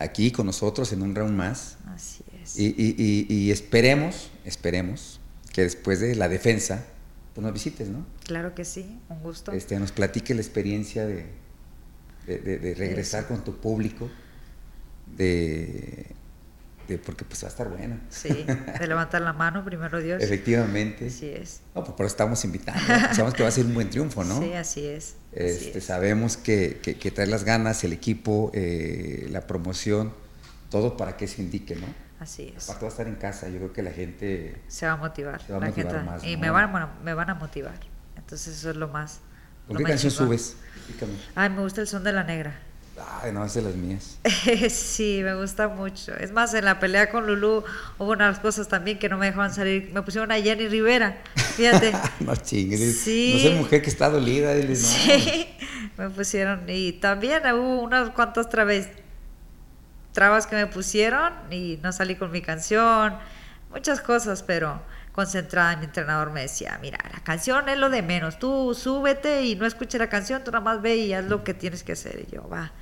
aquí 0.01 0.32
con 0.32 0.46
nosotros 0.46 0.92
en 0.92 1.03
un 1.03 1.14
round 1.14 1.36
más. 1.36 1.76
Así 1.86 2.24
es. 2.42 2.59
Y, 2.59 2.74
y, 2.76 3.26
y, 3.28 3.51
esperemos, 3.53 4.30
esperemos 4.44 5.20
que 5.53 5.62
después 5.62 6.01
de 6.01 6.16
la 6.16 6.28
defensa, 6.28 6.84
pues 7.34 7.44
nos 7.44 7.53
visites, 7.53 7.88
¿no? 7.88 8.05
Claro 8.24 8.55
que 8.55 8.64
sí, 8.64 8.98
un 9.09 9.22
gusto. 9.22 9.53
Este, 9.53 9.78
nos 9.78 9.92
platique 9.92 10.34
la 10.34 10.40
experiencia 10.40 11.07
de, 11.07 11.26
de, 12.26 12.38
de 12.59 12.74
regresar 12.74 13.28
con 13.28 13.44
tu 13.44 13.57
público, 13.61 14.11
de 15.16 16.07
porque 16.99 17.24
pues 17.24 17.43
va 17.43 17.49
a 17.49 17.51
estar 17.51 17.68
buena. 17.68 18.01
Sí, 18.09 18.28
de 18.78 18.86
levantar 18.86 19.22
la 19.22 19.32
mano, 19.32 19.64
primero 19.64 20.01
Dios. 20.01 20.22
Efectivamente. 20.22 21.07
Así 21.07 21.28
es. 21.28 21.61
No, 21.74 21.84
pues 21.84 21.95
por 21.97 22.07
eso 22.07 22.14
estamos 22.14 22.45
invitando. 22.45 22.80
Sabemos 23.12 23.34
que 23.34 23.43
va 23.43 23.49
a 23.49 23.53
ser 23.53 23.66
un 23.66 23.74
buen 23.74 23.91
triunfo, 23.91 24.24
¿no? 24.24 24.41
Sí, 24.41 24.53
así 24.55 24.86
es. 24.86 25.16
Este, 25.32 25.80
Sabemos 25.80 26.36
que, 26.36 26.80
que, 26.80 27.11
trae 27.11 27.26
las 27.26 27.45
ganas, 27.45 27.84
el 27.84 27.93
equipo, 27.93 28.51
eh, 28.55 29.28
la 29.30 29.47
promoción, 29.47 30.12
todo 30.70 30.97
para 30.97 31.16
que 31.16 31.28
se 31.28 31.43
indique, 31.43 31.76
¿no? 31.76 31.86
Así 32.18 32.53
es. 32.55 32.64
Aparte 32.64 32.84
va 32.84 32.88
a 32.88 32.91
estar 32.91 33.07
en 33.07 33.14
casa, 33.14 33.49
yo 33.49 33.57
creo 33.57 33.72
que 33.72 33.82
la 33.82 33.93
gente... 33.93 34.61
Se 34.68 34.86
va 34.86 34.93
a 34.93 34.97
motivar. 34.97 35.41
Se 35.41 35.53
va 35.53 35.59
a 35.59 35.68
motivar 35.68 36.05
más. 36.05 36.24
Y 36.24 36.36
me, 36.36 36.51
van, 36.51 36.70
bueno, 36.70 36.91
me 37.03 37.14
van 37.14 37.30
a 37.30 37.34
motivar. 37.34 37.80
Entonces 38.16 38.59
eso 38.59 38.70
es 38.70 38.76
lo 38.76 38.88
más... 38.88 39.20
¿Con 39.66 39.76
qué 39.76 39.84
canción 39.84 40.11
subes? 40.11 40.57
Ay, 41.34 41.51
me 41.51 41.62
gusta 41.62 41.80
el 41.80 41.86
son 41.86 42.05
de 42.05 42.12
la 42.12 42.24
negra. 42.24 42.59
Ay, 43.22 43.32
no, 43.32 43.45
es 43.45 43.55
de 43.55 43.62
las 43.62 43.74
mías. 43.74 44.18
sí, 44.70 45.20
me 45.22 45.34
gusta 45.34 45.68
mucho. 45.68 46.14
Es 46.16 46.32
más, 46.32 46.53
en 46.55 46.64
la 46.64 46.78
pelea 46.78 47.11
con 47.11 47.26
Lulu 47.26 47.64
hubo 47.99 48.11
unas 48.11 48.38
cosas 48.38 48.68
también 48.68 48.99
que 48.99 49.09
no 49.09 49.18
me 49.18 49.26
dejaban 49.26 49.53
salir. 49.53 49.91
Me 49.93 50.03
pusieron 50.03 50.30
a 50.32 50.36
Jenny 50.36 50.68
Rivera, 50.68 51.22
fíjate. 51.57 51.93
no 52.20 52.36
chingues. 52.36 53.01
Sí. 53.01 53.32
No 53.34 53.41
sé, 53.41 53.55
mujer 53.57 53.82
que 53.82 53.91
está 53.91 54.11
dolida. 54.11 54.55
Dile, 54.55 54.70
no. 54.70 54.74
Sí, 54.76 55.49
me 55.97 56.11
pusieron. 56.11 56.64
Y 56.68 56.93
también 56.93 57.43
hubo 57.53 57.80
unas 57.80 58.11
cuantas 58.11 58.49
travestis. 58.49 58.97
trabas 60.12 60.47
que 60.47 60.57
me 60.57 60.66
pusieron 60.66 61.32
y 61.51 61.78
no 61.82 61.93
salí 61.93 62.16
con 62.16 62.30
mi 62.30 62.43
canción, 62.43 63.16
muchas 63.70 64.01
cosas, 64.01 64.43
pero 64.43 64.80
concentrada, 65.20 65.76
mi 65.76 65.84
entrenador 65.84 66.30
me 66.30 66.40
decía, 66.40 66.78
mira, 66.80 66.98
la 67.12 67.20
canción 67.20 67.68
es 67.68 67.76
lo 67.76 67.90
de 67.90 68.00
menos, 68.00 68.38
tú 68.38 68.74
súbete 68.74 69.42
y 69.42 69.54
no 69.54 69.66
escuches 69.66 70.00
la 70.00 70.08
canción, 70.08 70.42
tú 70.42 70.50
nada 70.50 70.64
más 70.64 70.80
ve 70.80 70.96
y 70.96 71.12
haz 71.12 71.26
lo 71.26 71.44
que 71.44 71.52
tienes 71.52 71.82
que 71.82 71.92
hacer. 71.92 72.24
Y 72.26 72.34
yo, 72.34 72.48
va. 72.48 72.72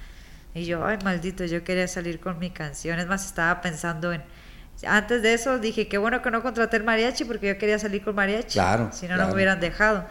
Y 0.54 0.64
yo, 0.64 0.86
ay, 0.86 0.98
maldito, 1.02 1.44
yo 1.46 1.64
quería 1.64 1.88
salir 1.88 2.20
con 2.20 2.38
mi 2.38 2.50
canción. 2.50 3.00
Es 3.00 3.08
más, 3.08 3.26
estaba 3.26 3.60
pensando 3.60 4.12
en... 4.12 4.22
Antes 4.86 5.22
de 5.22 5.34
eso 5.34 5.58
dije, 5.58 5.88
qué 5.88 5.98
bueno 5.98 6.22
que 6.22 6.30
no 6.30 6.40
contraté 6.40 6.76
el 6.76 6.84
mariachi 6.84 7.24
porque 7.24 7.48
yo 7.48 7.58
quería 7.58 7.80
salir 7.80 8.04
con 8.04 8.14
mariachi. 8.14 8.52
Claro. 8.52 8.90
Si 8.92 9.08
no, 9.08 9.16
no 9.16 9.26
me 9.26 9.34
hubieran 9.34 9.58
dejado. 9.58 10.06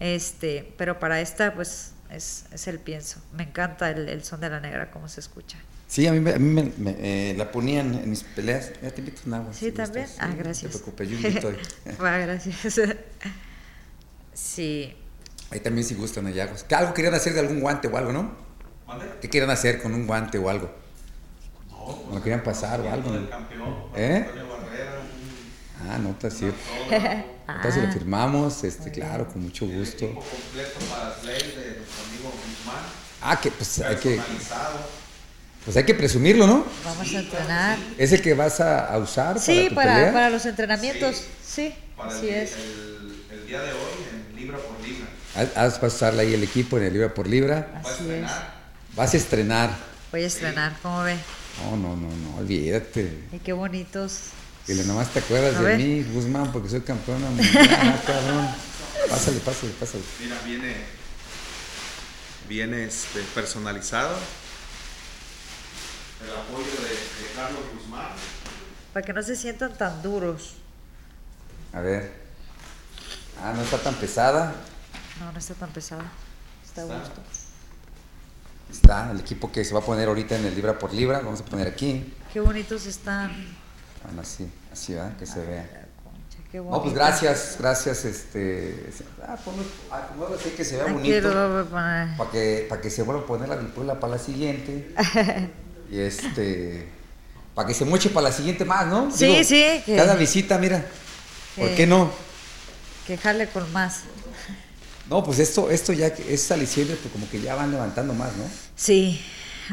Este, 0.00 0.74
pero 0.76 0.98
para 0.98 1.20
esta, 1.20 1.54
pues, 1.54 1.94
es, 2.10 2.46
es 2.50 2.66
el 2.66 2.80
pienso. 2.80 3.22
Me 3.34 3.44
encanta 3.44 3.88
el, 3.90 4.08
el 4.08 4.24
son 4.24 4.40
de 4.40 4.50
la 4.50 4.58
negra, 4.58 4.90
cómo 4.90 5.08
se 5.08 5.20
escucha. 5.20 5.58
Sí, 5.88 6.06
a 6.06 6.12
mí, 6.12 6.30
a 6.30 6.38
mí 6.38 6.72
me, 6.76 6.96
eh, 6.98 7.34
la 7.36 7.50
ponían 7.50 7.94
en 7.94 8.10
mis 8.10 8.22
peleas. 8.22 8.70
Ya 8.82 8.90
te 8.90 9.00
invito 9.00 9.22
un 9.24 9.34
agua. 9.34 9.52
Sí, 9.54 9.72
también. 9.72 10.06
ah, 10.18 10.28
gracias. 10.36 10.64
No 10.64 10.78
te 10.78 10.84
preocupes, 10.84 11.08
yo 11.08 11.16
invito 11.28 11.52
Va, 12.00 12.18
gracias. 12.18 12.80
sí. 14.34 14.94
Ahí 15.50 15.60
también 15.60 15.86
si 15.86 15.94
gustan 15.94 16.26
allá. 16.26 16.52
¿Algo 16.76 16.92
querían 16.92 17.14
hacer 17.14 17.32
de 17.32 17.40
algún 17.40 17.60
guante 17.60 17.88
o 17.88 17.96
algo, 17.96 18.12
no? 18.12 18.32
¿Qué 19.20 19.30
querían 19.30 19.50
hacer 19.50 19.82
con 19.82 19.94
un 19.94 20.06
guante 20.06 20.36
o 20.38 20.48
algo? 20.50 20.70
No, 21.70 21.86
pues, 21.86 22.14
¿No 22.14 22.22
querían 22.22 22.42
pasar 22.42 22.80
o 22.82 22.90
algo? 22.90 23.10
Campeón, 23.30 23.74
¿Eh? 23.96 24.26
Ah, 25.88 25.96
no, 25.98 26.10
está 26.10 26.30
cierto. 26.30 26.58
Entonces 27.48 27.84
lo 27.84 27.92
firmamos, 27.92 28.62
este, 28.64 28.90
claro, 28.90 29.26
con 29.26 29.42
mucho 29.42 29.66
gusto. 29.66 30.04
El 30.04 30.14
completo 30.14 30.80
para 30.90 31.08
las 31.10 31.24
leyes 31.24 31.56
de 31.56 31.78
nuestro 31.78 32.04
amigo 32.04 32.30
Guzmán. 32.30 32.82
Ah, 33.22 33.40
que 33.40 33.50
pues 33.50 33.78
hay 33.80 33.96
que 33.96 34.20
pues 35.68 35.76
hay 35.76 35.84
que 35.84 35.92
presumirlo, 35.92 36.46
¿no? 36.46 36.64
Vamos 36.82 37.14
a 37.14 37.18
entrenar. 37.18 37.78
¿Es 37.98 38.10
el 38.12 38.22
que 38.22 38.32
vas 38.32 38.58
a, 38.58 38.96
usar 38.96 39.38
sí, 39.38 39.68
para 39.74 39.96
tu 39.96 40.00
para, 40.00 40.12
para 40.14 40.30
los 40.30 40.46
entrenamientos. 40.46 41.24
Sí, 41.46 41.74
para 41.94 42.08
así 42.08 42.26
el, 42.26 42.34
es. 42.36 42.52
El, 43.30 43.46
día 43.46 43.60
de 43.60 43.72
hoy 43.72 44.30
en 44.30 44.36
libra 44.40 44.56
por 44.56 44.80
libra. 44.80 45.06
Vas 45.54 45.82
a 45.82 45.86
usarle 45.86 46.22
ahí 46.22 46.32
el 46.32 46.42
equipo 46.42 46.78
en 46.78 46.84
el 46.84 46.94
libra 46.94 47.12
por 47.12 47.26
libra. 47.26 47.82
Así 47.84 48.10
es. 48.10 48.30
Vas 48.96 49.12
a 49.12 49.16
estrenar. 49.18 49.76
Voy 50.10 50.22
a 50.22 50.26
estrenar, 50.26 50.74
¿cómo 50.80 51.02
ve? 51.02 51.16
No, 51.62 51.76
no, 51.76 51.94
no, 51.96 52.08
no, 52.08 52.36
olvídate. 52.38 53.24
Y 53.30 53.38
qué 53.40 53.52
bonitos. 53.52 54.20
Y 54.68 54.72
nomás 54.72 55.12
te 55.12 55.18
acuerdas 55.18 55.62
de 55.62 55.76
mí, 55.76 56.02
Guzmán, 56.14 56.50
porque 56.50 56.70
soy 56.70 56.80
campeona 56.80 57.28
mundial, 57.28 58.02
cabrón. 58.06 58.48
Pásale, 59.10 59.38
pásale, 59.40 59.72
pásale. 59.78 60.02
Mira, 60.18 60.36
viene, 60.46 60.76
viene 62.48 62.84
este, 62.86 63.20
personalizado 63.34 64.16
el 66.22 66.30
apoyo 66.30 66.64
de, 66.64 67.34
Carlos 67.34 67.60
Guzmán. 67.74 68.08
Para 68.92 69.04
que 69.06 69.12
no 69.12 69.22
se 69.22 69.36
sientan 69.36 69.76
tan 69.76 70.02
duros. 70.02 70.54
A 71.72 71.80
ver. 71.80 72.12
Ah, 73.42 73.52
no 73.54 73.62
está 73.62 73.78
tan 73.78 73.94
pesada. 73.94 74.54
No, 75.20 75.32
no 75.32 75.38
está 75.38 75.54
tan 75.54 75.70
pesada. 75.70 76.04
Está 76.64 76.82
a 76.82 76.84
gusto. 76.84 77.20
Está 78.70 79.10
el 79.10 79.20
equipo 79.20 79.50
que 79.50 79.64
se 79.64 79.72
va 79.72 79.80
a 79.80 79.84
poner 79.84 80.08
ahorita 80.08 80.36
en 80.36 80.46
el 80.46 80.54
libra 80.54 80.78
por 80.78 80.92
libra. 80.92 81.20
Vamos 81.20 81.40
a 81.40 81.44
poner 81.44 81.68
aquí. 81.68 82.14
Qué 82.32 82.40
bonitos 82.40 82.86
están. 82.86 83.32
Bueno, 84.04 84.22
así, 84.22 84.50
así 84.72 84.94
va, 84.94 85.16
que 85.16 85.26
se 85.26 85.44
vea. 85.44 85.88
Qué 86.50 86.58
no, 86.58 86.82
pues 86.82 86.94
gracias, 86.94 87.56
gracias, 87.58 88.06
este, 88.06 88.90
ah, 89.22 89.36
ponlo, 89.44 89.62
ah, 89.90 90.08
así 90.34 90.48
que 90.50 90.64
se 90.64 90.76
vea 90.76 90.90
bonito, 90.90 91.30
para 91.70 92.30
que, 92.32 92.66
para 92.66 92.80
que 92.80 92.88
se 92.88 93.02
vuelva 93.02 93.20
a 93.20 93.26
poner 93.26 93.50
la 93.50 93.56
bipolar 93.56 94.00
para 94.00 94.12
la 94.14 94.18
siguiente, 94.18 94.94
Y 95.90 95.98
este, 96.00 96.88
para 97.54 97.66
que 97.68 97.74
se 97.74 97.84
moche 97.84 98.10
para 98.10 98.28
la 98.28 98.32
siguiente 98.32 98.64
más, 98.64 98.86
¿no? 98.86 99.10
Sí, 99.10 99.42
sí. 99.44 99.82
cada 99.86 100.14
visita, 100.14 100.58
mira, 100.58 100.84
¿por 101.56 101.74
qué 101.74 101.86
no? 101.86 102.10
Quejarle 103.06 103.48
con 103.48 103.72
más. 103.72 104.02
No, 105.08 105.24
pues 105.24 105.38
esto, 105.38 105.70
esto 105.70 105.92
ya 105.92 106.08
es 106.08 106.50
aliciente, 106.52 106.94
pues 106.96 107.12
como 107.12 107.28
que 107.30 107.40
ya 107.40 107.54
van 107.54 107.70
levantando 107.70 108.12
más, 108.12 108.36
¿no? 108.36 108.44
Sí, 108.76 109.20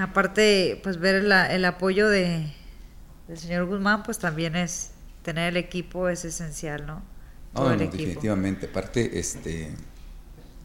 aparte, 0.02 0.80
pues 0.82 1.00
ver 1.00 1.16
el 1.16 1.66
apoyo 1.66 2.08
de, 2.08 2.54
del 3.28 3.38
señor 3.38 3.66
Guzmán, 3.66 4.04
pues 4.04 4.20
también 4.20 4.56
es, 4.56 4.92
tener 5.24 5.50
el 5.50 5.58
equipo 5.58 6.08
es 6.08 6.24
esencial, 6.24 6.86
¿no? 6.86 7.04
no, 7.54 7.70
no 7.70 7.78
definitivamente, 7.78 8.68
aparte, 8.68 9.20
este... 9.20 9.72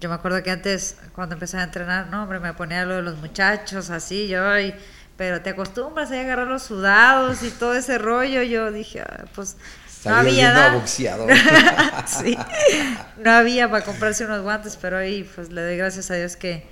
Yo 0.01 0.09
me 0.09 0.14
acuerdo 0.14 0.42
que 0.42 0.51
antes, 0.51 0.96
cuando 1.14 1.34
empecé 1.34 1.59
a 1.59 1.64
entrenar, 1.64 2.07
no, 2.07 2.22
hombre, 2.22 2.40
me 2.40 2.55
ponía 2.55 2.86
lo 2.86 2.96
de 2.96 3.03
los 3.03 3.18
muchachos, 3.18 3.90
así, 3.90 4.28
yo, 4.28 4.59
y 4.59 4.74
pero 5.21 5.43
te 5.43 5.51
acostumbras 5.51 6.11
a 6.12 6.18
agarrar 6.18 6.47
los 6.47 6.62
sudados 6.62 7.43
y 7.43 7.51
todo 7.51 7.75
ese 7.75 7.99
rollo. 7.99 8.43
Yo 8.43 8.73
dije, 8.73 9.03
ah, 9.03 9.27
pues 9.35 9.55
no 10.07 10.14
había 10.14 10.55
nada. 10.55 10.87
sí, 12.07 12.39
no 13.18 13.31
había 13.31 13.71
para 13.71 13.85
comprarse 13.85 14.25
unos 14.25 14.41
guantes, 14.41 14.79
pero 14.81 14.97
ahí 14.97 15.31
pues 15.35 15.51
le 15.51 15.61
doy 15.61 15.77
gracias 15.77 16.11
a 16.11 16.14
Dios 16.14 16.37
que 16.37 16.66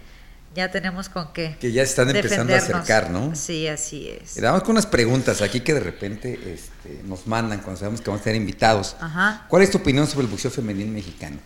ya 0.54 0.70
tenemos 0.70 1.10
con 1.10 1.30
qué. 1.34 1.58
Que 1.60 1.72
ya 1.72 1.82
están 1.82 2.08
empezando 2.08 2.54
a 2.54 2.56
acercar, 2.56 3.10
¿no? 3.10 3.34
Sí, 3.34 3.68
así 3.68 4.08
es. 4.08 4.38
Y 4.38 4.40
damos 4.40 4.62
con 4.62 4.70
unas 4.70 4.86
preguntas 4.86 5.42
aquí 5.42 5.60
que 5.60 5.74
de 5.74 5.80
repente 5.80 6.54
este, 6.54 7.02
nos 7.04 7.26
mandan 7.26 7.60
cuando 7.60 7.78
sabemos 7.78 8.00
que 8.00 8.08
vamos 8.08 8.22
a 8.22 8.24
tener 8.24 8.40
invitados. 8.40 8.96
Ajá. 8.98 9.44
¿Cuál 9.48 9.62
es 9.62 9.70
tu 9.70 9.76
opinión 9.76 10.06
sobre 10.06 10.24
el 10.24 10.30
boxeo 10.30 10.50
femenil 10.50 10.88
mexicano? 10.88 11.36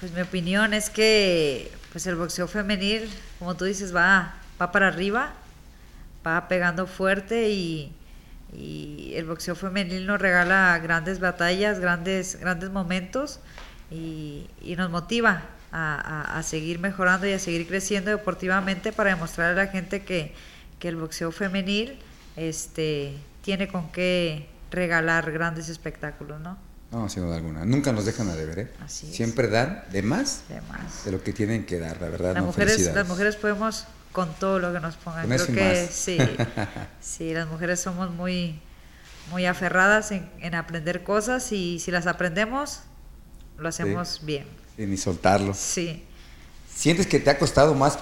Pues 0.00 0.10
mi 0.10 0.22
opinión 0.22 0.74
es 0.74 0.90
que 0.90 1.70
pues 1.92 2.04
el 2.08 2.16
boxeo 2.16 2.48
femenil, 2.48 3.08
como 3.38 3.54
tú 3.54 3.64
dices, 3.64 3.94
va, 3.94 4.34
va 4.60 4.72
para 4.72 4.88
arriba 4.88 5.34
va 6.26 6.48
pegando 6.48 6.86
fuerte 6.86 7.50
y, 7.50 7.92
el 8.54 9.24
boxeo 9.24 9.54
femenil 9.54 10.06
nos 10.06 10.20
regala 10.20 10.78
grandes 10.82 11.20
batallas, 11.20 11.80
grandes, 11.80 12.38
grandes 12.38 12.70
momentos 12.70 13.40
y, 13.90 14.46
nos 14.76 14.90
motiva 14.90 15.42
a, 15.72 16.42
seguir 16.44 16.78
mejorando 16.78 17.26
y 17.26 17.32
a 17.32 17.38
seguir 17.38 17.66
creciendo 17.66 18.10
deportivamente 18.10 18.92
para 18.92 19.10
demostrar 19.10 19.52
a 19.52 19.54
la 19.54 19.68
gente 19.68 20.02
que, 20.02 20.34
el 20.82 20.96
boxeo 20.96 21.30
femenil 21.30 21.96
este, 22.34 23.16
tiene 23.42 23.68
con 23.68 23.92
qué 23.92 24.48
regalar 24.72 25.30
grandes 25.30 25.68
espectáculos, 25.68 26.40
¿no? 26.40 26.58
No, 26.90 27.08
sin 27.08 27.22
duda 27.22 27.36
alguna. 27.36 27.64
Nunca 27.64 27.92
nos 27.92 28.04
dejan 28.04 28.28
a 28.28 28.34
deber, 28.34 28.58
¿eh? 28.58 28.70
Siempre 28.86 29.48
dan 29.48 29.84
de 29.92 30.02
más, 30.02 30.42
de 30.48 30.60
más 30.62 31.04
de 31.04 31.12
lo 31.12 31.22
que 31.22 31.32
tienen 31.32 31.64
que 31.64 31.78
dar, 31.78 32.00
la 32.00 32.08
verdad. 32.08 32.34
Las, 32.34 32.44
mujeres, 32.44 32.92
las 32.94 33.08
mujeres 33.08 33.36
podemos 33.36 33.86
con 34.12 34.32
todo 34.34 34.58
lo 34.58 34.72
que 34.72 34.80
nos 34.80 34.96
pongan. 34.96 35.26
Creo 35.26 35.46
que 35.46 35.88
sí, 35.90 36.18
sí, 37.00 37.32
las 37.32 37.48
mujeres 37.48 37.80
somos 37.80 38.10
muy, 38.10 38.60
muy 39.30 39.46
aferradas 39.46 40.12
en, 40.12 40.54
aprender 40.54 41.02
cosas 41.02 41.50
y 41.52 41.78
si 41.78 41.90
las 41.90 42.06
aprendemos, 42.06 42.80
lo 43.58 43.68
hacemos 43.68 44.20
bien. 44.22 44.46
Y 44.76 44.86
ni 44.86 44.96
soltarlo. 44.96 45.54
Sí. 45.54 46.04
¿Sientes 46.74 47.06
que 47.06 47.20
te 47.20 47.30
ha 47.30 47.38
costado 47.38 47.74
más, 47.74 47.98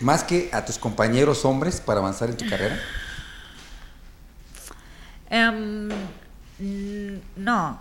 más 0.00 0.24
que 0.24 0.50
a 0.52 0.64
tus 0.64 0.78
compañeros 0.78 1.44
hombres 1.44 1.80
para 1.80 2.00
avanzar 2.00 2.30
en 2.30 2.36
tu 2.36 2.48
carrera? 2.48 2.78
Em, 5.30 5.88
no, 7.36 7.80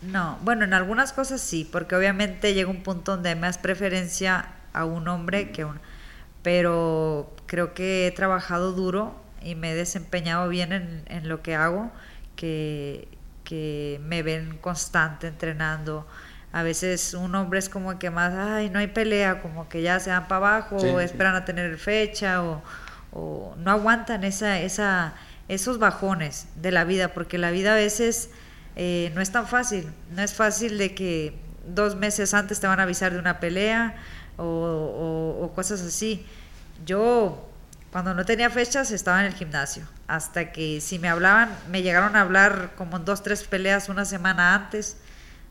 no. 0.00 0.38
Bueno, 0.42 0.64
en 0.64 0.74
algunas 0.74 1.12
cosas 1.12 1.40
sí, 1.40 1.68
porque 1.70 1.94
obviamente 1.94 2.54
llega 2.54 2.70
un 2.70 2.82
punto 2.82 3.12
donde 3.12 3.30
hay 3.30 3.36
más 3.36 3.58
preferencia 3.58 4.46
a 4.72 4.84
un 4.84 5.06
hombre 5.08 5.52
que 5.52 5.62
a 5.62 5.66
un 5.66 5.80
pero 6.42 7.34
creo 7.46 7.74
que 7.74 8.06
he 8.06 8.10
trabajado 8.10 8.72
duro 8.72 9.14
y 9.42 9.54
me 9.54 9.72
he 9.72 9.74
desempeñado 9.74 10.48
bien 10.48 10.72
en, 11.06 11.28
lo 11.28 11.42
que 11.42 11.54
hago, 11.54 11.90
que, 12.36 13.08
me 14.02 14.22
ven 14.22 14.56
constante 14.60 15.26
entrenando. 15.26 16.06
A 16.52 16.62
veces 16.62 17.12
un 17.14 17.34
hombre 17.34 17.58
es 17.58 17.68
como 17.68 17.98
que 17.98 18.10
más, 18.10 18.32
ay, 18.34 18.70
no 18.70 18.78
hay 18.78 18.86
pelea, 18.86 19.42
como 19.42 19.68
que 19.68 19.82
ya 19.82 20.00
se 20.00 20.10
van 20.10 20.28
para 20.28 20.36
abajo, 20.36 20.76
o 20.76 21.00
esperan 21.00 21.34
a 21.34 21.44
tener 21.44 21.76
fecha, 21.78 22.42
o, 22.42 22.62
no 23.58 23.70
aguantan 23.70 24.24
esa, 24.24 24.58
esa, 24.60 25.14
esos 25.48 25.78
bajones 25.78 26.46
de 26.56 26.70
la 26.70 26.84
vida, 26.84 27.12
porque 27.12 27.36
la 27.36 27.50
vida 27.50 27.72
a 27.72 27.76
veces 27.76 28.30
eh, 28.76 29.12
no 29.14 29.20
es 29.20 29.30
tan 29.30 29.46
fácil. 29.46 29.92
No 30.10 30.22
es 30.22 30.32
fácil 30.32 30.78
de 30.78 30.94
que 30.94 31.38
dos 31.66 31.96
meses 31.96 32.34
antes 32.34 32.60
te 32.60 32.66
van 32.66 32.80
a 32.80 32.84
avisar 32.84 33.12
de 33.12 33.18
una 33.18 33.40
pelea, 33.40 33.94
o, 34.36 35.52
cosas 35.54 35.82
así. 35.82 36.26
Yo, 36.84 37.48
cuando 37.90 38.14
no 38.14 38.24
tenía 38.24 38.50
fechas, 38.50 38.90
estaba 38.90 39.20
en 39.20 39.26
el 39.26 39.34
gimnasio. 39.34 39.84
Hasta 40.06 40.52
que 40.52 40.80
si 40.80 40.98
me 40.98 41.08
hablaban, 41.08 41.50
me 41.70 41.82
llegaron 41.82 42.16
a 42.16 42.20
hablar 42.22 42.72
como 42.76 42.96
en 42.96 43.04
dos, 43.04 43.22
tres 43.22 43.44
peleas 43.44 43.88
una 43.88 44.04
semana 44.04 44.54
antes 44.54 44.96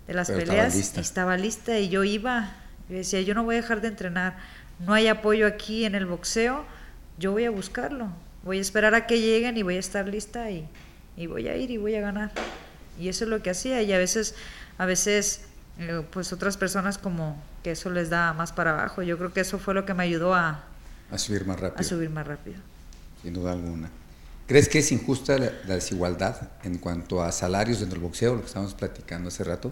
de 0.08 0.14
las 0.14 0.30
peleas. 0.30 0.76
Estaba 0.98 1.38
lista. 1.38 1.80
y 1.80 1.90
yo 1.90 2.04
iba. 2.04 2.52
y 2.90 2.94
decía, 2.94 3.22
yo 3.22 3.34
no 3.34 3.44
voy 3.44 3.56
a 3.56 3.62
dejar 3.62 3.82
de 3.82 3.88
entrenar. 3.88 4.38
No 4.80 4.94
hay 4.94 5.08
apoyo 5.08 5.48
aquí 5.48 5.86
en 5.86 5.96
el 5.96 6.06
boxeo. 6.06 6.66
Yo 7.18 7.32
voy 7.32 7.46
a 7.46 7.52
buscarlo. 7.52 8.10
Voy 8.44 8.58
a 8.58 8.62
esperar 8.62 8.96
a 8.96 9.06
que 9.06 9.22
lleguen 9.22 9.58
y 9.58 9.64
voy 9.64 9.76
a 9.76 9.80
estar 9.80 10.08
lista 10.08 10.50
y, 10.50 10.68
y 11.16 11.28
voy 11.28 11.48
a 11.48 11.56
ir 11.56 11.70
y 11.70 11.78
voy 11.78 11.96
a 11.96 12.02
ganar. 12.02 12.32
Y 13.00 13.10
eso 13.10 13.24
es 13.26 13.30
lo 13.30 13.44
que 13.44 13.52
hacía. 13.52 13.82
Y 13.84 13.94
a 13.94 13.98
veces, 14.00 14.36
a 14.78 14.86
veces 14.86 15.46
eh, 15.82 16.06
pues 16.12 16.34
otras 16.34 16.58
personas 16.58 16.98
como 16.98 17.42
que 17.64 17.72
eso 17.72 17.90
les 17.90 18.10
da 18.10 18.34
más 18.34 18.52
para 18.52 18.72
abajo. 18.72 19.02
Yo 19.02 19.18
creo 19.18 19.34
que 19.34 19.42
eso 19.42 19.60
fue 19.60 19.74
lo 19.74 19.86
que 19.86 19.94
me 19.94 20.04
ayudó 20.04 20.34
a... 20.34 20.64
A 21.12 21.18
subir 21.18 21.46
más 21.46 21.60
rápido. 21.60 21.80
A 21.80 21.84
subir 21.84 22.10
más 22.10 22.26
rápido. 22.26 22.60
sin 23.22 23.34
duda 23.34 23.52
alguna. 23.52 23.90
¿Crees 24.52 24.68
que 24.68 24.80
es 24.80 24.92
injusta 24.92 25.38
la, 25.38 25.76
desigualdad 25.76 26.50
en 26.64 26.78
cuanto 26.78 27.24
a 27.24 27.32
salarios 27.32 27.80
dentro 27.80 28.00
del 28.00 28.04
boxeo, 28.04 28.36
lo 28.36 28.42
que 28.42 28.48
estábamos 28.48 28.74
platicando 28.74 29.30
hace 29.30 29.46
rato? 29.46 29.72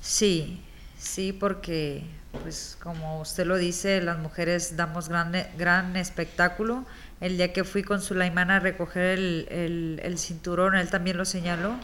Sí, 0.00 0.62
sí, 0.96 1.32
porque, 1.32 2.04
pues 2.44 2.78
como 2.80 3.20
usted 3.20 3.44
lo 3.44 3.56
dice, 3.56 4.00
las 4.00 4.20
mujeres 4.20 4.76
damos 4.76 5.08
gran, 5.08 5.32
gran 5.58 5.96
espectáculo. 5.96 6.86
El 7.20 7.38
día 7.38 7.52
que 7.52 7.64
fui 7.64 7.82
con 7.82 8.00
Sulaimán 8.00 8.52
a 8.52 8.60
recoger 8.60 9.18
el, 9.18 10.00
el, 10.00 10.18
cinturón, 10.18 10.76
él 10.76 10.88
también 10.88 11.16
lo 11.16 11.24
señaló. 11.24 11.74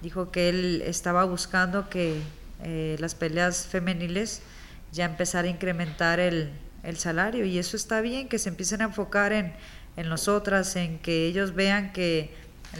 Dijo 0.00 0.30
que 0.30 0.48
él 0.48 0.82
estaba 0.86 1.24
buscando 1.24 1.90
que 1.90 2.22
eh, 2.62 2.96
las 2.98 3.14
peleas 3.14 3.66
femeniles 3.66 4.42
ya 4.92 5.04
empezar 5.04 5.44
a 5.44 5.48
incrementar 5.48 6.20
el, 6.20 6.50
el 6.82 6.96
salario 6.96 7.44
y 7.44 7.58
eso 7.58 7.76
está 7.76 8.00
bien, 8.00 8.28
que 8.28 8.38
se 8.38 8.48
empiecen 8.48 8.80
a 8.80 8.84
enfocar 8.84 9.32
en, 9.32 9.52
en 9.96 10.08
nosotras, 10.08 10.76
en 10.76 10.98
que 10.98 11.26
ellos 11.26 11.54
vean 11.54 11.92
que 11.92 12.30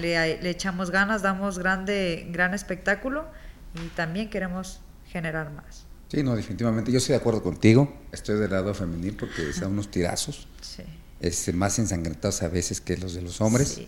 le, 0.01 0.49
echamos 0.51 0.91
ganas, 0.91 1.23
damos 1.23 1.59
grande, 1.59 2.27
gran 2.31 2.55
espectáculo 2.55 3.27
y 3.75 3.89
también 3.89 4.31
queremos 4.31 4.81
generar 5.07 5.51
más. 5.51 5.85
Sí, 6.09 6.23
no, 6.23 6.37
definitivamente. 6.37 6.93
Yo 6.93 6.99
estoy 6.99 7.15
de 7.15 7.19
acuerdo 7.19 7.43
contigo. 7.43 7.93
Estoy 8.13 8.39
del 8.39 8.51
lado 8.51 8.73
femenil 8.75 9.17
porque 9.17 9.53
son 9.53 9.73
unos 9.73 9.91
tirazos. 9.91 10.47
Sí. 10.61 10.85
Este, 11.21 11.53
más 11.53 11.79
ensangrentados 11.79 12.43
a 12.43 12.49
veces 12.49 12.81
que 12.81 12.97
los 12.97 13.15
de 13.15 13.23
los 13.23 13.41
hombres. 13.41 13.81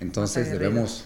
Entonces 0.00 0.50
debemos, 0.50 1.04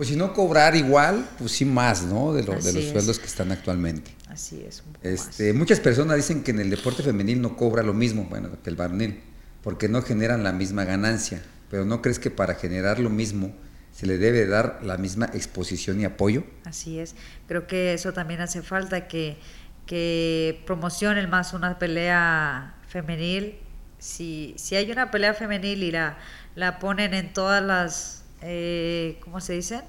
pues 0.00 0.08
si 0.08 0.16
no 0.16 0.32
cobrar 0.32 0.76
igual, 0.76 1.28
pues 1.38 1.52
sí 1.52 1.66
más, 1.66 2.04
¿no? 2.04 2.32
De, 2.32 2.40
de 2.40 2.72
los 2.72 2.84
sueldos 2.84 3.18
que 3.18 3.26
están 3.26 3.52
actualmente. 3.52 4.10
Así 4.30 4.64
es. 4.66 4.82
este, 5.02 5.52
Muchas 5.52 5.78
personas 5.78 6.16
dicen 6.16 6.42
que 6.42 6.52
en 6.52 6.60
el 6.60 6.70
deporte 6.70 7.02
femenil 7.02 7.42
no 7.42 7.54
cobra 7.54 7.82
lo 7.82 7.92
mismo, 7.92 8.24
bueno, 8.30 8.48
que 8.64 8.70
el 8.70 8.76
varonil 8.76 9.20
porque 9.62 9.90
no 9.90 10.00
generan 10.00 10.42
la 10.42 10.52
misma 10.52 10.84
ganancia. 10.84 11.42
Pero 11.70 11.84
¿no 11.84 12.00
crees 12.00 12.18
que 12.18 12.30
para 12.30 12.54
generar 12.54 12.98
lo 12.98 13.10
mismo 13.10 13.52
se 13.92 14.06
le 14.06 14.16
debe 14.16 14.46
dar 14.46 14.80
la 14.82 14.96
misma 14.96 15.26
exposición 15.34 16.00
y 16.00 16.06
apoyo? 16.06 16.44
Así 16.64 16.98
es. 16.98 17.14
Creo 17.46 17.66
que 17.66 17.92
eso 17.92 18.14
también 18.14 18.40
hace 18.40 18.62
falta, 18.62 19.06
que, 19.06 19.36
que 19.84 20.62
promocionen 20.64 21.28
más 21.28 21.52
una 21.52 21.78
pelea 21.78 22.74
femenil. 22.88 23.58
Si, 23.98 24.54
si 24.56 24.76
hay 24.76 24.90
una 24.90 25.10
pelea 25.10 25.34
femenil 25.34 25.82
y 25.82 25.90
la, 25.90 26.16
la 26.54 26.78
ponen 26.78 27.12
en 27.12 27.34
todas 27.34 27.62
las, 27.62 28.19
eh, 28.40 29.20
¿cómo 29.24 29.40
se 29.40 29.54
dicen? 29.54 29.82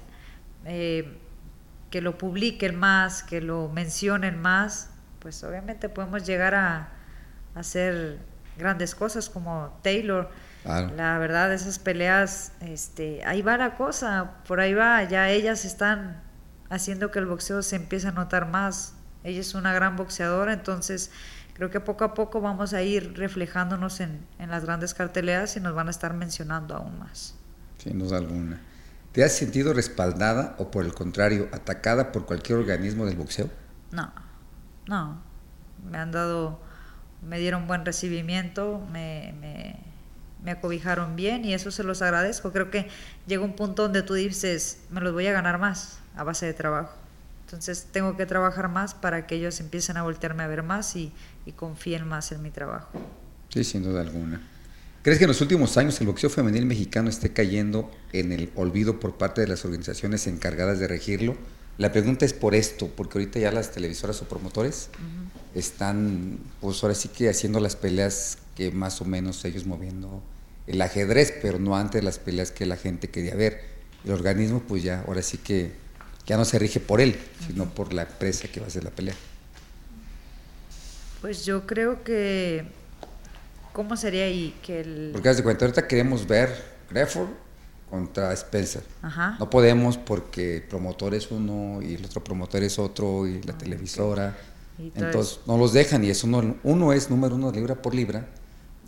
Eh, 0.64 1.18
que 1.90 2.00
lo 2.00 2.16
publiquen 2.16 2.76
más, 2.76 3.22
que 3.22 3.40
lo 3.40 3.68
mencionen 3.68 4.40
más, 4.40 4.90
pues 5.18 5.42
obviamente 5.44 5.88
podemos 5.88 6.26
llegar 6.26 6.54
a, 6.54 6.88
a 7.54 7.60
hacer 7.60 8.18
grandes 8.56 8.94
cosas 8.94 9.28
como 9.28 9.78
Taylor. 9.82 10.30
La 10.64 11.18
verdad, 11.18 11.52
esas 11.52 11.80
peleas, 11.80 12.52
este, 12.60 13.24
ahí 13.24 13.42
va 13.42 13.56
la 13.56 13.74
cosa, 13.74 14.34
por 14.46 14.60
ahí 14.60 14.74
va, 14.74 15.02
ya 15.02 15.28
ellas 15.28 15.64
están 15.64 16.22
haciendo 16.70 17.10
que 17.10 17.18
el 17.18 17.26
boxeo 17.26 17.62
se 17.62 17.76
empiece 17.76 18.08
a 18.08 18.12
notar 18.12 18.48
más. 18.48 18.94
Ella 19.24 19.40
es 19.40 19.54
una 19.54 19.72
gran 19.72 19.96
boxeadora, 19.96 20.52
entonces 20.52 21.10
creo 21.54 21.70
que 21.70 21.80
poco 21.80 22.04
a 22.04 22.14
poco 22.14 22.40
vamos 22.40 22.74
a 22.74 22.82
ir 22.82 23.18
reflejándonos 23.18 24.00
en, 24.00 24.24
en 24.38 24.50
las 24.50 24.64
grandes 24.64 24.94
carteleras 24.94 25.56
y 25.56 25.60
nos 25.60 25.74
van 25.74 25.88
a 25.88 25.90
estar 25.90 26.14
mencionando 26.14 26.76
aún 26.76 26.98
más. 26.98 27.34
Sin 27.82 27.98
duda 27.98 28.18
alguna. 28.18 28.60
¿Te 29.12 29.24
has 29.24 29.32
sentido 29.32 29.72
respaldada 29.72 30.54
o 30.58 30.70
por 30.70 30.84
el 30.84 30.94
contrario, 30.94 31.48
atacada 31.52 32.12
por 32.12 32.26
cualquier 32.26 32.58
organismo 32.58 33.04
del 33.04 33.16
boxeo? 33.16 33.50
No, 33.90 34.12
no. 34.86 35.20
Me 35.90 35.98
han 35.98 36.12
dado 36.12 36.60
me 37.22 37.38
dieron 37.38 37.66
buen 37.66 37.84
recibimiento, 37.84 38.84
me, 38.92 39.34
me, 40.42 40.50
acobijaron 40.50 41.14
bien 41.14 41.44
y 41.44 41.54
eso 41.54 41.70
se 41.70 41.84
los 41.84 42.02
agradezco. 42.02 42.52
Creo 42.52 42.70
que 42.70 42.88
llega 43.26 43.44
un 43.44 43.54
punto 43.54 43.82
donde 43.82 44.02
tú 44.02 44.14
dices, 44.14 44.80
me 44.90 45.00
los 45.00 45.12
voy 45.12 45.26
a 45.28 45.32
ganar 45.32 45.58
más 45.58 46.00
a 46.16 46.24
base 46.24 46.46
de 46.46 46.52
trabajo. 46.52 46.94
Entonces 47.46 47.86
tengo 47.92 48.16
que 48.16 48.26
trabajar 48.26 48.68
más 48.68 48.94
para 48.94 49.26
que 49.26 49.36
ellos 49.36 49.60
empiecen 49.60 49.96
a 49.96 50.02
voltearme 50.02 50.42
a 50.42 50.48
ver 50.48 50.62
más 50.62 50.96
y, 50.96 51.12
y 51.46 51.52
confíen 51.52 52.08
más 52.08 52.32
en 52.32 52.42
mi 52.42 52.50
trabajo. 52.50 52.90
Sí, 53.50 53.62
sin 53.62 53.84
duda 53.84 54.00
alguna. 54.00 54.40
¿Crees 55.02 55.18
que 55.18 55.24
en 55.24 55.28
los 55.28 55.40
últimos 55.40 55.76
años 55.76 56.00
el 56.00 56.06
boxeo 56.06 56.30
femenil 56.30 56.64
mexicano 56.64 57.10
esté 57.10 57.32
cayendo 57.32 57.90
en 58.12 58.30
el 58.30 58.50
olvido 58.54 59.00
por 59.00 59.16
parte 59.16 59.40
de 59.40 59.48
las 59.48 59.64
organizaciones 59.64 60.28
encargadas 60.28 60.78
de 60.78 60.86
regirlo? 60.86 61.36
La 61.76 61.90
pregunta 61.90 62.24
es 62.24 62.32
por 62.32 62.54
esto, 62.54 62.88
porque 62.88 63.18
ahorita 63.18 63.40
ya 63.40 63.50
las 63.50 63.72
televisoras 63.72 64.22
o 64.22 64.26
promotores 64.26 64.90
están, 65.54 66.38
pues 66.60 66.82
ahora 66.82 66.94
sí 66.94 67.08
que 67.08 67.28
haciendo 67.28 67.58
las 67.58 67.74
peleas 67.74 68.38
que 68.54 68.70
más 68.70 69.00
o 69.00 69.04
menos 69.04 69.44
ellos 69.44 69.66
moviendo 69.66 70.22
el 70.68 70.80
ajedrez, 70.80 71.34
pero 71.42 71.58
no 71.58 71.76
antes 71.76 72.04
las 72.04 72.20
peleas 72.20 72.52
que 72.52 72.66
la 72.66 72.76
gente 72.76 73.08
quería 73.08 73.34
ver. 73.34 73.60
El 74.04 74.12
organismo, 74.12 74.60
pues 74.60 74.84
ya, 74.84 75.04
ahora 75.08 75.22
sí 75.22 75.38
que 75.38 75.72
ya 76.26 76.36
no 76.36 76.44
se 76.44 76.58
rige 76.60 76.78
por 76.78 77.00
él, 77.00 77.16
sino 77.46 77.68
por 77.74 77.92
la 77.92 78.02
empresa 78.02 78.46
que 78.46 78.60
va 78.60 78.66
a 78.66 78.68
hacer 78.68 78.84
la 78.84 78.90
pelea. 78.90 79.14
Pues 81.20 81.44
yo 81.44 81.66
creo 81.66 82.04
que, 82.04 82.64
¿cómo 83.72 83.96
sería 83.96 84.24
ahí? 84.24 84.58
Que 84.62 84.80
el... 84.80 85.10
Porque 85.12 85.28
haz 85.28 85.36
de 85.36 85.42
cuenta, 85.42 85.64
ahorita 85.64 85.86
queremos 85.86 86.26
ver 86.26 86.50
Grefford 86.90 87.28
contra 87.90 88.32
Spencer. 88.32 88.82
No 89.38 89.50
podemos 89.50 89.98
porque 89.98 90.56
el 90.56 90.62
promotor 90.62 91.14
es 91.14 91.30
uno 91.30 91.82
y 91.82 91.94
el 91.94 92.04
otro 92.04 92.24
promotor 92.24 92.62
es 92.62 92.78
otro 92.78 93.26
y 93.26 93.42
la 93.42 93.52
ah, 93.52 93.58
televisora. 93.58 94.36
Entonces 94.78 95.40
no 95.46 95.58
los 95.58 95.72
dejan 95.72 96.02
y 96.02 96.10
es 96.10 96.24
uno, 96.24 96.56
uno 96.62 96.92
es 96.92 97.10
número 97.10 97.34
uno 97.34 97.52
libra 97.52 97.74
por 97.74 97.94
libra 97.94 98.26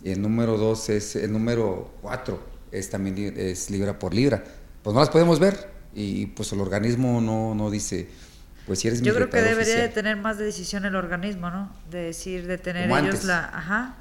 y 0.03 0.11
el 0.11 0.21
número 0.21 0.57
dos 0.57 0.89
es 0.89 1.15
el 1.15 1.31
número 1.31 1.93
cuatro 2.01 2.43
es 2.71 2.89
también 2.89 3.35
es 3.37 3.69
libra 3.69 3.99
por 3.99 4.13
libra. 4.13 4.43
Pues 4.81 4.93
no 4.93 4.99
las 4.99 5.09
podemos 5.09 5.39
ver 5.39 5.69
y 5.93 6.25
pues 6.27 6.51
el 6.51 6.59
organismo 6.59 7.21
no, 7.21 7.53
no 7.53 7.69
dice 7.69 8.09
pues 8.65 8.79
si 8.79 8.87
eres 8.87 9.01
Yo 9.01 9.13
creo 9.13 9.29
que 9.29 9.41
debería 9.41 9.77
de 9.77 9.89
tener 9.89 10.17
más 10.17 10.37
de 10.37 10.45
decisión 10.45 10.85
el 10.85 10.95
organismo, 10.95 11.49
¿no? 11.49 11.71
De 11.91 11.99
decir, 12.05 12.47
de 12.47 12.57
tener 12.57 12.89
ellos 12.89 13.23
la, 13.23 13.45
ajá, 13.53 13.95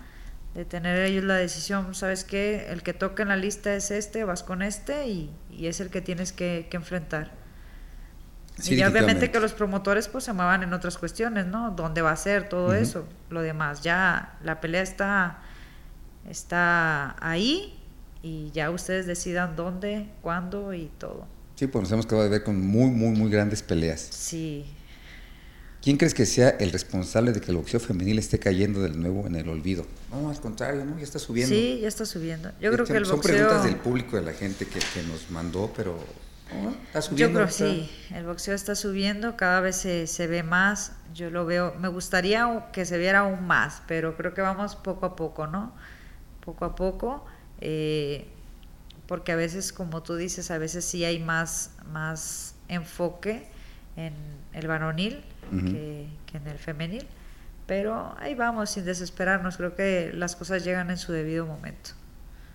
de 0.55 0.65
tener 0.65 0.99
ellos 1.01 1.25
la 1.25 1.35
decisión, 1.35 1.95
¿sabes 1.95 2.25
qué? 2.25 2.69
El 2.71 2.83
que 2.83 2.93
toca 2.93 3.23
en 3.23 3.29
la 3.29 3.37
lista 3.37 3.75
es 3.75 3.91
este, 3.91 4.25
vas 4.25 4.43
con 4.43 4.63
este 4.63 5.09
y, 5.09 5.31
y 5.51 5.67
es 5.67 5.81
el 5.81 5.91
que 5.91 6.01
tienes 6.01 6.33
que, 6.33 6.69
que 6.71 6.77
enfrentar 6.77 7.45
y 8.63 8.83
obviamente 8.85 9.31
que 9.31 9.41
los 9.41 9.53
promotores 9.53 10.09
pues 10.09 10.25
se 10.25 10.33
muevan 10.33 10.63
en 10.63 10.73
otras 10.73 10.97
cuestiones, 10.97 11.47
¿no? 11.47 11.73
¿Dónde 11.73 12.03
va 12.03 12.13
a 12.13 12.17
ser 12.17 12.49
todo 12.49 12.73
eso? 12.73 13.07
Lo 13.31 13.43
demás, 13.43 13.83
ya 13.83 14.39
la 14.45 14.61
pelea 14.61 14.83
está, 14.83 15.43
está 16.29 17.17
ahí 17.21 17.77
y 18.23 18.51
ya 18.53 18.71
ustedes 18.71 19.07
decidan 19.07 19.57
dónde, 19.57 20.09
cuándo 20.23 20.73
y 20.73 20.91
todo. 20.99 21.27
Sí, 21.57 21.67
pues 21.67 21.83
nos 21.83 21.93
hemos 21.93 22.07
quedado 22.07 22.25
de 22.25 22.31
ver 22.31 22.45
con 22.45 22.61
muy, 22.61 22.91
muy, 22.91 23.17
muy 23.17 23.31
grandes 23.31 23.63
peleas. 23.63 24.01
Sí. 24.01 24.65
¿Quién 25.85 25.99
crees 25.99 26.15
que 26.15 26.25
sea 26.25 26.49
el 26.49 26.73
responsable 26.73 27.33
de 27.33 27.43
que 27.43 27.51
el 27.51 27.59
boxeo 27.59 27.79
femenil 27.79 28.19
esté 28.19 28.39
cayendo 28.39 28.81
de 28.81 28.89
nuevo 28.89 29.27
en 29.27 29.37
el 29.37 29.47
olvido? 29.51 29.85
No, 30.11 30.31
al 30.31 30.41
contrario, 30.41 30.83
¿no? 30.83 30.97
Ya 30.97 31.05
está 31.05 31.19
subiendo. 31.19 31.55
Sí, 31.55 31.81
ya 31.83 31.89
está 31.89 32.07
subiendo. 32.07 32.51
Yo 32.59 32.73
creo 32.73 32.87
que 32.87 32.95
el 32.95 33.05
boxeo... 33.05 33.21
Son 33.21 33.21
preguntas 33.21 33.65
del 33.65 33.77
público, 33.77 34.17
de 34.17 34.23
la 34.23 34.33
gente 34.33 34.65
que, 34.67 34.79
que 34.79 35.03
nos 35.03 35.31
mandó, 35.31 35.71
pero 35.77 35.99
yo 37.15 37.33
creo 37.33 37.47
que 37.47 37.53
sí, 37.53 37.91
el 38.15 38.25
boxeo 38.25 38.55
está 38.55 38.75
subiendo, 38.75 39.37
cada 39.37 39.61
vez 39.61 39.77
se, 39.77 40.07
se, 40.07 40.27
ve 40.27 40.43
más, 40.43 40.93
yo 41.13 41.29
lo 41.29 41.45
veo, 41.45 41.75
me 41.79 41.89
gustaría 41.89 42.67
que 42.73 42.87
se 42.87 42.97
viera 42.97 43.21
aún 43.21 43.47
más, 43.47 43.83
pero 43.87 44.17
creo 44.17 44.33
que 44.33 44.41
vamos 44.41 44.77
poco 44.77 45.05
a 45.05 45.17
poco, 45.17 45.47
¿no? 45.47 45.75
Poco 46.45 46.65
a 46.65 46.75
poco, 46.77 47.27
eh, 47.61 48.27
porque 49.07 49.33
a 49.33 49.37
veces, 49.37 49.73
como 49.73 50.03
tú 50.03 50.17
dices, 50.17 50.51
a 50.51 50.59
veces 50.59 50.85
sí 50.85 51.05
hay 51.05 51.19
más, 51.19 51.73
más 51.93 52.55
enfoque 52.69 53.47
en 53.97 54.15
el 54.53 54.67
varonil 54.67 55.23
que, 55.51 56.09
que 56.27 56.37
en 56.39 56.47
el 56.47 56.59
femenil, 56.59 57.07
pero 57.67 58.15
ahí 58.19 58.35
vamos 58.35 58.71
sin 58.71 58.85
desesperarnos, 58.85 59.57
creo 59.57 59.75
que 59.75 60.13
las 60.15 60.37
cosas 60.37 60.65
llegan 60.65 60.91
en 60.91 60.99
su 60.99 61.13
debido 61.13 61.47
momento. 61.47 61.91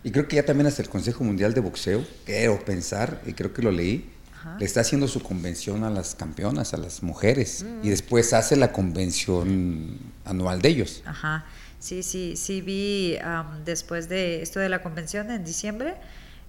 Y 0.04 0.12
creo 0.12 0.28
que 0.28 0.38
ya 0.38 0.46
también 0.46 0.68
hasta 0.68 0.82
el 0.82 0.90
Consejo 0.90 1.24
Mundial 1.24 1.54
de 1.54 1.62
Boxeo, 1.62 2.06
quiero 2.26 2.64
pensar, 2.64 3.22
y 3.26 3.34
creo 3.34 3.54
que 3.54 3.62
lo 3.62 3.72
leí, 3.72 4.10
le 4.58 4.66
está 4.66 4.82
haciendo 4.82 5.10
su 5.10 5.22
convención 5.22 5.84
a 5.84 5.90
las 5.90 6.16
campeonas, 6.16 6.74
a 6.74 6.78
las 6.78 7.04
mujeres, 7.04 7.66
y 7.84 7.88
mm. 7.88 7.90
después 7.90 8.32
hace 8.32 8.56
la 8.56 8.72
convención 8.72 9.98
anual 10.24 10.62
de 10.62 10.70
ellos. 10.70 11.04
Ajá, 11.06 11.46
sí, 11.80 12.04
sí, 12.04 12.38
sí 12.38 12.62
vi 12.62 13.18
después 13.66 14.08
de 14.08 14.42
esto 14.42 14.60
de 14.60 14.70
la 14.70 14.82
convención 14.82 15.32
en 15.32 15.44
diciembre, 15.44 15.96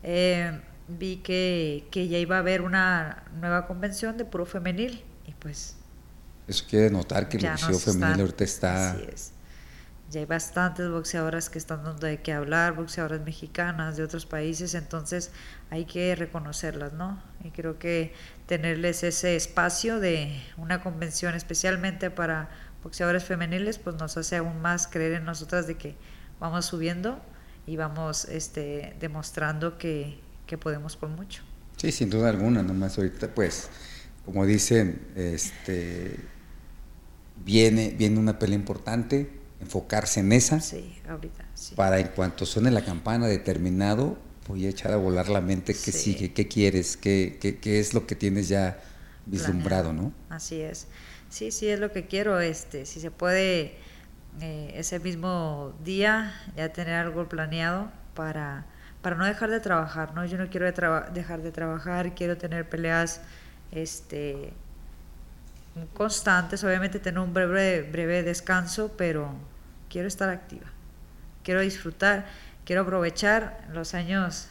eh, 0.04 0.60
vi 0.86 1.16
que, 1.16 1.88
que 1.90 2.06
ya 2.06 2.18
iba 2.18 2.36
a 2.36 2.38
haber 2.40 2.62
una 2.62 3.24
nueva 3.40 3.66
convención 3.66 4.16
de 4.16 4.24
puro 4.24 4.46
femenil, 4.46 5.02
y 5.26 5.32
pues... 5.32 5.76
Eso 6.50 6.64
quiere 6.68 6.90
notar 6.90 7.28
que 7.28 7.36
el 7.36 7.48
boxeo 7.48 7.78
femenil 7.78 8.20
ahorita 8.20 8.44
está... 8.44 8.90
Así 8.90 9.06
es 9.12 9.32
ya 10.10 10.18
hay 10.18 10.26
bastantes 10.26 10.90
boxeadoras 10.90 11.48
que 11.50 11.58
están 11.58 11.84
dando 11.84 12.06
de 12.06 12.20
qué 12.20 12.32
hablar, 12.32 12.74
boxeadoras 12.74 13.20
mexicanas 13.20 13.96
de 13.96 14.02
otros 14.02 14.26
países, 14.26 14.74
entonces 14.74 15.30
hay 15.70 15.84
que 15.84 16.16
reconocerlas, 16.16 16.92
¿no? 16.92 17.22
Y 17.44 17.50
creo 17.50 17.78
que 17.78 18.12
tenerles 18.46 19.04
ese 19.04 19.36
espacio 19.36 20.00
de 20.00 20.42
una 20.56 20.82
convención 20.82 21.36
especialmente 21.36 22.10
para 22.10 22.50
boxeadores 22.82 23.22
femeniles, 23.22 23.78
pues 23.78 23.96
nos 23.96 24.16
hace 24.16 24.36
aún 24.36 24.60
más 24.60 24.88
creer 24.88 25.12
en 25.12 25.24
nosotras 25.24 25.68
de 25.68 25.76
que 25.76 25.94
vamos 26.40 26.66
subiendo 26.66 27.20
y 27.66 27.76
vamos 27.76 28.24
este, 28.24 28.96
demostrando 28.98 29.78
que, 29.78 30.18
que 30.46 30.58
podemos 30.58 30.96
por 30.96 31.08
mucho. 31.08 31.44
Sí, 31.76 31.92
sin 31.92 32.10
duda 32.10 32.30
alguna, 32.30 32.64
nomás 32.64 32.98
ahorita 32.98 33.32
pues, 33.32 33.68
como 34.24 34.44
dicen, 34.44 35.12
este 35.14 36.18
viene, 37.44 37.94
viene 37.96 38.18
una 38.18 38.38
pelea 38.38 38.56
importante, 38.56 39.30
enfocarse 39.60 40.20
en 40.20 40.32
esa. 40.32 40.60
Sí, 40.60 40.98
ahorita, 41.08 41.46
sí. 41.54 41.74
Para 41.74 41.98
en 41.98 42.08
cuanto 42.08 42.46
suene 42.46 42.70
la 42.70 42.84
campana 42.84 43.26
determinado, 43.26 44.18
voy 44.48 44.66
a 44.66 44.68
echar 44.70 44.92
a 44.92 44.96
volar 44.96 45.28
la 45.28 45.40
mente 45.40 45.74
que 45.74 45.92
sigue, 45.92 46.32
qué 46.32 46.48
quieres, 46.48 46.96
qué, 46.96 47.38
qué, 47.40 47.58
qué, 47.58 47.78
es 47.78 47.94
lo 47.94 48.06
que 48.06 48.14
tienes 48.14 48.48
ya 48.48 48.80
vislumbrado, 49.26 49.92
¿no? 49.92 50.12
Así 50.28 50.60
es. 50.60 50.86
Sí, 51.28 51.52
sí, 51.52 51.68
es 51.68 51.78
lo 51.78 51.92
que 51.92 52.06
quiero. 52.06 52.40
Este, 52.40 52.86
si 52.86 53.00
se 53.00 53.10
puede 53.10 53.76
eh, 54.40 54.72
ese 54.74 54.98
mismo 54.98 55.72
día 55.84 56.34
ya 56.56 56.72
tener 56.72 56.94
algo 56.94 57.28
planeado 57.28 57.90
para, 58.14 58.66
para 59.02 59.16
no 59.16 59.24
dejar 59.24 59.50
de 59.50 59.60
trabajar, 59.60 60.14
¿no? 60.14 60.24
Yo 60.24 60.38
no 60.38 60.48
quiero 60.50 60.66
dejar 60.66 61.42
de 61.42 61.52
trabajar, 61.52 62.14
quiero 62.14 62.36
tener 62.36 62.68
peleas 62.68 63.20
este, 63.70 64.52
constantes, 65.94 66.62
obviamente 66.64 66.98
tener 66.98 67.20
un 67.20 67.32
breve, 67.32 67.82
breve 67.82 68.22
descanso, 68.22 68.92
pero 68.96 69.34
quiero 69.88 70.08
estar 70.08 70.28
activa, 70.28 70.66
quiero 71.42 71.60
disfrutar, 71.60 72.26
quiero 72.64 72.82
aprovechar 72.82 73.68
los 73.72 73.94
años 73.94 74.48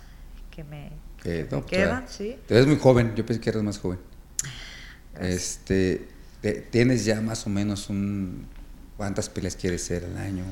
que 0.52 0.64
me, 0.64 0.91
pues, 1.22 1.66
quedan. 1.66 2.08
¿sí? 2.08 2.38
Te 2.48 2.56
ves 2.56 2.68
muy 2.68 2.78
joven, 2.78 3.16
yo 3.16 3.26
pensé 3.26 3.41
que 3.41 3.50
eras 3.50 3.64
más 3.64 3.80
joven. 3.80 4.00
Este, 5.20 6.08
¿Tienes 6.72 7.04
ya 7.06 7.20
más 7.22 7.46
o 7.46 7.50
menos 7.50 7.90
un... 7.90 8.48
¿Cuántas 8.96 9.30
peleas 9.30 9.56
quieres 9.56 9.84
ser 9.84 10.06
al 10.06 10.18
año? 10.18 10.44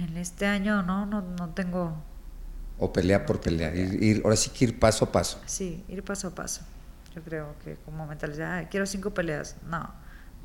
En 0.00 0.16
este 0.16 0.46
año 0.46 0.82
no, 0.82 1.06
no, 1.06 1.22
no 1.22 1.50
tengo... 1.50 2.02
O 2.78 2.92
pelea 2.92 3.26
por 3.26 3.40
pelea, 3.40 3.74
ir, 3.74 4.22
ahora 4.24 4.36
sí 4.36 4.50
que 4.50 4.64
ir 4.64 4.78
paso 4.78 5.04
a 5.04 5.12
paso. 5.12 5.40
Sí, 5.46 5.84
ir 5.88 6.02
paso 6.02 6.28
a 6.28 6.34
paso. 6.34 6.62
Yo 7.14 7.22
creo 7.22 7.54
que 7.64 7.76
como 7.84 8.06
mentalidad, 8.06 8.68
quiero 8.70 8.86
cinco 8.86 9.12
peleas, 9.12 9.56
no, 9.68 9.92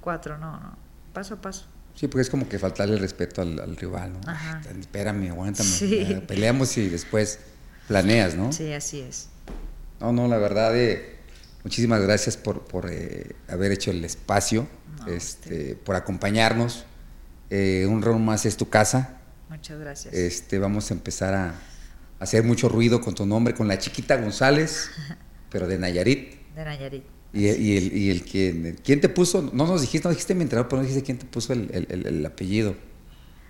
cuatro, 0.02 0.38
no, 0.38 0.60
no, 0.60 0.78
paso 1.14 1.36
a 1.36 1.42
paso. 1.42 1.66
Sí, 1.96 2.08
porque 2.08 2.22
es 2.22 2.30
como 2.30 2.48
que 2.48 2.60
faltarle 2.60 2.96
el 2.96 3.00
respeto 3.00 3.42
al, 3.42 3.76
rival, 3.76 4.14
¿no? 4.14 4.20
espérame, 4.80 5.32
aguántame. 5.32 5.70
Peleamos 6.28 6.78
y 6.78 6.90
después 6.90 7.40
planeas, 7.88 8.36
¿no? 8.36 8.52
Sí, 8.52 8.72
así 8.72 9.02
es. 9.02 9.30
No, 10.00 10.12
no, 10.12 10.28
la 10.28 10.38
verdad, 10.38 10.78
eh, 10.78 11.16
muchísimas 11.64 12.02
gracias 12.02 12.38
por, 12.38 12.66
por 12.66 12.92
eh, 12.92 13.36
haber 13.48 13.72
hecho 13.72 13.90
el 13.90 14.06
espacio, 14.06 14.68
este, 15.08 15.76
por 15.76 15.96
acompañarnos. 15.96 16.86
Eh, 17.50 17.88
un 17.90 18.02
round 18.02 18.24
más 18.24 18.46
es 18.46 18.58
tu 18.58 18.70
casa. 18.70 19.18
Muchas 19.50 19.80
gracias. 19.80 20.14
Este, 20.14 20.60
vamos 20.60 20.92
a 20.92 20.94
empezar 20.94 21.34
a, 21.34 21.56
hacer 22.20 22.44
mucho 22.44 22.70
ruido 22.70 23.02
con 23.02 23.16
tu 23.16 23.26
nombre, 23.26 23.54
con 23.54 23.68
la 23.68 23.80
chiquita 23.80 24.18
González, 24.18 24.90
pero 25.50 25.68
de 25.68 25.78
Nayarit. 25.78 26.37
De 26.58 26.66
Nayarit. 26.66 27.04
Y, 27.34 27.46
y, 27.46 27.78
el, 27.78 27.96
y 27.96 28.10
el 28.10 28.24
quien, 28.24 28.80
¿quién 28.84 29.00
te 29.00 29.10
puso? 29.10 29.44
No 29.54 29.68
nos 29.68 29.82
dijiste, 29.82 30.08
no 30.08 30.10
dijiste 30.10 30.34
mi 30.34 30.42
entrenador, 30.42 30.68
pero 30.70 30.82
no 30.82 30.88
dijiste 30.88 31.06
quién 31.06 31.20
te 31.20 31.26
puso 31.28 31.54
el, 31.54 31.70
el, 31.72 32.26
apellido. 32.26 32.76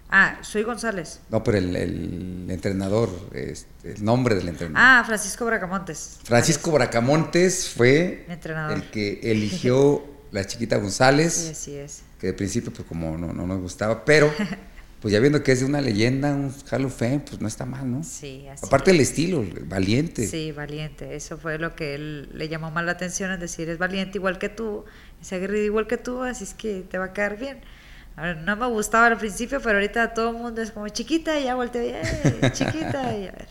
Ah, 0.10 0.40
soy 0.42 0.64
González. 0.64 1.22
No, 1.30 1.42
pero 1.42 1.58
el, 1.58 2.48
entrenador, 2.50 3.10
este, 3.34 3.94
el 3.94 4.04
nombre 4.04 4.36
del 4.36 4.50
entrenador. 4.50 4.82
Ah, 4.82 5.04
Francisco 5.06 5.46
Bracamontes. 5.46 6.20
Francisco 6.24 6.72
Bracamontes 6.72 7.70
fue 7.70 8.26
el 8.28 8.90
que 8.92 9.22
eligió 9.24 10.06
la 10.32 10.46
chiquita 10.46 10.78
González. 10.78 11.34
Sí, 11.34 11.52
así 11.52 11.76
es. 11.76 12.02
Que 12.20 12.28
de 12.28 12.34
principio, 12.34 12.74
pues 12.74 12.86
como 12.88 13.18
no, 13.18 13.32
no 13.32 13.48
nos 13.48 13.62
gustaba, 13.62 14.04
pero 14.04 14.34
pues 15.02 15.12
ya 15.12 15.20
viendo 15.20 15.44
que 15.44 15.52
es 15.52 15.60
de 15.60 15.66
una 15.66 15.80
leyenda, 15.80 16.34
un 16.34 16.54
Hall 16.72 16.86
of 16.86 16.98
Fame, 16.98 17.20
pues 17.20 17.40
no 17.40 17.48
está 17.48 17.66
mal, 17.66 17.92
¿no? 17.92 18.04
Sí, 18.04 18.48
así 18.48 18.66
Aparte 18.66 18.92
del 18.92 19.00
estilo, 19.00 19.46
valiente. 19.66 20.26
Sí, 20.26 20.52
valiente. 20.52 21.16
Eso 21.16 21.38
fue 21.38 21.60
lo 21.60 21.76
que 21.76 21.96
él 21.96 22.30
le 22.34 22.50
llamó 22.50 22.72
más 22.72 22.84
la 22.84 22.94
atención, 22.94 23.32
es 23.32 23.40
decir, 23.40 23.70
es 23.70 23.78
valiente 23.78 24.18
igual 24.18 24.40
que 24.40 24.50
tú, 24.50 24.86
es 25.22 25.32
aguerrido 25.32 25.66
igual 25.66 25.86
que 25.86 25.98
tú, 25.98 26.24
así 26.24 26.44
es 26.44 26.56
que 26.56 26.82
te 26.82 26.98
va 26.98 27.06
a 27.06 27.14
quedar 27.14 27.38
bien. 27.38 27.60
no 28.44 28.56
me 28.56 28.66
gustaba 28.68 29.06
al 29.06 29.18
principio, 29.18 29.62
pero 29.62 29.76
ahorita 29.76 30.16
todo 30.16 30.32
el 30.32 30.38
mundo 30.38 30.64
es 30.64 30.72
como 30.72 30.88
chiquita 30.90 31.40
y 31.40 31.44
ya 31.44 31.54
volteé, 31.54 32.02
eh, 32.02 32.52
chiquita 32.52 33.16
y 33.16 33.28
a 33.28 33.32
ver, 33.34 33.50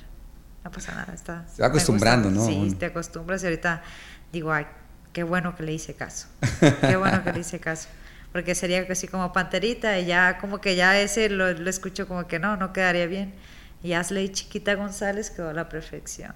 no 0.65 0.73
pasa 0.73 0.97
nada, 0.97 1.15
está. 1.15 1.47
Se 1.47 1.63
va 1.63 1.69
acostumbrando, 1.69 2.29
¿no? 2.29 2.45
Sí, 2.45 2.75
te 2.77 2.87
acostumbras 2.87 3.45
y 3.45 3.47
ahorita 3.47 3.85
digo, 4.33 4.51
ay, 4.51 4.67
qué 5.13 5.23
bueno 5.23 5.55
que 5.55 5.63
le 5.63 5.75
hice 5.75 5.95
caso, 5.95 6.27
qué 6.81 6.97
bueno 6.97 7.23
que 7.23 7.33
le 7.33 7.39
hice 7.39 7.61
caso 7.61 7.89
porque 8.37 8.55
sería 8.55 8.87
así 8.91 9.09
como 9.09 9.33
Panterita 9.33 9.99
y 9.99 10.05
ya 10.05 10.37
como 10.37 10.61
que 10.61 10.77
ya 10.77 11.01
ese 11.01 11.31
lo, 11.31 11.55
lo 11.55 11.71
escucho 11.71 12.07
como 12.07 12.27
que 12.27 12.39
no, 12.39 12.59
no 12.59 12.71
quedaría 12.75 13.07
bien. 13.07 13.33
Y 13.83 13.95
Asley 13.95 14.29
Chiquita 14.29 14.75
González 14.75 15.31
quedó 15.31 15.49
a 15.49 15.53
la 15.55 15.71
perfección. 15.71 16.35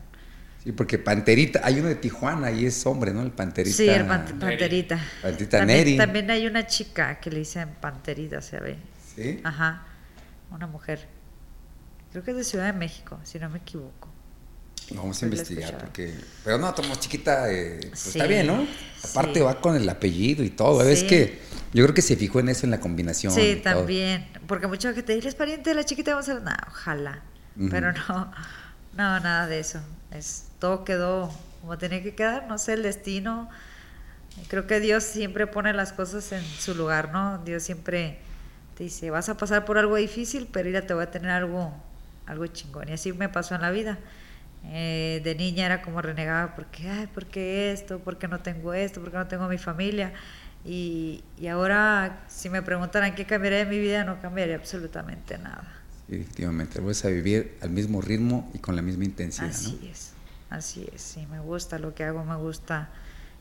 Sí, 0.64 0.72
porque 0.72 0.96
Panterita, 0.96 1.60
hay 1.62 1.78
uno 1.78 1.90
de 1.90 1.96
Tijuana 1.96 2.52
y 2.52 2.64
es 2.64 2.86
hombre, 2.86 3.12
¿no? 3.12 3.20
El 3.20 3.32
Panterita. 3.32 3.76
Sí, 3.76 3.86
el 3.86 4.06
Panterita. 4.06 4.98
Panterita 5.20 5.58
también, 5.58 5.78
Neri. 5.78 5.96
También 5.98 6.30
hay 6.30 6.46
una 6.46 6.66
chica 6.66 7.20
que 7.20 7.28
le 7.28 7.40
dicen 7.40 7.68
Panterita, 7.82 8.40
se 8.40 8.60
ve. 8.60 8.78
¿Sí? 9.14 9.38
Ajá, 9.44 9.82
una 10.50 10.66
mujer. 10.66 11.06
Creo 12.12 12.24
que 12.24 12.30
es 12.30 12.36
de 12.38 12.44
Ciudad 12.44 12.64
de 12.64 12.78
México, 12.78 13.20
si 13.24 13.38
no 13.38 13.50
me 13.50 13.58
equivoco. 13.58 14.08
Vamos 14.90 15.22
a 15.22 15.26
investigar 15.26 15.78
porque... 15.78 16.14
Pero 16.44 16.58
no, 16.58 16.72
Tomás 16.74 17.00
Chiquita, 17.00 17.52
eh, 17.52 17.78
pues 17.88 18.08
está 18.08 18.26
bien, 18.26 18.46
¿no? 18.46 18.66
Aparte 19.04 19.40
va 19.40 19.60
con 19.60 19.76
el 19.76 19.88
apellido 19.88 20.44
y 20.44 20.50
todo. 20.50 20.82
Es 20.82 21.04
que 21.04 21.40
yo 21.72 21.84
creo 21.84 21.94
que 21.94 22.02
se 22.02 22.16
fijó 22.16 22.40
en 22.40 22.48
eso, 22.48 22.66
en 22.66 22.70
la 22.70 22.80
combinación. 22.80 23.32
Sí, 23.32 23.60
también. 23.62 24.28
Porque 24.46 24.66
mucha 24.66 24.92
gente 24.92 25.14
dice, 25.14 25.28
¿es 25.28 25.34
pariente 25.34 25.70
de 25.70 25.76
la 25.76 25.84
chiquita? 25.84 26.12
Vamos 26.12 26.28
a 26.28 26.34
ver, 26.34 26.42
no, 26.42 26.52
ojalá. 26.68 27.22
Pero 27.70 27.92
no, 27.92 28.32
no, 28.96 29.20
nada 29.20 29.46
de 29.46 29.60
eso. 29.60 29.80
Es, 30.12 30.44
todo 30.58 30.84
quedó 30.84 31.30
como 31.60 31.76
tenía 31.78 32.02
que 32.02 32.14
quedar, 32.14 32.46
no 32.48 32.58
sé, 32.58 32.74
el 32.74 32.82
destino. 32.82 33.48
Creo 34.48 34.66
que 34.66 34.80
Dios 34.80 35.04
siempre 35.04 35.46
pone 35.46 35.72
las 35.72 35.92
cosas 35.92 36.32
en 36.32 36.42
su 36.44 36.74
lugar, 36.74 37.12
¿no? 37.12 37.38
Dios 37.44 37.62
siempre 37.62 38.18
te 38.76 38.84
dice, 38.84 39.10
vas 39.10 39.28
a 39.28 39.36
pasar 39.36 39.64
por 39.64 39.76
algo 39.76 39.96
difícil, 39.96 40.48
pero 40.50 40.70
ya 40.70 40.86
te 40.86 40.94
voy 40.94 41.02
a 41.02 41.10
tener 41.10 41.30
algo, 41.30 41.72
algo 42.26 42.46
chingón. 42.46 42.88
Y 42.88 42.92
así 42.92 43.12
me 43.12 43.28
pasó 43.28 43.54
en 43.54 43.60
la 43.60 43.70
vida. 43.70 43.98
Eh, 44.64 45.20
de 45.24 45.34
niña 45.34 45.66
era 45.66 45.82
como 45.82 46.02
renegada 46.02 46.54
porque, 46.54 46.88
ay, 46.88 47.06
¿por 47.06 47.26
qué 47.26 47.72
esto? 47.72 47.98
¿Por 47.98 48.18
qué 48.18 48.28
no 48.28 48.40
tengo 48.40 48.74
esto? 48.74 49.00
¿Por 49.00 49.10
qué 49.10 49.16
no 49.16 49.26
tengo 49.26 49.48
mi 49.48 49.58
familia? 49.58 50.12
Y, 50.64 51.24
y 51.38 51.46
ahora, 51.46 52.24
si 52.28 52.50
me 52.50 52.60
preguntaran 52.62 53.14
qué 53.14 53.24
cambiaría 53.24 53.60
de 53.60 53.66
mi 53.66 53.78
vida, 53.78 54.04
no 54.04 54.20
cambiaría 54.20 54.56
absolutamente 54.56 55.38
nada. 55.38 55.64
Sí, 56.06 56.16
efectivamente, 56.16 56.80
vas 56.80 57.04
a 57.04 57.08
vivir 57.08 57.56
al 57.62 57.70
mismo 57.70 58.02
ritmo 58.02 58.50
y 58.52 58.58
con 58.58 58.76
la 58.76 58.82
misma 58.82 59.04
intensidad. 59.04 59.48
Así 59.48 59.88
es, 59.90 60.12
así 60.50 60.86
es, 60.94 61.00
sí, 61.00 61.26
me 61.30 61.40
gusta 61.40 61.78
lo 61.78 61.94
que 61.94 62.04
hago, 62.04 62.24
me 62.24 62.36
gusta 62.36 62.90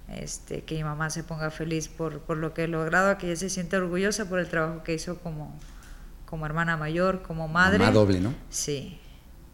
este, 0.07 0.63
que 0.63 0.75
mi 0.75 0.83
mamá 0.83 1.09
se 1.09 1.23
ponga 1.23 1.51
feliz 1.51 1.89
por, 1.89 2.21
por 2.21 2.37
lo 2.37 2.53
que 2.53 2.63
he 2.63 2.67
logrado, 2.67 3.17
que 3.17 3.27
ella 3.27 3.35
se 3.35 3.49
siente 3.49 3.75
orgullosa 3.75 4.29
por 4.29 4.39
el 4.39 4.47
trabajo 4.47 4.83
que 4.83 4.93
hizo 4.93 5.19
como, 5.19 5.59
como 6.25 6.45
hermana 6.45 6.77
mayor, 6.77 7.21
como 7.21 7.47
madre. 7.47 7.79
Mamá 7.79 7.91
doble, 7.91 8.19
¿no? 8.21 8.33
Sí, 8.49 8.99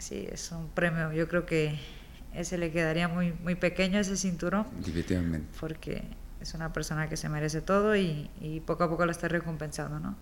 sí, 0.05 0.27
es 0.31 0.51
un 0.51 0.69
premio. 0.69 1.11
Yo 1.11 1.27
creo 1.27 1.45
que 1.45 1.79
ese 2.33 2.57
le 2.57 2.71
quedaría 2.71 3.07
muy, 3.07 3.33
muy 3.43 3.55
pequeño, 3.55 3.99
ese 3.99 4.17
cinturón. 4.17 4.67
Definitivamente. 4.77 5.47
Porque 5.59 6.03
es 6.41 6.53
una 6.53 6.71
persona 6.73 7.09
que 7.09 7.17
se 7.17 7.27
merece 7.29 7.61
todo 7.61 7.95
y, 7.95 8.29
poco 8.65 8.83
a 8.83 8.89
poco 8.89 9.05
lo 9.05 9.11
está 9.11 9.27
recompensando, 9.27 9.99
¿no? 9.99 10.15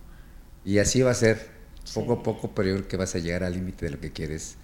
Y 0.66 0.78
así 0.78 1.02
va 1.02 1.12
a 1.12 1.16
ser, 1.16 1.50
poco 1.94 2.14
a 2.14 2.24
poco, 2.24 2.56
pero 2.56 2.70
yo 2.70 2.76
creo 2.76 2.88
que 2.88 2.98
vas 2.98 3.16
a 3.16 3.20
llegar 3.20 3.44
al 3.44 3.54
límite 3.54 3.86
de 3.86 3.92
lo 3.92 4.00
que 4.00 4.12
quieres. 4.12 4.56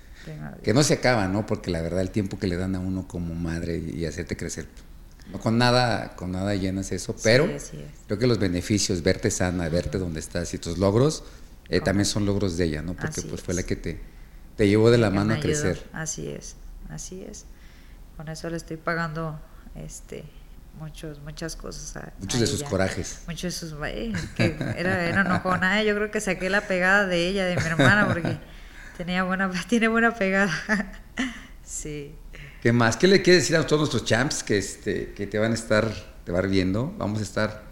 Que 0.64 0.74
no 0.74 0.84
se 0.84 0.96
acaba, 0.96 1.28
¿no? 1.28 1.46
Porque 1.46 1.72
la 1.72 1.82
verdad 1.82 2.02
el 2.02 2.12
tiempo 2.12 2.38
que 2.38 2.48
le 2.48 2.56
dan 2.56 2.76
a 2.76 2.80
uno 2.80 3.08
como 3.08 3.34
madre 3.36 3.78
y, 3.78 4.06
hacerte 4.06 4.38
crecer, 4.38 4.68
no 5.32 5.40
con 5.40 5.58
nada, 5.58 6.16
con 6.16 6.32
nada 6.32 6.56
llenas 6.56 6.92
eso, 6.92 7.16
pero 7.24 7.48
creo 8.08 8.20
que 8.20 8.28
los 8.28 8.40
beneficios, 8.40 9.02
verte 9.02 9.32
sana, 9.32 9.68
verte 9.70 9.98
donde 9.98 10.20
estás 10.20 10.54
y 10.54 10.58
tus 10.60 10.78
logros, 10.78 11.24
eh, 11.70 11.82
también 11.82 12.06
son 12.06 12.26
logros 12.26 12.58
de 12.58 12.66
ella, 12.66 12.82
¿no? 12.82 12.96
Porque 12.96 13.22
pues 13.22 13.42
fue 13.42 13.54
la 13.54 13.64
que 13.64 13.76
te, 13.76 14.00
te 14.60 14.68
llevó 14.68 14.92
de 14.92 14.98
la 14.98 15.10
mano 15.10 15.36
a 15.36 15.40
crecer. 15.40 15.82
Así 15.94 16.28
es, 16.28 16.58
así 16.90 17.24
es. 17.24 17.46
Con 18.18 18.28
eso 18.28 18.50
le 18.50 18.58
estoy 18.58 18.76
pagando 18.76 19.40
este 19.74 20.26
muchos, 20.78 21.22
muchas 21.22 21.56
cosas. 21.56 22.12
muchos 22.20 22.42
de 22.42 22.46
sus 22.46 22.64
corajes. 22.64 23.22
Muchos 23.26 23.44
de 23.44 23.52
sus... 23.52 23.74
Eh, 23.86 24.12
que 24.36 24.58
era, 24.76 25.06
era 25.08 25.22
enojona. 25.22 25.82
Yo 25.84 25.96
creo 25.96 26.12
que 26.12 26.20
saqué 26.20 26.50
la 26.50 26.68
pegada 26.68 27.08
de 27.08 27.30
ella, 27.30 27.46
de 27.46 27.56
mi 27.56 27.62
hermana, 27.62 28.06
porque 28.10 28.38
tenía 28.98 29.24
buena, 29.24 29.50
tiene 29.70 29.88
buena 29.88 30.14
pegada. 30.14 30.52
sí. 31.64 32.14
¿Qué 32.62 32.74
más? 32.74 32.98
¿Qué 32.98 33.08
le 33.08 33.22
quieres 33.22 33.44
decir 33.44 33.56
a 33.56 33.66
todos 33.66 33.80
nuestros 33.80 34.04
champs 34.04 34.44
que, 34.44 34.58
este, 34.58 35.14
que 35.14 35.26
te 35.26 35.40
van 35.40 35.52
a 35.52 35.56
estar, 35.56 35.90
te 36.26 36.34
van 36.34 36.52
viendo? 36.52 36.94
Vamos 36.98 37.20
a 37.20 37.24
estar 37.24 37.64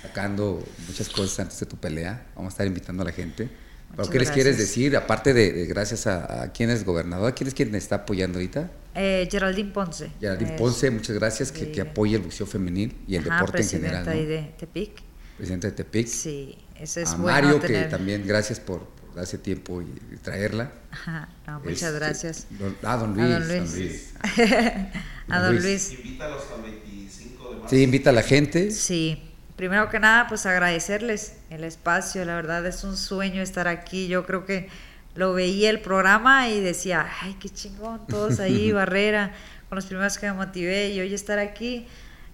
sacando 0.00 0.64
muchas 0.86 1.08
cosas 1.08 1.40
antes 1.40 1.58
de 1.58 1.66
tu 1.66 1.76
pelea. 1.76 2.24
Vamos 2.36 2.52
a 2.52 2.54
estar 2.54 2.66
invitando 2.68 3.02
a 3.02 3.06
la 3.06 3.12
gente. 3.12 3.65
¿Pero 3.96 4.10
qué 4.10 4.18
les 4.18 4.30
quieres 4.30 4.58
decir? 4.58 4.96
Aparte 4.96 5.32
de, 5.32 5.66
gracias 5.66 6.06
a, 6.06 6.42
a, 6.42 6.52
quién 6.52 6.70
es 6.70 6.84
gobernador, 6.84 7.34
¿quién 7.34 7.48
es 7.48 7.54
quien 7.54 7.74
está 7.74 7.96
apoyando 7.96 8.38
ahorita? 8.38 8.70
Eh, 8.94 9.28
Geraldine 9.30 9.70
Ponce. 9.72 10.10
Geraldine 10.20 10.52
Ponce, 10.52 10.90
muchas 10.90 11.16
gracias, 11.16 11.52
que, 11.52 11.70
que 11.70 11.80
apoya 11.80 12.16
el 12.16 12.22
boxeo 12.22 12.46
femenil 12.46 12.96
y 13.06 13.16
el 13.16 13.24
deporte 13.24 13.62
en 13.62 13.68
general. 13.68 14.04
Presidenta 14.04 14.34
de 14.34 14.54
Tepic. 14.58 15.02
Presidenta 15.36 15.66
de 15.68 15.72
Tepic. 15.72 16.06
Sí, 16.06 16.56
ese 16.78 17.02
es 17.02 17.10
a 17.10 17.16
Mario, 17.16 17.60
que 17.60 17.84
también 17.84 18.26
gracias 18.26 18.60
por, 18.60 18.86
darse 19.16 19.38
tiempo 19.38 19.80
y, 19.80 20.16
traerla. 20.22 20.72
Ajá, 20.90 21.28
muchas 21.64 21.82
este, 21.82 21.92
gracias. 21.92 22.46
ah, 22.82 22.96
don 22.96 23.14
Luis. 23.14 23.32
A 23.32 23.38
don 23.38 23.48
Luis. 23.48 24.12
a 25.28 25.40
don 25.40 25.56
Luis. 25.56 25.92
Invítalos 25.92 26.42
al 26.54 26.62
25 26.62 27.48
de 27.48 27.56
marzo. 27.56 27.68
Sí, 27.70 27.82
invita 27.82 28.10
a 28.10 28.12
la 28.12 28.22
gente. 28.22 28.70
Sí. 28.70 29.22
Primero 29.56 29.88
que 29.88 29.98
nada, 29.98 30.28
pues 30.28 30.44
agradecerles 30.44 31.38
el 31.50 31.64
espacio. 31.64 32.24
La 32.24 32.34
verdad 32.34 32.64
es 32.66 32.84
un 32.84 32.96
sueño 32.96 33.42
estar 33.42 33.68
aquí. 33.68 34.06
Yo 34.06 34.26
creo 34.26 34.44
que 34.44 34.68
lo 35.14 35.32
veía 35.32 35.70
el 35.70 35.80
programa 35.80 36.48
y 36.48 36.60
decía, 36.60 37.06
ay, 37.22 37.36
qué 37.40 37.48
chingón, 37.48 38.06
todos 38.06 38.38
ahí, 38.38 38.70
Barrera, 38.72 39.32
con 39.68 39.76
los 39.76 39.86
primeros 39.86 40.18
que 40.18 40.26
me 40.26 40.34
motivé 40.34 40.90
y 40.90 41.00
hoy 41.00 41.14
estar 41.14 41.38
aquí 41.38 41.86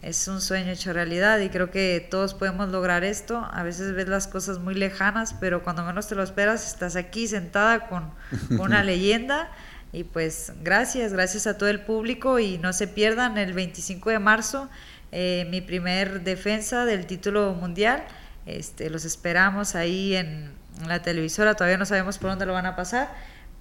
es 0.03 0.27
un 0.27 0.41
sueño 0.41 0.73
hecho 0.73 0.93
realidad 0.93 1.39
y 1.39 1.49
creo 1.49 1.71
que 1.71 2.05
todos 2.11 2.35
podemos 2.35 2.69
lograr 2.71 3.05
esto. 3.05 3.49
A 3.53 3.63
veces 3.63 3.95
ves 3.95 4.09
las 4.09 4.27
cosas 4.27 4.59
muy 4.59 4.75
lejanas, 4.75 5.35
pero 5.39 5.63
cuando 5.63 5.85
menos 5.85 6.09
te 6.09 6.17
lo 6.17 6.25
esperas, 6.25 6.67
estás 6.67 6.97
aquí 6.97 7.29
sentada 7.29 7.87
con 7.89 8.11
una 8.59 8.83
leyenda. 8.85 9.49
Y 9.93 10.05
pues 10.05 10.55
gracias, 10.63 11.13
gracias 11.13 11.47
a 11.47 11.57
todo 11.57 11.69
el 11.69 11.81
público 11.81 12.41
y 12.41 12.59
no 12.59 12.73
se 12.73 12.89
pierdan 12.89 13.39
el 13.39 13.53
25 13.53 14.11
de 14.11 14.19
marzo 14.19 14.69
eh, 15.13 15.47
mi 15.51 15.61
primer 15.61 16.23
defensa 16.23 16.85
del 16.85 17.07
título 17.07 17.55
mundial. 17.55 18.05
Este, 18.47 18.91
los 18.91 19.05
esperamos 19.05 19.77
ahí 19.77 20.17
en 20.17 20.51
la 20.89 21.01
televisora, 21.03 21.55
todavía 21.55 21.79
no 21.79 21.87
sabemos 21.87 22.19
por 22.19 22.31
dónde 22.31 22.47
lo 22.47 22.55
van 22.55 22.67
a 22.67 22.75
pasar 22.75 23.09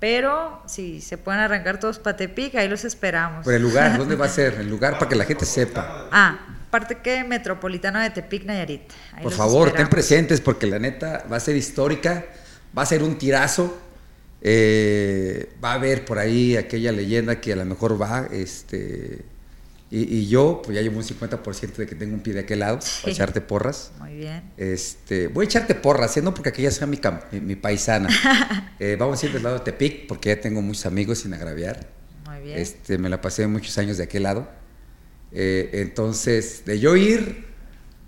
pero 0.02 0.64
si 0.66 1.00
se 1.00 1.20
pueden 1.20 1.42
arrancar 1.42 1.80
todos 1.80 2.00
para 2.00 2.18
Tepic, 2.18 2.56
ahí 2.56 2.68
los 2.68 2.86
esperamos. 2.86 3.46
Pero 3.46 3.58
el 3.58 3.62
lugar, 3.62 3.98
¿dónde 4.00 4.16
va 4.16 4.26
a 4.26 4.30
ser? 4.30 4.56
El 4.56 4.68
lugar 4.68 4.98
para 4.98 5.08
que 5.08 5.16
la 5.16 5.26
gente 5.26 5.46
sepa. 5.46 6.10
Ah, 6.12 6.40
Parque 6.72 7.24
Metropolitano 7.24 8.00
de 8.00 8.10
Tepic, 8.10 8.44
Nayarit. 8.44 8.82
Por 9.22 9.32
favor, 9.32 9.72
ten 9.72 9.88
presentes 9.90 10.42
porque 10.42 10.66
la 10.66 10.80
neta 10.80 11.24
va 11.32 11.38
a 11.38 11.40
ser 11.40 11.56
histórica, 11.56 12.26
va 12.76 12.82
a 12.82 12.86
ser 12.88 13.04
un 13.04 13.16
tirazo. 13.20 13.80
Eh, 14.42 15.54
va 15.64 15.74
a 15.74 15.76
haber 15.76 16.04
por 16.04 16.18
ahí 16.18 16.58
aquella 16.58 16.92
leyenda 16.92 17.40
que 17.40 17.54
a 17.54 17.56
lo 17.58 17.66
mejor 17.66 18.02
va, 18.02 18.28
este, 18.32 19.24
y, 19.94 20.30
yo, 20.30 20.62
pues 20.64 20.74
ya 20.74 20.82
llevo 20.82 21.00
un 21.00 21.04
50% 21.04 21.76
de 21.76 21.86
que 21.86 21.96
tengo 21.96 22.14
un 22.14 22.22
pie 22.22 22.34
de 22.34 22.40
aquel 22.40 22.60
lado 22.60 22.80
para 23.02 23.12
echarte 23.12 23.42
porras. 23.42 23.92
Muy 24.00 24.16
bien. 24.16 24.54
Este, 24.56 25.28
voy 25.28 25.44
a 25.44 25.48
echarte 25.48 25.76
porras, 25.76 26.16
¿eh? 26.16 26.22
no 26.22 26.34
porque 26.34 26.48
aquella 26.48 26.72
sea 26.72 26.88
mi, 26.88 26.98
mi, 27.42 27.58
paisana. 27.58 28.08
eh, 28.80 28.96
vamos 28.98 29.22
a 29.22 29.26
ir 29.26 29.34
del 29.34 29.44
lado 29.44 29.58
de 29.58 29.66
Tepic 29.66 30.08
porque 30.08 30.30
ya 30.30 30.40
tengo 30.40 30.62
muchos 30.62 30.86
amigos 30.86 31.20
sin 31.20 31.34
agraviar. 31.34 31.90
Muy 32.26 32.40
bien. 32.40 32.58
Este, 32.58 32.98
me 32.98 33.10
la 33.10 33.20
pasé 33.20 33.46
muchos 33.48 33.78
años 33.80 33.98
de 33.98 34.06
aquel 34.06 34.24
lado. 34.24 34.48
Eh, 35.34 35.70
entonces, 35.74 36.64
de 36.64 36.80
yo 36.80 36.96
ir, 36.96 37.48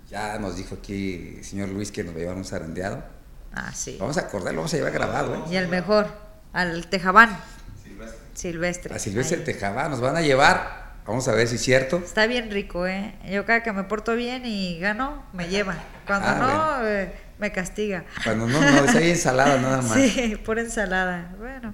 ya 0.09 0.39
nos 0.39 0.55
dijo 0.55 0.75
aquí 0.75 1.35
el 1.39 1.43
señor 1.43 1.67
Luis 1.67 1.91
que 1.91 2.05
nos 2.05 2.13
va 2.13 2.17
a 2.19 2.21
llevar 2.21 2.37
un 2.37 2.45
zarandeado. 2.45 3.03
Ah, 3.51 3.73
sí. 3.73 3.97
Vamos 3.99 4.17
a 4.17 4.21
acordarlo, 4.21 4.61
vamos 4.61 4.73
a 4.73 4.77
llevar 4.77 4.93
grabado. 4.93 5.35
¿eh? 5.35 5.39
Y 5.51 5.55
el 5.57 5.67
mejor, 5.67 6.07
al 6.53 6.87
Tejabán. 6.87 7.37
Silvestre. 7.83 8.19
Silvestre. 8.35 8.95
A 8.95 8.99
Silvestre 8.99 9.37
Tejabán, 9.39 9.91
nos 9.91 9.99
van 9.99 10.15
a 10.15 10.21
llevar 10.21 10.82
Vamos 11.05 11.27
a 11.27 11.33
ver 11.33 11.47
si 11.47 11.55
es 11.55 11.61
cierto. 11.61 11.97
Está 11.97 12.27
bien 12.27 12.49
rico, 12.49 12.87
¿eh? 12.87 13.13
Yo 13.29 13.45
cada 13.45 13.61
que 13.61 13.71
me 13.73 13.83
porto 13.83 14.15
bien 14.15 14.45
y 14.45 14.79
gano, 14.79 15.23
me 15.33 15.49
lleva. 15.49 15.75
Cuando 16.07 16.27
ah, 16.29 16.79
no, 16.79 16.87
eh, 16.87 17.13
me 17.39 17.51
castiga. 17.51 18.05
Cuando 18.23 18.47
no, 18.47 18.59
no, 18.59 18.85
es 18.85 18.95
ahí 18.95 19.09
ensalada 19.09 19.59
nada 19.59 19.81
más. 19.81 19.99
Sí, 19.99 20.37
pura 20.45 20.61
ensalada. 20.61 21.35
Bueno, 21.37 21.73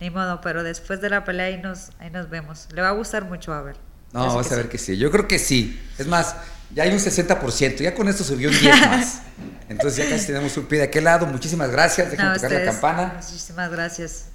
ni 0.00 0.10
modo, 0.10 0.40
pero 0.40 0.64
después 0.64 1.00
de 1.00 1.08
la 1.08 1.24
pelea 1.24 1.46
ahí 1.46 1.58
nos, 1.62 1.90
ahí 2.00 2.10
nos 2.10 2.28
vemos. 2.30 2.68
Le 2.72 2.82
va 2.82 2.88
a 2.88 2.92
gustar 2.92 3.24
mucho 3.24 3.52
a 3.52 3.62
ver. 3.62 3.76
No, 4.12 4.34
vas 4.34 4.50
a 4.50 4.56
ver 4.56 4.68
que 4.68 4.78
sí. 4.78 4.96
Yo 4.96 5.10
creo 5.10 5.28
que 5.28 5.38
sí. 5.38 5.80
Es 5.98 6.06
más, 6.06 6.36
ya 6.72 6.84
hay 6.84 6.90
un 6.90 6.98
60%. 6.98 7.76
Ya 7.76 7.94
con 7.94 8.08
esto 8.08 8.24
subió 8.24 8.48
un 8.48 8.58
10 8.58 8.80
más. 8.88 9.22
Entonces 9.68 10.04
ya 10.04 10.10
casi 10.10 10.26
tenemos 10.26 10.56
un 10.56 10.66
pie 10.66 10.78
de 10.78 10.84
aquel 10.84 11.04
lado. 11.04 11.26
Muchísimas 11.26 11.70
gracias. 11.70 12.10
Déjame 12.10 12.34
tocar 12.34 12.52
la 12.52 12.64
campana. 12.64 13.12
Muchísimas 13.16 13.70
gracias. 13.70 14.26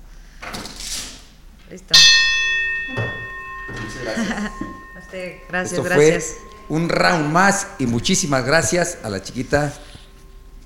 Listo. 1.70 1.94
Muchas 3.72 4.04
gracias. 4.04 4.52
a 4.96 5.00
usted, 5.00 5.36
gracias, 5.48 5.74
Esto 5.74 5.84
gracias. 5.84 6.36
Fue 6.68 6.78
un 6.78 6.90
round 6.90 7.32
más 7.32 7.68
y 7.80 7.86
muchísimas 7.86 8.46
gracias 8.46 8.98
a 9.04 9.10
la 9.10 9.22
chiquita 9.22 9.74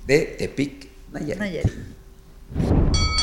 de 0.06 0.36
Tepic 0.38 0.88
Nayarit. 1.12 1.38
Nayarit. 1.38 3.13